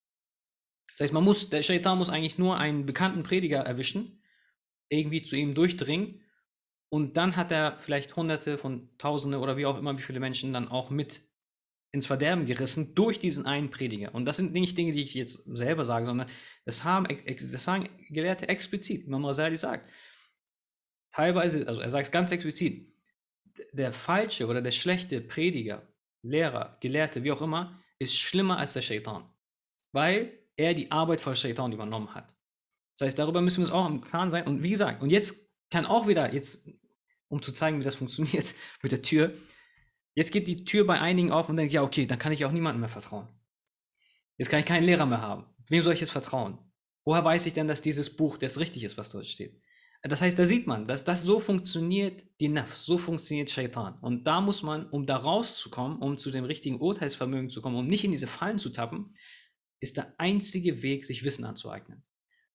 Das 0.94 1.02
heißt, 1.02 1.14
man 1.14 1.24
muss, 1.24 1.52
der 1.52 1.62
Shaitan 1.62 2.00
muss 2.00 2.10
eigentlich 2.10 2.40
nur 2.40 2.58
einen 2.58 2.88
bekannten 2.88 3.22
Prediger 3.22 3.60
erwischen, 3.60 4.24
irgendwie 4.90 5.22
zu 5.22 5.36
ihm 5.36 5.54
durchdringen 5.54 6.24
und 6.92 7.16
dann 7.16 7.36
hat 7.36 7.52
er 7.52 7.78
vielleicht 7.80 8.16
Hunderte 8.16 8.58
von 8.58 8.90
Tausende 8.98 9.38
oder 9.38 9.56
wie 9.56 9.68
auch 9.68 9.78
immer, 9.78 9.96
wie 10.00 10.02
viele 10.02 10.20
Menschen 10.20 10.52
dann 10.52 10.68
auch 10.68 10.90
mit 10.90 11.29
ins 11.92 12.08
Verderben 12.08 12.46
gerissen 12.46 12.94
durch 12.94 13.20
diesen 13.20 13.46
einen 13.46 13.72
Prediger. 13.72 14.14
Und 14.14 14.26
das 14.26 14.38
sind 14.38 14.54
nicht 14.54 14.78
Dinge, 14.78 14.94
die 14.94 15.02
ich 15.02 15.14
jetzt 15.14 15.44
selber 15.46 15.86
sage, 15.86 16.06
sondern 16.06 16.30
das, 16.66 16.84
haben, 16.84 17.08
das 17.26 17.64
sagen 17.64 17.90
Gelehrte 18.10 18.48
explizit. 18.48 19.08
Imam 19.08 19.26
Rasali 19.26 19.58
sagt, 19.58 19.90
teilweise, 21.12 21.68
also 21.68 21.82
er 21.82 21.90
sagt 21.90 22.08
es 22.08 22.12
ganz 22.12 22.32
explizit, 22.32 22.94
der 23.74 23.92
falsche 23.92 24.48
oder 24.48 24.62
der 24.62 24.72
schlechte 24.72 25.20
Prediger, 25.22 25.88
Lehrer, 26.22 26.78
Gelehrte, 26.82 27.24
wie 27.24 27.32
auch 27.32 27.42
immer, 27.42 27.80
ist 27.98 28.16
schlimmer 28.16 28.58
als 28.58 28.74
der 28.74 28.82
Shaitan. 28.82 29.28
Weil 29.92 30.38
er 30.56 30.74
die 30.74 30.92
Arbeit 30.92 31.22
von 31.22 31.36
Shaitan 31.36 31.72
übernommen 31.72 32.14
hat. 32.14 32.36
Das 32.98 33.08
heißt, 33.08 33.20
darüber 33.20 33.42
müssen 33.42 33.60
wir 33.60 33.66
uns 33.66 33.74
auch 33.74 33.90
im 33.90 34.02
Klaren 34.02 34.30
sein. 34.30 34.46
Und 34.46 34.62
wie 34.62 34.72
gesagt, 34.72 35.02
und 35.02 35.10
jetzt 35.10 35.50
kann 35.72 35.86
auch 35.86 36.08
wieder, 36.08 36.34
jetzt, 36.34 36.68
um 37.30 37.42
zu 37.42 37.52
zeigen, 37.52 37.80
wie 37.80 37.84
das 37.84 37.96
funktioniert 37.96 38.54
mit 38.84 38.92
der 38.92 39.02
Tür, 39.02 39.34
jetzt 40.20 40.34
geht 40.34 40.50
die 40.50 40.66
Tür 40.66 40.86
bei 40.86 41.00
einigen 41.00 41.32
auf 41.32 41.48
und 41.48 41.56
denkt, 41.56 41.72
ja, 41.72 41.82
okay, 41.82 42.06
dann 42.06 42.20
kann 42.20 42.34
ich 42.34 42.44
auch 42.44 42.52
niemandem 42.52 42.82
mehr 42.82 42.90
vertrauen. 42.90 43.30
Jetzt 44.38 44.50
kann 44.50 44.60
ich 44.60 44.66
keinen 44.66 44.84
Lehrer 44.84 45.06
mehr 45.06 45.22
haben. 45.22 45.46
Wem 45.70 45.82
soll 45.82 45.94
ich 45.94 46.02
jetzt 46.02 46.12
vertrauen? 46.12 46.58
Woher 47.06 47.24
weiß 47.24 47.46
ich 47.46 47.54
denn, 47.54 47.70
dass 47.70 47.82
dieses 47.82 48.18
Buch 48.18 48.36
das 48.36 48.60
richtig 48.60 48.84
ist, 48.84 48.98
was 48.98 49.10
dort 49.10 49.26
steht? 49.28 49.62
Das 50.02 50.22
heißt, 50.22 50.38
da 50.38 50.46
sieht 50.46 50.68
man, 50.68 50.90
dass 50.90 51.06
das 51.06 51.24
so 51.24 51.40
funktioniert, 51.40 52.26
die 52.42 52.50
Nafs, 52.50 52.86
so 52.86 52.98
funktioniert 52.98 53.50
Shaitan. 53.50 53.98
Und 54.02 54.26
da 54.26 54.42
muss 54.42 54.62
man, 54.62 54.90
um 54.90 55.06
da 55.06 55.16
rauszukommen, 55.16 56.00
um 56.00 56.18
zu 56.18 56.32
dem 56.32 56.44
richtigen 56.44 56.82
Urteilsvermögen 56.82 57.50
zu 57.50 57.62
kommen, 57.62 57.78
um 57.78 57.88
nicht 57.88 58.04
in 58.04 58.12
diese 58.12 58.28
Fallen 58.28 58.60
zu 58.60 58.72
tappen, 58.72 59.16
ist 59.80 59.96
der 59.96 60.14
einzige 60.18 60.82
Weg, 60.82 61.06
sich 61.06 61.24
Wissen 61.24 61.46
anzueignen. 61.46 62.04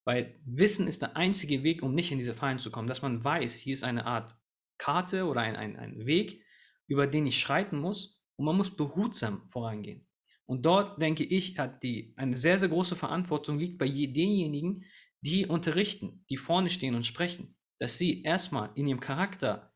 Weil 0.05 0.39
Wissen 0.45 0.87
ist 0.87 1.01
der 1.01 1.17
einzige 1.17 1.63
Weg, 1.63 1.83
um 1.83 1.95
nicht 1.95 2.13
in 2.13 2.19
diese 2.19 2.35
Fallen 2.35 2.59
zu 2.59 2.71
kommen, 2.71 2.89
dass 2.89 3.01
man 3.01 3.25
weiß, 3.25 3.55
hier 3.57 3.73
ist 3.73 3.85
eine 3.85 4.05
Art 4.05 4.37
Karte 4.77 5.25
oder 5.25 5.41
ein, 5.41 5.57
ein, 5.57 5.77
ein 5.77 6.05
Weg, 6.05 6.44
über 6.87 7.07
den 7.07 7.27
ich 7.27 7.39
schreiten 7.39 7.79
muss 7.79 8.23
und 8.37 8.47
man 8.47 8.57
muss 8.57 8.77
behutsam 8.77 9.49
vorangehen. 9.49 10.07
Und 10.47 10.67
dort, 10.67 11.01
denke 11.01 11.25
ich, 11.25 11.59
hat 11.59 11.83
die 11.83 12.13
eine 12.17 12.37
sehr, 12.37 12.59
sehr 12.59 12.69
große 12.69 12.97
Verantwortung 12.97 13.59
liegt 13.59 13.79
bei 13.79 13.89
denjenigen, 13.89 14.85
die 15.23 15.47
unterrichten, 15.47 16.25
die 16.29 16.37
vorne 16.37 16.69
stehen 16.69 16.95
und 16.95 17.07
sprechen, 17.07 17.57
dass 17.79 17.97
sie 17.97 18.23
erstmal 18.23 18.71
in 18.75 18.87
ihrem 18.87 19.01
Charakter 19.01 19.73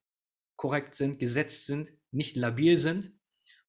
korrekt 0.57 0.95
sind, 0.95 1.19
gesetzt 1.19 1.67
sind, 1.67 1.91
nicht 2.11 2.37
labil 2.37 2.77
sind 2.77 3.13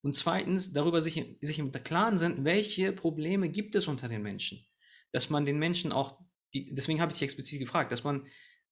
und 0.01 0.17
zweitens 0.17 0.73
darüber 0.73 1.01
sich, 1.01 1.37
sich 1.41 1.59
im 1.59 1.71
Klaren 1.71 2.19
sind, 2.19 2.43
welche 2.43 2.91
Probleme 2.91 3.49
gibt 3.49 3.75
es 3.75 3.87
unter 3.87 4.09
den 4.09 4.21
Menschen. 4.21 4.65
Dass 5.13 5.29
man 5.29 5.45
den 5.45 5.57
Menschen 5.57 5.91
auch, 5.91 6.19
die, 6.53 6.73
deswegen 6.73 6.99
habe 6.99 7.11
ich 7.11 7.19
dich 7.19 7.25
explizit 7.25 7.59
gefragt, 7.59 7.91
dass 7.91 8.03
man 8.03 8.27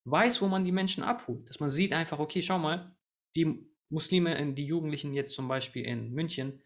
weiß, 0.06 0.42
wo 0.42 0.48
man 0.48 0.66
die 0.66 0.72
Menschen 0.72 1.04
abholt. 1.04 1.48
Dass 1.50 1.60
man 1.60 1.70
sieht 1.70 1.94
einfach, 1.94 2.20
okay, 2.20 2.42
schau 2.42 2.60
mal, 2.60 2.96
die 3.36 3.67
Muslime, 3.90 4.54
die 4.54 4.66
Jugendlichen 4.66 5.14
jetzt 5.14 5.34
zum 5.36 5.48
Beispiel 5.48 5.86
in 5.86 6.12
München, 6.12 6.62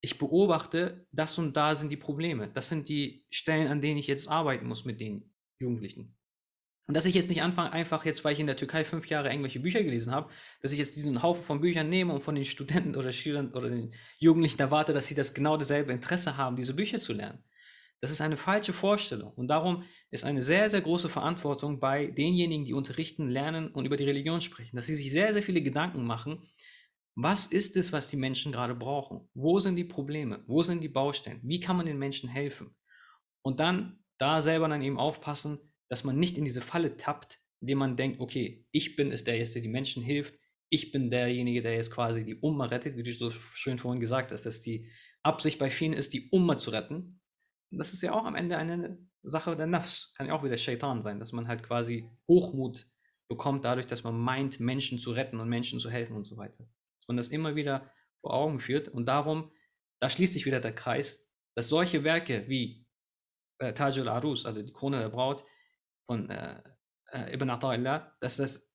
ich 0.00 0.18
beobachte, 0.18 1.06
das 1.12 1.38
und 1.38 1.56
da 1.56 1.74
sind 1.74 1.90
die 1.90 1.96
Probleme. 1.96 2.50
Das 2.54 2.68
sind 2.68 2.88
die 2.88 3.24
Stellen, 3.30 3.68
an 3.68 3.80
denen 3.80 3.98
ich 3.98 4.06
jetzt 4.06 4.28
arbeiten 4.28 4.66
muss 4.66 4.84
mit 4.84 5.00
den 5.00 5.32
Jugendlichen. 5.58 6.14
Und 6.86 6.94
dass 6.94 7.04
ich 7.04 7.14
jetzt 7.14 7.28
nicht 7.28 7.42
anfange, 7.42 7.72
einfach 7.72 8.06
jetzt, 8.06 8.24
weil 8.24 8.32
ich 8.32 8.40
in 8.40 8.46
der 8.46 8.56
Türkei 8.56 8.82
fünf 8.84 9.08
Jahre 9.08 9.28
irgendwelche 9.28 9.60
Bücher 9.60 9.82
gelesen 9.82 10.12
habe, 10.12 10.30
dass 10.62 10.72
ich 10.72 10.78
jetzt 10.78 10.96
diesen 10.96 11.22
Haufen 11.22 11.42
von 11.42 11.60
Büchern 11.60 11.90
nehme 11.90 12.14
und 12.14 12.20
von 12.20 12.34
den 12.34 12.46
Studenten 12.46 12.96
oder 12.96 13.12
Schülern 13.12 13.52
oder 13.52 13.68
den 13.68 13.92
Jugendlichen 14.18 14.60
erwarte, 14.60 14.94
dass 14.94 15.06
sie 15.06 15.14
das 15.14 15.34
genau 15.34 15.58
dasselbe 15.58 15.92
Interesse 15.92 16.38
haben, 16.38 16.56
diese 16.56 16.74
Bücher 16.74 16.98
zu 16.98 17.12
lernen. 17.12 17.44
Das 18.00 18.10
ist 18.10 18.20
eine 18.20 18.36
falsche 18.36 18.72
Vorstellung. 18.72 19.32
Und 19.34 19.48
darum 19.48 19.82
ist 20.10 20.24
eine 20.24 20.40
sehr, 20.40 20.70
sehr 20.70 20.80
große 20.80 21.08
Verantwortung 21.08 21.80
bei 21.80 22.06
denjenigen, 22.06 22.64
die 22.64 22.72
unterrichten, 22.72 23.28
lernen 23.28 23.68
und 23.68 23.84
über 23.84 23.96
die 23.96 24.04
Religion 24.04 24.40
sprechen, 24.40 24.76
dass 24.76 24.86
sie 24.86 24.94
sich 24.94 25.12
sehr, 25.12 25.32
sehr 25.32 25.42
viele 25.42 25.60
Gedanken 25.62 26.06
machen, 26.06 26.42
was 27.20 27.46
ist 27.46 27.76
es, 27.76 27.92
was 27.92 28.06
die 28.06 28.16
Menschen 28.16 28.52
gerade 28.52 28.76
brauchen? 28.76 29.28
Wo 29.34 29.58
sind 29.58 29.74
die 29.74 29.82
Probleme? 29.82 30.44
Wo 30.46 30.62
sind 30.62 30.82
die 30.82 30.88
Baustellen? 30.88 31.40
Wie 31.42 31.58
kann 31.58 31.76
man 31.76 31.86
den 31.86 31.98
Menschen 31.98 32.28
helfen? 32.28 32.76
Und 33.42 33.58
dann 33.58 34.04
da 34.18 34.40
selber 34.40 34.68
dann 34.68 34.82
eben 34.82 35.00
aufpassen, 35.00 35.58
dass 35.88 36.04
man 36.04 36.16
nicht 36.16 36.38
in 36.38 36.44
diese 36.44 36.60
Falle 36.60 36.96
tappt, 36.96 37.40
indem 37.60 37.78
man 37.78 37.96
denkt, 37.96 38.20
okay, 38.20 38.64
ich 38.70 38.94
bin 38.94 39.10
es, 39.10 39.24
der 39.24 39.36
jetzt 39.36 39.56
der 39.56 39.62
die 39.62 39.68
Menschen 39.68 40.00
hilft, 40.00 40.38
ich 40.70 40.92
bin 40.92 41.10
derjenige, 41.10 41.60
der 41.60 41.74
jetzt 41.74 41.90
quasi 41.90 42.24
die 42.24 42.36
Umma 42.36 42.66
rettet, 42.66 42.96
wie 42.96 43.02
du 43.02 43.12
so 43.12 43.32
schön 43.32 43.80
vorhin 43.80 44.00
gesagt 44.00 44.30
hast, 44.30 44.46
dass 44.46 44.60
die 44.60 44.88
Absicht 45.24 45.58
bei 45.58 45.72
vielen 45.72 45.94
ist, 45.94 46.12
die 46.12 46.28
Umma 46.30 46.56
zu 46.56 46.70
retten. 46.70 47.20
Das 47.72 47.94
ist 47.94 48.02
ja 48.02 48.12
auch 48.12 48.26
am 48.26 48.36
Ende 48.36 48.58
eine 48.58 48.96
Sache 49.24 49.56
der 49.56 49.66
Nafs, 49.66 50.14
kann 50.16 50.28
ja 50.28 50.34
auch 50.34 50.44
wieder 50.44 50.56
Shaitan 50.56 51.02
sein, 51.02 51.18
dass 51.18 51.32
man 51.32 51.48
halt 51.48 51.64
quasi 51.64 52.08
Hochmut 52.28 52.86
bekommt 53.26 53.64
dadurch, 53.64 53.88
dass 53.88 54.04
man 54.04 54.16
meint, 54.16 54.60
Menschen 54.60 55.00
zu 55.00 55.10
retten 55.10 55.40
und 55.40 55.48
Menschen 55.48 55.80
zu 55.80 55.90
helfen 55.90 56.14
und 56.14 56.24
so 56.24 56.36
weiter. 56.36 56.68
Man 57.08 57.16
das 57.16 57.28
immer 57.28 57.56
wieder 57.56 57.92
vor 58.20 58.34
Augen 58.34 58.60
führt 58.60 58.88
und 58.88 59.06
darum, 59.06 59.50
da 60.00 60.10
schließt 60.10 60.34
sich 60.34 60.46
wieder 60.46 60.60
der 60.60 60.74
Kreis, 60.74 61.28
dass 61.56 61.68
solche 61.68 62.04
Werke 62.04 62.48
wie 62.48 62.86
äh, 63.58 63.72
Taj 63.72 64.00
al-Arus, 64.00 64.46
also 64.46 64.62
die 64.62 64.72
Krone 64.72 65.00
der 65.00 65.08
Braut 65.08 65.44
von 66.06 66.30
äh, 66.30 66.62
äh, 67.10 67.34
Ibn 67.34 67.50
Atta'illah, 67.50 68.12
dass 68.20 68.36
das, 68.36 68.72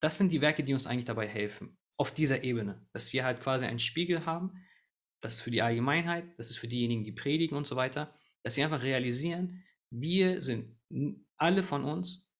das 0.00 0.18
sind 0.18 0.30
die 0.30 0.40
Werke, 0.40 0.62
die 0.62 0.72
uns 0.72 0.86
eigentlich 0.86 1.04
dabei 1.04 1.26
helfen, 1.26 1.78
auf 1.96 2.12
dieser 2.12 2.44
Ebene, 2.44 2.86
dass 2.92 3.12
wir 3.12 3.24
halt 3.24 3.40
quasi 3.40 3.66
einen 3.66 3.78
Spiegel 3.78 4.24
haben, 4.26 4.64
das 5.20 5.34
ist 5.34 5.40
für 5.42 5.50
die 5.50 5.62
Allgemeinheit, 5.62 6.24
das 6.38 6.50
ist 6.50 6.58
für 6.58 6.68
diejenigen, 6.68 7.04
die 7.04 7.12
predigen 7.12 7.56
und 7.56 7.66
so 7.66 7.76
weiter, 7.76 8.14
dass 8.42 8.54
sie 8.54 8.64
einfach 8.64 8.82
realisieren, 8.82 9.64
wir 9.90 10.42
sind, 10.42 10.78
alle 11.36 11.62
von 11.62 11.84
uns 11.84 12.32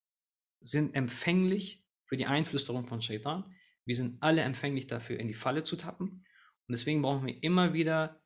sind 0.60 0.94
empfänglich 0.94 1.84
für 2.06 2.16
die 2.16 2.26
Einflüsterung 2.26 2.86
von 2.86 3.02
Shaitan. 3.02 3.54
Wir 3.84 3.96
sind 3.96 4.22
alle 4.22 4.42
empfänglich 4.42 4.86
dafür, 4.86 5.18
in 5.18 5.28
die 5.28 5.34
Falle 5.34 5.64
zu 5.64 5.76
tappen. 5.76 6.24
Und 6.68 6.72
deswegen 6.72 7.02
brauchen 7.02 7.26
wir 7.26 7.42
immer 7.42 7.72
wieder 7.72 8.22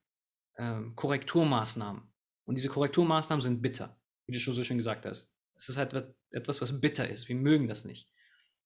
ähm, 0.58 0.94
Korrekturmaßnahmen. 0.96 2.02
Und 2.44 2.54
diese 2.54 2.68
Korrekturmaßnahmen 2.68 3.40
sind 3.40 3.62
bitter, 3.62 4.00
wie 4.26 4.32
du 4.32 4.38
schon 4.38 4.54
so 4.54 4.64
schön 4.64 4.76
gesagt 4.76 5.06
hast. 5.06 5.32
Es 5.54 5.68
ist 5.68 5.76
halt 5.76 6.14
etwas, 6.30 6.60
was 6.60 6.80
bitter 6.80 7.08
ist. 7.08 7.28
Wir 7.28 7.36
mögen 7.36 7.68
das 7.68 7.84
nicht. 7.84 8.10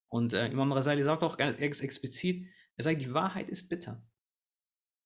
Und 0.08 0.32
äh, 0.32 0.48
Imam 0.48 0.72
Rasali 0.72 1.02
sagt 1.02 1.22
auch 1.22 1.36
ganz 1.36 1.80
explizit, 1.80 2.46
er 2.76 2.84
sagt, 2.84 3.00
die 3.00 3.14
Wahrheit 3.14 3.48
ist 3.48 3.68
bitter. 3.68 4.04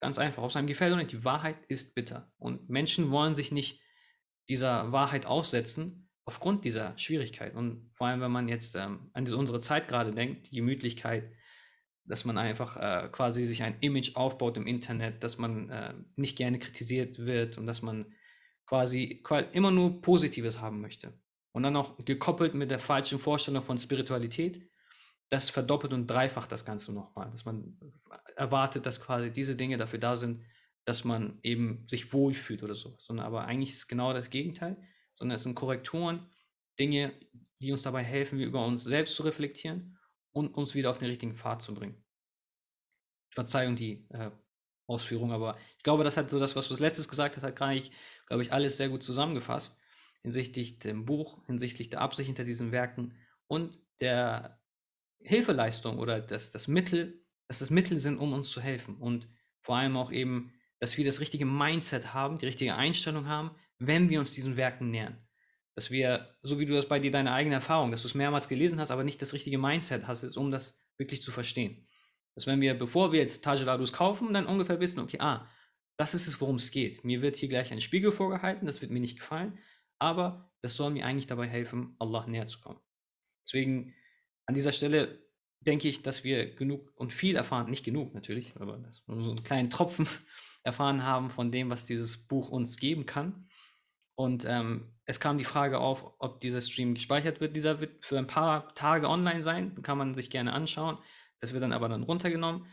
Ganz 0.01 0.19
einfach, 0.19 0.43
aus 0.43 0.55
seinem 0.55 0.67
Gefälle 0.67 0.97
nicht, 0.97 1.13
die 1.13 1.25
Wahrheit 1.25 1.57
ist 1.69 1.95
bitter. 1.95 2.33
Und 2.39 2.69
Menschen 2.69 3.11
wollen 3.11 3.35
sich 3.35 3.53
nicht 3.53 3.83
dieser 4.49 4.93
Wahrheit 4.93 5.27
aussetzen 5.27 6.09
aufgrund 6.25 6.65
dieser 6.65 6.97
Schwierigkeit. 6.99 7.55
Und 7.55 7.91
vor 7.95 8.07
allem, 8.07 8.21
wenn 8.21 8.33
man 8.33 8.49
jetzt 8.49 8.75
ähm, 8.77 9.11
an 9.13 9.31
unsere 9.33 9.61
Zeit 9.61 9.89
gerade 9.89 10.13
denkt, 10.13 10.51
die 10.51 10.57
Gemütlichkeit, 10.57 11.31
dass 12.07 12.25
man 12.25 12.37
einfach 12.39 12.77
äh, 12.77 13.09
quasi 13.11 13.45
sich 13.45 13.63
ein 13.63 13.79
Image 13.81 14.17
aufbaut 14.17 14.57
im 14.57 14.67
Internet, 14.67 15.25
dass 15.25 15.39
man 15.39 15.71
äh, 15.71 15.95
nicht 16.17 16.37
gerne 16.37 16.59
kritisiert 16.59 17.19
wird 17.19 17.57
und 17.57 17.67
dass 17.67 17.83
man 17.83 18.15
quasi 18.67 19.23
immer 19.53 19.71
nur 19.71 20.01
Positives 20.03 20.61
haben 20.61 20.81
möchte. 20.81 21.19
Und 21.53 21.63
dann 21.63 21.77
auch 21.77 21.97
gekoppelt 22.05 22.55
mit 22.55 22.71
der 22.71 22.81
falschen 22.81 23.19
Vorstellung 23.19 23.63
von 23.63 23.79
Spiritualität, 23.79 24.69
das 25.31 25.51
verdoppelt 25.51 25.93
und 25.93 26.07
dreifacht 26.07 26.51
das 26.53 26.65
Ganze 26.65 26.93
nochmal. 26.93 27.31
Dass 27.31 27.45
man 27.45 27.79
erwartet, 28.37 28.87
dass 28.87 29.01
quasi 29.01 29.31
diese 29.31 29.57
Dinge 29.57 29.77
dafür 29.77 29.99
da 29.99 30.17
sind, 30.17 30.45
dass 30.85 31.05
man 31.05 31.39
eben 31.43 31.87
sich 31.89 32.13
wohlfühlt 32.13 32.63
oder 32.63 32.75
so. 32.75 32.97
Sondern 32.99 33.27
aber 33.27 33.45
eigentlich 33.45 33.71
ist 33.71 33.79
es 33.79 33.89
genau 33.89 34.13
das 34.13 34.31
Gegenteil, 34.31 34.77
sondern 35.17 35.37
es 35.37 35.43
sind 35.43 35.55
Korrekturen, 35.55 36.27
Dinge, 36.79 37.13
die 37.61 37.71
uns 37.71 37.83
dabei 37.83 38.03
helfen, 38.03 38.41
über 38.41 38.65
uns 38.67 38.85
selbst 38.85 39.17
zu 39.17 39.23
reflektieren 39.23 39.97
und 40.35 40.55
uns 40.55 40.75
wieder 40.75 40.91
auf 40.91 40.99
den 40.99 41.09
richtigen 41.09 41.37
Pfad 41.37 41.63
zu 41.63 41.73
bringen. 41.73 42.05
Verzeihung 43.31 43.77
die 43.77 44.07
äh, 44.11 44.31
Ausführung, 44.87 45.33
aber 45.33 45.57
ich 45.79 45.83
glaube, 45.83 46.05
das 46.05 46.19
hat 46.19 46.31
so 46.31 46.39
das, 46.39 46.55
was 46.55 46.69
du 46.69 46.75
als 46.75 46.81
letztes 46.81 47.09
gesagt 47.09 47.37
hast, 47.37 47.43
hat 47.43 47.57
gar 47.57 47.71
nicht 47.71 47.93
glaube 48.27 48.43
ich, 48.43 48.53
alles 48.53 48.77
sehr 48.77 48.89
gut 48.89 49.03
zusammengefasst 49.03 49.79
hinsichtlich 50.23 50.79
dem 50.79 51.05
Buch, 51.05 51.45
hinsichtlich 51.47 51.91
der 51.91 52.01
Absicht 52.01 52.27
hinter 52.27 52.45
diesen 52.45 52.73
Werken 52.73 53.15
und 53.47 53.79
der 54.01 54.61
Hilfeleistung 55.21 55.99
oder 55.99 56.21
das, 56.21 56.51
das 56.51 56.67
Mittel, 56.67 57.23
dass 57.47 57.59
das 57.59 57.71
Mittel 57.71 58.01
sind, 58.01 58.19
um 58.19 58.33
uns 58.33 58.51
zu 58.51 58.61
helfen 58.61 58.97
und 58.97 59.29
vor 59.61 59.77
allem 59.77 59.97
auch 59.97 60.11
eben, 60.11 60.53
dass 60.81 60.97
wir 60.97 61.05
das 61.05 61.21
richtige 61.21 61.45
Mindset 61.45 62.15
haben, 62.15 62.39
die 62.39 62.47
richtige 62.47 62.75
Einstellung 62.75 63.29
haben, 63.29 63.51
wenn 63.79 64.09
wir 64.09 64.19
uns 64.19 64.33
diesen 64.33 64.57
Werken 64.57 64.91
nähern. 64.91 65.24
Dass 65.75 65.91
wir, 65.91 66.37
so 66.43 66.61
wie 66.61 66.67
du 66.67 66.75
das 66.75 66.89
bei 66.89 66.99
dir 66.99 67.11
deine 67.11 67.33
eigene 67.33 67.57
Erfahrung, 67.57 67.91
dass 67.91 68.03
du 68.03 68.09
es 68.09 68.15
mehrmals 68.15 68.49
gelesen 68.49 68.81
hast, 68.81 68.91
aber 68.91 69.05
nicht 69.05 69.21
das 69.21 69.33
richtige 69.33 69.59
Mindset 69.59 70.07
hast, 70.07 70.37
um 70.37 70.51
das 70.51 70.85
wirklich 70.99 71.23
zu 71.23 71.33
verstehen. 71.33 71.87
Dass 72.35 72.47
wenn 72.47 72.61
wir, 72.61 72.75
bevor 72.75 73.13
wir 73.13 73.21
jetzt 73.21 73.43
Tajeladus 73.45 73.93
kaufen, 73.93 74.33
dann 74.33 74.47
ungefähr 74.47 74.81
wissen, 74.81 75.01
okay, 75.01 75.19
ah, 75.21 75.49
das 75.97 76.15
ist 76.15 76.27
es, 76.27 76.41
worum 76.41 76.57
es 76.57 76.71
geht. 76.71 77.05
Mir 77.05 77.23
wird 77.23 77.37
hier 77.37 77.49
gleich 77.49 77.73
ein 77.73 77.81
Spiegel 77.81 78.13
vorgehalten, 78.13 78.67
das 78.67 78.83
wird 78.83 78.91
mir 78.91 79.01
nicht 79.01 79.19
gefallen, 79.19 79.59
aber 79.99 80.51
das 80.63 80.77
soll 80.77 80.91
mir 80.91 81.07
eigentlich 81.07 81.27
dabei 81.27 81.47
helfen, 81.47 81.95
Allah 81.99 82.27
näher 82.27 82.47
zu 82.47 82.61
kommen. 82.61 82.81
Deswegen 83.47 83.95
an 84.47 84.55
dieser 84.55 84.73
Stelle 84.73 85.25
denke 85.61 85.89
ich, 85.89 86.03
dass 86.03 86.25
wir 86.25 86.55
genug 86.55 86.93
und 86.97 87.13
viel 87.15 87.37
erfahren, 87.37 87.71
nicht 87.71 87.85
genug 87.85 88.15
natürlich, 88.15 88.53
aber 88.57 88.83
so 88.93 89.13
einen 89.13 89.45
kleinen 89.45 89.71
Tropfen 89.71 90.09
erfahren 90.65 91.05
haben 91.05 91.31
von 91.31 91.53
dem, 91.53 91.71
was 91.71 91.87
dieses 91.87 92.27
Buch 92.27 92.51
uns 92.51 92.79
geben 92.79 93.07
kann. 93.07 93.49
Und 94.17 94.45
ähm, 94.47 94.94
es 95.07 95.21
kam 95.21 95.39
die 95.39 95.45
Frage 95.45 95.79
auf, 95.79 96.15
ob 96.19 96.41
dieser 96.41 96.61
Stream 96.61 96.95
gespeichert 96.95 97.41
wird. 97.41 97.55
Dieser 97.55 97.81
wird 97.81 98.05
für 98.05 98.19
ein 98.19 98.27
paar 98.27 98.75
Tage 98.75 99.09
online 99.09 99.43
sein, 99.43 99.83
kann 99.83 99.99
man 99.99 100.15
sich 100.15 100.31
gerne 100.31 100.53
anschauen. 100.53 100.99
Das 101.41 101.53
wird 101.53 101.63
dann 101.63 101.73
aber 101.73 101.89
dann 101.89 102.05
runtergenommen. 102.05 102.67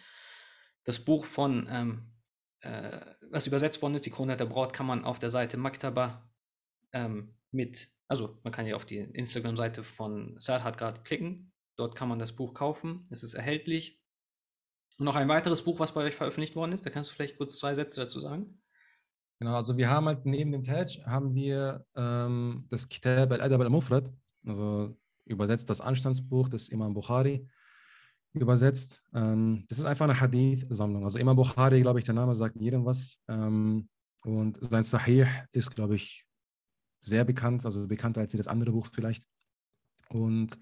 Das 0.85 1.03
Buch 1.03 1.25
von 1.25 1.67
ähm, 1.69 2.11
äh, 2.61 2.99
was 3.29 3.47
übersetzt 3.47 3.81
worden 3.81 3.95
ist, 3.95 4.05
die 4.05 4.11
Krone 4.11 4.37
der 4.37 4.45
Braut, 4.45 4.73
kann 4.73 4.85
man 4.85 5.03
auf 5.03 5.19
der 5.19 5.29
Seite 5.29 5.57
Maktaba 5.57 6.29
ähm, 6.93 7.35
mit, 7.51 7.89
also 8.07 8.39
man 8.43 8.53
kann 8.53 8.65
ja 8.65 8.75
auf 8.75 8.85
die 8.85 8.97
Instagram-Seite 8.97 9.83
von 9.83 10.35
Sarhat 10.39 10.77
gerade 10.77 11.01
klicken. 11.01 11.51
Dort 11.75 11.95
kann 11.95 12.09
man 12.09 12.19
das 12.19 12.35
Buch 12.35 12.53
kaufen. 12.53 13.07
Es 13.09 13.23
ist 13.23 13.33
erhältlich. 13.33 14.01
Und 14.97 15.05
noch 15.05 15.15
ein 15.15 15.29
weiteres 15.29 15.63
Buch, 15.63 15.79
was 15.79 15.93
bei 15.93 16.03
euch 16.03 16.15
veröffentlicht 16.15 16.55
worden 16.55 16.73
ist. 16.73 16.85
Da 16.85 16.89
kannst 16.89 17.09
du 17.09 17.15
vielleicht 17.15 17.37
kurz 17.37 17.57
zwei 17.57 17.73
Sätze 17.73 17.99
dazu 17.99 18.19
sagen. 18.19 18.60
Genau, 19.41 19.55
also 19.55 19.75
wir 19.75 19.89
haben 19.89 20.05
halt 20.05 20.23
neben 20.23 20.51
dem 20.51 20.63
Taj 20.63 21.01
haben 21.03 21.33
wir 21.33 21.83
ähm, 21.95 22.63
das 22.69 22.87
Kitab 22.87 23.31
al-Adab 23.31 23.61
al-Mufrad, 23.61 24.13
also 24.45 24.95
übersetzt 25.25 25.67
das 25.67 25.81
Anstandsbuch 25.81 26.47
des 26.47 26.69
Imam 26.69 26.93
Bukhari 26.93 27.49
übersetzt. 28.33 29.01
Ähm, 29.15 29.65
das 29.67 29.79
ist 29.79 29.85
einfach 29.85 30.05
eine 30.05 30.21
Hadith-Sammlung. 30.21 31.03
Also 31.03 31.17
Imam 31.17 31.35
Bukhari, 31.35 31.81
glaube 31.81 31.97
ich, 31.97 32.05
der 32.05 32.13
Name 32.13 32.35
sagt 32.35 32.55
jedem 32.61 32.85
was. 32.85 33.17
Ähm, 33.27 33.89
und 34.23 34.59
sein 34.61 34.83
Sahih 34.83 35.25
ist, 35.53 35.73
glaube 35.73 35.95
ich, 35.95 36.23
sehr 37.01 37.25
bekannt, 37.25 37.65
also 37.65 37.87
bekannter 37.87 38.21
als 38.21 38.33
das 38.33 38.47
andere 38.47 38.71
Buch 38.71 38.89
vielleicht. 38.93 39.23
Und 40.09 40.55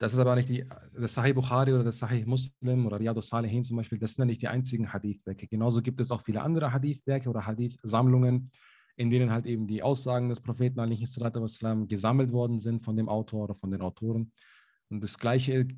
das 0.00 0.14
ist 0.14 0.18
aber 0.18 0.34
nicht 0.34 0.48
die, 0.48 0.64
das 0.98 1.12
Sahih 1.12 1.34
Bukhari 1.34 1.74
oder 1.74 1.84
das 1.84 1.98
Sahih 1.98 2.24
Muslim 2.24 2.86
oder 2.86 2.98
Riyadus 2.98 3.28
Salihin 3.28 3.62
zum 3.62 3.76
Beispiel, 3.76 3.98
das 3.98 4.14
sind 4.14 4.22
ja 4.22 4.26
nicht 4.26 4.40
die 4.40 4.48
einzigen 4.48 4.90
Hadith-Werke. 4.90 5.46
Genauso 5.46 5.82
gibt 5.82 6.00
es 6.00 6.10
auch 6.10 6.22
viele 6.22 6.40
andere 6.40 6.72
Hadith-Werke 6.72 7.28
oder 7.28 7.44
Hadith-Sammlungen, 7.44 8.50
in 8.96 9.10
denen 9.10 9.30
halt 9.30 9.44
eben 9.44 9.66
die 9.66 9.82
Aussagen 9.82 10.30
des 10.30 10.40
Propheten 10.40 10.78
wassalam, 10.78 11.86
gesammelt 11.86 12.32
worden 12.32 12.60
sind 12.60 12.82
von 12.82 12.96
dem 12.96 13.10
Autor 13.10 13.44
oder 13.44 13.54
von 13.54 13.70
den 13.70 13.82
Autoren. 13.82 14.32
Und 14.88 15.04
das 15.04 15.18
Gleiche 15.18 15.68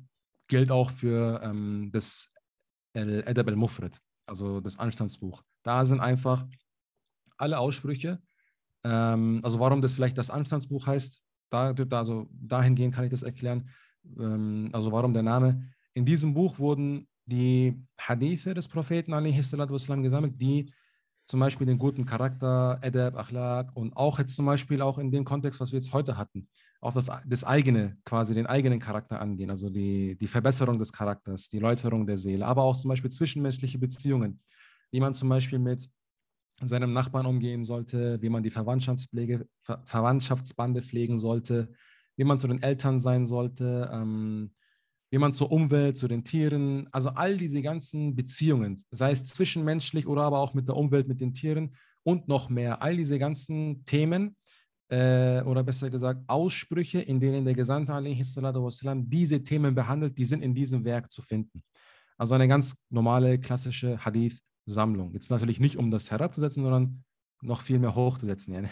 gilt 0.47 0.71
auch 0.71 0.89
für 0.91 1.41
ähm, 1.43 1.89
das 1.91 2.31
Adab 2.93 3.49
al-Mufrid, 3.49 3.99
also 4.25 4.61
das 4.61 4.79
Anstandsbuch. 4.79 5.43
Da 5.63 5.83
sind 5.83 5.99
einfach 5.99 6.47
alle 7.37 7.59
Aussprüche, 7.59 8.21
ähm, 8.85 9.41
also 9.43 9.59
warum 9.59 9.81
das 9.81 9.95
vielleicht 9.95 10.17
das 10.17 10.29
Anstandsbuch 10.29 10.87
heißt, 10.87 11.21
da, 11.49 11.73
also 11.91 12.29
dahingehend 12.31 12.95
kann 12.95 13.03
ich 13.03 13.11
das 13.11 13.23
erklären, 13.23 13.69
ähm, 14.18 14.70
also 14.72 14.92
warum 14.92 15.12
der 15.12 15.22
Name. 15.22 15.64
In 15.94 16.04
diesem 16.04 16.34
Buch 16.34 16.58
wurden 16.58 17.08
die 17.26 17.74
Hadithe 18.00 18.54
des 18.54 18.68
Propheten 18.68 19.12
والسلام, 19.12 20.02
gesammelt, 20.02 20.40
die 20.40 20.72
zum 21.28 21.40
Beispiel 21.40 21.66
den 21.66 21.76
guten 21.76 22.06
Charakter, 22.06 22.78
Adab, 22.82 23.16
Akhlaq 23.16 23.76
und 23.76 23.94
auch 23.94 24.18
jetzt 24.18 24.34
zum 24.34 24.46
Beispiel 24.46 24.80
auch 24.80 24.96
in 24.98 25.10
dem 25.10 25.24
Kontext, 25.24 25.60
was 25.60 25.72
wir 25.72 25.78
jetzt 25.78 25.92
heute 25.92 26.16
hatten, 26.16 26.48
auch 26.80 26.94
das, 26.94 27.10
das 27.26 27.44
eigene, 27.44 27.98
quasi 28.06 28.32
den 28.32 28.46
eigenen 28.46 28.78
Charakter 28.78 29.20
angehen, 29.20 29.50
also 29.50 29.68
die, 29.68 30.16
die 30.16 30.26
Verbesserung 30.26 30.78
des 30.78 30.90
Charakters, 30.90 31.50
die 31.50 31.58
Läuterung 31.58 32.06
der 32.06 32.16
Seele, 32.16 32.46
aber 32.46 32.62
auch 32.62 32.78
zum 32.78 32.88
Beispiel 32.88 33.10
zwischenmenschliche 33.10 33.78
Beziehungen, 33.78 34.40
wie 34.90 35.00
man 35.00 35.12
zum 35.12 35.28
Beispiel 35.28 35.58
mit 35.58 35.90
seinem 36.62 36.94
Nachbarn 36.94 37.26
umgehen 37.26 37.62
sollte, 37.62 38.20
wie 38.22 38.30
man 38.30 38.42
die 38.42 38.50
Verwandtschaftspflege, 38.50 39.46
Ver 39.60 39.82
Verwandtschaftsbande 39.84 40.80
pflegen 40.80 41.18
sollte, 41.18 41.70
wie 42.15 42.23
man 42.23 42.39
zu 42.39 42.47
den 42.47 42.61
Eltern 42.61 42.99
sein 42.99 43.25
sollte, 43.25 43.89
ähm, 43.91 44.51
wie 45.11 45.19
man 45.19 45.33
zur 45.33 45.51
Umwelt, 45.51 45.97
zu 45.97 46.07
den 46.07 46.23
Tieren, 46.23 46.87
also 46.91 47.09
all 47.09 47.37
diese 47.37 47.61
ganzen 47.61 48.15
Beziehungen, 48.15 48.81
sei 48.89 49.11
es 49.11 49.23
zwischenmenschlich 49.23 50.07
oder 50.07 50.23
aber 50.23 50.39
auch 50.39 50.53
mit 50.53 50.67
der 50.67 50.75
Umwelt, 50.75 51.07
mit 51.07 51.21
den 51.21 51.33
Tieren 51.33 51.75
und 52.03 52.27
noch 52.27 52.49
mehr. 52.49 52.81
All 52.81 52.97
diese 52.97 53.19
ganzen 53.19 53.85
Themen 53.85 54.35
äh, 54.89 55.41
oder 55.43 55.63
besser 55.63 55.89
gesagt 55.89 56.21
Aussprüche, 56.27 56.99
in 56.99 57.19
denen 57.19 57.45
der 57.45 57.53
Gesandte 57.53 57.93
wassalam, 57.93 59.09
diese 59.09 59.43
Themen 59.43 59.75
behandelt, 59.75 60.17
die 60.17 60.25
sind 60.25 60.43
in 60.43 60.53
diesem 60.53 60.83
Werk 60.83 61.11
zu 61.11 61.21
finden. 61.21 61.63
Also 62.17 62.35
eine 62.35 62.47
ganz 62.47 62.75
normale, 62.89 63.39
klassische 63.39 64.03
Hadith-Sammlung. 64.03 65.13
Jetzt 65.13 65.29
natürlich 65.29 65.59
nicht, 65.59 65.77
um 65.77 65.91
das 65.91 66.11
herabzusetzen, 66.11 66.63
sondern 66.63 67.03
noch 67.41 67.61
viel 67.61 67.79
mehr 67.79 67.95
hochzusetzen. 67.95 68.67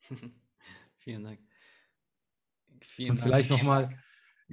Vielen 0.98 1.24
Dank. 1.24 1.47
Vielen 2.82 3.10
Und 3.10 3.16
Dank. 3.18 3.26
vielleicht 3.26 3.50
nochmal 3.50 3.98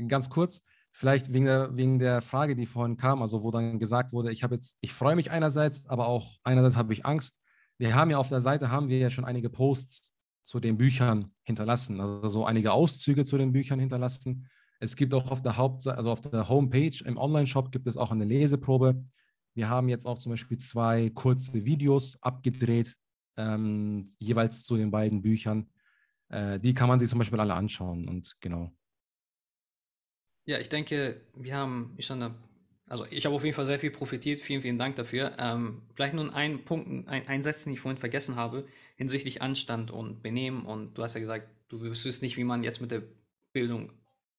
ganz 0.07 0.29
kurz, 0.29 0.61
vielleicht 0.91 1.33
wegen 1.33 1.45
der, 1.45 1.75
wegen 1.75 1.99
der 1.99 2.21
Frage, 2.21 2.55
die 2.55 2.65
vorhin 2.65 2.97
kam, 2.97 3.21
also 3.21 3.43
wo 3.43 3.51
dann 3.51 3.79
gesagt 3.79 4.13
wurde, 4.13 4.31
ich 4.31 4.43
habe 4.43 4.55
jetzt, 4.55 4.77
ich 4.81 4.93
freue 4.93 5.15
mich 5.15 5.31
einerseits, 5.31 5.85
aber 5.87 6.07
auch 6.07 6.37
einerseits 6.43 6.75
habe 6.75 6.93
ich 6.93 7.05
Angst. 7.05 7.39
Wir 7.77 7.95
haben 7.95 8.09
ja 8.11 8.17
auf 8.17 8.29
der 8.29 8.41
Seite 8.41 8.69
haben 8.71 8.89
wir 8.89 8.97
ja 8.97 9.09
schon 9.09 9.25
einige 9.25 9.49
Posts 9.49 10.13
zu 10.45 10.59
den 10.59 10.77
Büchern 10.77 11.31
hinterlassen, 11.43 11.99
also 11.99 12.27
so 12.27 12.45
einige 12.45 12.71
Auszüge 12.71 13.25
zu 13.25 13.37
den 13.37 13.51
Büchern 13.51 13.79
hinterlassen. 13.79 14.47
Es 14.79 14.95
gibt 14.95 15.13
auch 15.13 15.31
auf 15.31 15.41
der 15.41 15.57
Hauptseite, 15.57 15.97
also 15.97 16.11
auf 16.11 16.21
der 16.21 16.47
Homepage 16.47 16.97
im 17.03 17.17
Online-Shop 17.17 17.71
gibt 17.71 17.87
es 17.87 17.97
auch 17.97 18.11
eine 18.11 18.25
Leseprobe. 18.25 19.03
Wir 19.55 19.69
haben 19.69 19.89
jetzt 19.89 20.05
auch 20.05 20.19
zum 20.19 20.31
Beispiel 20.31 20.57
zwei 20.57 21.09
kurze 21.09 21.65
Videos 21.65 22.21
abgedreht, 22.21 22.95
ähm, 23.37 24.13
jeweils 24.19 24.63
zu 24.63 24.77
den 24.77 24.91
beiden 24.91 25.21
Büchern. 25.21 25.69
Äh, 26.29 26.59
die 26.59 26.73
kann 26.73 26.87
man 26.89 26.99
sich 26.99 27.09
zum 27.09 27.19
Beispiel 27.19 27.39
alle 27.39 27.53
anschauen 27.53 28.07
und 28.07 28.37
genau. 28.39 28.71
Ja, 30.45 30.59
ich 30.59 30.69
denke, 30.69 31.21
wir 31.35 31.55
haben, 31.55 31.95
stand 31.99 32.21
da, 32.21 32.35
also 32.87 33.05
ich 33.09 33.25
habe 33.25 33.35
auf 33.35 33.43
jeden 33.43 33.55
Fall 33.55 33.65
sehr 33.65 33.79
viel 33.79 33.89
profitiert. 33.89 34.41
Vielen, 34.41 34.61
vielen 34.61 34.77
Dank 34.77 34.95
dafür. 34.95 35.35
Ähm, 35.39 35.81
vielleicht 35.95 36.13
nur 36.13 36.33
einen 36.35 36.65
Punkt, 36.65 37.07
ein, 37.07 37.27
ein 37.27 37.41
Satz, 37.41 37.63
den 37.63 37.73
ich 37.73 37.79
vorhin 37.79 37.99
vergessen 37.99 38.35
habe, 38.35 38.67
hinsichtlich 38.95 39.41
Anstand 39.41 39.89
und 39.89 40.21
Benehmen. 40.21 40.65
Und 40.65 40.95
du 40.95 41.03
hast 41.03 41.15
ja 41.15 41.19
gesagt, 41.19 41.47
du 41.67 41.81
wüsstest 41.81 42.21
nicht, 42.21 42.37
wie 42.37 42.43
man 42.43 42.63
jetzt 42.63 42.81
mit 42.81 42.91
der 42.91 43.01
Bildung 43.53 43.91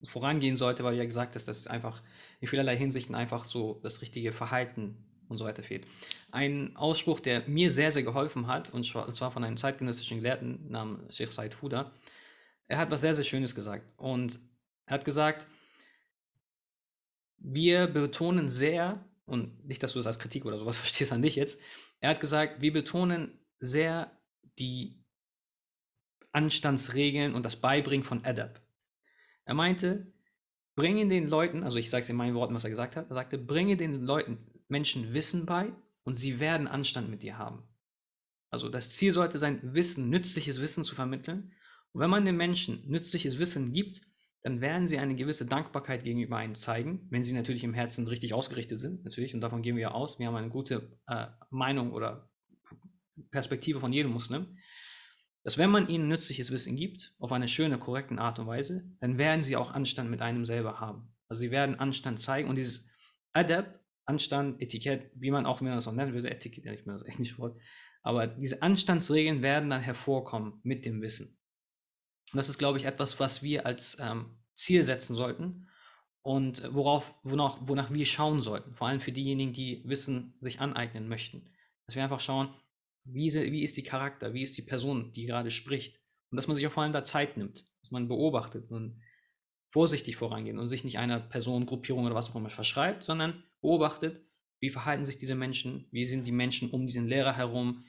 vorangehen 0.05 0.57
sollte, 0.57 0.85
weil 0.85 0.93
du 0.93 0.99
ja 0.99 1.07
gesagt 1.07 1.35
hast, 1.35 1.49
dass 1.49 1.67
einfach 1.67 2.03
in 2.41 2.47
vielerlei 2.47 2.77
Hinsichten 2.77 3.17
einfach 3.17 3.45
so 3.45 3.81
das 3.83 4.01
richtige 4.01 4.33
Verhalten 4.33 5.06
und 5.29 5.39
so 5.39 5.45
weiter 5.45 5.63
fehlt. 5.63 5.87
Ein 6.31 6.77
Ausspruch, 6.77 7.21
der 7.21 7.49
mir 7.49 7.71
sehr, 7.71 7.93
sehr 7.93 8.03
geholfen 8.03 8.47
hat, 8.47 8.73
und 8.73 8.85
zwar 8.85 9.33
von 9.33 9.45
einem 9.45 9.57
zeitgenössischen 9.57 10.19
Gelehrten 10.19 10.71
namens 10.71 11.17
Sheikh 11.17 11.33
Said 11.33 11.55
Fuda. 11.55 11.93
Er 12.69 12.79
hat 12.79 12.91
was 12.91 13.01
sehr, 13.01 13.15
sehr 13.15 13.25
Schönes 13.25 13.55
gesagt. 13.55 13.85
Und 13.97 14.39
er 14.87 14.95
hat 14.95 15.05
gesagt, 15.05 15.47
wir 17.39 17.87
betonen 17.87 18.49
sehr, 18.49 19.05
und 19.25 19.65
nicht, 19.67 19.83
dass 19.83 19.93
du 19.93 19.99
das 19.99 20.07
als 20.07 20.19
Kritik 20.19 20.45
oder 20.45 20.59
sowas 20.59 20.77
verstehst 20.79 21.13
an 21.13 21.23
dich 21.23 21.37
jetzt, 21.37 21.59
er 22.01 22.11
hat 22.11 22.21
gesagt, 22.21 22.61
wir 22.61 22.73
betonen 22.73 23.39
sehr 23.59 24.11
die 24.59 25.03
Anstandsregeln 26.33 27.35
und 27.35 27.43
das 27.43 27.57
Beibringen 27.57 28.05
von 28.05 28.25
Adab. 28.25 28.61
Er 29.45 29.55
meinte, 29.55 30.13
bringe 30.77 31.09
den 31.09 31.29
Leuten, 31.29 31.63
also 31.63 31.79
ich 31.79 31.89
sage 31.89 32.03
es 32.03 32.11
in 32.11 32.17
meinen 32.17 32.35
Worten, 32.35 32.55
was 32.55 32.65
er 32.65 32.71
gesagt 32.71 32.97
hat, 32.97 33.09
er 33.09 33.15
sagte, 33.15 33.39
bringe 33.39 33.77
den 33.77 34.03
Leuten, 34.03 34.47
Menschen 34.69 35.15
Wissen 35.15 35.47
bei 35.47 35.73
und 36.05 36.15
sie 36.15 36.41
werden 36.41 36.69
Anstand 36.69 37.11
mit 37.11 37.23
dir 37.23 37.39
haben. 37.39 37.63
Also 38.51 38.69
das 38.69 38.91
Ziel 38.91 39.13
sollte 39.13 39.39
sein, 39.39 39.61
Wissen, 39.75 40.09
nützliches 40.09 40.61
Wissen 40.61 40.85
zu 40.85 40.95
vermitteln. 40.95 41.53
Und 41.93 42.01
wenn 42.01 42.11
man 42.11 42.25
den 42.25 42.37
Menschen 42.37 42.87
nützliches 42.89 43.39
Wissen 43.39 43.73
gibt, 43.73 44.03
dann 44.43 44.61
werden 44.61 44.87
sie 44.87 44.99
eine 44.99 45.17
gewisse 45.17 45.47
Dankbarkeit 45.47 46.05
gegenüber 46.05 46.37
einem 46.37 46.55
zeigen, 46.55 47.07
wenn 47.11 47.25
sie 47.25 47.33
natürlich 47.33 47.65
im 47.65 47.75
Herzen 47.75 48.07
richtig 48.07 48.33
ausgerichtet 48.33 48.79
sind, 48.79 49.05
natürlich, 49.05 49.35
und 49.35 49.41
davon 49.41 49.63
gehen 49.63 49.75
wir 49.75 49.83
ja 49.83 49.91
aus. 49.91 50.21
Wir 50.21 50.29
haben 50.29 50.37
eine 50.37 50.51
gute 50.51 50.97
äh, 51.09 51.27
Meinung 51.51 51.93
oder 51.93 52.31
Perspektive 53.33 53.81
von 53.81 53.93
jedem 53.93 54.13
Muslim 54.13 54.57
dass 55.47 55.59
wenn 55.59 55.71
man 55.71 55.89
ihnen 55.89 56.09
nützliches 56.09 56.51
Wissen 56.51 56.75
gibt, 56.75 57.15
auf 57.21 57.31
eine 57.31 57.47
schöne, 57.47 57.79
korrekte 57.79 58.19
Art 58.19 58.41
und 58.41 58.49
Weise, 58.49 58.83
dann 58.99 59.17
werden 59.17 59.45
sie 59.45 59.55
auch 59.55 59.71
Anstand 59.71 60.11
mit 60.11 60.21
einem 60.21 60.45
selber 60.45 60.81
haben. 60.81 61.15
Also 61.29 61.43
sie 61.43 61.53
werden 61.53 61.79
Anstand 61.79 62.19
zeigen 62.19 62.49
und 62.49 62.57
dieses 62.57 62.91
Adab, 63.33 63.79
Anstand, 64.07 64.63
Etikett, 64.63 65.11
wie 65.15 65.31
man 65.31 65.47
auch, 65.47 65.61
man 65.61 65.73
das 65.73 65.89
auch 65.89 65.93
nennen 65.93 66.15
würde, 66.15 66.31
Etikett, 66.31 66.65
ja, 66.65 66.73
ich 66.73 66.87
meine 66.87 66.99
das 66.99 67.09
englische 67.09 67.39
Wort, 67.39 67.61
aber 68.03 68.27
diese 68.27 68.63
Anstandsregeln 68.63 69.43
werden 69.43 69.69
dann 69.69 69.83
hervorkommen 69.83 70.61
mit 70.63 70.87
dem 70.87 71.03
Wissen. 71.03 71.39
Und 72.33 72.37
das 72.37 72.49
ist, 72.49 72.59
glaube 72.59 72.79
ich, 72.79 72.85
etwas, 72.85 73.19
was 73.19 73.43
wir 73.43 73.67
als 73.67 73.99
ähm, 74.01 74.39
Ziel 74.55 74.85
setzen 74.85 75.17
sollten 75.17 75.69
und 76.23 76.63
worauf, 76.73 77.15
wonach, 77.23 77.59
wonach 77.63 77.93
wir 77.93 78.07
schauen 78.07 78.41
sollten, 78.41 78.75
vor 78.75 78.89
allem 78.89 79.01
für 79.01 79.13
diejenigen, 79.13 79.53
die 79.53 79.83
Wissen 79.87 80.35
sich 80.41 80.61
aneignen 80.61 81.09
möchten. 81.09 81.51
Dass 81.87 81.95
wir 81.95 82.03
einfach 82.03 82.21
schauen, 82.21 82.55
wie, 83.05 83.33
wie 83.33 83.63
ist 83.63 83.77
die 83.77 83.85
Charakter, 83.85 84.35
wie 84.35 84.43
ist 84.43 84.57
die 84.57 84.63
Person, 84.63 85.13
die 85.13 85.27
gerade 85.27 85.51
spricht. 85.51 86.01
Und 86.31 86.37
dass 86.37 86.49
man 86.49 86.57
sich 86.57 86.67
auch 86.67 86.73
vor 86.73 86.83
allem 86.83 86.93
da 86.93 87.05
Zeit 87.05 87.37
nimmt, 87.37 87.65
dass 87.81 87.91
man 87.91 88.09
beobachtet 88.09 88.71
und 88.71 89.01
vorsichtig 89.69 90.17
vorangeht 90.17 90.57
und 90.57 90.69
sich 90.69 90.85
nicht 90.85 90.99
einer 90.99 91.21
Person, 91.21 91.67
Gruppierung 91.67 92.07
oder 92.07 92.15
was 92.15 92.31
auch 92.31 92.37
immer 92.37 92.51
verschreibt, 92.51 93.05
sondern 93.05 93.45
beobachtet, 93.67 94.25
wie 94.61 94.71
verhalten 94.71 95.05
sich 95.05 95.19
diese 95.19 95.35
Menschen, 95.35 95.89
wie 95.91 96.07
sind 96.07 96.25
die 96.25 96.33
Menschen 96.33 96.71
um 96.71 96.87
diesen 96.87 97.09
Lehrer 97.09 97.37
herum, 97.37 97.85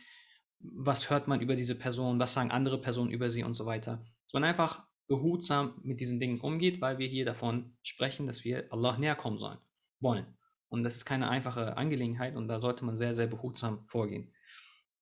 was 0.60 1.12
hört 1.12 1.28
man 1.28 1.40
über 1.40 1.56
diese 1.56 1.76
Person, 1.76 2.20
was 2.20 2.34
sagen 2.34 2.50
andere 2.50 2.82
Personen 2.82 3.12
über 3.12 3.30
sie 3.30 3.44
und 3.44 3.54
so 3.54 3.68
weiter. 3.68 4.04
Dass 4.26 4.34
man 4.34 4.44
einfach 4.44 4.88
behutsam 5.08 5.80
mit 5.84 6.02
diesen 6.02 6.20
Dingen 6.20 6.42
umgeht, 6.42 6.82
weil 6.82 6.98
wir 6.98 7.08
hier 7.08 7.26
davon 7.26 7.78
sprechen, 7.84 8.26
dass 8.26 8.44
wir 8.44 8.74
Allah 8.74 8.98
näher 8.98 9.16
kommen 9.16 9.38
sollen, 9.38 9.60
wollen. 10.00 10.26
Und 10.68 10.84
das 10.84 10.96
ist 10.96 11.06
keine 11.06 11.30
einfache 11.30 11.78
Angelegenheit 11.78 12.36
und 12.36 12.48
da 12.48 12.60
sollte 12.60 12.84
man 12.84 12.98
sehr, 12.98 13.14
sehr 13.14 13.28
behutsam 13.28 13.86
vorgehen. 13.88 14.34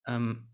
Ähm, 0.05 0.49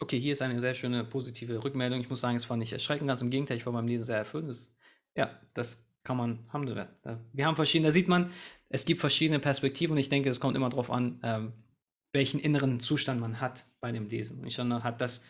okay, 0.00 0.18
hier 0.18 0.32
ist 0.32 0.42
eine 0.42 0.60
sehr 0.60 0.74
schöne 0.74 1.04
positive 1.04 1.62
Rückmeldung. 1.62 2.00
Ich 2.00 2.10
muss 2.10 2.20
sagen, 2.20 2.36
es 2.36 2.50
war 2.50 2.56
nicht 2.56 2.72
erschreckend, 2.72 3.06
ganz 3.06 3.22
im 3.22 3.30
Gegenteil, 3.30 3.58
ich 3.58 3.64
war 3.64 3.72
beim 3.72 3.86
Lesen 3.86 4.04
sehr 4.04 4.18
erfüllt. 4.18 4.48
Das, 4.48 4.76
ja, 5.14 5.40
das 5.54 5.83
kann 6.04 6.16
man, 6.16 6.38
haben 6.52 6.66
wir. 6.66 6.88
Wir 7.32 7.46
haben 7.46 7.56
verschiedene, 7.56 7.88
da 7.88 7.92
sieht 7.92 8.08
man, 8.08 8.30
es 8.68 8.84
gibt 8.84 9.00
verschiedene 9.00 9.40
Perspektiven 9.40 9.92
und 9.92 9.98
ich 9.98 10.08
denke, 10.08 10.28
es 10.28 10.40
kommt 10.40 10.56
immer 10.56 10.68
darauf 10.68 10.90
an, 10.90 11.20
ähm, 11.22 11.52
welchen 12.12 12.38
inneren 12.38 12.78
Zustand 12.78 13.20
man 13.20 13.40
hat 13.40 13.66
bei 13.80 13.90
dem 13.90 14.08
Lesen. 14.08 14.40
Und 14.40 14.46
ich 14.46 14.56
finde, 14.56 14.84
hat 14.84 15.00
das 15.00 15.24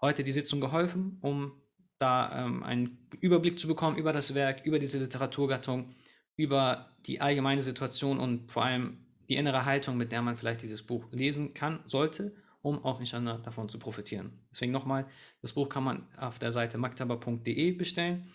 heute 0.00 0.24
die 0.24 0.32
Sitzung 0.32 0.60
geholfen, 0.60 1.18
um 1.22 1.52
da 1.98 2.44
ähm, 2.44 2.62
einen 2.62 3.08
Überblick 3.20 3.58
zu 3.58 3.66
bekommen 3.66 3.96
über 3.96 4.12
das 4.12 4.34
Werk, 4.34 4.64
über 4.64 4.78
diese 4.78 4.98
Literaturgattung, 4.98 5.94
über 6.36 6.92
die 7.06 7.20
allgemeine 7.20 7.62
Situation 7.62 8.18
und 8.18 8.52
vor 8.52 8.64
allem 8.64 8.98
die 9.28 9.36
innere 9.36 9.64
Haltung, 9.64 9.96
mit 9.96 10.12
der 10.12 10.22
man 10.22 10.36
vielleicht 10.36 10.62
dieses 10.62 10.82
Buch 10.82 11.06
lesen 11.10 11.54
kann, 11.54 11.80
sollte, 11.86 12.34
um 12.62 12.84
auch 12.84 13.00
nicht 13.00 13.12
davon 13.12 13.68
zu 13.68 13.78
profitieren. 13.78 14.32
Deswegen 14.50 14.72
nochmal, 14.72 15.06
das 15.42 15.52
Buch 15.52 15.68
kann 15.68 15.84
man 15.84 16.06
auf 16.16 16.38
der 16.38 16.52
Seite 16.52 16.78
maktaba.de 16.78 17.72
bestellen. 17.72 18.28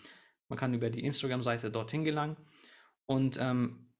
Man 0.48 0.58
kann 0.58 0.74
über 0.74 0.90
die 0.90 1.04
Instagram-Seite 1.04 1.70
dorthin 1.70 2.04
gelangen. 2.04 2.36
Und 3.06 3.38
ähm, 3.40 3.92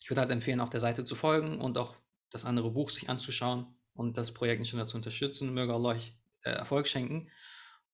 ich 0.00 0.10
würde 0.10 0.20
halt 0.20 0.30
empfehlen, 0.30 0.60
auch 0.60 0.68
der 0.68 0.80
Seite 0.80 1.04
zu 1.04 1.14
folgen 1.14 1.60
und 1.60 1.78
auch 1.78 1.96
das 2.30 2.44
andere 2.44 2.70
Buch 2.70 2.90
sich 2.90 3.08
anzuschauen 3.08 3.66
und 3.94 4.16
das 4.16 4.32
Projekt 4.32 4.60
Inshallah 4.60 4.86
zu 4.86 4.96
unterstützen. 4.96 5.54
Möge 5.54 5.72
Allah 5.72 5.90
euch 5.90 6.14
äh, 6.42 6.50
Erfolg 6.50 6.86
schenken. 6.86 7.30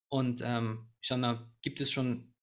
Und 0.09 0.43
ähm, 0.45 0.89
Inshallah, 1.01 1.51
gibt 1.63 1.81
es 1.81 1.91
schon 1.91 2.35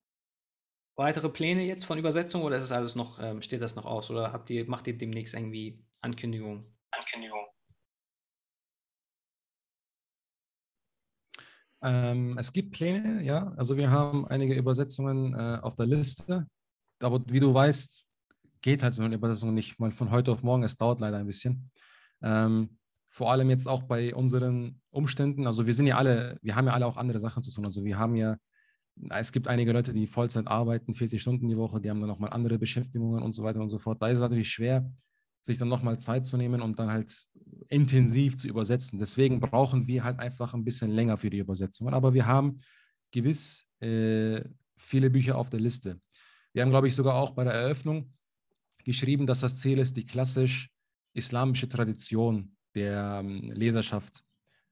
weitere 0.95 1.30
Pläne 1.30 1.64
jetzt 1.64 1.86
von 1.86 1.98
Übersetzung 1.98 2.44
oder 2.44 2.57
ist 2.57 2.65
es 2.65 2.72
alles 2.72 2.95
noch, 2.95 3.19
ähm, 3.22 3.41
steht 3.41 3.61
das 3.61 3.76
noch 3.76 3.86
aus? 3.86 4.10
Oder 4.11 4.34
habt 4.34 4.49
ihr, 4.49 4.68
macht 4.68 4.88
ihr 4.88 4.98
demnächst 4.98 5.34
irgendwie 5.34 5.86
Ankündigung. 6.02 6.65
Ankündigung. 6.91 7.45
Ähm, 11.83 12.37
es 12.37 12.51
gibt 12.51 12.73
Pläne, 12.73 13.23
ja. 13.23 13.53
Also 13.57 13.77
wir 13.77 13.89
haben 13.89 14.27
einige 14.27 14.53
Übersetzungen 14.53 15.33
äh, 15.33 15.59
auf 15.61 15.75
der 15.75 15.87
Liste. 15.87 16.47
Aber 17.01 17.23
wie 17.27 17.39
du 17.39 17.53
weißt, 17.53 18.05
geht 18.61 18.83
halt 18.83 18.93
so 18.93 19.01
eine 19.01 19.15
Übersetzung 19.15 19.53
nicht 19.53 19.79
mal 19.79 19.91
von 19.91 20.11
heute 20.11 20.31
auf 20.31 20.43
morgen. 20.43 20.63
Es 20.63 20.77
dauert 20.77 20.99
leider 20.99 21.17
ein 21.17 21.25
bisschen. 21.25 21.71
Ähm, 22.21 22.77
vor 23.09 23.31
allem 23.31 23.49
jetzt 23.49 23.67
auch 23.67 23.83
bei 23.83 24.15
unseren 24.15 24.79
Umständen. 24.91 25.47
Also 25.47 25.65
wir 25.65 25.73
sind 25.73 25.87
ja 25.87 25.97
alle, 25.97 26.37
wir 26.41 26.55
haben 26.55 26.67
ja 26.67 26.73
alle 26.73 26.85
auch 26.85 26.97
andere 26.97 27.19
Sachen 27.19 27.43
zu 27.43 27.51
tun. 27.51 27.65
Also 27.65 27.83
wir 27.83 27.97
haben 27.97 28.15
ja, 28.15 28.37
es 29.09 29.31
gibt 29.31 29.47
einige 29.47 29.73
Leute, 29.73 29.93
die 29.93 30.07
Vollzeit 30.07 30.47
arbeiten, 30.47 30.93
40 30.93 31.21
Stunden 31.21 31.49
die 31.49 31.57
Woche, 31.57 31.81
die 31.81 31.89
haben 31.89 31.99
dann 31.99 32.09
nochmal 32.09 32.31
andere 32.31 32.57
Beschäftigungen 32.57 33.21
und 33.21 33.33
so 33.33 33.43
weiter 33.43 33.59
und 33.59 33.69
so 33.69 33.79
fort. 33.79 34.01
Da 34.01 34.07
ist 34.07 34.19
es 34.19 34.21
natürlich 34.21 34.49
schwer, 34.49 34.89
sich 35.43 35.57
dann 35.57 35.69
nochmal 35.69 35.99
Zeit 35.99 36.26
zu 36.26 36.38
nehmen 36.38 36.61
und 36.61 36.77
dann 36.80 36.91
halt 36.91 37.26
intensiv 37.69 38.38
zu 38.38 38.47
übersetzen. 38.47 38.99
Deswegen 38.99 39.39
brauchen 39.39 39.88
wir 39.88 40.03
halt 40.03 40.19
einfach 40.19 40.53
ein 40.53 40.63
bisschen 40.63 40.91
länger 40.91 41.18
für 41.18 41.30
die 41.30 41.39
Übersetzungen. 41.39 41.93
Aber 41.93 42.13
wir 42.13 42.26
haben 42.26 42.57
gewiss 43.11 43.65
äh, 43.80 44.41
viele 44.77 45.09
Bücher 45.09 45.38
auf 45.38 45.49
der 45.49 45.59
Liste. 45.59 45.99
Wir 46.53 46.63
haben, 46.63 46.69
glaube 46.69 46.88
ich, 46.88 46.95
sogar 46.95 47.15
auch 47.15 47.31
bei 47.31 47.43
der 47.43 47.53
Eröffnung 47.53 48.13
geschrieben, 48.84 49.26
dass 49.26 49.41
das 49.41 49.57
Ziel 49.57 49.80
ist, 49.80 49.95
die 49.95 50.05
klassisch-islamische 50.05 51.69
Tradition 51.69 52.55
der 52.76 53.22
ähm, 53.23 53.51
Leserschaft 53.51 54.23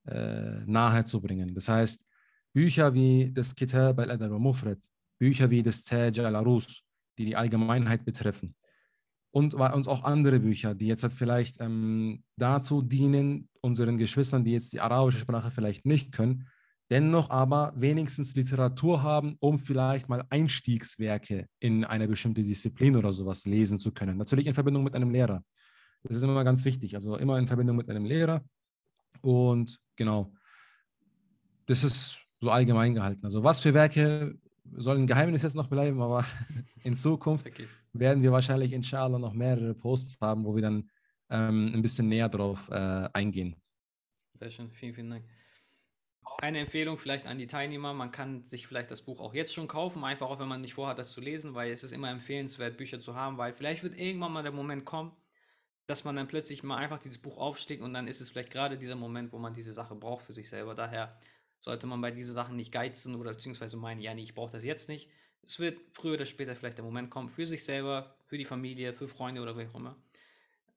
äh, 0.06 0.60
nahezubringen. 0.66 1.54
Das 1.54 1.68
heißt, 1.68 2.06
Bücher 2.54 2.94
wie 2.94 3.32
das 3.32 3.56
Kitab 3.56 4.00
al-Adab 4.00 4.32
al-Mufred, 4.32 4.84
Bücher 5.20 5.50
wie 5.50 5.62
das 5.62 5.84
Taj 5.84 6.20
al-Arus, 6.20 6.84
die 7.18 7.26
die 7.26 7.36
Allgemeinheit 7.36 8.06
betreffen, 8.06 8.56
und, 9.32 9.54
und 9.54 9.88
auch 9.88 10.04
andere 10.04 10.40
Bücher, 10.40 10.74
die 10.74 10.88
jetzt 10.88 11.04
halt 11.04 11.14
vielleicht 11.14 11.58
ähm, 11.60 12.24
dazu 12.38 12.82
dienen, 12.82 13.48
unseren 13.62 13.98
Geschwistern, 13.98 14.44
die 14.44 14.52
jetzt 14.52 14.74
die 14.74 14.82
arabische 14.82 15.20
Sprache 15.20 15.52
vielleicht 15.52 15.86
nicht 15.86 16.12
können, 16.12 16.48
dennoch 16.90 17.30
aber 17.30 17.72
wenigstens 17.76 18.36
Literatur 18.36 19.04
haben, 19.04 19.36
um 19.40 19.60
vielleicht 19.60 20.10
mal 20.10 20.24
Einstiegswerke 20.30 21.48
in 21.60 21.86
eine 21.86 22.08
bestimmte 22.08 22.42
Disziplin 22.42 22.96
oder 22.96 23.12
sowas 23.12 23.46
lesen 23.46 23.78
zu 23.78 23.92
können. 23.92 24.18
Natürlich 24.18 24.48
in 24.48 24.56
Verbindung 24.56 24.84
mit 24.84 24.96
einem 24.96 25.12
Lehrer. 25.12 25.44
Das 26.04 26.18
ist 26.18 26.24
immer 26.24 26.44
ganz 26.44 26.66
wichtig. 26.66 26.96
Also 26.96 27.18
immer 27.18 27.38
in 27.38 27.48
Verbindung 27.48 27.76
mit 27.76 27.90
einem 27.90 28.06
Lehrer. 28.06 28.44
Und 29.22 29.80
genau, 29.96 30.34
das 31.68 31.84
ist 31.84 32.20
so 32.40 32.50
allgemein 32.50 32.96
gehalten. 32.96 33.24
Also 33.24 33.44
was 33.44 33.60
für 33.60 33.74
Werke 33.74 34.36
sollen 34.78 35.08
Geheimnis 35.08 35.42
jetzt 35.42 35.56
noch 35.56 35.68
bleiben, 35.68 36.02
aber 36.02 36.26
in 36.84 36.96
Zukunft 36.96 37.46
okay. 37.46 37.68
Werden 37.94 38.24
wir 38.24 38.32
wahrscheinlich 38.32 38.74
inshallah 38.74 39.20
noch 39.20 39.34
mehrere 39.34 39.74
Posts 39.74 40.20
haben, 40.22 40.46
wo 40.46 40.56
wir 40.56 40.62
dann 40.62 40.90
ähm, 41.30 41.72
ein 41.74 41.82
bisschen 41.82 42.08
näher 42.08 42.30
drauf 42.30 42.70
äh, 42.70 43.10
eingehen. 43.14 43.56
Sehr 44.34 44.52
schön, 44.52 44.72
vielen, 44.72 44.94
vielen 44.94 45.10
Dank. 45.10 45.26
Eine 46.42 46.60
Empfehlung 46.60 46.98
vielleicht 46.98 47.28
an 47.28 47.38
die 47.38 47.48
Teilnehmer, 47.48 47.94
man 47.94 48.12
kann 48.12 48.46
sich 48.46 48.68
vielleicht 48.68 48.92
das 48.92 49.02
Buch 49.02 49.20
auch 49.20 49.34
jetzt 49.34 49.54
schon 49.54 49.68
kaufen, 49.68 50.04
einfach 50.04 50.30
auch 50.30 50.40
wenn 50.40 50.48
man 50.48 50.62
nicht 50.62 50.74
vorhat, 50.74 50.98
das 50.98 51.12
zu 51.12 51.20
lesen, 51.20 51.54
weil 51.54 51.72
es 51.72 51.84
ist 51.84 51.92
immer 51.92 52.10
empfehlenswert, 52.10 52.78
Bücher 52.78 53.00
zu 53.00 53.16
haben, 53.16 53.38
weil 53.38 53.54
vielleicht 53.54 53.84
wird 53.84 53.98
irgendwann 53.98 54.32
mal 54.32 54.44
der 54.44 54.54
Moment 54.54 54.86
kommen, 54.86 55.12
dass 55.88 56.06
man 56.06 56.16
dann 56.16 56.28
plötzlich 56.28 56.64
mal 56.64 56.78
einfach 56.78 57.00
dieses 57.00 57.18
Buch 57.18 57.38
aufschlägt 57.38 57.82
und 57.82 57.94
dann 57.94 58.08
ist 58.08 58.22
es 58.22 58.30
vielleicht 58.30 58.52
gerade 58.52 58.78
dieser 58.78 58.96
Moment, 58.96 59.34
wo 59.34 59.40
man 59.40 59.54
diese 59.54 59.74
Sache 59.74 59.96
braucht 59.96 60.24
für 60.24 60.34
sich 60.34 60.48
selber. 60.48 60.76
Daher 60.76 61.20
sollte 61.60 61.88
man 61.88 62.00
bei 62.00 62.12
diesen 62.12 62.34
Sachen 62.34 62.56
nicht 62.56 62.72
geizen 62.72 63.16
oder 63.16 63.34
beziehungsweise 63.34 63.76
meinen, 63.76 64.00
ja, 64.00 64.14
nee, 64.14 64.24
ich 64.24 64.36
brauche 64.36 64.52
das 64.52 64.64
jetzt 64.64 64.88
nicht. 64.88 65.10
Es 65.44 65.60
wird 65.60 65.80
früher 65.94 66.14
oder 66.14 66.26
später 66.26 66.56
vielleicht 66.56 66.78
der 66.78 66.86
Moment 66.86 67.10
kommen, 67.10 67.30
für 67.30 67.48
sich 67.48 67.64
selber, 67.64 68.16
für 68.26 68.38
die 68.38 68.46
Familie, 68.46 68.94
für 68.94 69.08
Freunde 69.08 69.42
oder 69.42 69.58
wer 69.58 69.68
auch 69.68 69.76
immer, 69.76 69.96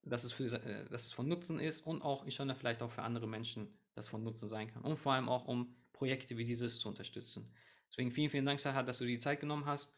dass 0.04 0.24
es, 0.24 0.32
für, 0.32 0.44
äh, 0.44 0.88
dass 0.88 1.04
es 1.04 1.12
von 1.12 1.28
Nutzen 1.28 1.60
ist 1.60 1.86
und 1.86 2.02
auch, 2.02 2.26
ich 2.26 2.34
schon 2.34 2.54
vielleicht 2.56 2.82
auch 2.82 2.90
für 2.90 3.02
andere 3.02 3.28
Menschen 3.28 3.68
das 3.94 4.08
von 4.08 4.22
Nutzen 4.22 4.48
sein 4.48 4.72
kann. 4.72 4.82
Und 4.82 4.96
vor 4.96 5.12
allem 5.12 5.28
auch, 5.28 5.46
um 5.46 5.74
Projekte 5.92 6.36
wie 6.38 6.44
dieses 6.44 6.78
zu 6.78 6.88
unterstützen. 6.88 7.52
Deswegen 7.90 8.10
vielen, 8.10 8.30
vielen 8.30 8.46
Dank, 8.46 8.58
Sarah, 8.58 8.82
dass 8.82 8.98
du 8.98 9.04
die 9.04 9.18
Zeit 9.18 9.40
genommen 9.40 9.66
hast. 9.66 9.92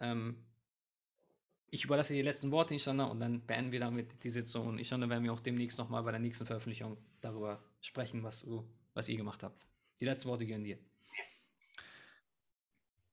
Ähm, 0.00 0.44
ich 1.68 1.84
überlasse 1.84 2.14
die 2.14 2.22
letzten 2.22 2.50
Worte, 2.50 2.74
Inshallah, 2.74 3.04
und 3.04 3.18
dann 3.18 3.44
beenden 3.46 3.72
wir 3.72 3.80
damit 3.80 4.22
die 4.22 4.30
Sitzung. 4.30 4.68
Und 4.68 4.78
Inshallah 4.78 5.08
werden 5.08 5.24
wir 5.24 5.32
auch 5.32 5.40
demnächst 5.40 5.78
nochmal 5.78 6.02
bei 6.02 6.10
der 6.10 6.20
nächsten 6.20 6.46
Veröffentlichung 6.46 6.98
darüber 7.20 7.64
sprechen, 7.80 8.22
was, 8.22 8.42
du, 8.42 8.64
was 8.94 9.08
ihr 9.08 9.16
gemacht 9.16 9.42
habt. 9.42 9.66
Die 9.98 10.04
letzten 10.04 10.28
Worte 10.28 10.46
gehören 10.46 10.64
dir. 10.64 10.78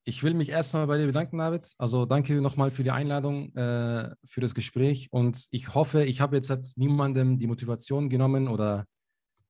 Ich 0.10 0.23
will 0.23 0.34
mich 0.34 0.49
erstmal 0.49 0.88
bei 0.88 0.98
dir 0.98 1.06
bedanken, 1.06 1.38
David. 1.38 1.72
Also 1.77 2.03
danke 2.07 2.41
nochmal 2.41 2.72
für 2.72 2.81
die 2.81 2.90
Einladung, 2.90 3.56
äh, 3.56 4.10
für 4.26 4.41
das 4.41 4.56
Gespräch. 4.56 5.07
Und 5.11 5.45
ich 5.52 5.76
hoffe, 5.76 6.03
ich 6.03 6.19
habe 6.19 6.36
jetzt 6.36 6.49
halt 6.49 6.65
niemandem 6.77 7.38
die 7.38 7.45
Motivation 7.45 8.10
genommen 8.10 8.48
oder 8.48 8.86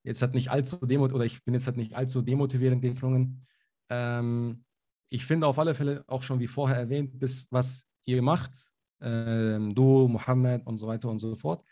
jetzt 0.03 0.21
hat 0.21 0.33
nicht 0.33 0.51
allzu 0.51 0.75
demot 0.85 1.13
oder 1.13 1.23
ich 1.23 1.45
bin 1.45 1.53
jetzt 1.53 1.65
halt 1.65 1.77
nicht 1.77 1.95
allzu 1.95 2.21
demotivierend 2.21 2.81
geklungen. 2.81 3.47
Ähm, 3.87 4.65
ich 5.07 5.25
finde 5.25 5.47
auf 5.47 5.57
alle 5.59 5.73
Fälle 5.73 6.03
auch 6.07 6.23
schon 6.23 6.41
wie 6.41 6.47
vorher 6.47 6.75
erwähnt, 6.75 7.13
das, 7.23 7.47
was 7.51 7.87
ihr 8.03 8.21
macht, 8.21 8.51
ähm, 8.99 9.73
du, 9.73 10.09
Mohammed 10.09 10.67
und 10.67 10.77
so 10.77 10.87
weiter 10.87 11.07
und 11.07 11.19
so 11.19 11.37
fort. 11.37 11.63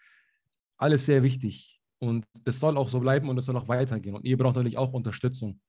Alles 0.77 1.05
sehr 1.05 1.23
wichtig. 1.23 1.81
Und 1.99 2.25
das 2.45 2.61
soll 2.61 2.77
auch 2.77 2.87
so 2.87 3.01
bleiben 3.01 3.27
und 3.27 3.37
es 3.37 3.47
soll 3.47 3.57
auch 3.57 3.67
weitergehen. 3.67 4.15
Und 4.15 4.23
ihr 4.23 4.37
braucht 4.37 4.55
natürlich 4.55 4.77
auch 4.77 4.93
Unterstützung. 4.93 5.59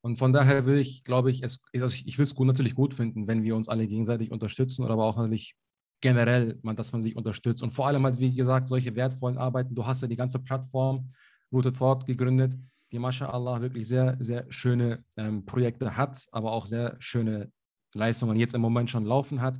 Und 0.00 0.16
von 0.16 0.32
daher 0.32 0.64
will 0.66 0.78
ich, 0.78 1.04
glaube 1.04 1.30
ich, 1.30 1.42
es, 1.42 1.60
also 1.74 1.86
ich 2.04 2.18
will 2.18 2.24
es 2.24 2.34
gut, 2.34 2.46
natürlich 2.46 2.74
gut 2.74 2.94
finden, 2.94 3.26
wenn 3.26 3.42
wir 3.42 3.56
uns 3.56 3.68
alle 3.68 3.86
gegenseitig 3.86 4.30
unterstützen 4.30 4.84
oder 4.84 4.94
aber 4.94 5.04
auch 5.04 5.16
natürlich 5.16 5.56
generell, 6.00 6.58
dass 6.76 6.92
man 6.92 7.02
sich 7.02 7.16
unterstützt. 7.16 7.62
Und 7.62 7.72
vor 7.72 7.88
allem 7.88 8.04
halt, 8.04 8.20
wie 8.20 8.34
gesagt, 8.34 8.68
solche 8.68 8.94
wertvollen 8.94 9.38
Arbeiten. 9.38 9.74
Du 9.74 9.84
hast 9.84 10.02
ja 10.02 10.08
die 10.08 10.16
ganze 10.16 10.38
Plattform 10.38 11.10
Rooted 11.52 11.76
Fort 11.76 12.06
gegründet, 12.06 12.54
die 12.92 12.98
MashaAllah 12.98 13.60
wirklich 13.60 13.88
sehr, 13.88 14.16
sehr 14.20 14.46
schöne 14.50 15.04
ähm, 15.16 15.44
Projekte 15.44 15.96
hat, 15.96 16.26
aber 16.30 16.52
auch 16.52 16.66
sehr 16.66 16.96
schöne 16.98 17.50
Leistungen 17.94 18.36
jetzt 18.36 18.54
im 18.54 18.60
Moment 18.60 18.90
schon 18.90 19.04
laufen 19.04 19.40
hat. 19.40 19.58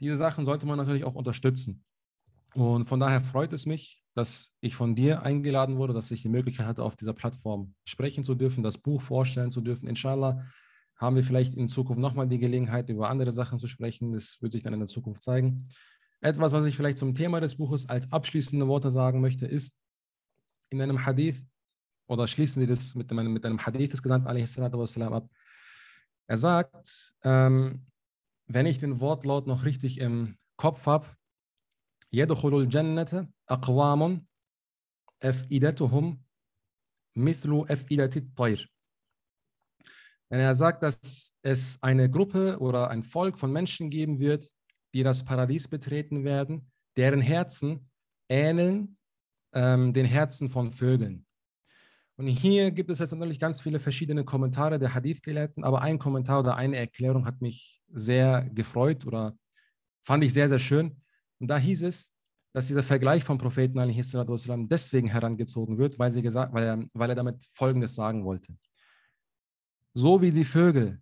Diese 0.00 0.16
Sachen 0.16 0.44
sollte 0.44 0.66
man 0.66 0.78
natürlich 0.78 1.04
auch 1.04 1.14
unterstützen. 1.14 1.84
Und 2.54 2.88
von 2.88 3.00
daher 3.00 3.20
freut 3.20 3.52
es 3.52 3.66
mich, 3.66 4.03
dass 4.14 4.52
ich 4.60 4.76
von 4.76 4.94
dir 4.94 5.22
eingeladen 5.22 5.76
wurde, 5.76 5.92
dass 5.92 6.10
ich 6.10 6.22
die 6.22 6.28
Möglichkeit 6.28 6.66
hatte, 6.66 6.82
auf 6.82 6.96
dieser 6.96 7.12
Plattform 7.12 7.74
sprechen 7.84 8.24
zu 8.24 8.34
dürfen, 8.34 8.62
das 8.62 8.78
Buch 8.78 9.02
vorstellen 9.02 9.50
zu 9.50 9.60
dürfen. 9.60 9.88
Inshallah 9.88 10.46
haben 10.96 11.16
wir 11.16 11.24
vielleicht 11.24 11.54
in 11.54 11.68
Zukunft 11.68 12.00
nochmal 12.00 12.28
die 12.28 12.38
Gelegenheit, 12.38 12.88
über 12.88 13.10
andere 13.10 13.32
Sachen 13.32 13.58
zu 13.58 13.66
sprechen. 13.66 14.12
Das 14.12 14.40
wird 14.40 14.52
sich 14.52 14.62
dann 14.62 14.72
in 14.72 14.78
der 14.78 14.88
Zukunft 14.88 15.22
zeigen. 15.22 15.68
Etwas, 16.20 16.52
was 16.52 16.64
ich 16.64 16.76
vielleicht 16.76 16.98
zum 16.98 17.14
Thema 17.14 17.40
des 17.40 17.56
Buches 17.56 17.88
als 17.88 18.10
abschließende 18.12 18.68
Worte 18.68 18.90
sagen 18.90 19.20
möchte, 19.20 19.46
ist 19.46 19.76
in 20.70 20.80
einem 20.80 21.04
Hadith, 21.04 21.44
oder 22.06 22.26
schließen 22.26 22.60
wir 22.60 22.68
das 22.68 22.94
mit 22.94 23.10
einem, 23.10 23.32
mit 23.32 23.44
einem 23.44 23.64
Hadith 23.64 23.92
des 23.92 24.02
Gesandten 24.02 24.28
ab. 24.28 25.28
Er 26.26 26.36
sagt, 26.36 27.14
ähm, 27.22 27.86
wenn 28.46 28.66
ich 28.66 28.78
den 28.78 29.00
Wortlaut 29.00 29.46
noch 29.46 29.64
richtig 29.64 29.98
im 29.98 30.36
Kopf 30.56 30.86
habe, 30.86 31.06
يدخل 32.13 32.57
الجنة 32.57 33.29
أقوام 33.49 34.25
أفئدتهم 35.23 36.21
مثل 37.15 37.65
أفئدة 37.69 38.11
الطير. 38.15 38.71
Wenn 40.31 40.39
er 40.39 40.55
sagt, 40.55 40.83
dass 40.83 41.35
es 41.41 41.81
eine 41.81 42.09
Gruppe 42.09 42.59
oder 42.59 42.89
ein 42.89 43.03
Volk 43.03 43.39
von 43.39 43.51
Menschen 43.51 43.89
geben 43.89 44.19
wird, 44.19 44.51
die 44.93 45.01
das 45.01 45.25
Paradies 45.25 45.67
betreten 45.67 46.23
werden, 46.23 46.71
deren 46.97 47.21
Herzen 47.21 47.89
ähneln 48.29 48.97
ähm, 49.53 49.93
den 49.93 50.05
Herzen 50.05 50.49
von 50.49 50.71
Vögeln. 50.71 51.25
Und 52.17 52.27
hier 52.27 52.71
gibt 52.71 52.91
es 52.91 52.99
jetzt 52.99 53.13
natürlich 53.13 53.39
ganz 53.39 53.61
viele 53.61 53.79
verschiedene 53.79 54.25
Kommentare 54.25 54.77
der 54.77 54.93
Hadith-Gelehrten, 54.93 55.63
aber 55.63 55.81
ein 55.81 55.97
Kommentar 55.97 56.41
oder 56.41 56.55
eine 56.55 56.77
Erklärung 56.77 57.25
hat 57.25 57.41
mich 57.41 57.81
sehr 57.91 58.49
gefreut 58.53 59.05
oder 59.05 59.37
fand 60.03 60.23
ich 60.23 60.33
sehr, 60.33 60.49
sehr 60.49 60.59
schön. 60.59 61.01
Und 61.43 61.47
da 61.47 61.57
hieß 61.57 61.83
es, 61.83 62.11
dass 62.53 62.67
dieser 62.67 62.83
Vergleich 62.83 63.23
vom 63.23 63.37
Propheten 63.37 63.77
والسلام, 63.77 64.67
deswegen 64.67 65.07
herangezogen 65.07 65.77
wird, 65.77 65.99
weil, 65.99 66.11
sie 66.11 66.21
gesagt, 66.21 66.53
weil, 66.53 66.63
er, 66.63 66.83
weil 66.93 67.09
er 67.09 67.15
damit 67.15 67.47
Folgendes 67.53 67.95
sagen 67.95 68.25
wollte. 68.25 68.57
So 69.93 70.21
wie 70.21 70.31
die 70.31 70.45
Vögel, 70.45 71.01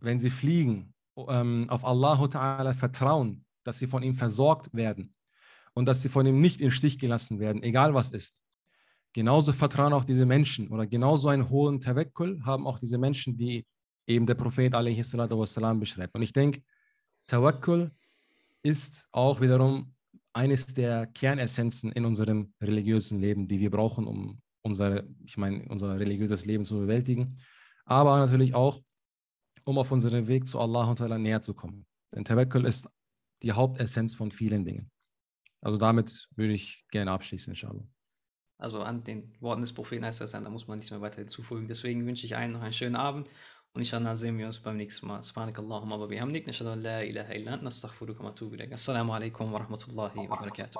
wenn 0.00 0.18
sie 0.18 0.30
fliegen, 0.30 0.94
ähm, 1.16 1.66
auf 1.68 1.84
Allah 1.84 2.24
Ta'ala 2.24 2.74
vertrauen, 2.74 3.44
dass 3.62 3.78
sie 3.78 3.86
von 3.86 4.02
ihm 4.02 4.14
versorgt 4.14 4.74
werden 4.74 5.14
und 5.74 5.86
dass 5.86 6.02
sie 6.02 6.08
von 6.08 6.26
ihm 6.26 6.40
nicht 6.40 6.60
im 6.60 6.70
Stich 6.70 6.98
gelassen 6.98 7.38
werden, 7.38 7.62
egal 7.62 7.94
was 7.94 8.10
ist. 8.10 8.40
Genauso 9.12 9.52
vertrauen 9.52 9.92
auch 9.92 10.04
diese 10.04 10.26
Menschen 10.26 10.68
oder 10.68 10.86
genauso 10.86 11.28
einen 11.28 11.48
hohen 11.48 11.80
Tawakkul 11.80 12.44
haben 12.44 12.66
auch 12.66 12.80
diese 12.80 12.98
Menschen, 12.98 13.36
die 13.36 13.64
eben 14.06 14.26
der 14.26 14.34
Prophet 14.34 14.72
wassalam, 14.72 15.78
beschreibt. 15.78 16.14
Und 16.14 16.22
ich 16.22 16.32
denke, 16.32 16.62
Tawakkul 17.28 17.92
ist 18.63 19.07
auch 19.11 19.41
wiederum 19.41 19.93
eines 20.33 20.73
der 20.73 21.07
Kernessenzen 21.07 21.91
in 21.91 22.05
unserem 22.05 22.53
religiösen 22.61 23.19
Leben, 23.19 23.47
die 23.47 23.59
wir 23.59 23.71
brauchen, 23.71 24.05
um 24.05 24.41
unsere, 24.61 25.07
ich 25.25 25.37
meine, 25.37 25.67
unser 25.69 25.99
religiöses 25.99 26.45
Leben 26.45 26.63
zu 26.63 26.79
bewältigen, 26.79 27.37
aber 27.85 28.17
natürlich 28.17 28.53
auch, 28.53 28.81
um 29.63 29.77
auf 29.77 29.91
unserem 29.91 30.27
Weg 30.27 30.47
zu 30.47 30.59
Allah 30.59 30.89
und 30.89 31.21
näher 31.21 31.41
zu 31.41 31.53
kommen. 31.53 31.85
Denn 32.13 32.25
Tawakkul 32.25 32.65
ist 32.65 32.89
die 33.43 33.51
Hauptessenz 33.51 34.15
von 34.15 34.31
vielen 34.31 34.65
Dingen. 34.65 34.91
Also 35.61 35.77
damit 35.77 36.27
würde 36.35 36.53
ich 36.53 36.85
gerne 36.89 37.11
abschließen, 37.11 37.51
inshallah. 37.51 37.83
Also 38.57 38.81
an 38.81 39.03
den 39.03 39.33
Worten 39.39 39.61
des 39.61 39.73
Propheten 39.73 40.03
heißt 40.03 40.21
das, 40.21 40.31
da 40.31 40.41
muss 40.49 40.67
man 40.67 40.79
nichts 40.79 40.91
mehr 40.91 41.01
weiter 41.01 41.17
hinzufügen. 41.17 41.67
Deswegen 41.67 42.05
wünsche 42.05 42.25
ich 42.25 42.35
allen 42.35 42.51
noch 42.51 42.61
einen 42.61 42.73
schönen 42.73 42.95
Abend 42.95 43.29
und 43.73 43.81
inshallah 43.81 44.15
sehen 44.17 44.37
wir 44.37 44.47
uns 44.47 44.59
beim 44.59 44.77
nächsten 44.77 45.07
Mal. 45.07 45.23
Subhanakallahumma 45.23 45.99
wa 45.99 46.07
bihamdik, 46.07 46.47
nashhadu 46.47 46.71
an 46.71 46.81
la 46.81 47.01
ilaha 47.03 47.33
illa 47.33 47.51
anta 47.53 47.65
nastaghfiruka 47.65 48.23
wa 48.23 48.29
atubu 48.31 48.55
ilayk. 48.55 48.71
Assalamu 48.73 49.13
alaikum 49.13 49.51
wa 49.51 49.59
rahmatullahi 49.59 50.27
wa 50.27 50.37
barakatuh. 50.37 50.79